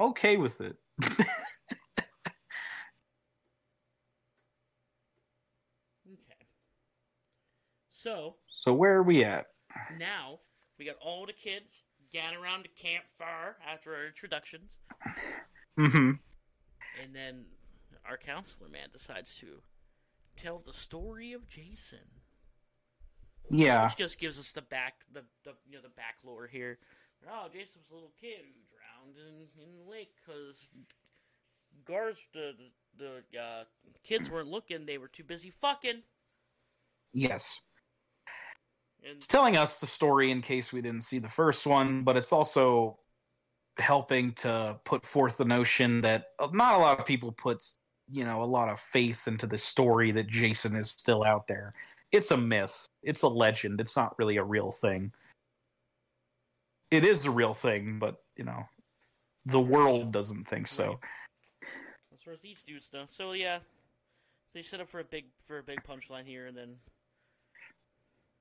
Okay 0.00 0.36
with 0.36 0.60
it. 0.60 0.76
Okay. 6.06 6.46
So 7.90 8.36
so 8.48 8.72
where 8.72 8.94
are 8.94 9.02
we 9.02 9.24
at? 9.24 9.46
now 9.98 10.38
we 10.78 10.84
got 10.84 10.96
all 11.00 11.26
the 11.26 11.32
kids 11.32 11.82
gathering 12.12 12.42
around 12.42 12.64
the 12.64 12.68
campfire 12.80 13.56
after 13.66 13.94
our 13.94 14.06
introductions, 14.06 14.70
mm-hmm. 15.78 16.12
and 17.02 17.14
then 17.14 17.44
our 18.08 18.16
counselor 18.16 18.68
man 18.68 18.88
decides 18.92 19.36
to 19.36 19.62
tell 20.36 20.62
the 20.64 20.72
story 20.74 21.32
of 21.32 21.48
Jason. 21.48 22.23
Yeah. 23.50 23.84
Which 23.84 23.96
just 23.96 24.18
gives 24.18 24.38
us 24.38 24.52
the 24.52 24.62
back, 24.62 24.94
the, 25.12 25.22
the 25.44 25.52
you 25.68 25.76
know 25.76 25.82
the 25.82 25.90
back 25.90 26.16
lore 26.24 26.46
here. 26.46 26.78
Oh, 27.28 27.46
Jason 27.52 27.80
was 27.80 27.90
a 27.90 27.94
little 27.94 28.12
kid 28.20 28.40
who 28.40 28.60
drowned 28.70 29.16
in, 29.16 29.62
in 29.62 29.84
the 29.84 29.90
lake 29.90 30.10
because 30.24 30.56
guards, 31.86 32.20
the 32.32 32.54
the, 32.98 33.22
the 33.32 33.38
uh, 33.38 33.64
kids 34.02 34.30
weren't 34.30 34.48
looking; 34.48 34.86
they 34.86 34.98
were 34.98 35.08
too 35.08 35.24
busy 35.24 35.50
fucking. 35.50 36.02
Yes. 37.12 37.60
And 39.04 39.16
It's 39.16 39.26
telling 39.26 39.56
us 39.56 39.78
the 39.78 39.86
story 39.86 40.30
in 40.30 40.40
case 40.40 40.72
we 40.72 40.80
didn't 40.80 41.02
see 41.02 41.18
the 41.18 41.28
first 41.28 41.66
one, 41.66 42.02
but 42.02 42.16
it's 42.16 42.32
also 42.32 42.98
helping 43.78 44.32
to 44.32 44.78
put 44.84 45.04
forth 45.04 45.36
the 45.36 45.44
notion 45.44 46.00
that 46.00 46.28
not 46.52 46.74
a 46.74 46.78
lot 46.78 46.98
of 46.98 47.06
people 47.06 47.32
put, 47.32 47.62
you 48.10 48.24
know, 48.24 48.42
a 48.42 48.44
lot 48.44 48.68
of 48.68 48.80
faith 48.80 49.28
into 49.28 49.46
the 49.46 49.58
story 49.58 50.10
that 50.12 50.28
Jason 50.28 50.74
is 50.74 50.90
still 50.90 51.22
out 51.22 51.46
there. 51.46 51.74
It's 52.14 52.30
a 52.30 52.36
myth. 52.36 52.86
It's 53.02 53.22
a 53.22 53.28
legend. 53.28 53.80
It's 53.80 53.96
not 53.96 54.16
really 54.20 54.36
a 54.36 54.44
real 54.44 54.70
thing. 54.70 55.12
It 56.92 57.04
is 57.04 57.24
a 57.24 57.30
real 57.30 57.52
thing, 57.54 57.98
but 57.98 58.22
you 58.36 58.44
know, 58.44 58.62
the 59.46 59.58
world 59.58 60.12
doesn't 60.12 60.46
think 60.46 60.68
so. 60.68 61.00
As 62.12 62.20
far 62.24 62.34
as 62.34 62.40
these 62.40 62.62
dudes 62.62 62.88
know, 62.92 63.06
so 63.10 63.32
yeah, 63.32 63.58
they 64.54 64.62
set 64.62 64.80
up 64.80 64.88
for 64.88 65.00
a 65.00 65.04
big 65.04 65.24
for 65.44 65.58
a 65.58 65.62
big 65.64 65.82
punchline 65.82 66.24
here, 66.24 66.46
and 66.46 66.56
then 66.56 66.76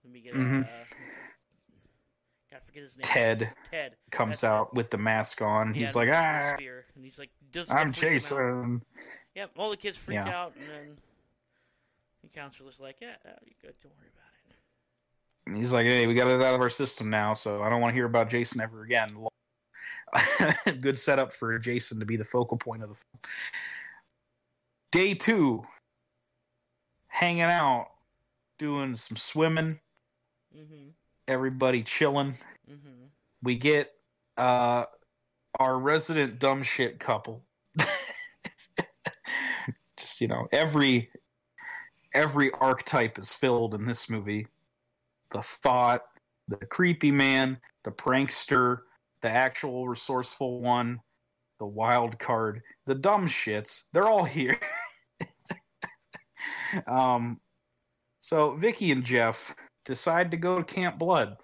let 0.04 0.14
me 0.14 0.22
get. 0.22 0.36
Mhm. 0.36 0.66
Uh, 0.68 2.60
forget 2.68 2.84
his 2.84 2.95
name. 2.95 3.02
Ted 3.02 3.54
Ted 3.72 3.95
comes 4.12 4.41
That's 4.41 4.44
it. 4.44 4.56
out 4.56 4.76
with 4.76 4.91
the 4.91 5.00
mask 5.00 5.41
on. 5.41 5.74
Yeah, 5.74 5.88
He's 5.88 5.95
like, 5.95 6.10
"Ah, 6.14 6.54
spear. 6.56 6.86
and 6.94 7.04
he's 7.04 7.18
like, 7.18 7.32
I'm. 7.72 7.91
Jason." 7.91 8.84
Yep, 9.34 9.52
all 9.58 9.72
the 9.72 9.78
kids 9.78 9.98
freak 9.98 10.18
Yeah. 10.18 10.30
out, 10.44 10.56
and 10.56 10.70
then 10.70 10.98
the 12.24 12.30
counselor's 12.30 12.80
like, 12.80 12.98
"Yeah, 13.02 13.16
you 13.45 13.54
good? 13.62 13.74
Don't 13.84 13.94
worry 14.00 14.10
about 14.14 14.32
it." 14.50 14.56
And 15.45 15.56
he's 15.58 15.72
like, 15.74 15.86
"Hey, 15.86 16.08
we 16.08 16.14
got 16.14 16.28
it 16.28 16.41
out 16.41 16.56
of 16.56 16.62
our 16.62 16.70
system 16.70 17.10
now, 17.10 17.34
so 17.34 17.62
I 17.62 17.70
don't 17.70 17.82
want 17.82 17.91
to 17.91 17.95
hear 17.95 18.06
about 18.06 18.30
Jason 18.30 18.62
ever 18.62 18.84
again." 18.84 19.16
Good 20.82 20.98
setup 20.98 21.34
for 21.34 21.58
Jason 21.60 22.00
to 22.00 22.06
be 22.06 22.16
the 22.18 22.24
focal 22.26 22.58
point 22.58 22.84
of 22.84 22.90
the 22.90 22.95
film. 22.95 23.20
Day 24.91 25.14
two, 25.16 25.66
hanging 27.08 27.41
out, 27.44 27.88
doing 28.60 28.95
some 28.95 29.18
swimming, 29.18 29.80
Mm-hmm. 30.56 30.90
everybody 31.28 31.82
chilling. 31.82 32.38
Mm-hmm. 32.70 33.06
We 33.41 33.58
get 33.58 33.91
uh, 34.38 34.86
our 35.60 35.80
resident 35.80 36.38
dumb 36.38 36.62
shit 36.62 37.00
couple. 37.00 37.44
Just 39.98 40.22
you 40.22 40.28
know, 40.28 40.48
every 40.52 41.10
every 42.14 42.52
archetype 42.52 43.18
is 43.18 43.34
filled 43.34 43.73
in 43.73 43.85
this 43.85 44.10
movie. 44.10 44.48
The 45.31 45.41
thought, 45.41 46.02
the 46.48 46.57
creepy 46.57 47.11
man, 47.11 47.57
the 47.84 47.91
prankster, 47.91 48.80
the 49.22 49.30
actual 49.30 49.88
resourceful 49.88 50.61
one, 50.61 50.99
the 51.60 51.65
wild 51.65 52.19
card, 52.19 52.61
the 52.85 52.95
dumb 52.95 53.27
shits. 53.27 53.84
They're 53.94 54.07
all 54.07 54.26
here. 54.26 54.60
um, 56.88 57.40
so 58.19 58.56
Vicky 58.56 58.91
and 58.91 59.03
Jeff 59.03 59.56
decide 59.85 60.31
to 60.31 60.38
go 60.38 60.61
to 60.61 60.64
Camp 60.64 60.99
Blood. 60.99 61.38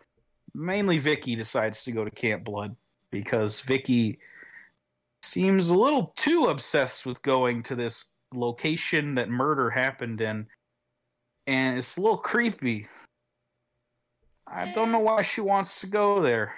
Mainly 0.54 0.98
Vicky 0.98 1.36
decides 1.36 1.84
to 1.84 1.92
go 1.92 2.04
to 2.04 2.12
Camp 2.12 2.44
Blood 2.44 2.76
because 3.12 3.62
Vicky 3.62 4.20
seems 5.24 5.70
a 5.70 5.76
little 5.76 6.14
too 6.16 6.46
obsessed 6.46 7.06
with 7.06 7.22
going 7.22 7.64
to 7.64 7.76
this 7.76 8.06
location 8.34 9.16
that 9.16 9.30
murder 9.30 9.70
happened 9.70 10.22
in 10.22 10.46
and 11.50 11.80
it's 11.80 11.98
a 11.98 12.02
little 12.02 12.18
creepy. 12.18 12.88
I 14.46 14.72
don't 14.72 14.92
know 14.92 15.00
why 15.00 15.24
she 15.24 15.42
wants 15.42 15.82
to 15.82 15.88
go 15.88 16.22
there. 16.22 16.54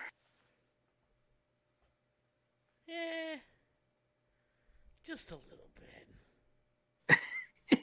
Eh, 2.89 3.37
just 5.05 5.31
a 5.31 5.35
little 5.35 5.69
bit. 7.07 7.19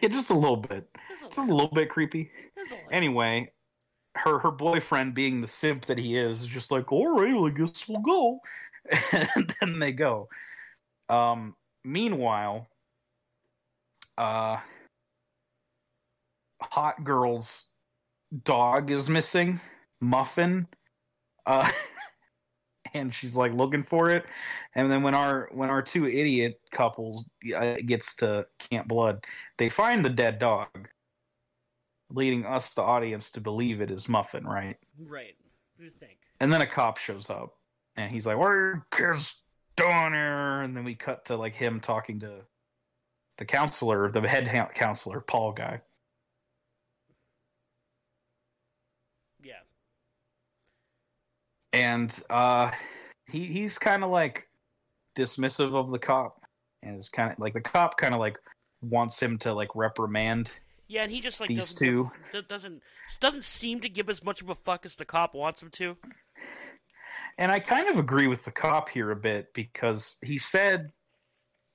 yeah, 0.00 0.08
just 0.08 0.30
a 0.30 0.34
little 0.34 0.56
bit. 0.56 0.88
Just 1.08 1.22
a 1.22 1.26
Just 1.26 1.38
a 1.38 1.40
little. 1.40 1.56
little 1.56 1.74
bit 1.74 1.88
creepy. 1.88 2.30
Little. 2.56 2.78
Anyway, 2.92 3.50
her 4.14 4.38
her 4.38 4.52
boyfriend, 4.52 5.14
being 5.14 5.40
the 5.40 5.48
simp 5.48 5.84
that 5.86 5.98
he 5.98 6.16
is, 6.16 6.42
is 6.42 6.46
just 6.46 6.70
like, 6.70 6.92
all 6.92 7.08
right, 7.08 7.34
well, 7.34 7.46
I 7.46 7.50
guess 7.50 7.88
we'll 7.88 8.00
go. 8.00 8.38
and 9.34 9.52
then 9.60 9.80
they 9.80 9.90
go. 9.90 10.28
Um, 11.08 11.56
meanwhile, 11.84 12.68
uh, 14.18 14.58
hot 16.62 17.04
girl's 17.04 17.70
dog 18.44 18.90
is 18.90 19.08
missing, 19.08 19.60
Muffin. 20.00 20.66
Uh, 21.46 21.70
and 22.94 23.14
she's 23.14 23.36
like 23.36 23.52
looking 23.52 23.82
for 23.82 24.10
it. 24.10 24.24
And 24.74 24.90
then 24.90 25.02
when 25.02 25.14
our 25.14 25.48
when 25.52 25.70
our 25.70 25.82
two 25.82 26.06
idiot 26.06 26.60
couples 26.70 27.24
uh, 27.56 27.76
gets 27.84 28.14
to 28.16 28.46
Camp 28.58 28.88
Blood, 28.88 29.24
they 29.58 29.68
find 29.68 30.04
the 30.04 30.10
dead 30.10 30.38
dog 30.38 30.88
leading 32.10 32.44
us, 32.46 32.72
the 32.74 32.82
audience, 32.82 33.30
to 33.32 33.40
believe 33.40 33.80
it 33.80 33.90
is 33.90 34.08
Muffin, 34.08 34.44
right? 34.44 34.76
Right. 34.98 35.34
You 35.78 35.90
think? 35.90 36.18
And 36.40 36.52
then 36.52 36.62
a 36.62 36.66
cop 36.66 36.98
shows 36.98 37.30
up, 37.30 37.56
and 37.96 38.10
he's 38.10 38.26
like, 38.26 38.38
"What 38.38 38.50
are 38.50 38.54
your 38.54 38.86
kids 38.90 39.34
doing 39.76 40.12
here?" 40.12 40.62
And 40.62 40.76
then 40.76 40.84
we 40.84 40.94
cut 40.94 41.24
to 41.26 41.36
like 41.36 41.54
him 41.54 41.80
talking 41.80 42.20
to 42.20 42.42
the 43.38 43.44
counselor, 43.44 44.10
the 44.10 44.26
head 44.26 44.48
counselor, 44.74 45.20
Paul 45.20 45.52
guy. 45.52 45.80
Yeah. 49.42 49.54
and 51.72 52.18
uh, 52.30 52.70
he 53.30 53.46
he's 53.46 53.78
kind 53.78 54.02
of 54.02 54.10
like 54.10 54.48
dismissive 55.16 55.74
of 55.74 55.90
the 55.90 55.98
cop, 55.98 56.40
and 56.82 56.98
is 56.98 57.08
kind 57.08 57.30
of 57.30 57.38
like 57.38 57.52
the 57.52 57.60
cop 57.60 57.98
kind 57.98 58.14
of 58.14 58.20
like 58.20 58.38
wants 58.80 59.20
him 59.20 59.38
to 59.38 59.52
like 59.52 59.68
reprimand 59.74 60.50
Yeah, 60.88 61.02
and 61.02 61.12
he 61.12 61.20
just 61.20 61.40
like 61.40 61.48
these 61.48 61.72
doesn't 61.72 61.78
two. 61.78 62.10
doesn't 62.48 62.82
doesn't 63.20 63.44
seem 63.44 63.80
to 63.80 63.88
give 63.88 64.08
as 64.08 64.24
much 64.24 64.40
of 64.42 64.50
a 64.50 64.54
fuck 64.54 64.86
as 64.86 64.96
the 64.96 65.04
cop 65.04 65.34
wants 65.34 65.62
him 65.62 65.70
to. 65.72 65.96
And 67.38 67.52
I 67.52 67.60
kind 67.60 67.88
of 67.88 67.98
agree 67.98 68.26
with 68.26 68.44
the 68.44 68.50
cop 68.50 68.88
here 68.88 69.10
a 69.10 69.16
bit 69.16 69.52
because 69.52 70.16
he 70.22 70.38
said, 70.38 70.90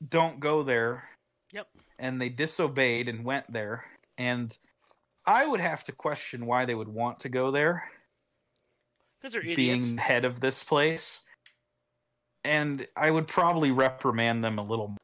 "Don't 0.08 0.40
go 0.40 0.64
there," 0.64 1.04
Yep. 1.54 1.68
and 2.00 2.22
they 2.22 2.30
disobeyed 2.30 3.08
and 3.10 3.24
went 3.26 3.52
there. 3.52 3.86
And 4.18 4.56
I 5.26 5.46
would 5.46 5.60
have 5.60 5.84
to 5.86 5.92
question 5.92 6.46
why 6.46 6.66
they 6.66 6.76
would 6.76 6.88
want 6.88 7.20
to 7.22 7.30
go 7.30 7.52
there, 7.52 7.84
Because 9.20 9.34
they're 9.34 9.42
idiots. 9.42 9.56
being 9.58 9.98
head 9.98 10.26
of 10.26 10.40
this 10.40 10.64
place. 10.64 11.20
And 12.44 12.88
I 12.96 13.12
would 13.12 13.28
probably 13.28 13.72
reprimand 13.72 14.44
them 14.44 14.58
a 14.58 14.66
little. 14.66 14.88
more. 14.90 14.98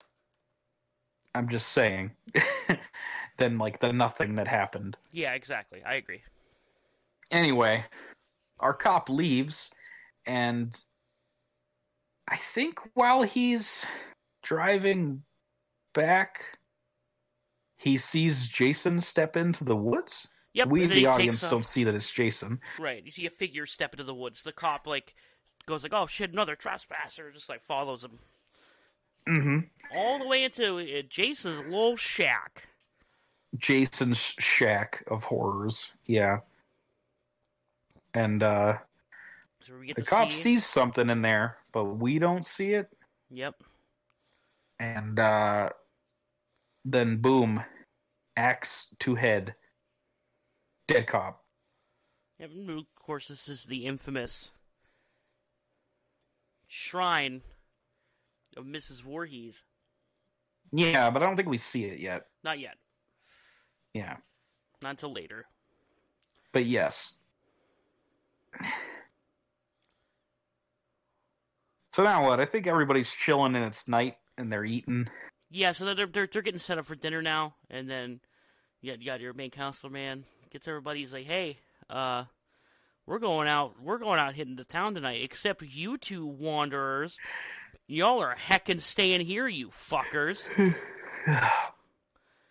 I'm 1.35 1.49
just 1.49 1.69
saying, 1.69 2.11
than 3.37 3.59
like 3.59 3.79
the 3.79 3.93
nothing 3.93 4.33
that 4.35 4.47
happened. 4.47 4.97
Yeah, 5.11 5.33
exactly. 5.33 5.83
I 5.85 5.95
agree. 5.95 6.21
Anyway, 7.29 7.83
our 8.59 8.73
cop 8.73 9.07
leaves, 9.09 9.69
and 10.25 10.75
I 12.27 12.37
think 12.37 12.79
while 12.95 13.21
he's 13.21 13.85
driving 14.41 15.21
back, 15.97 16.39
he 17.75 17.97
sees 17.97 18.47
Jason 18.47 19.01
step 19.01 19.35
into 19.35 19.63
the 19.63 19.75
woods. 19.75 20.27
Yep. 20.53 20.67
we, 20.69 20.81
and 20.83 20.91
then 20.91 20.97
he 20.97 21.03
the 21.03 21.09
audience, 21.09 21.43
off- 21.43 21.51
don't 21.51 21.65
see 21.65 21.83
that 21.83 21.93
it's 21.95 22.11
Jason. 22.11 22.59
Right. 22.79 23.03
You 23.03 23.11
see 23.11 23.25
a 23.25 23.29
figure 23.29 23.65
step 23.65 23.93
into 23.93 24.03
the 24.03 24.13
woods. 24.13 24.41
The 24.43 24.51
cop 24.51 24.87
like 24.87 25.13
goes 25.67 25.83
like, 25.83 25.93
"Oh 25.93 26.07
shit, 26.07 26.31
another 26.31 26.55
trespasser!" 26.55 27.31
Just 27.31 27.49
like 27.49 27.61
follows 27.61 28.03
him 28.03 28.17
Mm-hmm. 29.27 29.59
all 29.97 30.17
the 30.19 30.25
way 30.27 30.45
into 30.45 30.77
uh, 30.77 31.01
Jason's 31.09 31.59
little 31.67 31.97
shack. 31.97 32.63
Jason's 33.57 34.17
shack 34.39 35.03
of 35.11 35.23
horrors. 35.25 35.91
Yeah. 36.05 36.39
And 38.13 38.41
uh 38.41 38.77
So 39.65 39.73
we 39.79 39.87
get 39.87 39.97
the 39.97 40.03
cop 40.03 40.31
see. 40.31 40.37
sees 40.37 40.65
something 40.65 41.09
in 41.09 41.21
there, 41.21 41.57
but 41.71 41.83
we 41.85 42.19
don't 42.19 42.45
see 42.45 42.73
it. 42.73 42.87
Yep. 43.29 43.55
And 44.79 45.19
uh 45.19 45.69
then 46.91 47.17
boom, 47.17 47.63
axe 48.35 48.95
to 48.99 49.15
head. 49.15 49.55
Dead 50.87 51.07
cop. 51.07 51.43
And 52.39 52.69
Of 52.69 52.85
course, 52.95 53.27
this 53.27 53.47
is 53.49 53.65
the 53.65 53.85
infamous 53.85 54.49
shrine 56.67 57.41
of 58.55 58.65
Mrs. 58.65 59.01
Voorhees. 59.01 59.55
Yeah, 60.71 61.09
but 61.09 61.21
I 61.21 61.25
don't 61.25 61.35
think 61.35 61.49
we 61.49 61.57
see 61.57 61.85
it 61.85 61.99
yet. 61.99 62.27
Not 62.43 62.59
yet. 62.59 62.75
Yeah. 63.93 64.17
Not 64.81 64.91
until 64.91 65.13
later. 65.13 65.45
But 66.53 66.65
yes. 66.65 67.15
So 71.93 72.03
now 72.03 72.25
what? 72.25 72.39
I 72.39 72.45
think 72.45 72.67
everybody's 72.67 73.11
chilling 73.11 73.55
and 73.55 73.65
it's 73.65 73.87
night 73.87 74.17
and 74.37 74.51
they're 74.51 74.65
eating. 74.65 75.07
Yeah, 75.49 75.71
so 75.71 75.93
they're 75.93 76.05
they're, 76.07 76.27
they're 76.31 76.41
getting 76.41 76.59
set 76.59 76.77
up 76.77 76.85
for 76.85 76.95
dinner 76.95 77.21
now, 77.21 77.55
and 77.69 77.89
then 77.89 78.19
you 78.81 78.91
got, 78.91 78.99
you 78.99 79.05
got 79.05 79.21
your 79.21 79.33
main 79.33 79.51
counselor 79.51 79.91
man 79.91 80.25
gets 80.51 80.67
everybody. 80.67 80.99
He's 80.99 81.13
like, 81.13 81.25
"Hey, 81.25 81.57
uh, 81.89 82.25
we're 83.05 83.19
going 83.19 83.47
out. 83.47 83.81
We're 83.81 83.97
going 83.97 84.19
out 84.19 84.35
hitting 84.35 84.55
the 84.55 84.63
town 84.63 84.93
tonight. 84.93 85.21
Except 85.23 85.61
you 85.61 85.97
two 85.97 86.25
wanderers, 86.25 87.17
y'all 87.87 88.19
are 88.19 88.35
heckin' 88.35 88.81
staying 88.81 89.21
here, 89.21 89.47
you 89.47 89.71
fuckers." 89.89 90.49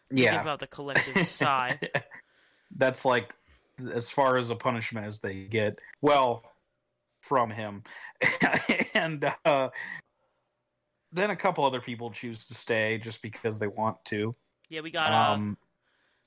Yeah. 0.08 0.40
about 0.40 0.60
the 0.60 0.68
collective 0.68 1.26
sigh. 1.26 1.80
That's 2.76 3.04
like 3.04 3.34
as 3.92 4.08
far 4.08 4.36
as 4.36 4.50
a 4.50 4.54
punishment 4.54 5.04
as 5.04 5.18
they 5.18 5.42
get. 5.44 5.80
Well, 6.00 6.44
from 7.22 7.50
him. 7.50 7.82
and 8.94 9.24
uh 9.44 9.68
then 11.16 11.30
a 11.30 11.36
couple 11.36 11.64
other 11.64 11.80
people 11.80 12.10
choose 12.10 12.46
to 12.46 12.54
stay 12.54 12.98
just 12.98 13.22
because 13.22 13.58
they 13.58 13.66
want 13.66 13.96
to. 14.06 14.34
Yeah, 14.68 14.80
we 14.82 14.90
got 14.90 15.12
uh, 15.12 15.32
Um, 15.32 15.56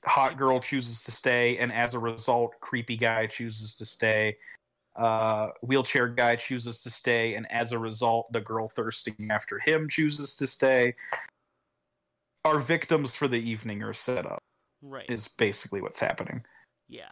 hot 0.04 0.36
girl 0.36 0.60
chooses 0.60 1.02
to 1.04 1.12
stay, 1.12 1.58
and 1.58 1.72
as 1.72 1.94
a 1.94 1.98
result, 1.98 2.54
creepy 2.60 2.96
guy 2.96 3.26
chooses 3.26 3.74
to 3.76 3.86
stay. 3.86 4.36
Uh, 4.96 5.48
wheelchair 5.62 6.08
guy 6.08 6.36
chooses 6.36 6.82
to 6.82 6.90
stay, 6.90 7.34
and 7.34 7.50
as 7.52 7.72
a 7.72 7.78
result, 7.78 8.30
the 8.32 8.40
girl 8.40 8.68
thirsting 8.68 9.28
after 9.30 9.58
him 9.58 9.88
chooses 9.88 10.34
to 10.36 10.46
stay. 10.46 10.94
Our 12.44 12.58
victims 12.58 13.14
for 13.14 13.28
the 13.28 13.36
evening 13.36 13.82
are 13.82 13.94
set 13.94 14.26
up. 14.26 14.42
right. 14.82 15.08
Is 15.08 15.28
basically 15.28 15.80
what's 15.80 16.00
happening. 16.00 16.42
Yeah. 16.88 17.10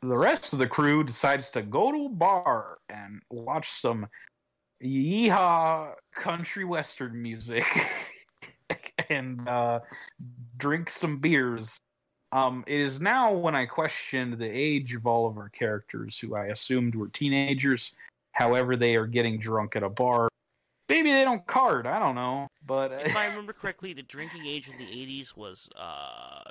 The 0.00 0.16
rest 0.16 0.52
of 0.52 0.58
the 0.58 0.66
crew 0.66 1.04
decides 1.04 1.50
to 1.50 1.62
go 1.62 1.92
to 1.92 2.06
a 2.06 2.08
bar 2.08 2.78
and 2.88 3.20
watch 3.30 3.70
some 3.72 4.06
yeehaw 4.82 5.92
country 6.14 6.64
western 6.64 7.20
music 7.20 7.64
and 9.10 9.48
uh, 9.48 9.80
drink 10.58 10.90
some 10.90 11.18
beers. 11.18 11.78
Um, 12.32 12.62
it 12.66 12.80
is 12.80 13.00
now 13.00 13.32
when 13.32 13.54
I 13.54 13.64
questioned 13.66 14.38
the 14.38 14.48
age 14.50 14.94
of 14.94 15.06
all 15.06 15.26
of 15.26 15.38
our 15.38 15.48
characters, 15.48 16.18
who 16.18 16.34
I 16.36 16.46
assumed 16.46 16.94
were 16.94 17.08
teenagers. 17.08 17.92
However, 18.32 18.76
they 18.76 18.96
are 18.96 19.06
getting 19.06 19.38
drunk 19.38 19.76
at 19.76 19.82
a 19.82 19.88
bar. 19.88 20.28
Maybe 20.88 21.10
they 21.10 21.24
don't 21.24 21.46
card. 21.46 21.86
I 21.86 21.98
don't 21.98 22.14
know. 22.14 22.48
But 22.66 22.92
If 22.92 23.16
I 23.16 23.26
remember 23.26 23.52
correctly, 23.52 23.92
the 23.94 24.02
drinking 24.02 24.46
age 24.46 24.68
in 24.68 24.76
the 24.78 24.84
'80s 24.84 25.36
was 25.36 25.68
uh, 25.78 26.50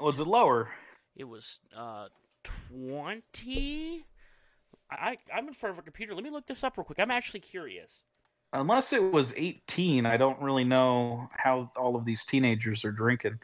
was 0.00 0.18
it 0.20 0.26
lower? 0.26 0.70
it 1.16 1.24
was 1.24 1.58
uh, 1.76 2.06
twenty. 2.42 4.04
I 4.90 5.18
I'm 5.34 5.48
in 5.48 5.54
front 5.54 5.74
of 5.74 5.78
a 5.78 5.82
computer. 5.82 6.14
Let 6.14 6.24
me 6.24 6.30
look 6.30 6.46
this 6.46 6.64
up 6.64 6.76
real 6.76 6.84
quick. 6.84 6.98
I'm 6.98 7.10
actually 7.10 7.40
curious. 7.40 8.00
Unless 8.52 8.92
it 8.92 9.12
was 9.12 9.34
18, 9.36 10.06
I 10.06 10.16
don't 10.16 10.40
really 10.40 10.62
know 10.64 11.28
how 11.32 11.70
all 11.76 11.96
of 11.96 12.04
these 12.04 12.24
teenagers 12.24 12.84
are 12.84 12.92
drinking. 12.92 13.38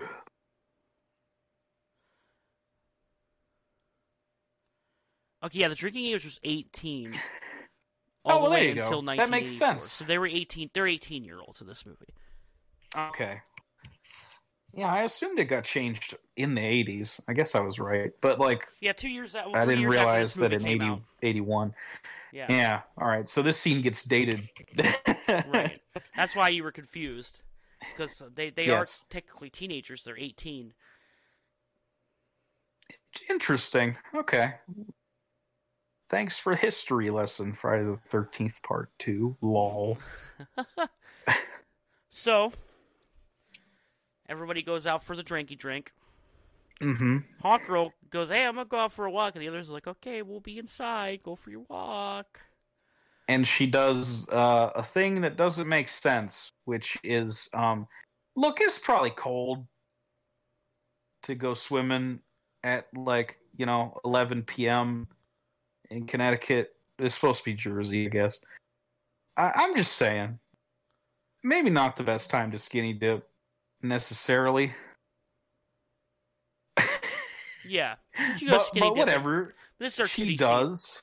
Okay, 5.43 5.59
yeah, 5.59 5.67
the 5.67 5.75
drinking 5.75 6.07
age 6.07 6.25
was 6.25 6.39
18. 6.43 7.13
Oh, 8.29 8.33
All 8.33 8.41
well, 8.41 8.49
the 8.51 8.55
way 8.55 8.59
there 8.61 8.69
you 8.69 8.75
go. 8.75 8.81
until 8.83 9.01
That 9.01 9.29
makes 9.29 9.51
1984. 9.51 9.57
sense. 9.79 9.91
So 9.93 10.05
they 10.05 10.17
were 10.17 10.27
18. 10.27 10.69
They're 10.73 10.87
18 10.87 11.23
year 11.23 11.39
olds 11.39 11.61
in 11.61 11.67
this 11.67 11.85
movie. 11.85 12.13
Okay. 12.95 13.41
Yeah, 14.73 14.87
I 14.93 15.03
assumed 15.03 15.39
it 15.39 15.45
got 15.45 15.63
changed 15.63 16.15
in 16.35 16.53
the 16.53 16.61
80s. 16.61 17.19
I 17.27 17.33
guess 17.33 17.55
I 17.55 17.61
was 17.61 17.79
right. 17.79 18.11
But, 18.21 18.39
like, 18.39 18.67
Yeah, 18.79 18.93
two 18.93 19.09
years. 19.09 19.31
that 19.31 19.47
Well, 19.47 19.55
I 19.55 19.65
didn't 19.65 19.87
realize 19.87 20.35
that 20.35 20.53
in 20.53 20.61
came 20.61 20.81
80, 20.81 20.85
out. 20.85 21.01
81. 21.23 21.73
Yeah, 22.31 22.45
Yeah, 22.49 22.81
all 22.97 23.07
right. 23.07 23.27
So 23.27 23.41
this 23.41 23.57
scene 23.57 23.81
gets 23.81 24.03
dated. 24.03 24.41
right. 25.27 25.81
That's 26.15 26.35
why 26.35 26.49
you 26.49 26.63
were 26.63 26.71
confused 26.71 27.41
because 27.79 28.21
they 28.35 28.49
they 28.49 28.65
Yes. 28.67 29.01
are 29.01 29.09
technically 29.09 29.49
teenagers. 29.49 30.03
They're 30.03 30.17
18. 30.17 30.73
Interesting. 33.29 33.95
Okay. 34.15 34.53
Thanks 36.09 36.37
for 36.37 36.55
history 36.55 37.09
lesson, 37.09 37.53
Friday 37.53 37.83
the 37.83 37.99
13th, 38.09 38.61
part 38.63 38.89
two. 38.97 39.35
Lol. 39.41 39.97
So 42.09 42.51
everybody 44.27 44.63
goes 44.63 44.87
out 44.87 45.03
for 45.03 45.15
the 45.15 45.21
drinky 45.21 45.55
drink. 45.55 45.91
Mm 46.81 46.97
hmm. 46.97 47.17
Hawk 47.43 47.67
Girl 47.67 47.93
goes, 48.09 48.29
"Hey, 48.29 48.43
I'm 48.43 48.55
gonna 48.55 48.65
go 48.65 48.79
out 48.79 48.91
for 48.91 49.05
a 49.05 49.11
walk," 49.11 49.35
and 49.35 49.43
the 49.43 49.47
others 49.47 49.69
are 49.69 49.73
like, 49.73 49.85
"Okay, 49.85 50.23
we'll 50.23 50.39
be 50.39 50.57
inside. 50.57 51.21
Go 51.21 51.35
for 51.35 51.51
your 51.51 51.65
walk." 51.69 52.39
and 53.27 53.47
she 53.47 53.67
does 53.67 54.27
uh, 54.29 54.71
a 54.75 54.83
thing 54.83 55.21
that 55.21 55.35
doesn't 55.35 55.67
make 55.67 55.89
sense, 55.89 56.51
which 56.65 56.97
is, 57.03 57.49
um, 57.53 57.87
look, 58.35 58.59
it's 58.61 58.77
probably 58.77 59.09
cold 59.11 59.65
to 61.23 61.35
go 61.35 61.53
swimming 61.53 62.19
at 62.63 62.87
like 62.95 63.37
you 63.57 63.65
know 63.65 63.99
11 64.05 64.43
p.m. 64.43 65.07
in 65.91 66.05
Connecticut. 66.05 66.75
It's 66.99 67.15
supposed 67.15 67.39
to 67.39 67.45
be 67.45 67.53
Jersey, 67.53 68.05
I 68.05 68.09
guess. 68.09 68.37
I- 69.37 69.51
I'm 69.55 69.75
just 69.75 69.93
saying, 69.97 70.37
maybe 71.43 71.69
not 71.69 71.95
the 71.95 72.03
best 72.03 72.29
time 72.29 72.51
to 72.51 72.57
skinny 72.59 72.93
dip 72.93 73.27
necessarily. 73.81 74.73
Yeah, 77.69 77.95
you 78.39 78.47
go 78.49 78.57
but, 78.57 78.65
skinny 78.65 78.87
but 78.87 78.95
whatever 78.95 79.53
This 79.77 79.95
is 79.95 79.99
our 79.99 80.05
she 80.07 80.21
titty 80.23 80.37
scene. 80.37 80.47
does. 80.47 81.01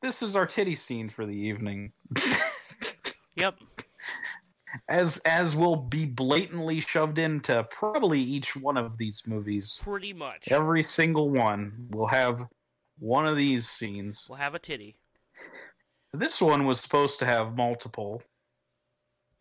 This 0.00 0.22
is 0.22 0.36
our 0.36 0.46
titty 0.46 0.76
scene 0.76 1.08
for 1.08 1.26
the 1.26 1.32
evening. 1.34 1.92
Yep. 3.34 3.56
as 4.88 5.18
as 5.26 5.56
will 5.56 5.74
be 5.76 6.06
blatantly 6.06 6.80
shoved 6.80 7.18
into 7.18 7.64
probably 7.70 8.20
each 8.20 8.54
one 8.54 8.76
of 8.76 8.96
these 8.96 9.22
movies. 9.26 9.80
Pretty 9.82 10.12
much. 10.12 10.46
Every 10.52 10.82
single 10.84 11.30
one 11.30 11.88
will 11.90 12.06
have 12.06 12.44
one 13.00 13.26
of 13.26 13.36
these 13.36 13.68
scenes. 13.68 14.26
We'll 14.28 14.38
have 14.38 14.54
a 14.54 14.58
titty. 14.60 14.96
This 16.12 16.40
one 16.40 16.64
was 16.66 16.80
supposed 16.80 17.18
to 17.18 17.26
have 17.26 17.56
multiple. 17.56 18.22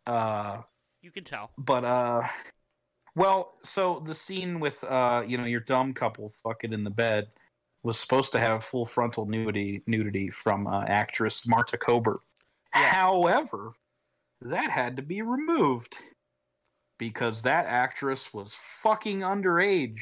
Uh 0.07 0.61
You 1.01 1.11
can 1.11 1.23
tell. 1.23 1.51
but 1.57 1.83
uh 1.85 2.23
well, 3.15 3.55
so 3.63 4.01
the 4.05 4.15
scene 4.15 4.59
with 4.59 4.83
uh 4.83 5.23
you 5.27 5.37
know 5.37 5.45
your 5.45 5.59
dumb 5.61 5.93
couple 5.93 6.31
fucking 6.43 6.73
in 6.73 6.83
the 6.83 6.89
bed 6.89 7.27
was 7.83 7.99
supposed 7.99 8.31
to 8.33 8.39
have 8.39 8.63
full 8.63 8.85
frontal 8.85 9.25
nudity 9.25 9.83
nudity 9.87 10.29
from 10.29 10.67
uh, 10.67 10.83
actress 10.85 11.47
Marta 11.47 11.77
Kober. 11.77 12.21
Yeah. 12.75 12.83
However, 12.93 13.71
that 14.41 14.69
had 14.69 14.95
to 14.97 15.01
be 15.01 15.21
removed 15.21 15.97
because 16.97 17.41
that 17.43 17.65
actress 17.65 18.33
was 18.33 18.55
fucking 18.83 19.19
underage. 19.21 20.01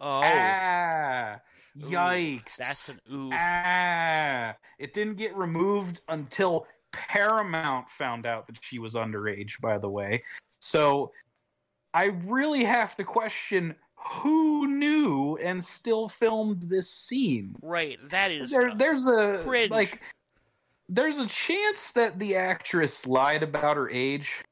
Oh, 0.00 0.20
Ah, 0.24 1.36
yikes! 1.78 2.56
that's 2.56 2.88
an 2.88 2.98
oof. 3.12 3.32
ah. 3.34 4.54
It 4.78 4.94
didn't 4.94 5.16
get 5.16 5.36
removed 5.36 6.00
until 6.08 6.66
Paramount 6.92 7.90
found 7.90 8.26
out 8.26 8.46
that 8.46 8.58
she 8.60 8.78
was 8.78 8.94
underage, 8.94 9.60
by 9.60 9.78
the 9.78 9.88
way. 9.88 10.22
So 10.58 11.12
I 11.94 12.06
really 12.24 12.64
have 12.64 12.96
to 12.96 13.04
question 13.04 13.74
who 13.94 14.66
knew 14.66 15.36
and 15.42 15.64
still 15.64 16.08
filmed 16.08 16.62
this 16.62 16.90
scene. 16.90 17.56
Right. 17.62 17.98
That 18.10 18.30
is 18.30 18.50
There, 18.50 18.74
there's 18.74 19.06
a 19.06 19.40
cringe. 19.42 19.70
like, 19.70 20.00
there's 20.88 21.18
a 21.18 21.26
chance 21.26 21.92
that 21.92 22.18
the 22.18 22.36
actress 22.36 23.06
lied 23.06 23.42
about 23.42 23.76
her 23.76 23.90
age, 23.90 24.44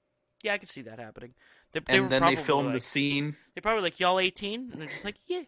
yeah, 0.44 0.52
I 0.52 0.58
can 0.58 0.68
see 0.68 0.82
that 0.82 0.98
happening. 0.98 1.32
They, 1.72 1.80
they 1.80 1.98
and 1.98 2.10
then 2.10 2.22
they 2.22 2.36
filmed 2.36 2.66
like, 2.66 2.76
the 2.76 2.80
scene. 2.80 3.34
They're 3.54 3.62
probably 3.62 3.82
like 3.82 3.98
y'all 3.98 4.20
eighteen, 4.20 4.68
and 4.70 4.80
they're 4.80 4.88
just 4.88 5.04
like, 5.04 5.16
yeah. 5.26 5.40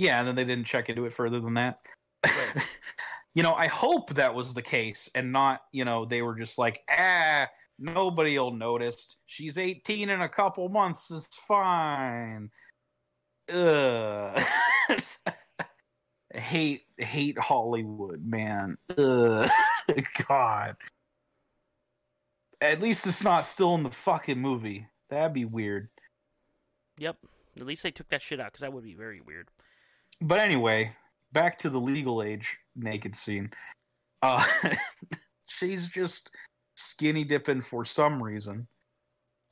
Yeah, 0.00 0.18
and 0.18 0.26
then 0.26 0.34
they 0.34 0.44
didn't 0.44 0.64
check 0.64 0.88
into 0.88 1.04
it 1.04 1.12
further 1.12 1.40
than 1.40 1.52
that. 1.54 1.80
Right. 2.24 2.64
you 3.34 3.42
know, 3.42 3.52
I 3.52 3.66
hope 3.66 4.14
that 4.14 4.34
was 4.34 4.54
the 4.54 4.62
case 4.62 5.10
and 5.14 5.30
not, 5.30 5.60
you 5.72 5.84
know, 5.84 6.06
they 6.06 6.22
were 6.22 6.38
just 6.38 6.56
like, 6.56 6.80
ah, 6.88 7.46
nobody'll 7.78 8.50
notice. 8.50 9.16
She's 9.26 9.58
18 9.58 10.08
in 10.08 10.22
a 10.22 10.28
couple 10.28 10.70
months. 10.70 11.10
It's 11.10 11.36
fine. 11.46 12.48
Ugh. 13.52 14.42
hate 16.32 16.84
hate 16.96 17.38
Hollywood, 17.38 18.24
man. 18.24 18.78
Ugh. 18.96 19.50
God. 20.28 20.76
At 22.62 22.80
least 22.80 23.06
it's 23.06 23.22
not 23.22 23.44
still 23.44 23.74
in 23.74 23.82
the 23.82 23.90
fucking 23.90 24.38
movie. 24.38 24.86
That'd 25.10 25.34
be 25.34 25.44
weird. 25.44 25.90
Yep. 26.96 27.18
At 27.58 27.66
least 27.66 27.82
they 27.82 27.90
took 27.90 28.08
that 28.08 28.22
shit 28.22 28.40
out 28.40 28.46
because 28.46 28.62
that 28.62 28.72
would 28.72 28.84
be 28.84 28.94
very 28.94 29.20
weird. 29.20 29.50
But 30.20 30.40
anyway, 30.40 30.94
back 31.32 31.58
to 31.58 31.70
the 31.70 31.80
legal 31.80 32.22
age 32.22 32.58
naked 32.76 33.14
scene. 33.14 33.50
Uh, 34.22 34.44
she's 35.46 35.88
just 35.88 36.30
skinny 36.74 37.24
dipping 37.24 37.62
for 37.62 37.84
some 37.84 38.22
reason, 38.22 38.66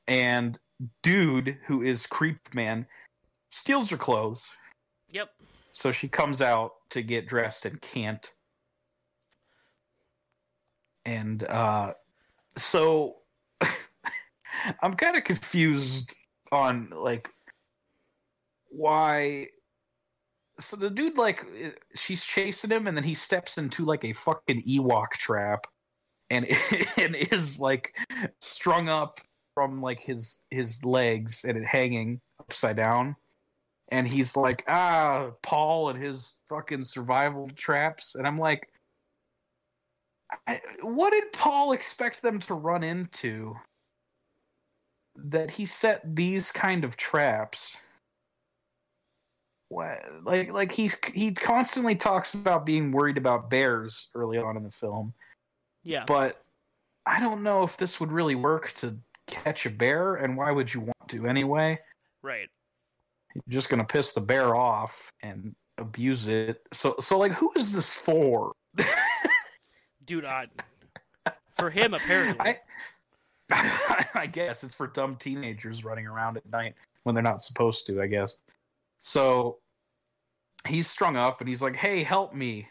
and 0.06 0.58
dude, 1.02 1.56
who 1.66 1.82
is 1.82 2.06
creep 2.06 2.54
man, 2.54 2.86
steals 3.50 3.90
her 3.90 3.96
clothes. 3.96 4.50
Yep. 5.10 5.30
So 5.70 5.92
she 5.92 6.08
comes 6.08 6.40
out 6.40 6.72
to 6.90 7.02
get 7.02 7.28
dressed 7.28 7.66
and 7.66 7.80
can't. 7.80 8.30
And 11.04 11.44
uh, 11.44 11.94
so 12.56 13.16
I'm 14.82 14.94
kind 14.94 15.16
of 15.16 15.24
confused 15.24 16.14
on 16.52 16.92
like 16.94 17.30
why 18.70 19.48
so 20.60 20.76
the 20.76 20.90
dude 20.90 21.18
like 21.18 21.44
she's 21.94 22.24
chasing 22.24 22.70
him 22.70 22.86
and 22.86 22.96
then 22.96 23.04
he 23.04 23.14
steps 23.14 23.58
into 23.58 23.84
like 23.84 24.04
a 24.04 24.12
fucking 24.12 24.62
Ewok 24.62 25.10
trap 25.12 25.66
and 26.30 26.46
and 26.96 27.14
is 27.16 27.58
like 27.58 27.94
strung 28.40 28.88
up 28.88 29.20
from 29.54 29.80
like 29.80 30.00
his 30.00 30.42
his 30.50 30.84
legs 30.84 31.42
and 31.46 31.56
it 31.56 31.64
hanging 31.64 32.20
upside 32.40 32.76
down. 32.76 33.16
And 33.90 34.06
he's 34.06 34.36
like 34.36 34.64
ah 34.68 35.30
Paul 35.42 35.90
and 35.90 36.02
his 36.02 36.40
fucking 36.48 36.84
survival 36.84 37.48
traps. 37.56 38.14
And 38.14 38.26
I'm 38.26 38.38
like 38.38 38.68
I, 40.46 40.60
what 40.82 41.10
did 41.10 41.32
Paul 41.32 41.72
expect 41.72 42.20
them 42.20 42.38
to 42.40 42.54
run 42.54 42.82
into 42.82 43.56
that 45.16 45.50
he 45.50 45.64
set 45.66 46.02
these 46.14 46.52
kind 46.52 46.84
of 46.84 46.96
traps 46.96 47.76
like 49.70 50.50
like 50.52 50.72
he's 50.72 50.96
he 51.12 51.32
constantly 51.32 51.94
talks 51.94 52.34
about 52.34 52.64
being 52.64 52.90
worried 52.90 53.18
about 53.18 53.50
bears 53.50 54.08
early 54.14 54.38
on 54.38 54.56
in 54.56 54.62
the 54.62 54.70
film 54.70 55.12
Yeah. 55.84 56.04
but 56.06 56.42
i 57.04 57.20
don't 57.20 57.42
know 57.42 57.62
if 57.62 57.76
this 57.76 58.00
would 58.00 58.10
really 58.10 58.34
work 58.34 58.72
to 58.76 58.96
catch 59.26 59.66
a 59.66 59.70
bear 59.70 60.16
and 60.16 60.36
why 60.36 60.50
would 60.50 60.72
you 60.72 60.80
want 60.80 61.08
to 61.08 61.26
anyway 61.26 61.78
right. 62.22 62.48
you're 63.34 63.42
just 63.52 63.68
gonna 63.68 63.84
piss 63.84 64.12
the 64.12 64.20
bear 64.20 64.56
off 64.56 65.12
and 65.22 65.54
abuse 65.76 66.28
it 66.28 66.62
so 66.72 66.94
so 66.98 67.18
like 67.18 67.32
who 67.32 67.52
is 67.54 67.72
this 67.72 67.92
for 67.92 68.52
Dude, 70.08 70.24
I, 70.24 70.46
for 71.58 71.68
him 71.68 71.92
apparently. 71.92 72.56
I 73.50 74.08
I 74.14 74.26
guess 74.26 74.64
it's 74.64 74.72
for 74.72 74.86
dumb 74.86 75.16
teenagers 75.16 75.84
running 75.84 76.06
around 76.06 76.38
at 76.38 76.50
night 76.50 76.74
when 77.02 77.14
they're 77.14 77.22
not 77.22 77.42
supposed 77.42 77.84
to, 77.86 78.00
I 78.00 78.06
guess. 78.06 78.38
So 79.00 79.58
he's 80.66 80.88
strung 80.88 81.16
up 81.16 81.40
and 81.40 81.48
he's 81.48 81.62
like, 81.62 81.76
Hey, 81.76 82.02
help 82.02 82.34
me. 82.34 82.66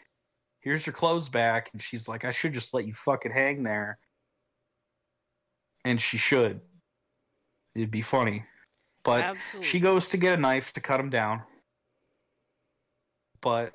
Here's 0.60 0.86
your 0.86 0.92
clothes 0.92 1.28
back. 1.28 1.70
And 1.72 1.82
she's 1.82 2.08
like, 2.08 2.24
I 2.24 2.30
should 2.30 2.52
just 2.52 2.74
let 2.74 2.86
you 2.86 2.94
fucking 2.94 3.32
hang 3.32 3.62
there. 3.62 3.98
And 5.84 6.00
she 6.00 6.18
should. 6.18 6.60
It'd 7.74 7.90
be 7.90 8.02
funny. 8.02 8.44
But 9.04 9.22
Absolutely. 9.22 9.68
she 9.68 9.80
goes 9.80 10.08
to 10.10 10.16
get 10.16 10.38
a 10.38 10.40
knife 10.40 10.72
to 10.72 10.80
cut 10.80 11.00
him 11.00 11.10
down. 11.10 11.42
But 13.40 13.72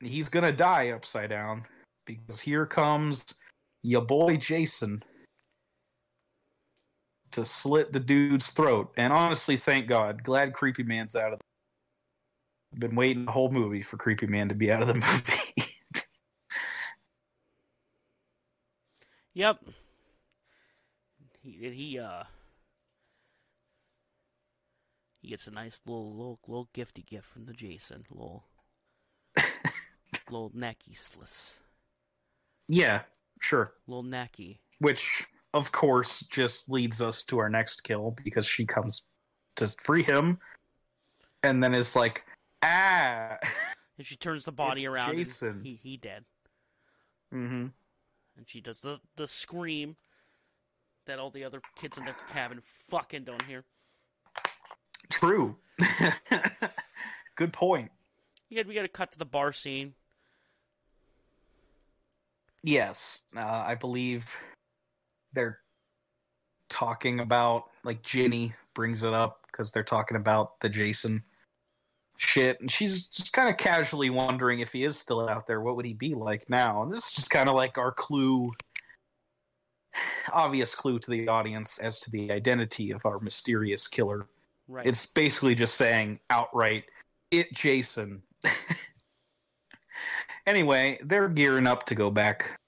he's 0.00 0.28
gonna 0.28 0.52
die 0.52 0.90
upside 0.90 1.30
down 1.30 1.64
because 2.06 2.40
here 2.40 2.66
comes 2.66 3.24
your 3.82 4.02
boy 4.02 4.36
Jason 4.36 5.02
to 7.30 7.44
slit 7.44 7.92
the 7.92 8.00
dude's 8.00 8.50
throat. 8.50 8.92
And 8.96 9.12
honestly, 9.12 9.56
thank 9.56 9.86
God. 9.86 10.22
Glad 10.24 10.52
Creepy 10.52 10.82
Man's 10.82 11.14
out 11.14 11.32
of 11.32 11.38
the 11.38 11.44
been 12.78 12.94
waiting 12.94 13.24
the 13.24 13.32
whole 13.32 13.50
movie 13.50 13.82
for 13.82 13.96
Creepy 13.96 14.26
Man 14.26 14.48
to 14.48 14.54
be 14.54 14.70
out 14.70 14.82
of 14.82 14.88
the 14.88 14.94
movie. 14.94 15.76
Yep. 19.34 19.58
He 21.42 21.52
did 21.52 21.72
he 21.72 21.98
uh 21.98 22.24
he 25.22 25.28
gets 25.28 25.46
a 25.46 25.50
nice 25.50 25.80
little 25.86 26.10
little 26.10 26.38
little 26.46 26.68
gifty 26.74 27.06
gift 27.06 27.26
from 27.26 27.46
the 27.46 27.52
Jason, 27.52 28.04
little 28.10 28.44
little 30.30 30.50
necky 30.50 30.96
sliss, 30.96 31.58
yeah, 32.68 33.02
sure. 33.40 33.74
little 33.86 34.04
necky. 34.04 34.58
Which, 34.78 35.26
of 35.54 35.72
course, 35.72 36.20
just 36.30 36.70
leads 36.70 37.02
us 37.02 37.22
to 37.24 37.38
our 37.38 37.50
next 37.50 37.82
kill 37.82 38.16
because 38.24 38.46
she 38.46 38.64
comes 38.64 39.02
to 39.56 39.68
free 39.82 40.04
him 40.04 40.38
and 41.42 41.62
then 41.62 41.74
is 41.74 41.96
like, 41.96 42.24
ah. 42.62 43.36
And 43.98 44.06
she 44.06 44.16
turns 44.16 44.46
the 44.46 44.52
body 44.52 44.82
It's 44.84 44.88
around 44.88 45.14
Jason. 45.14 45.48
and 45.48 45.66
he 45.66 45.78
he 45.82 45.96
dead. 45.98 46.24
mm-hmm. 47.34 47.66
And 48.36 48.46
she 48.46 48.62
does 48.62 48.80
the 48.80 48.98
the 49.16 49.28
scream 49.28 49.96
that 51.06 51.18
all 51.18 51.30
the 51.30 51.44
other 51.44 51.60
kids 51.76 51.98
in 51.98 52.06
the 52.06 52.14
cabin 52.32 52.62
fucking 52.88 53.24
don't 53.24 53.42
hear. 53.42 53.62
True. 55.10 55.56
Good 57.36 57.52
point. 57.52 57.90
Yeah, 58.48 58.62
we 58.66 58.74
got 58.74 58.82
to 58.82 58.88
cut 58.88 59.12
to 59.12 59.18
the 59.18 59.26
bar 59.26 59.52
scene. 59.52 59.92
Yes, 62.62 63.22
uh, 63.36 63.64
I 63.66 63.74
believe 63.74 64.26
they're 65.32 65.58
talking 66.68 67.20
about 67.20 67.64
like 67.84 68.02
Ginny 68.02 68.54
brings 68.74 69.02
it 69.02 69.12
up 69.12 69.46
because 69.50 69.72
they're 69.72 69.82
talking 69.82 70.16
about 70.16 70.58
the 70.60 70.68
Jason 70.68 71.22
shit, 72.20 72.60
and 72.60 72.70
she's 72.70 73.06
just 73.06 73.32
kind 73.32 73.48
of 73.48 73.56
casually 73.56 74.10
wondering 74.10 74.60
if 74.60 74.72
he 74.72 74.84
is 74.84 74.98
still 74.98 75.26
out 75.26 75.46
there, 75.46 75.62
what 75.62 75.74
would 75.76 75.86
he 75.86 75.94
be 75.94 76.14
like 76.14 76.48
now? 76.50 76.82
And 76.82 76.92
this 76.92 77.06
is 77.06 77.12
just 77.12 77.30
kind 77.30 77.48
of 77.48 77.54
like 77.54 77.78
our 77.78 77.92
clue, 77.92 78.52
obvious 80.30 80.74
clue 80.74 80.98
to 80.98 81.10
the 81.10 81.28
audience 81.28 81.78
as 81.78 81.98
to 82.00 82.10
the 82.10 82.30
identity 82.30 82.90
of 82.90 83.06
our 83.06 83.20
mysterious 83.20 83.88
killer. 83.88 84.26
Right. 84.68 84.86
It's 84.86 85.06
basically 85.06 85.54
just 85.54 85.76
saying 85.76 86.20
outright, 86.28 86.84
it 87.30 87.52
Jason. 87.54 88.22
anyway, 90.46 90.98
they're 91.02 91.28
gearing 91.28 91.66
up 91.66 91.86
to 91.86 91.94
go 91.94 92.10
back. 92.10 92.60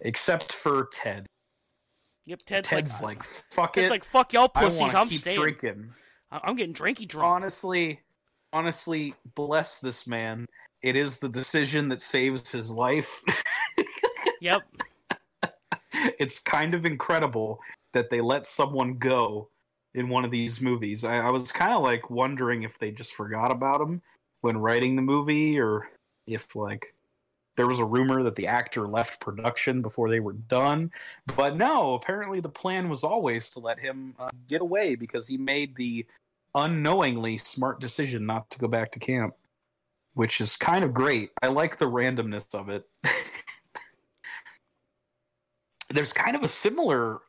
Except 0.00 0.50
for 0.54 0.88
Ted. 0.94 1.26
yep. 2.24 2.38
Ted's, 2.46 2.70
Ted's 2.70 3.02
like, 3.02 3.18
like, 3.18 3.24
fuck 3.50 3.76
it. 3.76 3.90
like 3.90 4.02
fuck 4.02 4.32
y'all 4.32 4.48
pussies. 4.48 4.78
to 4.92 4.98
I'm 4.98 5.10
keep 5.10 5.20
staying. 5.20 5.38
drinking. 5.38 5.90
I- 6.32 6.40
I'm 6.42 6.56
getting 6.56 6.72
drinky 6.72 7.06
drunk. 7.06 7.26
Honestly, 7.30 8.00
honestly, 8.52 9.14
bless 9.34 9.78
this 9.78 10.06
man. 10.06 10.46
It 10.82 10.96
is 10.96 11.18
the 11.18 11.28
decision 11.28 11.88
that 11.88 12.00
saves 12.02 12.50
his 12.50 12.70
life. 12.70 13.22
Yep. 14.42 14.62
it's 16.18 16.38
kind 16.38 16.72
of 16.72 16.86
incredible 16.86 17.60
that 17.92 18.08
they 18.08 18.22
let 18.22 18.46
someone 18.46 18.96
go 18.96 19.50
in 19.94 20.08
one 20.08 20.24
of 20.24 20.30
these 20.30 20.60
movies. 20.60 21.04
I, 21.04 21.18
I 21.18 21.30
was 21.30 21.52
kind 21.52 21.74
of 21.74 21.82
like 21.82 22.10
wondering 22.10 22.62
if 22.62 22.78
they 22.78 22.90
just 22.90 23.14
forgot 23.14 23.50
about 23.50 23.80
him 23.80 24.00
when 24.40 24.56
writing 24.56 24.96
the 24.96 25.02
movie, 25.02 25.58
or 25.60 25.90
if 26.26 26.56
like 26.56 26.94
there 27.56 27.66
was 27.66 27.78
a 27.78 27.84
rumor 27.84 28.22
that 28.22 28.36
the 28.36 28.46
actor 28.46 28.86
left 28.88 29.20
production 29.20 29.82
before 29.82 30.08
they 30.08 30.20
were 30.20 30.32
done. 30.32 30.90
But 31.36 31.56
no, 31.56 31.94
apparently 31.94 32.40
the 32.40 32.48
plan 32.48 32.88
was 32.88 33.04
always 33.04 33.50
to 33.50 33.58
let 33.58 33.78
him 33.78 34.14
uh, 34.18 34.30
get 34.48 34.62
away 34.62 34.94
because 34.94 35.26
he 35.26 35.36
made 35.36 35.76
the 35.76 36.06
unknowingly 36.54 37.38
smart 37.38 37.80
decision 37.80 38.26
not 38.26 38.50
to 38.50 38.58
go 38.58 38.68
back 38.68 38.90
to 38.92 38.98
camp, 38.98 39.34
which 40.14 40.40
is 40.40 40.56
kind 40.56 40.84
of 40.84 40.92
great. 40.92 41.30
I 41.42 41.48
like 41.48 41.78
the 41.78 41.86
randomness 41.86 42.46
of 42.54 42.68
it. 42.68 42.84
there's 45.90 46.12
kind 46.12 46.36
of 46.36 46.42
a 46.42 46.48
similar 46.48 47.20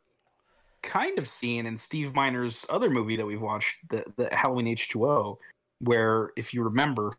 kind 0.84 1.20
of 1.20 1.28
scene 1.28 1.66
in 1.66 1.78
Steve 1.78 2.14
Miner's 2.16 2.66
other 2.70 2.90
movie 2.90 3.16
that 3.16 3.26
we've 3.26 3.42
watched, 3.42 3.76
the, 3.90 4.04
the 4.18 4.34
Halloween 4.36 4.76
H2O, 4.76 5.38
where 5.80 6.32
if 6.36 6.54
you 6.54 6.64
remember, 6.64 7.16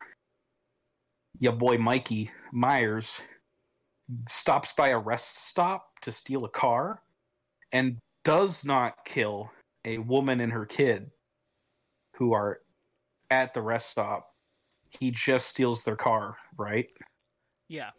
your 1.39 1.53
boy 1.53 1.79
Mikey 1.79 2.31
Myers 2.53 3.21
stops 4.29 4.73
by 4.73 4.89
a 4.89 4.99
rest 4.99 5.49
stop 5.49 5.89
to 6.03 6.13
steal 6.13 6.45
a 6.45 6.49
car 6.49 7.01
and 7.73 7.97
does 8.25 8.65
not 8.65 9.05
kill 9.05 9.51
a 9.85 9.99
woman 9.99 10.41
and 10.41 10.53
her 10.53 10.67
kid 10.67 11.11
who 12.23 12.33
are 12.35 12.61
at 13.33 13.53
the 13.53 13.61
rest 13.61 13.91
stop. 13.91 14.29
He 14.91 15.11
just 15.11 15.49
steals 15.49 15.83
their 15.83 15.97
car, 15.97 16.37
right? 16.57 16.87
Yeah. 17.67 17.91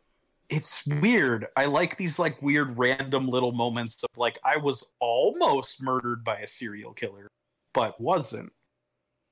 It's 0.48 0.86
weird. 0.86 1.48
I 1.58 1.66
like 1.66 1.98
these 1.98 2.20
like 2.20 2.42
weird 2.42 2.78
random 2.78 3.28
little 3.28 3.52
moments 3.52 4.02
of 4.02 4.10
like 4.16 4.40
I 4.46 4.56
was 4.56 4.94
almost 5.02 5.84
murdered 5.84 6.24
by 6.24 6.38
a 6.40 6.48
serial 6.48 6.94
killer, 6.94 7.28
but 7.74 8.00
wasn't. 8.00 8.50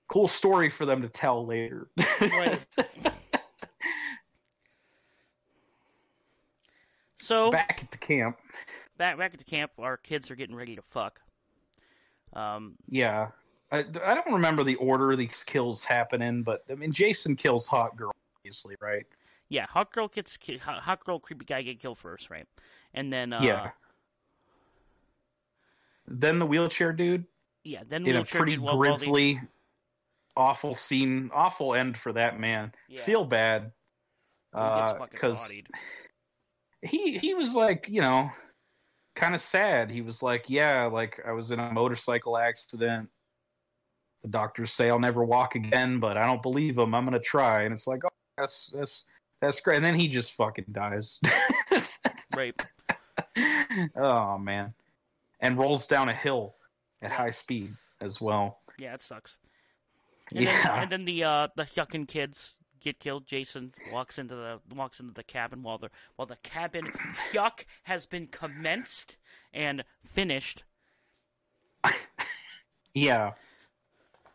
Cool 0.09 0.27
story 0.27 0.69
for 0.69 0.85
them 0.85 1.01
to 1.01 1.07
tell 1.07 1.45
later. 1.45 1.87
Right. 2.19 2.59
So 7.21 7.51
Back 7.51 7.81
at 7.83 7.91
the 7.91 7.99
camp. 7.99 8.35
back 8.97 9.15
back 9.15 9.31
at 9.33 9.37
the 9.37 9.45
camp, 9.45 9.71
our 9.77 9.95
kids 9.95 10.31
are 10.31 10.35
getting 10.35 10.55
ready 10.55 10.75
to 10.75 10.81
fuck. 10.81 11.19
Um, 12.33 12.73
Yeah. 12.89 13.27
I, 13.71 13.79
I 13.79 14.13
don't 14.13 14.33
remember 14.33 14.63
the 14.63 14.75
order 14.75 15.15
these 15.15 15.43
kills 15.43 15.85
happen 15.85 16.21
in, 16.21 16.43
but 16.43 16.63
I 16.69 16.75
mean, 16.75 16.91
Jason 16.91 17.35
kills 17.35 17.67
Hot 17.67 17.95
Girl, 17.95 18.11
obviously, 18.37 18.75
right? 18.81 19.05
yeah, 19.49 19.65
hot 19.65 19.91
girl 19.91 20.07
gets 20.07 20.37
ki- 20.37 20.57
hot, 20.57 21.03
girl 21.03 21.19
creepy 21.19 21.43
guy 21.43 21.61
get 21.61 21.79
killed 21.79 21.97
first, 21.97 22.29
right? 22.29 22.47
And 22.93 23.11
then 23.11 23.33
uh, 23.33 23.41
yeah. 23.41 23.71
Then 26.07 26.39
the 26.39 26.45
wheelchair 26.45 26.93
dude 26.93 27.25
yeah, 27.63 27.83
then 27.87 28.05
in 28.05 28.15
a 28.15 28.23
pretty 28.25 28.53
dude, 28.53 28.61
while- 28.61 28.77
while 28.77 28.97
grisly, 28.97 29.39
awful 30.35 30.73
scene, 30.73 31.29
awful 31.33 31.75
end 31.75 31.97
for 31.97 32.13
that 32.13 32.39
man. 32.39 32.73
Yeah. 32.87 33.03
Feel 33.03 33.25
bad. 33.25 33.71
gets 34.53 34.93
Uh, 34.93 35.05
because 35.11 35.51
he 36.81 37.17
he 37.17 37.33
was 37.33 37.53
like 37.53 37.87
you 37.89 38.01
know 38.01 38.29
kind 39.15 39.35
of 39.35 39.41
sad 39.41 39.89
he 39.91 40.01
was 40.01 40.23
like 40.23 40.49
yeah 40.49 40.85
like 40.85 41.19
i 41.27 41.31
was 41.31 41.51
in 41.51 41.59
a 41.59 41.71
motorcycle 41.71 42.37
accident 42.37 43.09
the 44.21 44.27
doctors 44.27 44.71
say 44.71 44.89
i'll 44.89 44.99
never 44.99 45.23
walk 45.23 45.55
again 45.55 45.99
but 45.99 46.17
i 46.17 46.25
don't 46.25 46.41
believe 46.41 46.75
them 46.75 46.93
i'm 46.93 47.03
gonna 47.05 47.19
try 47.19 47.63
and 47.63 47.73
it's 47.73 47.87
like 47.87 48.03
oh 48.05 48.09
that's 48.37 48.71
that's 48.75 49.05
that's 49.41 49.59
great 49.61 49.77
and 49.77 49.85
then 49.85 49.95
he 49.95 50.07
just 50.07 50.33
fucking 50.35 50.65
dies 50.71 51.19
Right. 52.35 52.59
oh 53.95 54.37
man 54.37 54.73
and 55.39 55.57
rolls 55.57 55.87
down 55.87 56.09
a 56.09 56.13
hill 56.13 56.55
at 57.01 57.11
high 57.11 57.31
speed 57.31 57.73
as 57.99 58.19
well 58.21 58.59
Yeah, 58.79 58.93
it 58.93 59.01
sucks. 59.01 59.37
And 60.33 60.43
yeah 60.43 60.63
Then, 60.63 60.79
and 60.83 60.91
then 60.91 61.05
the 61.05 61.23
uh, 61.23 61.47
the 61.55 61.63
yucking 61.65 62.07
kids 62.07 62.55
get 62.79 62.99
killed. 62.99 63.27
Jason 63.27 63.73
walks 63.91 64.17
into 64.17 64.35
the 64.35 64.59
walks 64.73 64.99
into 64.99 65.13
the 65.13 65.23
cabin 65.23 65.61
while 65.61 65.77
the 65.77 65.89
while 66.15 66.25
the 66.25 66.37
cabin 66.43 66.85
yuck 67.31 67.65
has 67.83 68.05
been 68.05 68.27
commenced 68.27 69.17
and 69.53 69.83
finished. 70.05 70.63
yeah 72.93 73.31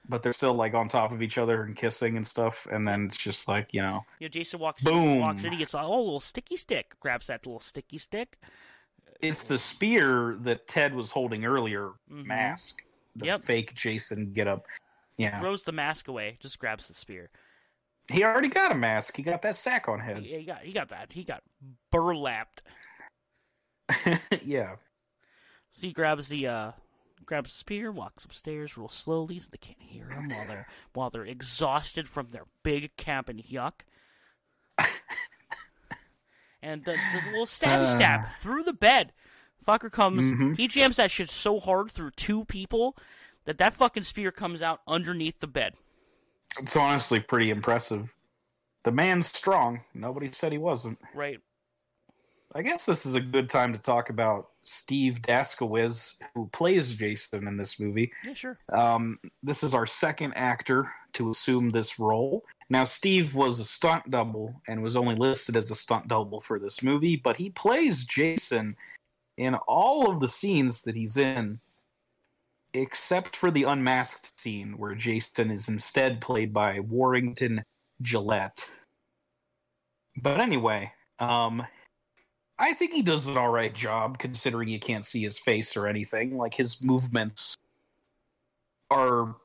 but 0.08 0.22
they're 0.22 0.32
still 0.32 0.54
like 0.54 0.74
on 0.74 0.88
top 0.88 1.12
of 1.12 1.22
each 1.22 1.38
other 1.38 1.62
and 1.64 1.76
kissing 1.76 2.16
and 2.16 2.26
stuff 2.26 2.66
and 2.70 2.86
then 2.86 3.06
it's 3.06 3.16
just 3.16 3.48
like 3.48 3.72
you 3.74 3.82
know 3.82 4.00
You 4.18 4.26
know, 4.26 4.30
Jason 4.30 4.60
walks 4.60 4.82
Boom. 4.82 4.94
in, 4.96 5.20
walks 5.20 5.44
in, 5.44 5.52
he 5.52 5.58
gets 5.58 5.74
a 5.74 5.80
oh, 5.80 5.98
little 6.02 6.20
sticky 6.20 6.56
stick, 6.56 6.94
grabs 7.00 7.26
that 7.26 7.44
little 7.46 7.58
sticky 7.60 7.98
stick. 7.98 8.38
it's 9.20 9.42
the 9.44 9.58
spear 9.58 10.36
that 10.40 10.68
Ted 10.68 10.94
was 10.94 11.10
holding 11.10 11.44
earlier. 11.44 11.92
Mhm. 12.10 12.26
Mask, 12.26 12.82
the 13.16 13.26
Yep. 13.26 13.40
fake 13.40 13.74
Jason 13.74 14.32
get 14.32 14.46
up. 14.46 14.66
Yeah, 15.16 15.40
Throws 15.40 15.62
the 15.62 15.72
mask 15.72 16.08
away, 16.08 16.36
just 16.40 16.58
grabs 16.58 16.88
the 16.88 16.94
spear. 16.94 17.30
he 18.12 18.22
already 18.22 18.48
got 18.48 18.70
a 18.70 18.74
mask. 18.74 19.16
He 19.16 19.22
got 19.22 19.40
that 19.42 19.56
sack 19.56 19.88
on 19.88 19.98
head. 19.98 20.22
Yeah, 20.24 20.36
he 20.38 20.44
got 20.44 20.60
he 20.62 20.72
got 20.72 20.88
that. 20.90 21.12
He 21.12 21.24
got 21.24 21.42
burlapped. 21.90 22.62
yeah, 24.42 24.76
So 25.70 25.80
he 25.86 25.92
grabs 25.92 26.28
the 26.28 26.46
uh 26.46 26.72
grabs 27.26 27.50
the 27.52 27.58
spear, 27.58 27.90
walks 27.92 28.24
upstairs 28.24 28.76
real 28.76 28.88
slowly 28.88 29.38
so 29.38 29.46
they 29.50 29.58
can't 29.58 29.80
hear 29.82 30.08
him 30.10 30.28
while 30.28 30.46
they're 30.46 30.66
while 30.94 31.10
they're 31.10 31.24
exhausted 31.26 32.08
from 32.08 32.28
their 32.30 32.44
big 32.62 32.96
camp 32.96 33.28
and 33.28 33.42
yuck. 33.44 33.80
and 36.62 36.84
the, 36.84 36.92
does 36.92 37.26
a 37.26 37.30
little 37.30 37.46
stabby 37.46 37.84
Uh. 37.84 37.86
stab 37.94 38.28
through 38.40 38.62
the 38.64 38.72
bed. 38.72 39.12
Fucker 39.66 39.90
comes, 39.90 40.22
Mhm. 40.22 40.56
he 40.56 40.68
jams 40.68 40.96
that 40.96 41.10
shit 41.10 41.28
so 41.28 41.58
hard 41.58 41.90
through 41.90 42.12
two 42.12 42.44
people 42.44 42.96
that 43.44 43.58
that 43.58 43.74
fucking 43.74 44.04
spear 44.04 44.30
comes 44.30 44.62
out 44.62 44.80
underneath 44.86 45.40
the 45.40 45.46
bed. 45.46 45.74
it's 46.58 46.76
honestly 46.76 47.20
pretty 47.20 47.50
impressive. 47.50 48.14
The 48.84 48.92
man's 48.92 49.26
strong. 49.26 49.80
Nobody 49.94 50.30
said 50.32 50.52
he 50.52 50.58
wasn't. 50.58 50.98
Right. 51.14 51.40
I 52.54 52.62
guess 52.62 52.86
this 52.86 53.04
is 53.04 53.14
a 53.14 53.20
good 53.20 53.50
time 53.50 53.72
to 53.72 53.78
talk 53.78 54.08
about 54.08 54.50
Steve 54.62 55.20
Daskawisz, 55.22 56.14
who 56.34 56.48
plays 56.52 56.94
Jason 56.94 57.46
in 57.48 57.56
this 57.56 57.78
movie. 57.80 58.12
Yeah, 58.24 58.32
sure. 58.34 58.58
Um, 58.72 59.18
this 59.42 59.62
is 59.62 59.74
our 59.74 59.86
second 59.86 60.32
actor 60.34 60.90
to 61.14 61.30
assume 61.30 61.70
this 61.70 61.98
role. 61.98 62.44
Now, 62.70 62.84
Steve 62.84 63.34
was 63.34 63.58
a 63.58 63.64
stunt 63.64 64.10
double 64.10 64.60
and 64.68 64.82
was 64.82 64.96
only 64.96 65.16
listed 65.16 65.56
as 65.56 65.70
a 65.70 65.74
stunt 65.74 66.08
double 66.08 66.40
for 66.40 66.58
this 66.58 66.82
movie, 66.82 67.16
but 67.16 67.36
he 67.36 67.50
plays 67.50 68.04
Jason 68.04 68.76
in 69.36 69.54
all 69.66 70.10
of 70.10 70.20
the 70.20 70.28
scenes 70.28 70.82
that 70.82 70.96
he's 70.96 71.16
in, 71.16 71.58
except 72.74 73.36
for 73.36 73.50
the 73.50 73.64
unmasked 73.64 74.32
scene 74.40 74.78
where 74.78 74.94
Jason 74.94 75.50
is 75.50 75.68
instead 75.68 76.20
played 76.20 76.52
by 76.52 76.80
Warrington 76.80 77.62
Gillette. 78.02 78.64
But 80.16 80.40
anyway, 80.40 80.92
um, 81.18 81.62
I 82.58 82.72
think 82.72 82.92
he 82.92 83.02
does 83.02 83.26
an 83.26 83.36
all 83.36 83.50
right 83.50 83.74
job 83.74 84.18
considering 84.18 84.68
you 84.68 84.78
can't 84.78 85.04
see 85.04 85.22
his 85.22 85.38
face 85.38 85.76
or 85.76 85.86
anything. 85.86 86.36
Like 86.36 86.54
his 86.54 86.82
movements 86.82 87.56
are 88.90 89.36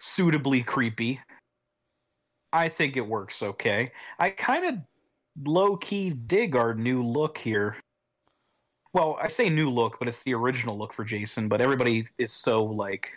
suitably 0.00 0.62
creepy. 0.62 1.20
I 2.52 2.68
think 2.68 2.96
it 2.96 3.06
works 3.06 3.42
okay. 3.42 3.92
I 4.18 4.30
kind 4.30 4.64
of 4.64 4.74
low 5.44 5.76
key 5.76 6.10
dig 6.10 6.56
our 6.56 6.74
new 6.74 7.04
look 7.04 7.38
here. 7.38 7.76
Well, 8.92 9.16
I 9.22 9.28
say 9.28 9.48
new 9.48 9.70
look, 9.70 10.00
but 10.00 10.08
it's 10.08 10.24
the 10.24 10.34
original 10.34 10.76
look 10.76 10.92
for 10.92 11.04
Jason, 11.04 11.48
but 11.48 11.60
everybody 11.60 12.04
is 12.18 12.32
so 12.32 12.64
like 12.64 13.08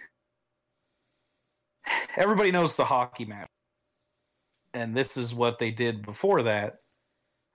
everybody 2.17 2.51
knows 2.51 2.75
the 2.75 2.85
hockey 2.85 3.25
mask. 3.25 3.49
And 4.75 4.95
this 4.95 5.17
is 5.17 5.33
what 5.33 5.57
they 5.57 5.71
did 5.71 6.05
before 6.05 6.43
that. 6.43 6.82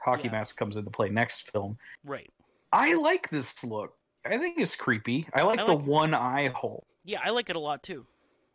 Hockey 0.05 0.25
Yeah. 0.25 0.33
mask 0.33 0.57
comes 0.57 0.77
into 0.77 0.91
play 0.91 1.09
next 1.09 1.51
film. 1.51 1.79
Right. 2.05 2.31
I 2.73 2.95
like 2.95 3.29
this 3.31 3.63
look. 3.65 3.95
I 4.27 4.37
think 4.39 4.59
it's 4.59 4.75
creepy. 4.77 5.27
I 5.35 5.43
like 5.43 5.59
I 5.61 5.65
the 5.67 5.73
like- 5.75 5.87
one 5.87 6.15
eye 6.15 6.49
hole. 6.49 6.87
Yeah, 7.05 7.21
I 7.25 7.31
like 7.31 7.49
it 7.51 7.57
a 7.57 7.61
lot 7.61 7.83
too. 7.83 8.07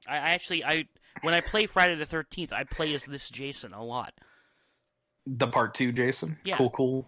I, 0.08 0.16
I 0.16 0.30
actually 0.32 0.64
I 0.64 0.86
when 1.22 1.34
I 1.34 1.42
play 1.42 1.66
Friday 1.66 1.96
the 1.96 2.06
Thirteenth, 2.06 2.54
I 2.54 2.64
play 2.64 2.94
as 2.94 3.06
this 3.06 3.30
Jason 3.30 3.74
a 3.74 3.84
lot. 3.84 4.14
The 5.26 5.48
part 5.48 5.74
two, 5.74 5.92
Jason. 5.92 6.38
Yeah. 6.44 6.58
Cool, 6.58 6.70
cool. 6.72 7.08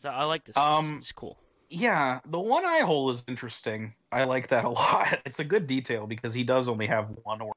So 0.00 0.10
I 0.10 0.24
like 0.24 0.44
this. 0.44 0.56
Um, 0.56 0.98
it's 1.00 1.10
cool. 1.12 1.38
Yeah, 1.70 2.20
the 2.26 2.38
one 2.38 2.64
eye 2.64 2.80
hole 2.80 3.10
is 3.10 3.24
interesting. 3.28 3.94
I 4.12 4.24
like 4.24 4.48
that 4.48 4.64
a 4.64 4.68
lot. 4.70 5.18
It's 5.26 5.38
a 5.40 5.44
good 5.44 5.66
detail 5.66 6.06
because 6.06 6.32
he 6.34 6.44
does 6.44 6.68
only 6.68 6.86
have 6.86 7.10
one 7.24 7.40
or 7.40 7.52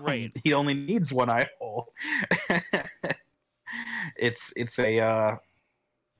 Right. 0.00 0.32
He 0.44 0.52
only 0.54 0.74
needs 0.74 1.12
one 1.12 1.30
eye 1.30 1.48
hole. 1.60 1.92
it's 4.16 4.52
it's 4.56 4.78
a 4.78 5.00
uh, 5.00 5.36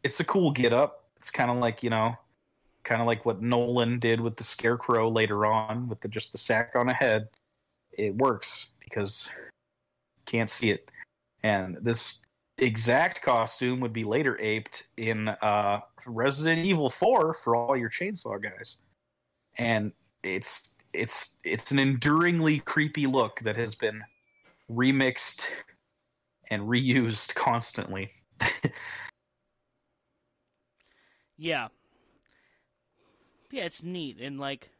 it's 0.02 0.20
a 0.20 0.24
cool 0.24 0.50
get 0.50 0.72
up. 0.72 1.04
It's 1.16 1.30
kind 1.30 1.50
of 1.50 1.58
like 1.58 1.82
you 1.82 1.90
know, 1.90 2.16
kind 2.84 3.00
of 3.00 3.06
like 3.06 3.24
what 3.24 3.42
Nolan 3.42 3.98
did 3.98 4.20
with 4.20 4.36
the 4.36 4.44
Scarecrow 4.44 5.08
later 5.08 5.46
on 5.46 5.88
with 5.88 6.00
the 6.00 6.08
just 6.08 6.32
the 6.32 6.38
sack 6.38 6.72
on 6.74 6.88
a 6.88 6.94
head. 6.94 7.28
It 7.92 8.16
works 8.16 8.68
because 8.80 9.28
can't 10.26 10.50
see 10.50 10.70
it, 10.70 10.90
and 11.42 11.78
this 11.80 12.20
exact 12.58 13.22
costume 13.22 13.80
would 13.80 13.92
be 13.92 14.04
later 14.04 14.38
aped 14.40 14.84
in 14.96 15.28
uh, 15.28 15.80
Resident 16.06 16.66
Evil 16.66 16.90
4 16.90 17.34
for 17.34 17.56
all 17.56 17.76
your 17.76 17.90
chainsaw 17.90 18.42
guys. 18.42 18.76
And 19.58 19.92
it's 20.22 20.74
it's 20.92 21.36
it's 21.44 21.70
an 21.70 21.78
enduringly 21.78 22.60
creepy 22.60 23.06
look 23.06 23.40
that 23.40 23.56
has 23.56 23.74
been 23.74 24.02
remixed 24.70 25.44
and 26.50 26.62
reused 26.62 27.34
constantly. 27.34 28.10
Yeah. 31.38 31.68
Yeah, 33.50 33.64
it's 33.64 33.82
neat 33.82 34.18
and 34.20 34.38
like 34.38 34.70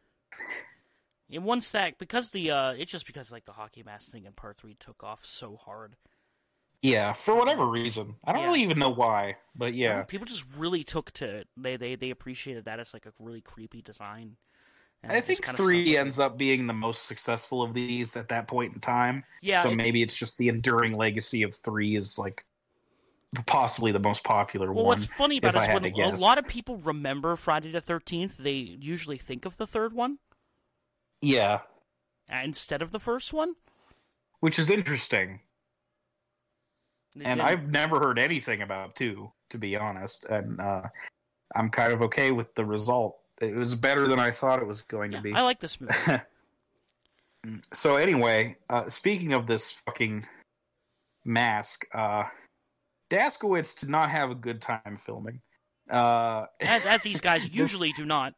in 1.31 1.45
one 1.45 1.61
stack 1.61 1.99
because 1.99 2.31
the 2.31 2.51
uh 2.51 2.71
it's 2.73 2.91
just 2.91 3.07
because 3.07 3.33
like 3.33 3.45
the 3.45 3.53
hockey 3.53 3.83
mask 3.83 4.11
thing 4.11 4.25
in 4.25 4.33
part 4.33 4.59
three 4.59 4.75
took 4.79 5.03
off 5.03 5.25
so 5.25 5.57
hard. 5.57 5.95
Yeah, 6.83 7.13
for 7.13 7.35
whatever 7.35 7.65
reason. 7.67 8.17
I 8.25 8.33
don't 8.33 8.43
Yeah. 8.43 8.49
really 8.49 8.63
even 8.63 8.79
know 8.79 8.91
why, 8.91 9.37
but 9.55 9.75
yeah. 9.75 10.03
people 10.03 10.27
just 10.27 10.45
really 10.57 10.85
took 10.85 11.13
to 11.13 11.27
it. 11.27 11.49
They 11.57 11.77
they 11.77 11.95
they 11.95 12.11
appreciated 12.11 12.65
that 12.67 12.81
as 12.81 12.93
like 12.93 13.07
a 13.07 13.13
really 13.19 13.41
creepy 13.41 13.81
design. 13.81 14.37
And 15.05 15.13
I 15.13 15.21
think 15.21 15.45
three 15.45 15.97
ends 15.97 16.19
up 16.19 16.37
being 16.37 16.67
the 16.67 16.73
most 16.73 17.07
successful 17.07 17.63
of 17.63 17.73
these 17.73 18.17
at 18.17 18.29
that 18.31 18.49
point 18.49 18.75
in 18.75 18.81
time. 18.81 19.25
Yeah, 19.41 19.63
so 19.63 19.71
it- 19.71 19.77
maybe 19.77 20.03
it's 20.03 20.17
just 20.17 20.39
the 20.39 20.49
enduring 20.49 20.97
legacy 20.97 21.43
of 21.43 21.55
three 21.55 21.97
is 21.97 22.19
like 22.19 22.45
possibly 23.47 23.93
the 23.93 23.99
most 24.01 24.25
popular 24.25 24.67
Well, 24.73 24.85
one. 24.85 24.87
what's 24.87 25.05
funny 25.05 25.37
about 25.37 25.55
it 25.55 25.63
is 25.63 25.69
when 25.69 25.85
a 25.85 26.17
lot 26.17 26.39
of 26.39 26.47
people 26.47 26.79
remember 26.79 27.37
Friday 27.37 27.71
the 27.71 27.81
Thirteenth, 27.81 28.37
they 28.39 28.53
usually 28.55 29.19
think 29.19 29.45
of 29.45 29.57
the 29.57 29.67
third 29.67 29.93
one 29.93 30.19
Yeah, 31.23 31.61
uh, 32.33 32.37
instead 32.43 32.83
of 32.83 32.91
the 32.91 33.01
first 33.01 33.33
one. 33.33 33.55
which 34.41 34.59
is 34.59 34.71
interesting. 34.71 35.41
And 37.25 37.43
I've 37.43 37.69
never 37.69 37.99
heard 37.99 38.19
anything 38.19 38.63
about 38.63 38.95
two, 38.95 39.33
to 39.51 39.59
be 39.59 39.75
honest. 39.77 40.25
And 40.27 40.61
uh, 40.61 40.83
I'm 41.57 41.69
kind 41.71 41.93
of 41.93 42.03
okay 42.03 42.31
with 42.31 42.55
the 42.55 42.65
result. 42.65 43.19
It 43.41 43.55
was 43.55 43.75
better 43.75 44.09
than 44.09 44.19
I 44.19 44.31
thought 44.31 44.61
it 44.61 44.67
was 44.67 44.83
going 44.83 45.13
yeah, 45.13 45.19
to 45.19 45.23
be. 45.23 45.33
I 45.33 45.43
like 45.43 45.61
this 45.61 45.81
movie. 45.81 45.95
so 47.73 47.97
anyway, 47.97 48.57
uh, 48.69 48.89
speaking 48.89 49.33
of 49.33 49.47
this 49.47 49.77
fucking 49.87 50.27
mask, 51.25 51.87
uh, 51.95 52.25
Daskawisz 53.11 53.79
did 53.79 53.89
not 53.89 54.11
have 54.11 54.31
a 54.31 54.35
good 54.35 54.61
time 54.61 54.99
filming. 55.05 55.41
Uh, 55.91 56.47
as, 56.61 56.85
as 56.85 57.03
these 57.03 57.21
guys 57.21 57.43
This- 57.47 57.55
usually 57.55 57.93
do 57.93 58.05
not. 58.05 58.35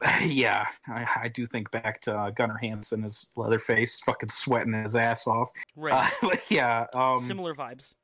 yeah, 0.22 0.66
I, 0.88 1.06
I 1.22 1.28
do 1.28 1.46
think 1.46 1.70
back 1.70 2.00
to 2.02 2.14
uh, 2.14 2.30
Gunnar 2.30 2.58
Hansen, 2.58 3.04
his 3.04 3.30
Leatherface, 3.36 4.00
fucking 4.00 4.28
sweating 4.28 4.72
his 4.72 4.96
ass 4.96 5.26
off. 5.26 5.48
Right. 5.76 5.94
Uh, 5.94 6.28
but 6.28 6.40
yeah, 6.50 6.86
um, 6.94 7.22
Similar 7.24 7.54
vibes. 7.54 7.94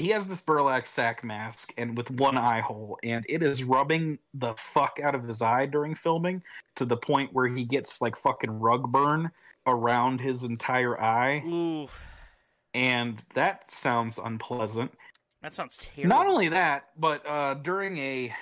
He 0.00 0.08
has 0.08 0.26
this 0.26 0.40
burlap 0.40 0.86
sack 0.86 1.22
mask 1.22 1.74
and 1.76 1.94
with 1.94 2.10
one 2.12 2.38
eye 2.38 2.60
hole, 2.60 2.98
and 3.04 3.24
it 3.28 3.42
is 3.42 3.64
rubbing 3.64 4.18
the 4.32 4.54
fuck 4.56 4.98
out 5.02 5.14
of 5.14 5.24
his 5.24 5.42
eye 5.42 5.66
during 5.66 5.94
filming 5.94 6.42
to 6.76 6.86
the 6.86 6.96
point 6.96 7.34
where 7.34 7.46
he 7.46 7.64
gets 7.64 8.00
like 8.00 8.16
fucking 8.16 8.50
rug 8.50 8.90
burn 8.90 9.30
around 9.66 10.18
his 10.18 10.44
entire 10.44 10.98
eye, 10.98 11.42
Ooh, 11.46 11.86
and 12.72 13.22
that 13.34 13.70
sounds 13.70 14.16
unpleasant. 14.16 14.90
that 15.42 15.54
sounds 15.54 15.76
terrible. 15.76 16.08
Not 16.08 16.26
only 16.26 16.48
that, 16.48 16.88
but 16.96 17.26
uh, 17.26 17.54
during 17.54 17.98
a 17.98 18.34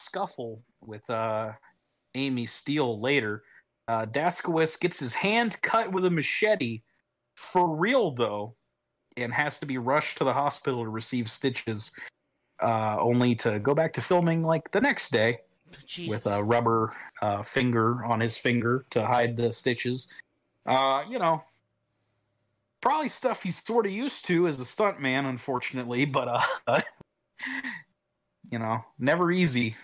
scuffle 0.00 0.60
with 0.80 1.08
uh, 1.08 1.52
Amy 2.16 2.46
Steel 2.46 3.00
later, 3.00 3.44
uh, 3.86 4.06
Daskawisz 4.06 4.80
gets 4.80 4.98
his 4.98 5.14
hand 5.14 5.62
cut 5.62 5.92
with 5.92 6.04
a 6.04 6.10
machete 6.10 6.82
for 7.36 7.76
real, 7.76 8.10
though, 8.10 8.56
and 9.16 9.32
has 9.32 9.58
to 9.60 9.66
be 9.66 9.78
rushed 9.78 10.18
to 10.18 10.24
the 10.24 10.32
hospital 10.32 10.84
to 10.84 10.90
receive 10.90 11.30
stitches, 11.30 11.92
uh, 12.62 12.96
only 12.98 13.34
to 13.36 13.58
go 13.60 13.74
back 13.74 13.92
to 13.94 14.00
filming 14.00 14.42
like 14.42 14.70
the 14.70 14.80
next 14.80 15.10
day 15.10 15.38
Jesus. 15.86 16.10
with 16.10 16.32
a 16.32 16.42
rubber 16.42 16.92
uh, 17.22 17.42
finger 17.42 18.04
on 18.04 18.20
his 18.20 18.36
finger 18.36 18.84
to 18.90 19.04
hide 19.04 19.36
the 19.36 19.52
stitches. 19.52 20.08
Uh, 20.66 21.04
you 21.08 21.18
know, 21.18 21.42
probably 22.80 23.08
stuff 23.08 23.42
he's 23.42 23.64
sort 23.64 23.86
of 23.86 23.92
used 23.92 24.24
to 24.26 24.46
as 24.46 24.60
a 24.60 24.64
stuntman, 24.64 25.28
unfortunately, 25.28 26.04
but 26.04 26.42
uh, 26.68 26.80
you 28.50 28.58
know, 28.58 28.84
never 28.98 29.32
easy 29.32 29.76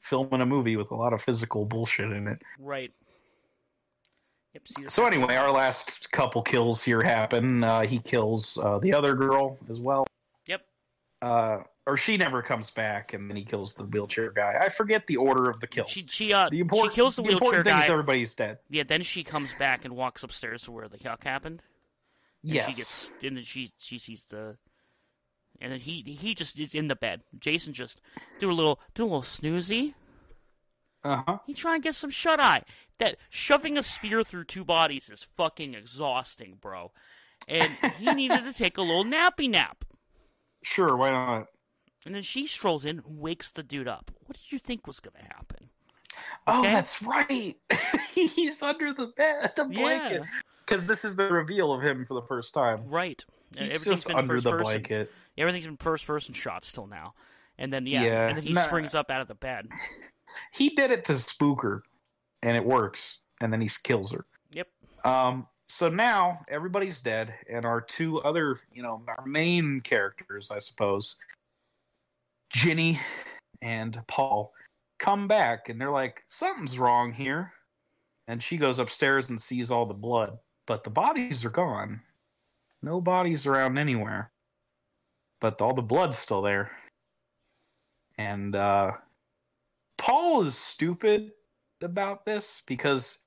filming 0.00 0.40
a 0.40 0.46
movie 0.46 0.76
with 0.76 0.90
a 0.90 0.94
lot 0.94 1.12
of 1.12 1.22
physical 1.22 1.64
bullshit 1.64 2.10
in 2.10 2.26
it. 2.26 2.40
Right. 2.58 2.92
Yep. 4.54 4.90
So 4.90 5.06
anyway, 5.06 5.36
our 5.36 5.50
last 5.50 6.10
couple 6.10 6.42
kills 6.42 6.82
here 6.82 7.02
happen. 7.02 7.62
Uh, 7.62 7.82
he 7.82 7.98
kills 7.98 8.58
uh, 8.58 8.78
the 8.78 8.92
other 8.92 9.14
girl 9.14 9.58
as 9.68 9.78
well. 9.78 10.06
Yep. 10.46 10.62
Uh, 11.22 11.58
or 11.86 11.96
she 11.96 12.16
never 12.16 12.42
comes 12.42 12.70
back, 12.70 13.12
and 13.14 13.28
then 13.28 13.36
he 13.36 13.44
kills 13.44 13.74
the 13.74 13.84
wheelchair 13.84 14.30
guy. 14.30 14.56
I 14.60 14.68
forget 14.68 15.06
the 15.06 15.16
order 15.16 15.48
of 15.50 15.60
the 15.60 15.66
kills. 15.66 15.88
She 15.88 16.06
she 16.08 16.32
uh 16.32 16.48
the 16.48 16.56
she 16.56 16.60
important, 16.60 16.94
kills 16.94 17.16
the 17.16 17.22
wheelchair 17.22 17.36
important 17.36 17.64
thing 17.64 17.72
guy. 17.74 17.84
is 17.84 17.90
everybody's 17.90 18.34
dead. 18.34 18.58
Yeah. 18.68 18.82
Then 18.86 19.02
she 19.02 19.24
comes 19.24 19.50
back 19.58 19.84
and 19.84 19.94
walks 19.94 20.22
upstairs 20.22 20.62
to 20.64 20.72
where 20.72 20.88
the 20.88 20.98
yuck 20.98 21.24
happened. 21.24 21.62
And 22.42 22.52
Yes. 22.54 22.70
She 22.70 22.76
gets 22.76 23.10
and 23.22 23.36
then 23.36 23.44
she 23.44 23.72
she 23.78 23.98
sees 23.98 24.24
the. 24.30 24.56
And 25.60 25.72
then 25.72 25.80
he 25.80 26.02
he 26.02 26.34
just 26.34 26.58
is 26.58 26.74
in 26.74 26.88
the 26.88 26.96
bed. 26.96 27.22
Jason 27.38 27.72
just 27.72 28.00
do 28.38 28.50
a 28.50 28.54
little 28.54 28.80
do 28.94 29.02
a 29.02 29.04
little 29.04 29.22
snoozy. 29.22 29.94
Uh 31.04 31.22
huh. 31.26 31.38
He 31.46 31.54
try 31.54 31.74
and 31.74 31.82
get 31.82 31.94
some 31.94 32.10
shut 32.10 32.40
eye. 32.40 32.62
That 32.98 33.16
shoving 33.30 33.78
a 33.78 33.82
spear 33.82 34.22
through 34.22 34.44
two 34.44 34.64
bodies 34.64 35.08
is 35.08 35.22
fucking 35.22 35.74
exhausting, 35.74 36.58
bro. 36.60 36.92
And 37.48 37.72
he 37.98 38.12
needed 38.14 38.44
to 38.44 38.52
take 38.52 38.76
a 38.76 38.82
little 38.82 39.04
nappy 39.04 39.48
nap. 39.48 39.84
Sure, 40.62 40.94
why 40.96 41.10
not? 41.10 41.46
And 42.04 42.14
then 42.14 42.22
she 42.22 42.46
strolls 42.46 42.84
in, 42.84 43.02
wakes 43.06 43.50
the 43.50 43.62
dude 43.62 43.88
up. 43.88 44.10
What 44.26 44.36
did 44.36 44.52
you 44.52 44.58
think 44.58 44.86
was 44.86 45.00
gonna 45.00 45.24
happen? 45.24 45.70
Oh, 46.46 46.62
that's 46.62 47.00
right. 47.02 47.56
He's 48.14 48.62
under 48.62 48.92
the 48.92 49.06
bed, 49.08 49.52
the 49.56 49.64
blanket. 49.64 50.20
Yeah, 50.22 50.26
Because 50.66 50.86
this 50.86 51.04
is 51.04 51.16
the 51.16 51.24
reveal 51.24 51.72
of 51.72 51.82
him 51.82 52.04
for 52.04 52.14
the 52.14 52.26
first 52.26 52.52
time. 52.52 52.82
right. 52.88 53.24
He's 53.56 53.72
Everything's 53.72 53.84
just 53.96 54.06
been 54.08 54.16
under 54.16 54.34
first 54.34 54.44
the 54.44 54.50
person. 54.50 54.62
blanket. 54.64 55.12
Everything's 55.38 55.66
been 55.66 55.76
first 55.78 56.06
person 56.06 56.34
shots 56.34 56.70
till 56.72 56.86
now. 56.86 57.14
And 57.58 57.72
then 57.72 57.86
yeah, 57.86 58.02
Yeah, 58.02 58.28
and 58.28 58.36
then 58.36 58.44
he 58.44 58.52
nah. 58.52 58.60
springs 58.62 58.94
up 58.94 59.10
out 59.10 59.20
of 59.22 59.28
the 59.28 59.34
bed. 59.34 59.68
He 60.52 60.70
did 60.70 60.90
it 60.90 61.04
to 61.06 61.16
spook 61.16 61.62
her, 61.62 61.82
and 62.42 62.56
it 62.56 62.64
works. 62.64 63.18
And 63.40 63.52
then 63.52 63.60
he 63.60 63.70
kills 63.82 64.12
her. 64.12 64.26
Yep. 64.52 64.68
Um. 65.04 65.46
So 65.66 65.88
now 65.88 66.40
everybody's 66.48 67.00
dead, 67.00 67.32
and 67.48 67.64
our 67.64 67.80
two 67.80 68.20
other, 68.22 68.58
you 68.72 68.82
know, 68.82 69.02
our 69.06 69.24
main 69.24 69.80
characters, 69.80 70.50
I 70.50 70.58
suppose, 70.58 71.14
Ginny 72.52 72.98
and 73.62 74.02
Paul, 74.08 74.52
come 74.98 75.28
back, 75.28 75.68
and 75.68 75.80
they're 75.80 75.92
like, 75.92 76.24
"Something's 76.26 76.78
wrong 76.78 77.12
here." 77.12 77.52
And 78.26 78.42
she 78.42 78.56
goes 78.56 78.78
upstairs 78.78 79.30
and 79.30 79.40
sees 79.40 79.70
all 79.70 79.86
the 79.86 79.94
blood, 79.94 80.38
but 80.66 80.84
the 80.84 80.90
bodies 80.90 81.44
are 81.44 81.50
gone. 81.50 82.00
No 82.82 83.00
bodies 83.00 83.46
around 83.46 83.78
anywhere, 83.78 84.30
but 85.40 85.60
all 85.60 85.74
the 85.74 85.82
blood's 85.82 86.18
still 86.18 86.42
there. 86.42 86.70
And 88.18 88.56
uh, 88.56 88.92
Paul 90.00 90.46
is 90.46 90.56
stupid 90.56 91.30
about 91.82 92.24
this 92.24 92.62
because 92.66 93.18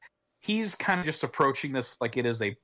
he's 0.41 0.73
kind 0.73 0.99
of 0.99 1.05
just 1.05 1.21
approaching 1.23 1.71
this 1.71 1.97
like 2.01 2.17
it 2.17 2.25
is 2.25 2.41
a 2.41 2.57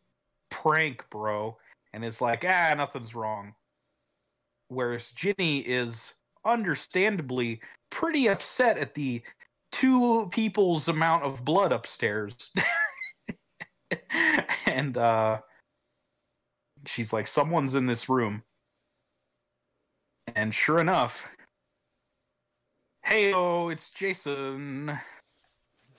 prank, 0.49 1.05
bro, 1.11 1.55
and 1.93 2.03
is 2.03 2.19
like, 2.19 2.43
ah, 2.43 2.73
nothing's 2.75 3.13
wrong. 3.13 3.53
Whereas 4.69 5.11
Ginny 5.11 5.59
is 5.59 6.15
understandably 6.43 7.61
pretty 7.91 8.29
upset 8.29 8.79
at 8.79 8.95
the 8.95 9.21
two 9.71 10.27
people's 10.31 10.87
amount 10.87 11.23
of 11.23 11.45
blood 11.45 11.71
upstairs. 11.71 12.51
and 14.65 14.97
uh 14.97 15.37
she's 16.87 17.13
like, 17.13 17.27
someone's 17.27 17.75
in 17.75 17.85
this 17.85 18.09
room. 18.09 18.41
And 20.35 20.53
sure 20.53 20.79
enough, 20.79 21.27
hey, 23.09 23.33
oh, 23.33 23.69
it's 23.69 23.89
Jason. 23.91 24.97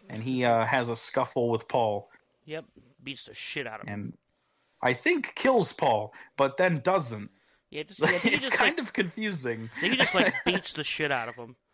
And 0.09 0.23
he 0.23 0.45
uh, 0.45 0.65
has 0.66 0.89
a 0.89 0.97
scuffle 0.97 1.51
with 1.51 1.69
Paul 1.69 2.11
Yep. 2.47 2.65
Beats 3.03 3.24
the 3.24 3.35
shit 3.35 3.66
out 3.66 3.81
of 3.81 3.87
him. 3.89 3.95
and 3.95 4.12
I 4.82 4.93
think 4.95 5.35
kills 5.35 5.73
Paul, 5.73 6.12
but 6.37 6.57
then 6.57 6.81
doesn't. 6.81 7.31
Yeah, 7.70 7.82
just, 7.85 8.01
yeah, 8.01 8.07
I 8.09 8.11
think 8.12 8.23
he 8.23 8.31
it's 8.35 8.45
just 8.47 8.57
kind 8.57 8.77
like, 8.77 8.87
of 8.87 8.93
confusing. 8.93 9.70
He 9.81 9.95
just 9.97 10.15
like 10.15 10.35
beats 10.45 10.73
the 10.73 10.82
shit 10.85 11.12
out 11.12 11.28
of 11.28 11.35
him. 11.37 11.57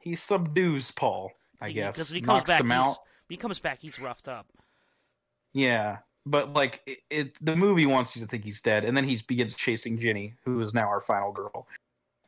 He 0.00 0.14
subdues 0.14 0.90
Paul, 0.92 1.32
I 1.60 1.68
He- 1.68 1.74
guess. 1.74 1.96
Because 1.96 2.08
he 2.10 2.20
comes 2.20 2.38
knocks 2.38 2.50
back, 2.50 2.60
him 2.60 2.70
out. 2.72 2.98
he 3.28 3.36
comes 3.36 3.58
back, 3.58 3.80
he's 3.80 3.98
roughed 3.98 4.28
up. 4.28 4.46
Yeah, 5.52 5.98
but 6.24 6.52
like 6.52 6.80
it, 6.86 6.98
it, 7.10 7.44
the 7.44 7.56
movie 7.56 7.84
wants 7.84 8.14
you 8.14 8.22
to 8.22 8.28
think 8.28 8.44
he's 8.44 8.62
dead, 8.62 8.84
and 8.84 8.96
then 8.96 9.04
he 9.04 9.20
begins 9.26 9.54
chasing 9.56 9.98
Ginny, 9.98 10.34
who 10.44 10.60
is 10.60 10.72
now 10.72 10.86
our 10.88 11.00
final 11.00 11.32
girl. 11.32 11.66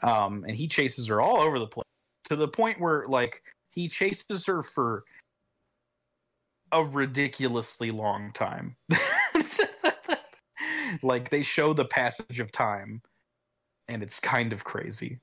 Um, 0.02 0.44
and 0.48 0.56
he 0.56 0.66
chases 0.66 1.06
her 1.06 1.20
all 1.20 1.38
over 1.40 1.58
the 1.60 1.66
place 1.66 1.86
to 2.30 2.36
the 2.36 2.46
point 2.46 2.80
where 2.80 3.06
like 3.08 3.42
he 3.72 3.88
chases 3.88 4.46
her 4.46 4.62
for 4.62 5.02
a 6.70 6.84
ridiculously 6.84 7.90
long 7.90 8.32
time. 8.32 8.76
like 11.02 11.28
they 11.28 11.42
show 11.42 11.72
the 11.72 11.84
passage 11.84 12.38
of 12.38 12.52
time, 12.52 13.02
and 13.88 14.00
it's 14.00 14.20
kind 14.20 14.52
of 14.52 14.62
crazy 14.62 15.18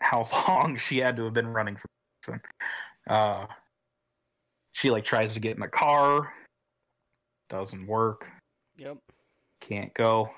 how 0.00 0.26
long 0.48 0.78
she 0.78 0.96
had 0.96 1.14
to 1.16 1.24
have 1.24 1.34
been 1.34 1.48
running 1.48 1.76
from. 1.76 1.90
Jason. 2.24 2.40
Uh, 3.06 3.44
she 4.72 4.88
like 4.88 5.04
tries 5.04 5.34
to 5.34 5.40
get 5.40 5.54
in 5.54 5.60
the 5.60 5.68
car 5.68 6.32
doesn't 7.48 7.86
work 7.86 8.26
Yep. 8.76 8.98
can't 9.60 9.94
go 9.94 10.28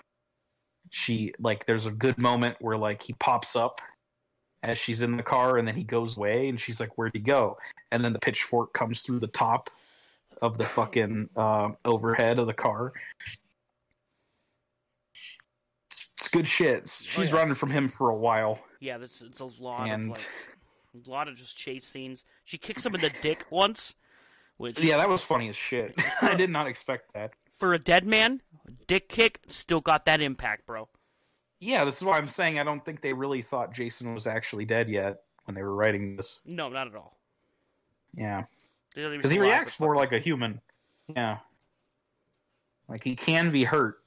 she 0.90 1.32
like 1.40 1.64
there's 1.64 1.86
a 1.86 1.90
good 1.90 2.18
moment 2.18 2.54
where 2.60 2.76
like 2.76 3.02
he 3.02 3.14
pops 3.14 3.56
up 3.56 3.80
as 4.62 4.76
she's 4.78 5.02
in 5.02 5.16
the 5.16 5.22
car 5.22 5.56
and 5.56 5.66
then 5.68 5.74
he 5.74 5.84
goes 5.84 6.16
away 6.16 6.48
and 6.48 6.60
she's 6.60 6.80
like 6.80 6.96
where'd 6.98 7.12
he 7.14 7.20
go 7.20 7.56
and 7.92 8.04
then 8.04 8.12
the 8.12 8.18
pitchfork 8.18 8.72
comes 8.72 9.02
through 9.02 9.18
the 9.20 9.26
top 9.28 9.70
of 10.42 10.58
the 10.58 10.64
fucking 10.64 11.28
uh, 11.36 11.68
overhead 11.84 12.38
of 12.38 12.46
the 12.46 12.52
car 12.54 12.92
it's 15.86 16.08
It's 16.16 16.28
good 16.28 16.48
shit. 16.48 16.88
She's 16.88 17.30
yeah. 17.30 17.36
running 17.36 17.54
from 17.54 17.70
him 17.70 17.88
for 17.88 18.10
a 18.10 18.16
while. 18.16 18.58
Yeah, 18.80 18.98
this 18.98 19.22
it's 19.22 19.40
a 19.40 19.44
lot 19.62 19.88
And- 19.88 20.10
of 20.10 20.16
like 20.18 21.06
a 21.06 21.10
lot 21.10 21.28
of 21.28 21.36
just 21.36 21.56
chase 21.56 21.84
scenes. 21.86 22.24
She 22.44 22.58
kicks 22.58 22.84
him 22.84 22.94
in 22.94 23.00
the 23.00 23.12
dick 23.22 23.44
once, 23.50 23.94
which 24.56 24.78
Yeah, 24.80 24.96
that 24.96 25.08
was 25.08 25.22
funny 25.22 25.48
as 25.48 25.54
shit. 25.56 25.94
I 26.22 26.34
did 26.34 26.50
not 26.50 26.66
expect 26.66 27.12
that. 27.14 27.32
for 27.56 27.72
a 27.74 27.78
dead 27.78 28.04
man, 28.06 28.40
dick 28.88 29.08
kick 29.08 29.40
still 29.48 29.80
got 29.80 30.04
that 30.06 30.20
impact, 30.20 30.66
bro. 30.66 30.88
Yeah, 31.60 31.84
this 31.84 31.96
is 31.96 32.02
why 32.02 32.18
I'm 32.18 32.28
saying 32.28 32.58
I 32.58 32.64
don't 32.64 32.84
think 32.84 33.00
they 33.00 33.12
really 33.12 33.42
thought 33.42 33.72
Jason 33.72 34.14
was 34.14 34.26
actually 34.26 34.64
dead 34.64 34.88
yet 34.88 35.22
when 35.44 35.54
they 35.54 35.62
were 35.62 35.74
writing 35.74 36.16
this. 36.16 36.40
No, 36.44 36.68
not 36.68 36.86
at 36.86 36.94
all. 36.94 37.16
Yeah, 38.16 38.44
They 38.94 39.02
don't 39.02 39.10
even 39.10 39.18
because 39.18 39.30
he 39.30 39.38
reacts 39.38 39.78
more 39.78 39.96
like 39.96 40.12
a 40.12 40.18
human. 40.18 40.60
Yeah, 41.14 41.38
like 42.88 43.04
he 43.04 43.14
can 43.16 43.50
be 43.50 43.64
hurt. 43.64 44.02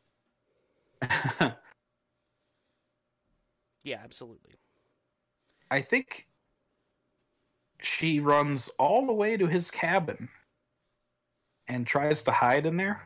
Yeah, 3.83 3.99
absolutely. 4.03 4.55
I 5.71 5.81
think 5.81 6.27
she 7.81 8.19
runs 8.19 8.69
all 8.77 9.05
the 9.07 9.13
way 9.13 9.37
to 9.37 9.47
his 9.47 9.71
cabin 9.71 10.29
and 11.67 11.87
tries 11.87 12.23
to 12.23 12.31
hide 12.31 12.65
in 12.65 12.77
there. 12.77 13.05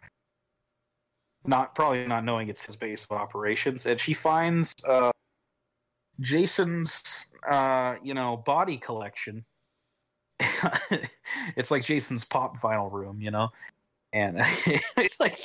Not 1.48 1.76
probably 1.76 2.06
not 2.08 2.24
knowing 2.24 2.50
it's 2.50 2.64
his 2.64 2.76
base 2.76 3.06
of 3.06 3.12
operations, 3.12 3.86
and 3.86 4.00
she 4.00 4.14
finds 4.14 4.74
uh, 4.88 5.12
Jason's 6.20 7.26
uh, 7.48 7.96
you 8.04 8.14
know 8.14 8.38
body 8.38 8.78
collection. 8.78 9.46
it's 11.56 11.72
like 11.72 11.84
Jason's 11.84 12.26
pop 12.26 12.58
vinyl 12.58 12.92
room, 12.92 13.22
you 13.22 13.32
know, 13.32 13.50
and 14.12 14.38
it's 14.98 15.20
like 15.20 15.40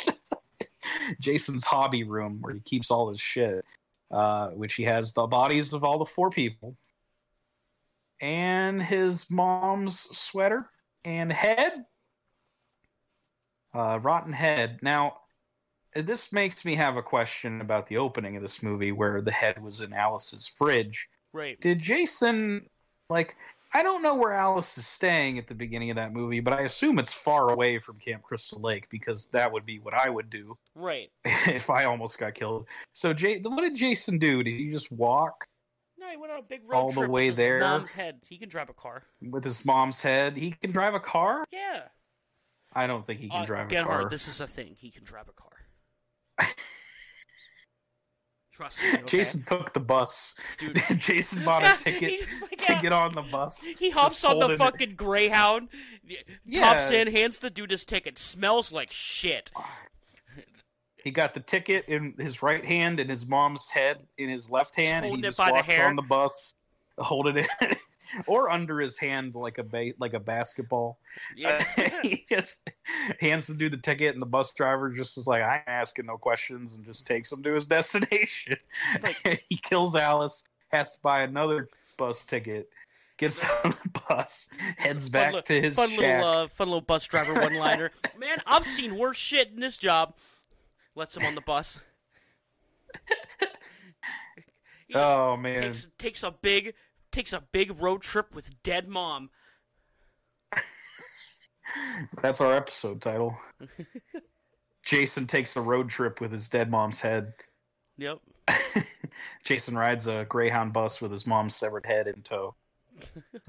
Jason's 1.21 1.65
hobby 1.65 2.05
room 2.05 2.39
where 2.41 2.55
he 2.55 2.61
keeps 2.61 2.91
all 2.91 3.11
his 3.11 3.21
shit 3.21 3.65
uh, 4.11 4.49
which 4.49 4.75
he 4.75 4.83
has 4.83 5.13
the 5.13 5.27
bodies 5.27 5.73
of 5.73 5.85
all 5.85 5.99
the 5.99 6.05
four 6.05 6.31
people, 6.31 6.77
and 8.21 8.83
his 8.83 9.31
mom's 9.31 10.01
sweater 10.17 10.69
and 11.05 11.33
head, 11.33 11.85
uh, 13.75 13.99
rotten 14.03 14.33
head. 14.33 14.81
Now, 14.83 15.19
this 15.95 16.33
makes 16.33 16.65
me 16.65 16.75
have 16.77 16.97
a 16.97 17.03
question 17.03 17.61
about 17.61 17.87
the 17.89 17.97
opening 17.97 18.37
of 18.37 18.43
this 18.43 18.63
movie, 18.63 18.93
where 18.93 19.21
the 19.21 19.31
head 19.33 19.63
was 19.63 19.81
in 19.81 19.93
Alice's 19.93 20.47
fridge. 20.47 21.09
Right. 21.33 21.61
Did 21.61 21.79
Jason 21.81 22.67
like? 23.09 23.37
I 23.73 23.85
don't 23.85 24.03
know 24.03 24.17
where 24.17 24.33
Alice 24.33 24.77
is 24.79 24.87
staying 24.89 25.39
at 25.39 25.47
the 25.47 25.55
beginning 25.55 25.91
of 25.91 25.97
that 25.97 26.13
movie, 26.13 26.41
but 26.41 26.53
I 26.55 26.63
assume 26.63 26.99
it's 26.99 27.13
far 27.13 27.51
away 27.53 27.79
from 27.79 28.01
Camp 28.01 28.21
Crystal 28.25 28.61
Lake 28.61 28.89
because 28.91 29.27
that 29.27 29.53
would 29.53 29.65
be 29.65 29.79
what 29.79 29.95
I 29.95 30.11
would 30.11 30.29
do 30.29 30.59
Right. 30.75 31.09
if 31.25 31.71
I 31.71 31.85
almost 31.85 32.19
got 32.19 32.35
killed. 32.35 32.67
So, 32.95 33.13
Jay, 33.15 33.39
what 33.45 33.61
did 33.61 33.77
Jason 33.77 34.19
do? 34.19 34.43
Did 34.43 34.57
he 34.57 34.73
just 34.73 34.91
walk 34.91 35.47
No, 36.01 36.11
he 36.11 36.17
went 36.17 36.33
on 36.33 36.41
a 36.41 36.43
big 36.43 36.63
road 36.67 36.77
All 36.79 36.91
the 36.91 37.09
way 37.09 37.31
there? 37.31 37.61
mom's 37.61 37.93
head. 37.93 38.17
He 38.29 38.39
can 38.39 38.49
drive 38.49 38.71
a 38.71 38.75
car. 38.75 39.05
with 39.23 39.45
his 39.45 39.65
mom's 39.65 40.03
head? 40.03 40.37
He 40.37 40.51
can 40.51 40.73
drive 40.73 40.95
a 40.95 41.01
car? 41.01 41.45
Yeah. 41.53 41.83
I 42.73 42.89
don't 42.89 43.07
think 43.07 43.21
he 43.21 43.29
can 43.29 43.43
Uh, 43.43 43.47
drive 43.47 43.67
a 43.69 43.71
Gerhard, 43.71 44.01
car. 44.01 44.11
this 44.11 44.27
is 44.27 44.41
a 44.41 44.49
thing. 44.49 44.75
He 44.77 44.91
can 44.91 45.05
drive 45.05 45.29
a 45.29 45.33
car. 45.33 45.53
Trust 48.53 48.83
me. 48.83 48.89
Okay? 48.95 49.03
Jason 49.07 49.43
took 49.45 49.73
the 49.73 49.81
bus. 49.81 50.35
Dude. 50.59 50.83
Jason 50.99 51.45
bought 51.45 51.63
Yeah, 51.63 51.75
a 51.75 51.79
ticket 51.83 52.29
just, 52.29 52.43
like, 52.43 52.57
to 52.59 52.73
yeah. 52.75 52.81
get 52.83 52.93
on 52.93 53.15
the 53.15 53.23
bus. 53.23 53.63
He 53.63 53.91
hops 53.91 54.23
on 54.25 54.39
the 54.39 54.47
holding 54.49 54.55
it. 54.57 54.59
fucking 54.59 54.95
Greyhound, 54.97 55.69
Yeah. 56.45 56.65
hops 56.75 56.91
in, 56.91 57.09
hands 57.09 57.39
the 57.39 57.49
dude 57.51 57.71
his 57.71 57.85
ticket. 57.85 58.19
Smells 58.19 58.71
like 58.71 58.93
shit. 58.93 59.51
He 61.03 61.11
got 61.11 61.33
the 61.33 61.41
ticket 61.41 61.87
in 61.89 62.13
his 62.19 62.43
right 62.43 62.63
hand 62.65 63.01
and 63.01 63.09
his 63.09 63.27
mom's 63.27 63.71
head 63.71 64.01
in 64.19 64.29
his 64.29 64.51
left 64.51 64.77
hand. 64.77 65.07
and 65.07 65.17
he 65.17 65.23
just 65.23 65.39
by 65.39 65.49
the 65.49 65.55
walks 65.55 65.79
on 65.79 65.97
the 65.97 66.03
bus, 66.03 66.55
holding 66.99 67.37
it, 67.39 67.49
or 68.27 68.51
under 68.51 68.81
his 68.81 68.99
hand 68.99 69.35
like 69.35 69.59
a 69.59 69.63
ba- 69.63 69.93
like 69.99 70.15
a 70.15 70.21
basketball. 70.21 70.99
Yeah. 71.37 71.65
he 72.03 72.25
just 72.29 72.69
hands 73.21 73.47
the 73.47 73.55
dude 73.55 73.73
the 73.73 73.77
ticket, 73.77 74.15
and 74.15 74.23
the 74.23 74.27
bus 74.27 74.53
driver 74.53 74.91
just 74.91 75.19
is 75.19 75.27
like, 75.27 75.43
"I 75.43 75.57
ain't 75.57 75.69
asking 75.69 76.07
no 76.07 76.19
questions," 76.19 76.75
and 76.75 76.85
just 76.85 77.07
takes 77.07 77.31
him 77.31 77.43
to 77.43 77.55
his 77.55 77.67
destination. 77.69 78.57
he 79.49 79.57
kills 79.57 79.95
Alice, 79.95 80.45
has 80.69 80.95
to 80.95 81.03
buy 81.03 81.23
another 81.23 81.69
bus 81.97 82.25
ticket, 82.25 82.69
gets 83.19 83.45
on 83.65 83.75
the 83.85 84.01
bus, 84.09 84.49
heads 84.77 85.09
back 85.09 85.45
to 85.45 85.61
his 85.61 85.75
fun 85.75 85.91
shack. 85.91 85.99
little, 85.99 86.25
uh, 86.25 86.49
fun 86.49 86.69
little 86.69 86.81
bus 86.81 87.07
driver 87.07 87.35
one-liner. 87.35 87.91
Man, 88.19 88.39
I've 88.47 88.67
seen 88.67 88.97
worse 88.97 89.17
shit 89.17 89.51
in 89.51 89.61
this 89.61 89.77
job. 89.77 90.15
Lets 90.97 91.17
him 91.17 91.25
on 91.25 91.35
the 91.35 91.41
bus. 91.41 91.81
Oh 94.95 95.37
man, 95.37 95.63
takes 95.63 95.87
takes 95.99 96.23
a 96.23 96.31
big 96.31 96.75
takes 97.11 97.33
a 97.33 97.43
big 97.53 97.81
road 97.81 98.03
trip 98.03 98.35
with 98.35 98.63
dead 98.63 98.89
mom. 98.89 99.31
that's 102.23 102.41
our 102.41 102.55
episode 102.55 103.01
title. 103.01 103.37
Jason 104.85 105.27
takes 105.27 105.57
a 105.57 105.61
road 105.61 105.89
trip 105.89 106.21
with 106.21 106.33
his 106.33 106.49
dead 106.49 106.71
mom's 106.71 107.01
head. 107.01 107.33
Yep. 107.99 108.19
Jason 109.45 109.77
rides 109.77 110.07
a 110.07 110.25
Greyhound 110.29 110.73
bus 110.73 111.01
with 111.01 111.13
his 111.13 111.27
mom's 111.27 111.55
severed 111.55 111.85
head 111.85 112.07
in 112.07 112.23
tow, 112.23 112.55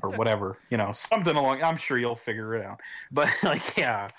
or 0.04 0.10
whatever, 0.18 0.58
you 0.70 0.78
know, 0.78 0.92
something 0.92 1.36
along. 1.36 1.64
I'm 1.64 1.78
sure 1.78 1.98
you'll 1.98 2.16
figure 2.16 2.56
it 2.56 2.66
out. 2.66 2.80
But 3.12 3.30
like, 3.44 3.78
yeah, 3.78 4.10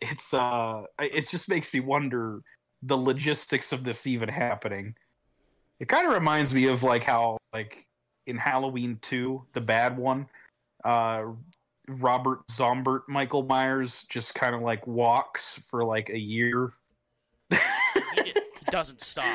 it's 0.00 0.32
uh, 0.32 0.84
it 0.98 1.28
just 1.28 1.48
makes 1.48 1.72
me 1.74 1.80
wonder 1.80 2.40
the 2.82 2.96
logistics 2.96 3.72
of 3.72 3.84
this 3.84 4.06
even 4.06 4.28
happening. 4.28 4.94
It 5.78 5.88
kind 5.88 6.06
of 6.06 6.14
reminds 6.14 6.54
me 6.54 6.66
of 6.66 6.82
like 6.82 7.04
how 7.04 7.38
like 7.52 7.86
in 8.26 8.36
Halloween 8.36 8.98
two, 9.02 9.44
the 9.52 9.60
bad 9.60 9.96
one, 9.96 10.26
uh, 10.84 11.24
Rob 11.88 12.26
Zombie 12.50 13.00
Michael 13.08 13.42
Myers 13.42 14.06
just 14.08 14.34
kind 14.34 14.54
of 14.54 14.62
like 14.62 14.86
walks 14.86 15.60
for 15.68 15.84
like 15.84 16.10
a 16.10 16.18
year. 16.18 16.72
He, 17.50 17.58
he 18.24 18.32
doesn't 18.70 19.02
stop. 19.02 19.26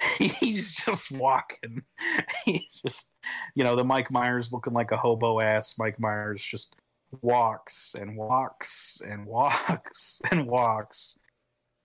he's 0.18 0.72
just 0.72 1.10
walking. 1.12 1.82
He's 2.44 2.80
just, 2.84 3.12
you 3.54 3.64
know, 3.64 3.76
the 3.76 3.84
Mike 3.84 4.10
Myers 4.10 4.52
looking 4.52 4.72
like 4.72 4.90
a 4.92 4.96
hobo 4.96 5.40
ass 5.40 5.74
Mike 5.78 5.98
Myers 6.00 6.42
just 6.42 6.74
walks 7.20 7.94
and 7.98 8.16
walks 8.16 9.00
and 9.04 9.26
walks 9.26 10.20
and 10.30 10.46
walks 10.46 11.18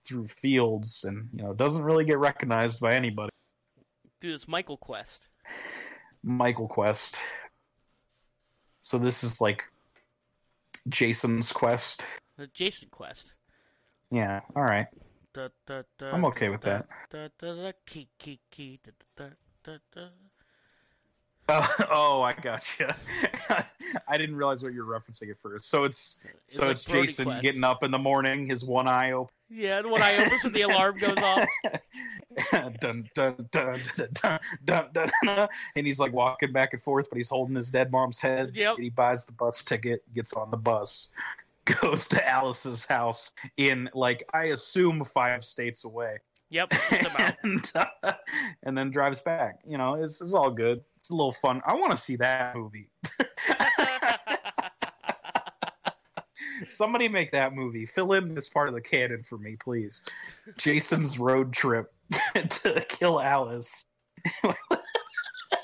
through 0.06 0.26
fields 0.28 1.04
and, 1.04 1.28
you 1.34 1.42
know, 1.42 1.52
doesn't 1.52 1.82
really 1.82 2.04
get 2.04 2.18
recognized 2.18 2.80
by 2.80 2.94
anybody. 2.94 3.30
Dude, 4.20 4.34
it's 4.34 4.48
Michael 4.48 4.76
Quest. 4.78 5.28
Michael 6.22 6.68
Quest. 6.68 7.18
So 8.80 8.98
this 8.98 9.22
is 9.22 9.40
like 9.40 9.64
Jason's 10.88 11.52
quest. 11.52 12.04
The 12.36 12.46
Jason 12.48 12.88
Quest. 12.90 13.34
Yeah, 14.10 14.40
all 14.56 14.62
right. 14.62 14.86
Da, 15.34 15.48
da, 15.66 15.82
da, 15.98 16.10
I'm 16.12 16.24
okay 16.26 16.48
with 16.48 16.62
that. 16.62 16.86
Key, 17.86 18.08
key, 18.18 18.40
key. 18.50 18.80
Oh, 21.50 21.74
oh, 21.90 22.22
I 22.22 22.32
gotcha. 22.34 22.94
I 24.08 24.18
didn't 24.18 24.36
realize 24.36 24.62
what 24.62 24.72
you 24.74 24.84
were 24.84 24.98
referencing 24.98 25.30
at 25.30 25.38
first. 25.38 25.66
So 25.68 25.84
it's 25.84 26.18
It's 26.44 26.56
so 26.56 26.62
like 26.62 26.70
it's 26.72 26.84
Brody 26.84 27.06
Jason 27.06 27.24
Quest. 27.26 27.42
getting 27.42 27.64
up 27.64 27.82
in 27.82 27.90
the 27.90 27.98
morning, 27.98 28.48
his 28.48 28.64
one 28.64 28.86
eye 28.86 29.12
open. 29.12 29.32
Yeah, 29.50 29.78
and 29.78 29.90
when 29.90 30.02
I 30.02 30.16
open 30.16 30.52
the 30.52 30.62
alarm 30.62 30.98
goes 30.98 31.16
off. 31.18 31.48
dun, 32.52 32.76
dun, 32.80 33.08
dun, 33.14 33.48
dun, 33.50 33.80
dun, 34.12 34.40
dun, 34.64 35.10
dun, 35.24 35.48
and 35.74 35.86
he's 35.86 35.98
like 35.98 36.12
walking 36.12 36.52
back 36.52 36.74
and 36.74 36.82
forth, 36.82 37.08
but 37.10 37.16
he's 37.16 37.30
holding 37.30 37.56
his 37.56 37.70
dead 37.70 37.90
mom's 37.90 38.20
head. 38.20 38.52
Yep. 38.54 38.76
And 38.76 38.84
he 38.84 38.90
buys 38.90 39.24
the 39.24 39.32
bus 39.32 39.64
ticket, 39.64 40.02
gets 40.14 40.34
on 40.34 40.50
the 40.50 40.56
bus, 40.56 41.08
goes 41.80 42.06
to 42.08 42.28
Alice's 42.28 42.84
house 42.84 43.32
in 43.56 43.88
like 43.94 44.28
I 44.34 44.46
assume 44.46 45.02
five 45.04 45.44
states 45.44 45.84
away. 45.84 46.18
Yep, 46.50 46.72
and, 47.42 47.72
uh, 47.74 48.12
and, 48.62 48.76
then 48.76 48.90
drives 48.90 49.20
back. 49.20 49.60
You 49.66 49.76
know, 49.76 49.94
it's, 49.94 50.20
it's 50.20 50.32
all 50.32 50.50
good. 50.50 50.82
It's 50.98 51.10
a 51.10 51.14
little 51.14 51.32
fun. 51.32 51.60
I 51.66 51.74
want 51.74 51.90
to 51.90 51.98
see 51.98 52.16
that 52.16 52.56
movie. 52.56 52.88
Somebody 56.68 57.08
make 57.08 57.30
that 57.32 57.54
movie. 57.54 57.86
Fill 57.86 58.12
in 58.12 58.34
this 58.34 58.48
part 58.48 58.68
of 58.68 58.74
the 58.74 58.80
canon 58.80 59.22
for 59.22 59.38
me, 59.38 59.56
please. 59.56 60.02
Jason's 60.56 61.18
road 61.18 61.52
trip 61.52 61.92
to 62.34 62.84
kill 62.88 63.20
Alice. 63.20 63.84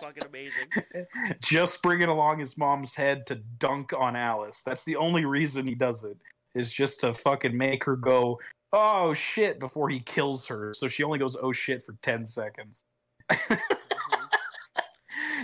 Fucking 0.00 0.24
amazing. 0.26 1.06
Just 1.40 1.82
bringing 1.82 2.08
along 2.08 2.38
his 2.38 2.56
mom's 2.58 2.94
head 2.94 3.26
to 3.26 3.36
dunk 3.58 3.92
on 3.92 4.16
Alice. 4.16 4.62
That's 4.64 4.84
the 4.84 4.96
only 4.96 5.24
reason 5.24 5.66
he 5.66 5.74
does 5.74 6.04
it. 6.04 6.16
Is 6.54 6.72
just 6.72 7.00
to 7.00 7.12
fucking 7.12 7.56
make 7.56 7.82
her 7.84 7.96
go, 7.96 8.38
oh 8.72 9.14
shit, 9.14 9.58
before 9.58 9.88
he 9.88 10.00
kills 10.00 10.46
her. 10.46 10.72
So 10.74 10.88
she 10.88 11.02
only 11.02 11.18
goes, 11.18 11.36
oh 11.40 11.52
shit, 11.52 11.82
for 11.82 11.96
10 12.02 12.26
seconds. 12.28 12.82
Mm-hmm. 13.30 13.54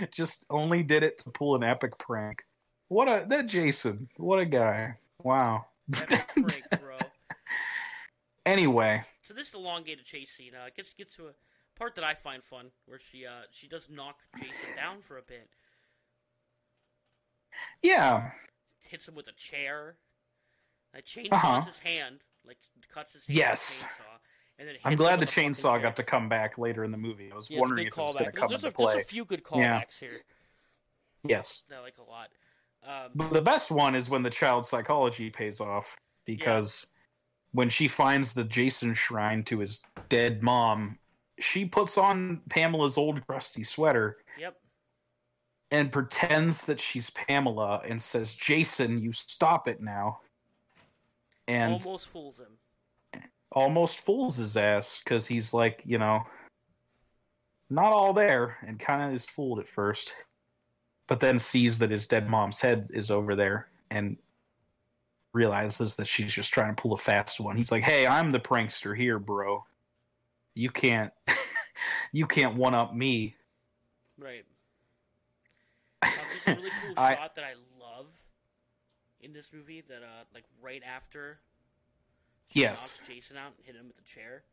just 0.11 0.45
only 0.49 0.83
did 0.83 1.03
it 1.03 1.17
to 1.19 1.29
pull 1.31 1.55
an 1.55 1.63
epic 1.63 1.97
prank. 1.97 2.43
What 2.89 3.07
a, 3.07 3.25
that 3.29 3.47
Jason, 3.47 4.09
what 4.17 4.39
a 4.39 4.45
guy. 4.45 4.95
Wow. 5.23 5.65
Bro. 6.79 7.11
Anyway, 8.45 9.03
So 9.23 9.33
this 9.33 9.53
elongated 9.53 10.05
chase 10.05 10.31
scene 10.31 10.53
uh, 10.55 10.69
gets 10.75 10.93
gets 10.93 11.15
to 11.15 11.27
a 11.27 11.33
part 11.75 11.95
that 11.95 12.03
I 12.03 12.13
find 12.15 12.43
fun, 12.43 12.71
where 12.85 12.99
she 12.99 13.25
uh 13.25 13.43
she 13.51 13.67
does 13.67 13.89
knock 13.89 14.19
Jason 14.35 14.73
down 14.73 15.01
for 15.01 15.17
a 15.17 15.21
bit, 15.21 15.49
Yeah, 17.81 18.31
hits 18.89 19.07
him 19.07 19.15
with 19.15 19.27
a 19.27 19.31
chair, 19.33 19.97
like 20.93 21.05
chainsaws 21.05 21.31
Uh-huh. 21.31 21.61
his 21.61 21.79
hand, 21.79 22.23
like 22.45 22.57
cuts 22.93 23.13
his 23.13 23.25
hand 23.25 23.37
Yes. 23.37 23.69
with 23.69 23.77
a 23.81 23.85
chainsaw, 23.85 24.19
and 24.59 24.67
then 24.67 24.75
I'm 24.83 24.95
glad 24.95 25.19
the 25.19 25.23
a 25.23 25.27
fucking 25.27 25.51
chainsaw 25.53 25.81
got 25.81 25.95
to 25.97 26.03
come 26.03 26.29
back 26.29 26.57
later 26.57 26.83
in 26.83 26.91
the 26.91 26.97
movie. 26.97 27.31
I 27.31 27.35
was 27.35 27.49
Yeah, 27.49 27.57
a 27.57 27.61
wondering 27.61 27.87
if 27.87 27.93
it 27.97 28.01
was 28.01 28.15
going 28.15 28.25
to 28.31 28.31
come 28.37 28.49
There's, 28.49 28.63
into 28.63 28.75
a, 28.75 28.85
there's 28.85 28.95
a 28.95 29.01
few 29.01 29.25
good 29.25 29.43
Yeah. 29.53 29.79
callbacks 29.79 29.99
here 29.99 30.21
Yes, 31.23 31.61
I 31.73 31.79
like 31.79 31.97
a 31.97 32.03
lot. 32.09 32.29
Um, 32.87 33.11
but 33.13 33.31
the 33.31 33.41
best 33.41 33.71
one 33.71 33.95
is 33.95 34.09
when 34.09 34.23
the 34.23 34.29
child 34.29 34.65
psychology 34.65 35.29
pays 35.29 35.59
off 35.59 35.95
because 36.25 36.87
when 37.51 37.69
she 37.69 37.87
finds 37.87 38.33
the 38.33 38.43
Jason 38.43 38.93
shrine 38.93 39.43
to 39.43 39.59
his 39.59 39.83
dead 40.09 40.41
mom, 40.41 40.97
she 41.39 41.65
puts 41.65 41.97
on 41.97 42.41
Pamela's 42.49 42.97
old 42.97 43.25
crusty 43.27 43.63
sweater 43.63 44.17
yep. 44.39 44.57
and 45.71 45.91
pretends 45.91 46.65
that 46.65 46.79
she's 46.79 47.09
Pamela 47.11 47.81
and 47.87 48.01
says, 48.01 48.33
"Jason, 48.33 48.97
you 48.97 49.11
stop 49.11 49.67
it 49.67 49.81
now." 49.81 50.19
And 51.47 51.73
Almost 51.73 52.07
fools 52.09 52.39
him. 52.39 53.21
almost 53.51 54.05
fools 54.05 54.37
his 54.37 54.55
ass 54.55 55.01
because 55.03 55.27
he's 55.27 55.53
like, 55.53 55.83
you 55.85 55.97
know, 55.97 56.21
not 57.69 57.91
all 57.91 58.13
there 58.13 58.57
and 58.65 58.79
kind 58.79 59.01
of 59.03 59.13
is 59.13 59.25
fooled 59.25 59.59
at 59.59 59.67
first, 59.67 60.13
but 61.07 61.19
then 61.19 61.37
sees 61.39 61.77
that 61.79 61.91
his 61.91 62.07
dead 62.07 62.29
mom's 62.29 62.59
head 62.61 62.89
is 62.93 63.11
over 63.11 63.35
there 63.35 63.67
and 63.89 64.17
realizes 65.33 65.95
that 65.95 66.07
she's 66.07 66.33
just 66.33 66.53
trying 66.53 66.75
to 66.75 66.81
pull 66.81 66.93
a 66.93 66.97
fast 66.97 67.39
one. 67.39 67.55
He's 67.57 67.71
like, 67.71 67.83
"Hey, 67.83 68.05
I'm 68.07 68.31
the 68.31 68.39
prankster 68.39 68.95
here, 68.95 69.19
bro. 69.19 69.63
You 70.53 70.69
can't, 70.69 71.11
you 72.11 72.25
can't 72.27 72.55
one 72.55 72.75
up 72.75 72.93
me." 72.95 73.35
Right. 74.17 74.45
Uh, 76.03 76.07
there's 76.45 76.57
a 76.57 76.59
really 76.59 76.71
cool 76.83 76.93
I- 76.97 77.15
shot 77.15 77.35
that 77.35 77.43
I 77.45 77.53
love 77.79 78.07
in 79.19 79.33
this 79.33 79.51
movie. 79.53 79.81
That 79.87 80.01
uh, 80.01 80.23
like 80.33 80.45
right 80.61 80.81
after 80.83 81.39
she 82.49 82.61
Yes. 82.61 82.81
knocks 82.81 83.07
Jason 83.07 83.37
out 83.37 83.53
and 83.57 83.65
hit 83.65 83.75
him 83.75 83.87
with 83.87 83.97
the 83.97 84.03
chair, 84.03 84.43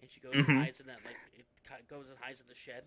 and 0.00 0.10
she 0.10 0.20
goes 0.20 0.32
Mhm. 0.32 0.48
and 0.48 0.58
hides 0.60 0.80
in 0.80 0.86
that 0.86 0.98
like 1.04 1.16
it 1.36 1.88
goes 1.88 2.08
and 2.08 2.16
hides 2.20 2.40
in 2.40 2.46
the 2.48 2.54
shed. 2.54 2.84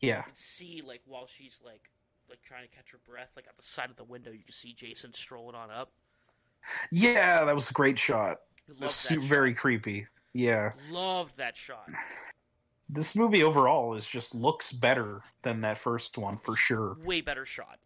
Yeah, 0.00 0.18
You 0.18 0.22
can 0.24 0.32
see 0.34 0.82
like 0.86 1.00
while 1.06 1.26
she's 1.26 1.58
like 1.64 1.90
like 2.28 2.40
trying 2.42 2.68
to 2.68 2.74
catch 2.74 2.90
her 2.92 2.98
breath, 3.08 3.30
like 3.36 3.46
at 3.48 3.56
the 3.56 3.62
side 3.62 3.88
of 3.90 3.96
the 3.96 4.04
window, 4.04 4.30
you 4.30 4.42
can 4.44 4.52
see 4.52 4.72
Jason 4.74 5.12
strolling 5.12 5.54
on 5.54 5.70
up. 5.70 5.92
yeah, 6.90 7.44
that 7.44 7.54
was 7.54 7.70
a 7.70 7.72
great 7.72 7.98
shot. 7.98 8.40
Love 8.68 8.80
that 8.80 8.90
su- 8.92 9.14
shot. 9.20 9.24
very 9.24 9.54
creepy. 9.54 10.06
Yeah. 10.32 10.72
Loved 10.90 11.36
that 11.38 11.56
shot. 11.56 11.88
this 12.88 13.14
movie 13.16 13.42
overall 13.42 13.94
is 13.94 14.06
just 14.06 14.34
looks 14.34 14.72
better 14.72 15.22
than 15.42 15.60
that 15.62 15.78
first 15.78 16.18
one 16.18 16.38
for 16.44 16.56
sure. 16.56 16.96
Way 17.04 17.20
better 17.20 17.46
shot, 17.46 17.78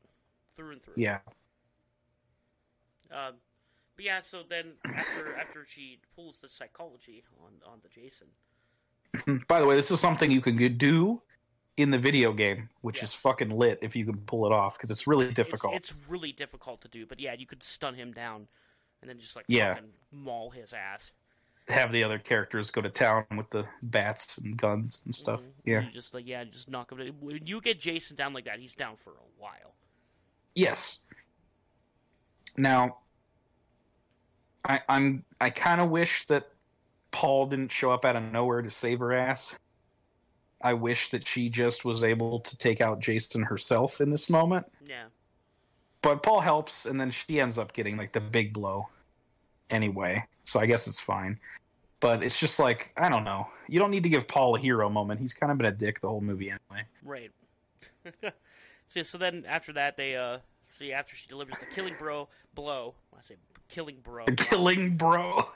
through 0.57 0.73
and 0.73 0.83
through. 0.83 0.95
Yeah. 0.97 1.19
Um, 3.13 3.35
but 3.97 4.05
yeah, 4.05 4.21
so 4.23 4.43
then 4.49 4.73
after 4.85 5.37
after 5.41 5.67
she 5.69 5.99
pulls 6.17 6.39
the 6.39 6.49
psychology 6.49 7.25
on 7.45 7.53
on 7.71 7.79
the 7.83 7.89
Jason, 7.89 8.29
By 9.49 9.61
the 9.61 9.67
way, 9.67 9.75
this 9.77 9.91
is 9.91 10.01
something 10.01 10.31
you 10.31 10.41
can 10.41 10.57
do 10.79 11.21
in 11.77 11.91
the 11.91 11.99
video 11.99 12.33
game, 12.33 12.69
which 12.83 13.03
is 13.03 13.15
fucking 13.15 13.51
lit 13.51 13.79
if 13.83 13.97
you 13.97 14.05
can 14.05 14.17
pull 14.19 14.45
it 14.47 14.53
off 14.53 14.77
because 14.77 14.91
it's 14.91 15.07
really 15.07 15.33
difficult. 15.33 15.75
It's, 15.75 15.95
really 16.09 16.33
difficult 16.33 16.81
to 16.83 16.89
do, 16.89 17.07
but 17.07 17.19
yeah, 17.21 17.35
you 17.35 17.47
could 17.47 17.63
stun 17.63 17.95
him 17.95 18.13
down, 18.13 18.49
and 19.01 19.09
then 19.09 19.19
just 19.19 19.37
like 19.37 19.45
Yeah. 19.49 19.75
fucking 19.75 19.91
maul 20.13 20.51
his 20.51 20.73
ass. 20.73 21.13
Have 21.69 21.93
the 21.93 22.03
other 22.03 22.19
characters 22.19 22.71
go 22.71 22.81
to 22.81 22.91
town 22.91 23.25
with 23.37 23.49
the 23.51 23.65
bats 23.83 24.39
and 24.39 24.57
guns 24.57 25.03
and 25.05 25.15
stuff. 25.15 25.41
Mhm. 25.41 25.53
Yeah. 25.65 25.81
you 25.83 25.91
just 25.93 26.13
like 26.13 26.27
yeah, 26.27 26.43
just 26.45 26.69
knock 26.69 26.91
him. 26.91 26.99
down. 26.99 27.09
When 27.21 27.47
you 27.47 27.61
get 27.61 27.79
Jason 27.79 28.17
down 28.17 28.33
like 28.33 28.45
that, 28.47 28.59
he's 28.59 28.75
down 28.75 28.97
for 28.97 29.13
a 29.13 29.29
while. 29.39 29.75
Yes. 30.55 31.03
Now, 32.57 32.99
I, 34.65 34.81
I'm 34.89 35.25
I 35.41 35.51
kind 35.51 35.81
of 35.81 35.91
wish 35.91 36.27
that 36.27 36.51
Paul 37.13 37.47
didn't 37.47 37.71
show 37.71 37.93
up 37.93 38.05
out 38.05 38.17
of 38.17 38.25
nowhere 38.25 38.63
to 38.63 38.71
save 38.71 38.99
her 38.99 39.13
ass. 39.13 39.55
I 40.63 40.75
wish 40.75 41.11
that 41.11 41.27
she 41.27 41.49
just 41.49 41.85
was 41.85 42.03
able 42.05 42.41
to 42.41 42.57
take 42.59 42.81
out 42.81 43.01
Jason 43.01 43.43
herself 43.43 44.01
in 44.01 44.11
this 44.11 44.29
moment. 44.29 44.67
Yeah, 44.87 45.05
But 46.03 46.23
Paul 46.23 46.41
helps, 46.41 46.87
and 46.87 47.01
then 47.01 47.11
she 47.11 47.41
ends 47.41 47.57
up 47.59 47.73
getting 47.73 47.97
like 47.97 48.13
the 48.13 48.21
big 48.21 48.53
blow 48.53 48.89
anyway. 49.71 50.25
So 50.45 50.61
I 50.61 50.67
guess 50.67 50.87
it's 50.87 51.01
fine. 51.01 51.39
But 52.01 52.23
it's 52.23 52.39
just 52.39 52.59
like 52.59 52.93
I 52.97 53.09
don't 53.09 53.25
know. 53.25 53.47
You 53.69 53.79
don't 53.79 53.91
need 53.91 54.03
to 54.03 54.09
give 54.09 54.27
Paul 54.27 54.57
a 54.57 54.59
hero 54.59 54.89
moment. 54.89 55.21
He's 55.21 55.35
kind 55.35 55.53
of 55.53 55.59
been 55.59 55.67
a 55.67 55.73
dick 55.73 56.01
the 56.01 56.09
whole 56.09 56.21
movie 56.21 56.51
anyway. 56.51 56.85
right. 57.03 57.31
so 58.89 59.03
so 59.03 59.19
then 59.19 59.45
after 59.47 59.73
that 59.75 59.97
they 59.99 60.17
uh 60.17 60.39
see 60.79 60.93
after 60.93 61.15
she 61.15 61.27
delivers 61.29 61.55
the 61.61 61.67
killing 61.67 61.95
bro 61.99 62.29
blow. 62.55 62.95
I 63.17 63.23
say 63.23 63.37
killing 63.69 63.99
bro. 64.03 64.25
The 64.27 64.33
killing 64.33 64.97
bro, 64.97 65.49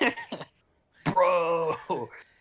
bro. 1.04 1.76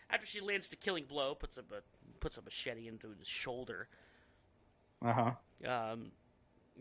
After 0.09 0.25
she 0.25 0.39
lands 0.39 0.67
the 0.69 0.75
killing 0.75 1.05
blow, 1.05 1.35
puts 1.35 1.57
up 1.57 1.71
a 1.71 1.81
puts 2.27 2.37
a 2.37 2.41
machete 2.41 2.89
into 2.89 3.07
his 3.17 3.25
shoulder. 3.25 3.87
Uh 5.01 5.13
huh. 5.13 5.31
um, 5.71 6.11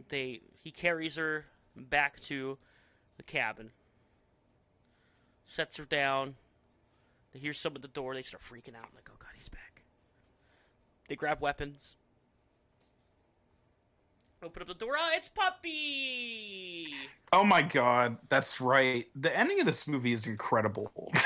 they 0.09 0.41
he 0.61 0.73
carries 0.73 1.15
her 1.15 1.45
back 1.77 2.19
to 2.19 2.59
the 3.17 3.23
cabin, 3.23 3.71
sets 5.45 5.77
her 5.77 5.85
down. 5.85 6.35
They 7.33 7.39
hear 7.39 7.53
someone 7.53 7.77
at 7.77 7.83
the 7.83 7.89
door. 7.89 8.13
They 8.15 8.23
start 8.23 8.43
freaking 8.43 8.75
out, 8.75 8.89
like, 8.93 9.09
"Oh 9.09 9.17
God, 9.21 9.29
he's 9.37 9.49
back!" 9.49 9.83
They 11.09 11.15
grab 11.15 11.41
weapons. 11.41 11.95
Open 14.43 14.63
up 14.63 14.69
the 14.69 14.75
door. 14.75 14.95
Oh, 14.99 15.13
it's 15.15 15.29
Puppy. 15.29 16.89
Oh 17.33 17.45
my 17.45 17.63
god, 17.63 18.17
that's 18.29 18.61
right. 18.61 19.07
The 19.15 19.37
ending 19.39 19.61
of 19.61 19.67
this 19.67 19.87
movie 19.87 20.13
is 20.13 20.27
incredible. 20.27 20.91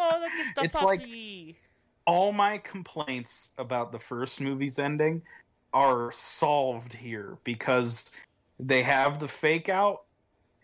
Oh, 0.00 0.20
look, 0.20 0.30
it's 0.38 0.54
the 0.54 0.62
It's 0.62 0.74
like- 0.76 1.00
puppy. 1.00 1.58
All 2.08 2.32
my 2.32 2.56
complaints 2.56 3.50
about 3.58 3.92
the 3.92 3.98
first 3.98 4.40
movie's 4.40 4.78
ending 4.78 5.20
are 5.74 6.10
solved 6.10 6.94
here 6.94 7.36
because 7.44 8.10
they 8.58 8.82
have 8.82 9.18
the 9.18 9.28
fake 9.28 9.68
out 9.68 10.04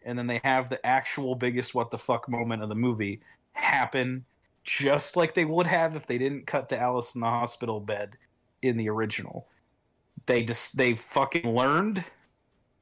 and 0.06 0.18
then 0.18 0.26
they 0.26 0.40
have 0.42 0.70
the 0.70 0.84
actual 0.86 1.34
biggest 1.34 1.74
what 1.74 1.90
the 1.90 1.98
fuck 1.98 2.30
moment 2.30 2.62
of 2.62 2.70
the 2.70 2.74
movie 2.74 3.20
happen 3.52 4.24
just 4.62 5.16
like 5.16 5.34
they 5.34 5.44
would 5.44 5.66
have 5.66 5.94
if 5.94 6.06
they 6.06 6.16
didn't 6.16 6.46
cut 6.46 6.66
to 6.70 6.80
Alice 6.80 7.14
in 7.14 7.20
the 7.20 7.26
hospital 7.26 7.78
bed 7.78 8.16
in 8.62 8.78
the 8.78 8.88
original. 8.88 9.46
They 10.24 10.44
just 10.44 10.78
they 10.78 10.94
fucking 10.94 11.54
learned 11.54 12.02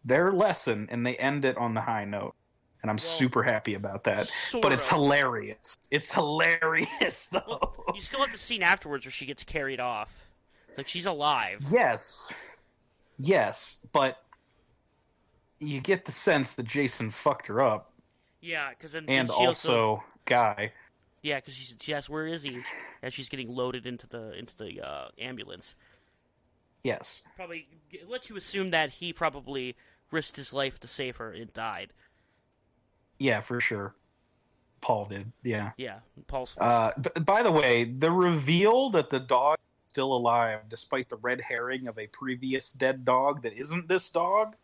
their 0.04 0.30
lesson 0.30 0.86
and 0.88 1.04
they 1.04 1.16
end 1.16 1.44
it 1.44 1.56
on 1.56 1.74
the 1.74 1.80
high 1.80 2.04
note. 2.04 2.36
And 2.82 2.90
I'm 2.90 2.96
Well, 2.96 3.04
super 3.06 3.42
happy 3.44 3.74
about 3.74 4.04
that. 4.04 4.28
But 4.60 4.72
it's 4.72 4.86
of. 4.86 4.94
hilarious. 4.96 5.76
It's 5.90 6.12
hilarious 6.12 7.26
though. 7.32 7.42
Well, 7.86 7.94
you 7.94 8.00
still 8.00 8.20
have 8.20 8.32
the 8.32 8.38
scene 8.38 8.62
afterwards 8.62 9.04
where 9.06 9.12
she 9.12 9.24
gets 9.26 9.44
carried 9.44 9.78
off. 9.80 10.12
Like 10.76 10.88
she's 10.88 11.06
alive. 11.06 11.60
Yes. 11.70 12.32
Yes, 13.18 13.78
but 13.92 14.18
you 15.60 15.80
get 15.80 16.04
the 16.04 16.12
sense 16.12 16.54
that 16.54 16.66
Jason 16.66 17.10
fucked 17.10 17.46
her 17.46 17.60
up 17.60 17.92
Yeah, 18.40 18.70
because 18.70 18.92
then 18.92 19.04
and 19.06 19.28
she 19.28 19.34
also, 19.46 20.02
Guy. 20.24 20.72
Yeah, 21.22 21.36
because 21.36 21.54
she's 21.54 21.74
she 21.78 21.94
asks 21.94 22.08
where 22.08 22.26
is 22.26 22.42
he 22.42 22.62
as 23.02 23.14
she's 23.14 23.28
getting 23.28 23.54
loaded 23.54 23.86
into 23.86 24.08
the 24.08 24.36
into 24.36 24.56
the 24.56 24.80
uh, 24.80 25.08
ambulance. 25.20 25.76
Yes. 26.82 27.22
Probably 27.36 27.68
lets 28.08 28.28
you 28.28 28.36
assume 28.36 28.70
that 28.70 28.90
he 28.90 29.12
probably 29.12 29.76
risked 30.10 30.34
his 30.36 30.52
life 30.52 30.80
to 30.80 30.88
save 30.88 31.16
her 31.18 31.30
and 31.30 31.52
died. 31.52 31.92
Yeah, 33.22 33.40
for 33.40 33.60
sure. 33.60 33.94
Paul 34.80 35.04
did. 35.06 35.30
Yeah. 35.44 35.70
Yeah, 35.76 36.00
Paul's. 36.26 36.56
Uh, 36.58 36.90
b- 37.00 37.20
by 37.20 37.42
the 37.44 37.52
way, 37.52 37.84
the 37.84 38.10
reveal 38.10 38.90
that 38.90 39.10
the 39.10 39.20
dog 39.20 39.58
is 39.58 39.92
still 39.92 40.12
alive, 40.12 40.58
despite 40.68 41.08
the 41.08 41.16
red 41.18 41.40
herring 41.40 41.86
of 41.86 41.98
a 41.98 42.08
previous 42.08 42.72
dead 42.72 43.04
dog 43.04 43.42
that 43.42 43.52
isn't 43.52 43.86
this 43.86 44.10
dog, 44.10 44.56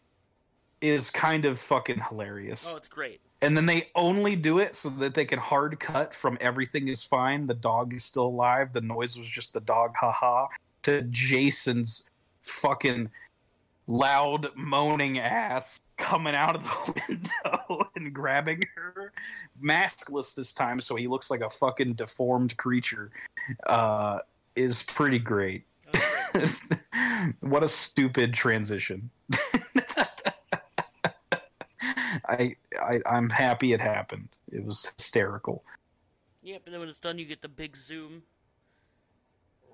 is 0.81 1.09
kind 1.11 1.45
of 1.45 1.61
fucking 1.61 2.01
hilarious. 2.09 2.67
oh, 2.69 2.77
it's 2.77 2.89
great. 2.89 3.21
and 3.43 3.57
then 3.57 3.67
they 3.67 3.89
only 3.95 4.35
do 4.35 4.59
it 4.59 4.75
so 4.75 4.89
that 4.91 5.15
they 5.15 5.25
can 5.25 5.39
hard 5.39 5.79
cut 5.79 6.13
from 6.15 6.37
everything 6.41 6.89
is 6.89 7.03
fine 7.05 7.47
the 7.47 7.55
dog 7.55 7.95
is 7.95 8.05
still 8.05 8.27
alive 8.27 8.73
the 8.73 8.81
noise 8.81 9.17
was 9.17 9.29
just 9.29 9.53
the 9.53 9.61
dog 9.61 9.93
haha 9.97 10.47
to 10.83 11.03
jason's 11.11 12.09
fucking 12.43 13.09
loud 13.89 14.49
moaning 14.57 15.19
ass 15.19 15.79
coming 15.99 16.35
out 16.35 16.57
of 16.57 16.62
the 16.62 17.03
window 17.09 17.91
and 17.97 18.15
grabbing 18.15 18.61
her 18.75 19.12
maskless 19.62 20.35
this 20.35 20.53
time 20.53 20.81
so 20.81 20.97
he 20.97 21.07
looks 21.09 21.31
like 21.31 21.41
a 21.41 21.51
fucking 21.51 21.93
deformed 21.95 22.57
creature 22.57 23.11
uh 23.66 24.19
is 24.57 24.83
pretty 24.85 25.19
great 25.19 25.65
what 27.41 27.62
a 27.62 27.69
stupid 27.69 28.35
transition. 28.35 29.11
I, 32.29 32.57
I 32.81 33.01
I'm 33.07 33.31
happy 33.31 33.73
it 33.73 33.81
happened. 33.81 34.29
It 34.51 34.65
was 34.65 34.91
hysterical. 34.97 35.65
yep, 36.43 36.62
and 36.65 36.75
then 36.75 36.81
when 36.81 36.89
it's 36.89 37.01
done, 37.01 37.19
you 37.19 37.25
get 37.25 37.43
the 37.43 37.49
big 37.49 37.77
zoom 37.77 38.23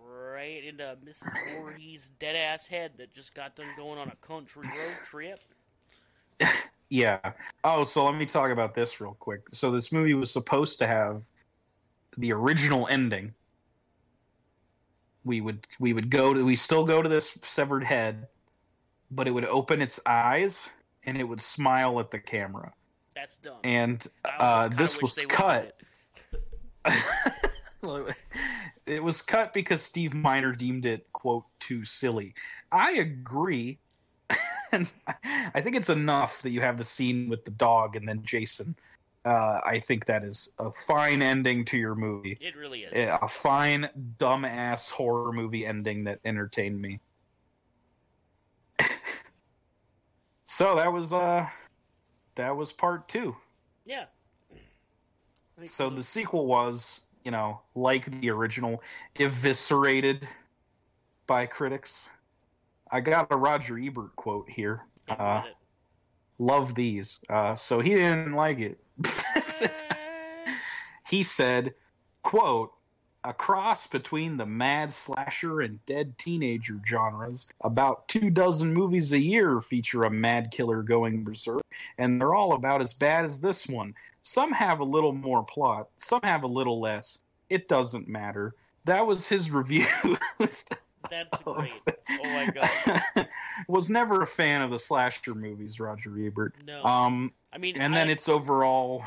right 0.06 0.64
into 0.64 0.96
Mrs. 1.04 1.56
Voorhees 1.56 2.10
dead 2.20 2.36
ass 2.36 2.66
head 2.66 2.92
that 2.98 3.12
just 3.14 3.34
got 3.34 3.56
done 3.56 3.66
going 3.76 3.98
on 3.98 4.08
a 4.08 4.16
country 4.26 4.66
road 4.66 4.96
trip. 5.04 5.40
Yeah. 6.90 7.18
Oh, 7.64 7.82
so 7.82 8.04
let 8.04 8.14
me 8.14 8.26
talk 8.26 8.50
about 8.50 8.74
this 8.74 9.00
real 9.00 9.16
quick. 9.18 9.42
So 9.50 9.70
this 9.70 9.90
movie 9.90 10.14
was 10.14 10.30
supposed 10.30 10.78
to 10.78 10.86
have 10.86 11.22
the 12.18 12.32
original 12.32 12.86
ending. 12.88 13.34
We 15.24 15.40
would 15.40 15.66
we 15.80 15.92
would 15.92 16.10
go 16.10 16.34
to 16.34 16.44
we 16.44 16.54
still 16.54 16.84
go 16.84 17.02
to 17.02 17.08
this 17.08 17.36
severed 17.42 17.82
head, 17.82 18.28
but 19.10 19.26
it 19.26 19.30
would 19.30 19.46
open 19.46 19.82
its 19.82 19.98
eyes 20.06 20.68
and 21.04 21.16
it 21.16 21.24
would 21.24 21.40
smile 21.40 21.98
at 21.98 22.10
the 22.10 22.18
camera. 22.18 22.72
That's 23.14 23.36
dumb. 23.38 23.56
And 23.64 24.06
uh, 24.38 24.68
this 24.68 25.00
was 25.00 25.16
cut. 25.28 25.76
did 26.30 26.92
it. 26.92 27.32
Well, 27.84 28.06
it 28.86 29.02
was 29.02 29.22
cut 29.22 29.52
because 29.52 29.82
Steve 29.82 30.14
Miner 30.14 30.52
deemed 30.52 30.86
it 30.86 31.12
quote 31.12 31.44
too 31.60 31.84
silly. 31.84 32.34
I 32.72 32.92
agree. 32.92 33.78
And 34.74 34.88
I 35.54 35.60
think 35.60 35.76
it's 35.76 35.88
enough 35.88 36.42
that 36.42 36.50
you 36.50 36.60
have 36.60 36.76
the 36.78 36.84
scene 36.84 37.28
with 37.28 37.44
the 37.44 37.50
dog 37.52 37.96
and 37.96 38.06
then 38.08 38.22
Jason. 38.24 38.76
Uh, 39.24 39.60
I 39.64 39.80
think 39.80 40.04
that 40.04 40.22
is 40.22 40.52
a 40.58 40.70
fine 40.70 41.22
ending 41.22 41.64
to 41.66 41.78
your 41.78 41.94
movie. 41.94 42.36
It 42.42 42.56
really 42.56 42.82
is. 42.82 42.92
Yeah, 42.94 43.16
A 43.22 43.28
fine 43.28 43.88
dumbass 44.18 44.90
horror 44.90 45.32
movie 45.32 45.64
ending 45.64 46.04
that 46.04 46.18
entertained 46.26 46.80
me. 46.80 47.00
so 50.44 50.76
that 50.76 50.92
was 50.92 51.14
uh 51.14 51.46
that 52.34 52.54
was 52.54 52.72
part 52.72 53.08
2. 53.08 53.34
Yeah. 53.86 54.04
So 55.64 55.88
the 55.88 56.02
sequel 56.02 56.46
was, 56.46 57.02
you 57.24 57.30
know, 57.30 57.60
like 57.74 58.20
the 58.20 58.28
original, 58.30 58.82
eviscerated 59.16 60.28
by 61.26 61.46
critics. 61.46 62.08
I 62.94 63.00
got 63.00 63.26
a 63.32 63.36
Roger 63.36 63.76
Ebert 63.76 64.14
quote 64.14 64.48
here. 64.48 64.82
Uh, 65.08 65.42
love 66.38 66.76
these. 66.76 67.18
Uh, 67.28 67.56
so 67.56 67.80
he 67.80 67.90
didn't 67.90 68.34
like 68.34 68.60
it. 68.60 68.78
he 71.08 71.24
said, 71.24 71.74
quote, 72.22 72.70
a 73.24 73.32
cross 73.32 73.88
between 73.88 74.36
the 74.36 74.46
mad 74.46 74.92
slasher 74.92 75.62
and 75.62 75.84
dead 75.86 76.16
teenager 76.18 76.80
genres. 76.86 77.48
About 77.62 78.06
two 78.06 78.30
dozen 78.30 78.72
movies 78.72 79.12
a 79.12 79.18
year 79.18 79.60
feature 79.60 80.04
a 80.04 80.10
mad 80.10 80.52
killer 80.52 80.80
going 80.84 81.24
berserk, 81.24 81.62
and 81.98 82.20
they're 82.20 82.34
all 82.34 82.54
about 82.54 82.80
as 82.80 82.92
bad 82.92 83.24
as 83.24 83.40
this 83.40 83.66
one. 83.66 83.92
Some 84.22 84.52
have 84.52 84.78
a 84.78 84.84
little 84.84 85.12
more 85.12 85.42
plot, 85.42 85.88
some 85.96 86.20
have 86.22 86.44
a 86.44 86.46
little 86.46 86.80
less. 86.80 87.18
It 87.50 87.66
doesn't 87.66 88.06
matter. 88.06 88.54
That 88.84 89.04
was 89.04 89.28
his 89.28 89.50
review. 89.50 89.88
That's 91.10 91.42
great. 91.44 91.72
Oh 91.86 92.24
my 92.24 92.50
god. 92.50 93.28
was 93.68 93.90
never 93.90 94.22
a 94.22 94.26
fan 94.26 94.62
of 94.62 94.70
the 94.70 94.78
slasher 94.78 95.34
movies, 95.34 95.80
Roger 95.80 96.18
Ebert. 96.18 96.54
No. 96.66 96.82
Um, 96.84 97.32
I 97.52 97.58
mean, 97.58 97.76
and 97.76 97.94
I, 97.94 97.98
then 97.98 98.10
it's 98.10 98.28
overall, 98.28 99.04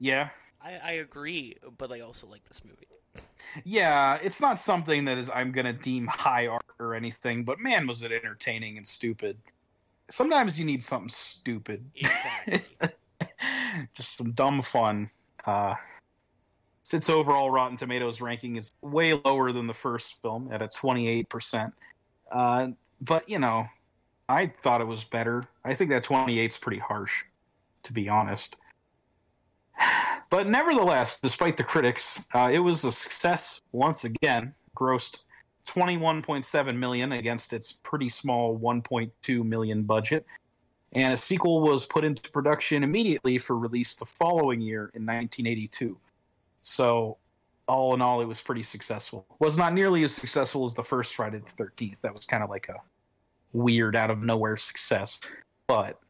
yeah, 0.00 0.30
I, 0.60 0.74
I 0.82 0.92
agree, 0.92 1.56
but 1.78 1.92
I 1.92 2.00
also 2.00 2.26
like 2.26 2.44
this 2.48 2.62
movie. 2.64 2.88
yeah. 3.64 4.18
It's 4.22 4.40
not 4.40 4.58
something 4.58 5.04
that 5.04 5.18
is 5.18 5.30
I'm 5.32 5.52
gonna 5.52 5.72
deem 5.72 6.06
high 6.06 6.46
art 6.46 6.64
or 6.78 6.94
anything, 6.94 7.44
but 7.44 7.60
man, 7.60 7.86
was 7.86 8.02
it 8.02 8.12
entertaining 8.12 8.76
and 8.78 8.86
stupid. 8.86 9.36
Sometimes 10.10 10.58
you 10.58 10.64
need 10.64 10.82
something 10.82 11.08
stupid, 11.08 11.90
Exactly. 11.94 12.62
just 13.94 14.16
some 14.16 14.32
dumb 14.32 14.60
fun. 14.62 15.10
Uh, 15.46 15.74
its 16.92 17.08
overall 17.08 17.50
Rotten 17.50 17.76
Tomatoes 17.76 18.20
ranking 18.20 18.56
is 18.56 18.72
way 18.82 19.14
lower 19.24 19.52
than 19.52 19.66
the 19.66 19.74
first 19.74 20.20
film 20.20 20.50
at 20.52 20.60
a 20.60 20.68
28%. 20.68 21.72
Uh, 22.30 22.68
but, 23.00 23.28
you 23.28 23.38
know, 23.38 23.66
I 24.28 24.46
thought 24.46 24.80
it 24.80 24.86
was 24.86 25.04
better. 25.04 25.46
I 25.64 25.74
think 25.74 25.90
that 25.90 26.04
28 26.04 26.50
is 26.50 26.58
pretty 26.58 26.78
harsh, 26.78 27.24
to 27.84 27.92
be 27.92 28.08
honest. 28.08 28.56
But 30.30 30.48
nevertheless, 30.48 31.20
despite 31.22 31.56
the 31.56 31.62
critics, 31.62 32.20
uh, 32.34 32.50
it 32.52 32.58
was 32.58 32.82
a 32.82 32.90
success 32.90 33.60
once 33.70 34.02
again. 34.02 34.52
Grossed 34.76 35.18
21.7 35.66 36.76
million 36.76 37.12
against 37.12 37.52
its 37.52 37.72
pretty 37.72 38.08
small 38.08 38.58
1.2 38.58 39.44
million 39.44 39.82
budget, 39.84 40.26
and 40.92 41.14
a 41.14 41.18
sequel 41.18 41.60
was 41.60 41.86
put 41.86 42.04
into 42.04 42.28
production 42.32 42.82
immediately 42.82 43.38
for 43.38 43.56
release 43.56 43.94
the 43.94 44.04
following 44.04 44.60
year 44.60 44.90
in 44.94 45.06
1982. 45.06 45.96
So, 46.64 47.18
all 47.68 47.94
in 47.94 48.00
all, 48.00 48.22
it 48.22 48.24
was 48.24 48.40
pretty 48.40 48.62
successful. 48.62 49.26
Was 49.38 49.58
not 49.58 49.74
nearly 49.74 50.02
as 50.02 50.14
successful 50.14 50.64
as 50.64 50.72
the 50.74 50.82
first 50.82 51.14
Friday 51.14 51.38
the 51.38 51.62
13th. 51.62 51.96
That 52.02 52.14
was 52.14 52.24
kind 52.24 52.42
of 52.42 52.48
like 52.48 52.68
a 52.70 52.76
weird 53.52 53.94
out 53.94 54.10
of 54.10 54.22
nowhere 54.22 54.56
success, 54.56 55.20
but 55.66 56.00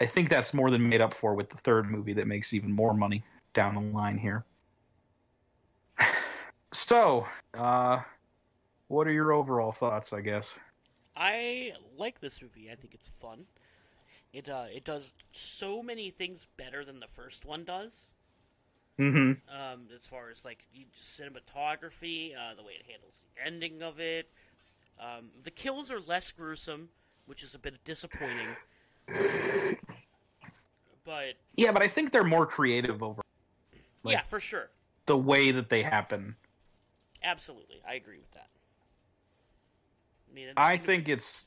I 0.00 0.06
think 0.06 0.28
that's 0.28 0.52
more 0.52 0.70
than 0.70 0.86
made 0.86 1.00
up 1.00 1.14
for 1.14 1.34
with 1.34 1.48
the 1.48 1.56
third 1.56 1.86
movie 1.86 2.12
that 2.12 2.26
makes 2.26 2.52
even 2.52 2.70
more 2.70 2.92
money 2.92 3.24
down 3.54 3.74
the 3.74 3.80
line 3.80 4.18
here. 4.18 4.44
So, 6.74 7.26
uh, 7.52 8.00
what 8.88 9.06
are 9.06 9.12
your 9.12 9.32
overall 9.32 9.72
thoughts? 9.72 10.14
I 10.14 10.22
guess. 10.22 10.48
I 11.14 11.72
like 11.98 12.18
this 12.18 12.40
movie. 12.40 12.70
I 12.72 12.76
think 12.76 12.94
it's 12.94 13.10
fun. 13.20 13.44
It 14.32 14.48
uh, 14.48 14.64
it 14.74 14.86
does 14.86 15.12
so 15.32 15.82
many 15.82 16.08
things 16.08 16.46
better 16.56 16.82
than 16.82 16.98
the 16.98 17.08
first 17.08 17.44
one 17.44 17.64
does. 17.64 17.90
Mm-hmm. 19.00 19.32
Um, 19.54 19.88
as 19.94 20.06
far 20.06 20.30
as 20.30 20.44
like 20.44 20.66
cinematography, 20.94 22.36
uh, 22.36 22.54
the 22.54 22.62
way 22.62 22.72
it 22.78 22.86
handles 22.86 23.14
the 23.34 23.44
ending 23.44 23.82
of 23.82 23.98
it. 24.00 24.30
Um, 25.00 25.30
the 25.42 25.50
kills 25.50 25.90
are 25.90 26.00
less 26.00 26.30
gruesome, 26.30 26.90
which 27.26 27.42
is 27.42 27.54
a 27.54 27.58
bit 27.58 27.82
disappointing. 27.84 28.56
But 31.04 31.34
Yeah, 31.56 31.72
but 31.72 31.82
I 31.82 31.88
think 31.88 32.12
they're 32.12 32.22
more 32.22 32.46
creative 32.46 33.02
over 33.02 33.22
Like- 34.02 34.14
yeah, 34.14 34.22
for 34.24 34.40
sure, 34.40 34.70
the 35.06 35.16
way 35.16 35.50
that 35.50 35.68
they 35.68 35.82
happen. 35.82 36.36
absolutely, 37.22 37.82
I 37.86 37.94
agree 37.94 38.18
with 38.18 38.30
that. 38.32 38.48
I 40.30 40.34
mean, 40.34 40.52
I 40.56 40.76
think 40.78 41.08
it's 41.08 41.46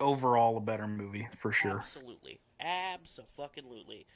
overall 0.00 0.56
a 0.56 0.60
better 0.60 0.86
movie 0.86 1.28
for 1.38 1.52
sure. 1.52 1.78
absolutely, 1.78 2.40
absolutely. 2.60 4.06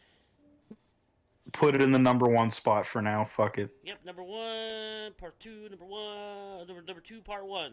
Put 1.52 1.74
it 1.74 1.82
in 1.82 1.90
the 1.90 1.98
number 1.98 2.28
one 2.28 2.50
spot 2.50 2.86
for 2.86 3.02
now. 3.02 3.24
Fuck 3.24 3.58
it. 3.58 3.70
Yep, 3.84 4.04
number 4.04 4.22
one, 4.22 5.12
part 5.18 5.38
two, 5.40 5.68
number 5.68 5.84
one, 5.84 6.66
number 6.66 6.82
number 6.86 7.00
two, 7.00 7.20
part 7.22 7.46
one. 7.46 7.72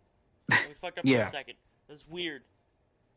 we 0.50 0.56
fucked 0.80 0.98
up 0.98 1.04
for 1.04 1.10
Yeah. 1.10 1.28
a 1.28 1.30
second. 1.30 1.54
That's 1.88 2.06
weird. 2.08 2.42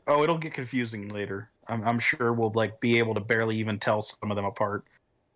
Oh, 0.08 0.24
it'll 0.24 0.38
get 0.38 0.53
confusing 0.53 1.10
later. 1.10 1.49
I'm, 1.68 1.84
I'm 1.88 1.99
sure 1.99 2.34
we'll 2.34 2.52
like 2.56 2.80
be 2.80 2.99
able 2.99 3.14
to 3.16 3.20
barely 3.20 3.58
even 3.58 3.80
tell 3.80 4.02
some 4.02 4.32
of 4.32 4.36
them 4.36 4.45
apart 4.45 4.86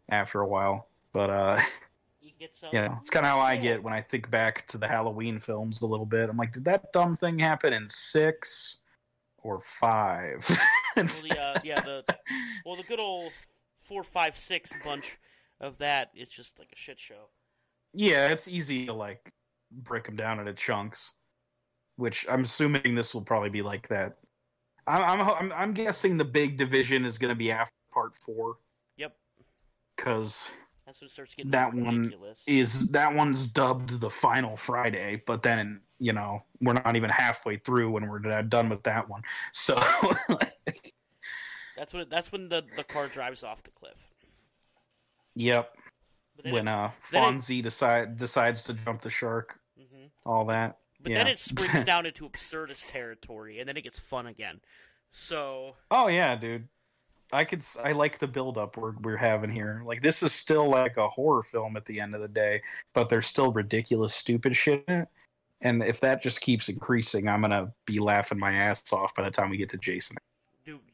after 0.09 0.41
a 0.41 0.47
while. 0.47 0.87
But 1.11 1.29
uh, 1.29 1.61
You 2.21 2.31
get 2.39 2.55
some. 2.55 2.69
yeah, 2.73 2.97
it's 2.99 3.09
kind 3.09 3.25
of 3.25 3.31
how 3.31 3.39
I 3.39 3.55
get 3.57 3.81
when 3.83 3.93
I 3.93 4.01
think 4.01 4.29
back 4.31 4.65
to 4.67 4.77
the 4.77 4.87
Halloween 4.87 5.39
films 5.39 5.81
a 5.81 5.85
little 5.85 6.05
bit. 6.05 6.29
I'm 6.29 6.37
like, 6.37 6.53
did 6.53 6.65
that 6.65 6.91
dumb 6.93 7.15
thing 7.15 7.37
happen 7.39 7.73
in 7.73 7.87
six 7.89 8.77
or 9.39 9.59
five? 9.61 10.47
Well, 10.97 11.05
the, 11.23 11.37
uh, 11.37 11.59
yeah, 11.61 11.81
the 11.81 12.05
well, 12.65 12.77
the 12.77 12.83
good 12.83 13.01
old 13.01 13.33
four, 13.85 14.03
five, 14.03 14.37
six 14.37 14.71
bunch 14.83 15.17
of 15.59 15.77
that. 15.77 16.11
It's 16.13 16.35
just 16.35 16.57
like 16.59 16.69
a 16.73 16.75
shit 16.75 16.99
show. 16.99 17.29
yeah, 17.93 18.27
it's 18.27 18.47
easy 18.47 18.85
to 18.87 18.93
like 18.93 19.31
break 19.71 20.05
them 20.05 20.15
down 20.15 20.39
into 20.39 20.53
chunks. 20.53 21.11
Which 21.97 22.25
I'm 22.29 22.41
assuming 22.41 22.93
this 22.93 23.13
will 23.13 23.21
probably 23.21 23.49
be 23.49 23.61
like 23.61 23.87
that. 23.87 24.17
I'm 24.87 25.21
I'm 25.21 25.51
I'm, 25.51 25.73
guessing 25.73 26.17
the 26.17 26.25
big 26.25 26.57
division 26.57 27.05
is 27.05 27.17
going 27.17 27.29
to 27.29 27.37
be 27.37 27.51
after 27.51 27.73
part 27.93 28.15
four 28.15 28.57
Yep, 28.97 29.15
because 29.95 30.49
that's 30.85 31.01
when 31.01 31.09
starts 31.09 31.33
getting 31.33 31.51
That 31.51 31.73
one 31.73 32.13
is 32.45 32.91
that 32.91 33.13
one's 33.13 33.47
dubbed 33.47 33.99
the 33.99 34.09
final 34.09 34.55
Friday, 34.55 35.23
but 35.25 35.41
then 35.41 35.81
you 35.99 36.13
know 36.13 36.43
we're 36.61 36.73
not 36.73 36.95
even 36.95 37.09
halfway 37.09 37.57
through 37.57 37.91
when 37.91 38.07
we're 38.07 38.41
done 38.43 38.69
with 38.69 38.83
that 38.83 39.09
one. 39.09 39.21
So 39.51 39.81
That's 41.77 41.93
when 41.93 42.07
that's 42.09 42.31
when 42.31 42.49
the 42.49 42.63
the 42.75 42.83
car 42.83 43.07
drives 43.07 43.43
off 43.43 43.63
the 43.63 43.71
cliff. 43.71 44.09
yep, 45.35 45.75
when 46.43 46.67
it, 46.67 46.71
uh 46.71 46.89
it- 47.11 47.15
Fonzie 47.15 47.61
decide 47.61 48.17
decides 48.17 48.63
to 48.65 48.73
jump 48.73 49.01
the 49.01 49.09
shark, 49.09 49.59
mhm. 49.79 50.09
all 50.25 50.45
that. 50.45 50.77
but 51.01 51.11
yeah. 51.11 51.19
then 51.19 51.27
it 51.27 51.39
springs 51.39 51.83
down 51.85 52.05
into 52.05 52.27
absurdist 52.29 52.87
territory, 52.87 53.59
and 53.59 53.67
then 53.67 53.77
it 53.77 53.83
gets 53.83 53.99
fun 53.99 54.27
again. 54.27 54.61
So 55.11 55.75
Oh 55.91 56.07
yeah, 56.07 56.35
dude. 56.35 56.67
I 57.33 57.43
could 57.43 57.65
I 57.83 57.91
like 57.91 58.19
the 58.19 58.27
build 58.27 58.57
up 58.57 58.77
we're 58.77 58.93
we're 59.01 59.17
having 59.17 59.49
here. 59.49 59.81
Like 59.85 60.01
this 60.01 60.21
is 60.23 60.31
still 60.31 60.69
like 60.69 60.97
a 60.97 61.09
horror 61.09 61.43
film 61.43 61.75
at 61.75 61.85
the 61.85 61.99
end 61.99 62.15
of 62.15 62.21
the 62.21 62.27
day, 62.27 62.61
but 62.93 63.09
there's 63.09 63.25
still 63.27 63.51
ridiculous 63.51 64.13
stupid 64.13 64.55
shit 64.55 64.83
in 64.87 65.01
it. 65.01 65.07
And 65.61 65.83
if 65.83 65.99
that 66.01 66.21
just 66.21 66.41
keeps 66.41 66.69
increasing, 66.69 67.27
I'm 67.27 67.41
gonna 67.41 67.73
be 67.85 67.99
laughing 67.99 68.37
my 68.37 68.53
ass 68.53 68.81
off 68.93 69.15
by 69.15 69.23
the 69.23 69.31
time 69.31 69.49
we 69.49 69.57
get 69.57 69.69
to 69.69 69.77
Jason. 69.77 70.15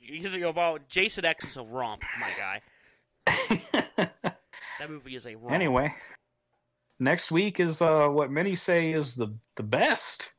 You 0.01 0.21
think 0.29 0.43
about 0.43 0.87
Jason 0.89 1.25
X 1.25 1.45
is 1.45 1.57
a 1.57 1.63
romp, 1.63 2.03
my 2.19 2.31
guy. 2.37 2.61
That 4.79 4.89
movie 4.89 5.15
is 5.15 5.27
a 5.27 5.35
romp. 5.35 5.51
anyway, 5.51 5.93
next 6.99 7.29
week 7.31 7.59
is 7.59 7.83
uh, 7.83 8.07
what 8.07 8.31
many 8.31 8.55
say 8.55 8.93
is 8.93 9.15
the 9.15 9.27
the 9.55 9.61
best 9.63 10.31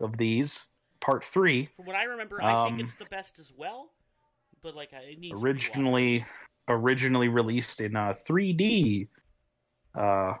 of 0.00 0.18
these, 0.18 0.66
part 1.00 1.24
three. 1.24 1.70
From 1.76 1.86
what 1.86 1.96
I 1.96 2.04
remember, 2.04 2.42
I 2.42 2.64
think 2.64 2.74
Um, 2.74 2.80
it's 2.80 2.94
the 2.94 3.06
best 3.06 3.38
as 3.38 3.52
well. 3.56 3.90
But 4.62 4.74
like, 4.74 4.92
I- 4.92 5.12
it 5.12 5.18
needs 5.18 5.40
Originally, 5.42 6.26
originally 6.68 7.28
released 7.28 7.80
in 7.80 7.96
uh, 7.96 8.12
3D. 8.28 9.08
Uh, 9.94 10.34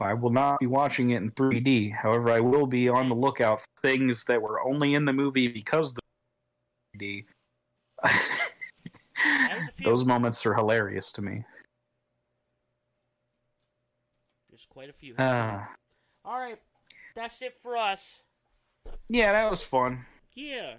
I 0.00 0.14
will 0.14 0.30
not 0.30 0.60
be 0.60 0.66
watching 0.66 1.10
it 1.10 1.18
in 1.22 1.30
3D. 1.32 1.94
However, 1.94 2.30
I 2.30 2.40
will 2.40 2.66
be 2.66 2.88
on 2.88 3.08
the 3.10 3.14
lookout 3.14 3.60
for 3.60 3.66
things 3.82 4.24
that 4.24 4.40
were 4.40 4.62
only 4.62 4.94
in 4.94 5.04
the 5.04 5.12
movie 5.12 5.48
because 5.48 5.92
the 5.92 6.00
3D. 6.94 7.24
There's 8.02 9.68
a 9.68 9.72
few. 9.72 9.84
Those 9.84 10.04
moments 10.04 10.44
are 10.46 10.54
hilarious 10.54 11.12
to 11.12 11.22
me. 11.22 11.44
There's 14.50 14.66
quite 14.68 14.90
a 14.90 14.92
few. 14.92 15.14
Uh, 15.16 15.60
All 16.24 16.38
right, 16.38 16.58
that's 17.14 17.40
it 17.42 17.56
for 17.62 17.76
us. 17.76 18.18
yeah, 19.08 19.32
that 19.32 19.50
was 19.50 19.62
fun. 19.62 20.04
Yeah. 20.34 20.74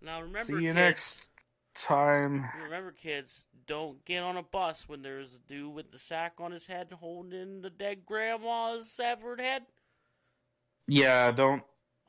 Now 0.00 0.20
remember, 0.20 0.44
See 0.44 0.52
you 0.54 0.60
kids, 0.72 0.74
next 0.74 1.28
time. 1.74 2.48
Remember, 2.62 2.92
kids, 2.92 3.44
don't 3.66 4.04
get 4.04 4.22
on 4.22 4.36
a 4.36 4.42
bus 4.42 4.88
when 4.88 5.02
there's 5.02 5.34
a 5.34 5.52
dude 5.52 5.74
with 5.74 5.90
the 5.90 5.98
sack 5.98 6.34
on 6.38 6.52
his 6.52 6.66
head 6.66 6.92
holding 6.92 7.60
the 7.60 7.70
dead 7.70 8.06
grandma's 8.06 8.90
severed 8.90 9.40
head. 9.40 9.62
Yeah, 10.86 11.32
don't 11.32 11.62
on 11.62 11.62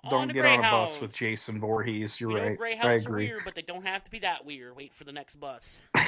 don't 0.10 0.32
get 0.34 0.46
on 0.46 0.60
a 0.60 0.62
bus 0.62 1.00
with 1.00 1.12
Jason 1.14 1.60
Voorhees. 1.60 2.20
You're 2.20 2.30
We 2.34 2.40
right. 2.40 2.52
I 2.52 2.56
Greyhounds 2.56 3.06
are 3.06 3.10
agree. 3.10 3.28
weird, 3.28 3.42
but 3.46 3.56
they 3.56 3.62
don't 3.62 3.86
have 3.86 4.04
to 4.04 4.12
be 4.12 4.20
that 4.20 4.46
weird. 4.46 4.76
Wait 4.76 4.94
for 4.94 5.04
the 5.04 5.12
next 5.12 5.36
bus. 5.40 5.80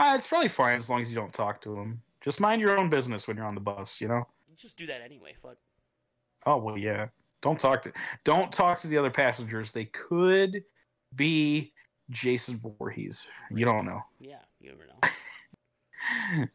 Uh, 0.00 0.14
it's 0.14 0.28
probably 0.28 0.48
fine 0.48 0.76
as 0.76 0.88
long 0.88 1.02
as 1.02 1.08
you 1.10 1.16
don't 1.16 1.32
talk 1.32 1.60
to 1.60 1.74
him. 1.76 2.00
Just 2.20 2.38
mind 2.38 2.60
your 2.60 2.78
own 2.78 2.88
business 2.88 3.26
when 3.26 3.36
you're 3.36 3.44
on 3.46 3.56
the 3.56 3.60
bus, 3.60 4.00
you 4.00 4.06
know? 4.06 4.22
Just 4.56 4.76
do 4.76 4.86
that 4.86 5.00
anyway. 5.04 5.34
Fuck. 5.42 5.56
Oh 6.46 6.56
well 6.58 6.78
yeah. 6.78 7.08
Don't 7.42 7.58
talk 7.58 7.82
to 7.82 7.92
don't 8.22 8.52
talk 8.52 8.78
to 8.82 8.86
the 8.86 8.96
other 8.96 9.10
passengers. 9.10 9.72
They 9.72 9.86
could 9.86 10.62
be 11.16 11.72
Jason 12.10 12.60
Voorhees. 12.78 13.26
You 13.50 13.64
don't 13.64 13.84
know. 13.86 14.00
Yeah, 14.20 14.38
you 14.60 14.70
never 14.70 14.86
know. 14.86 15.08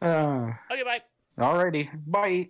Uh, 0.00 0.52
Okay, 0.72 0.82
bye. 0.82 1.02
alrighty. 1.38 1.90
Bye. 2.06 2.48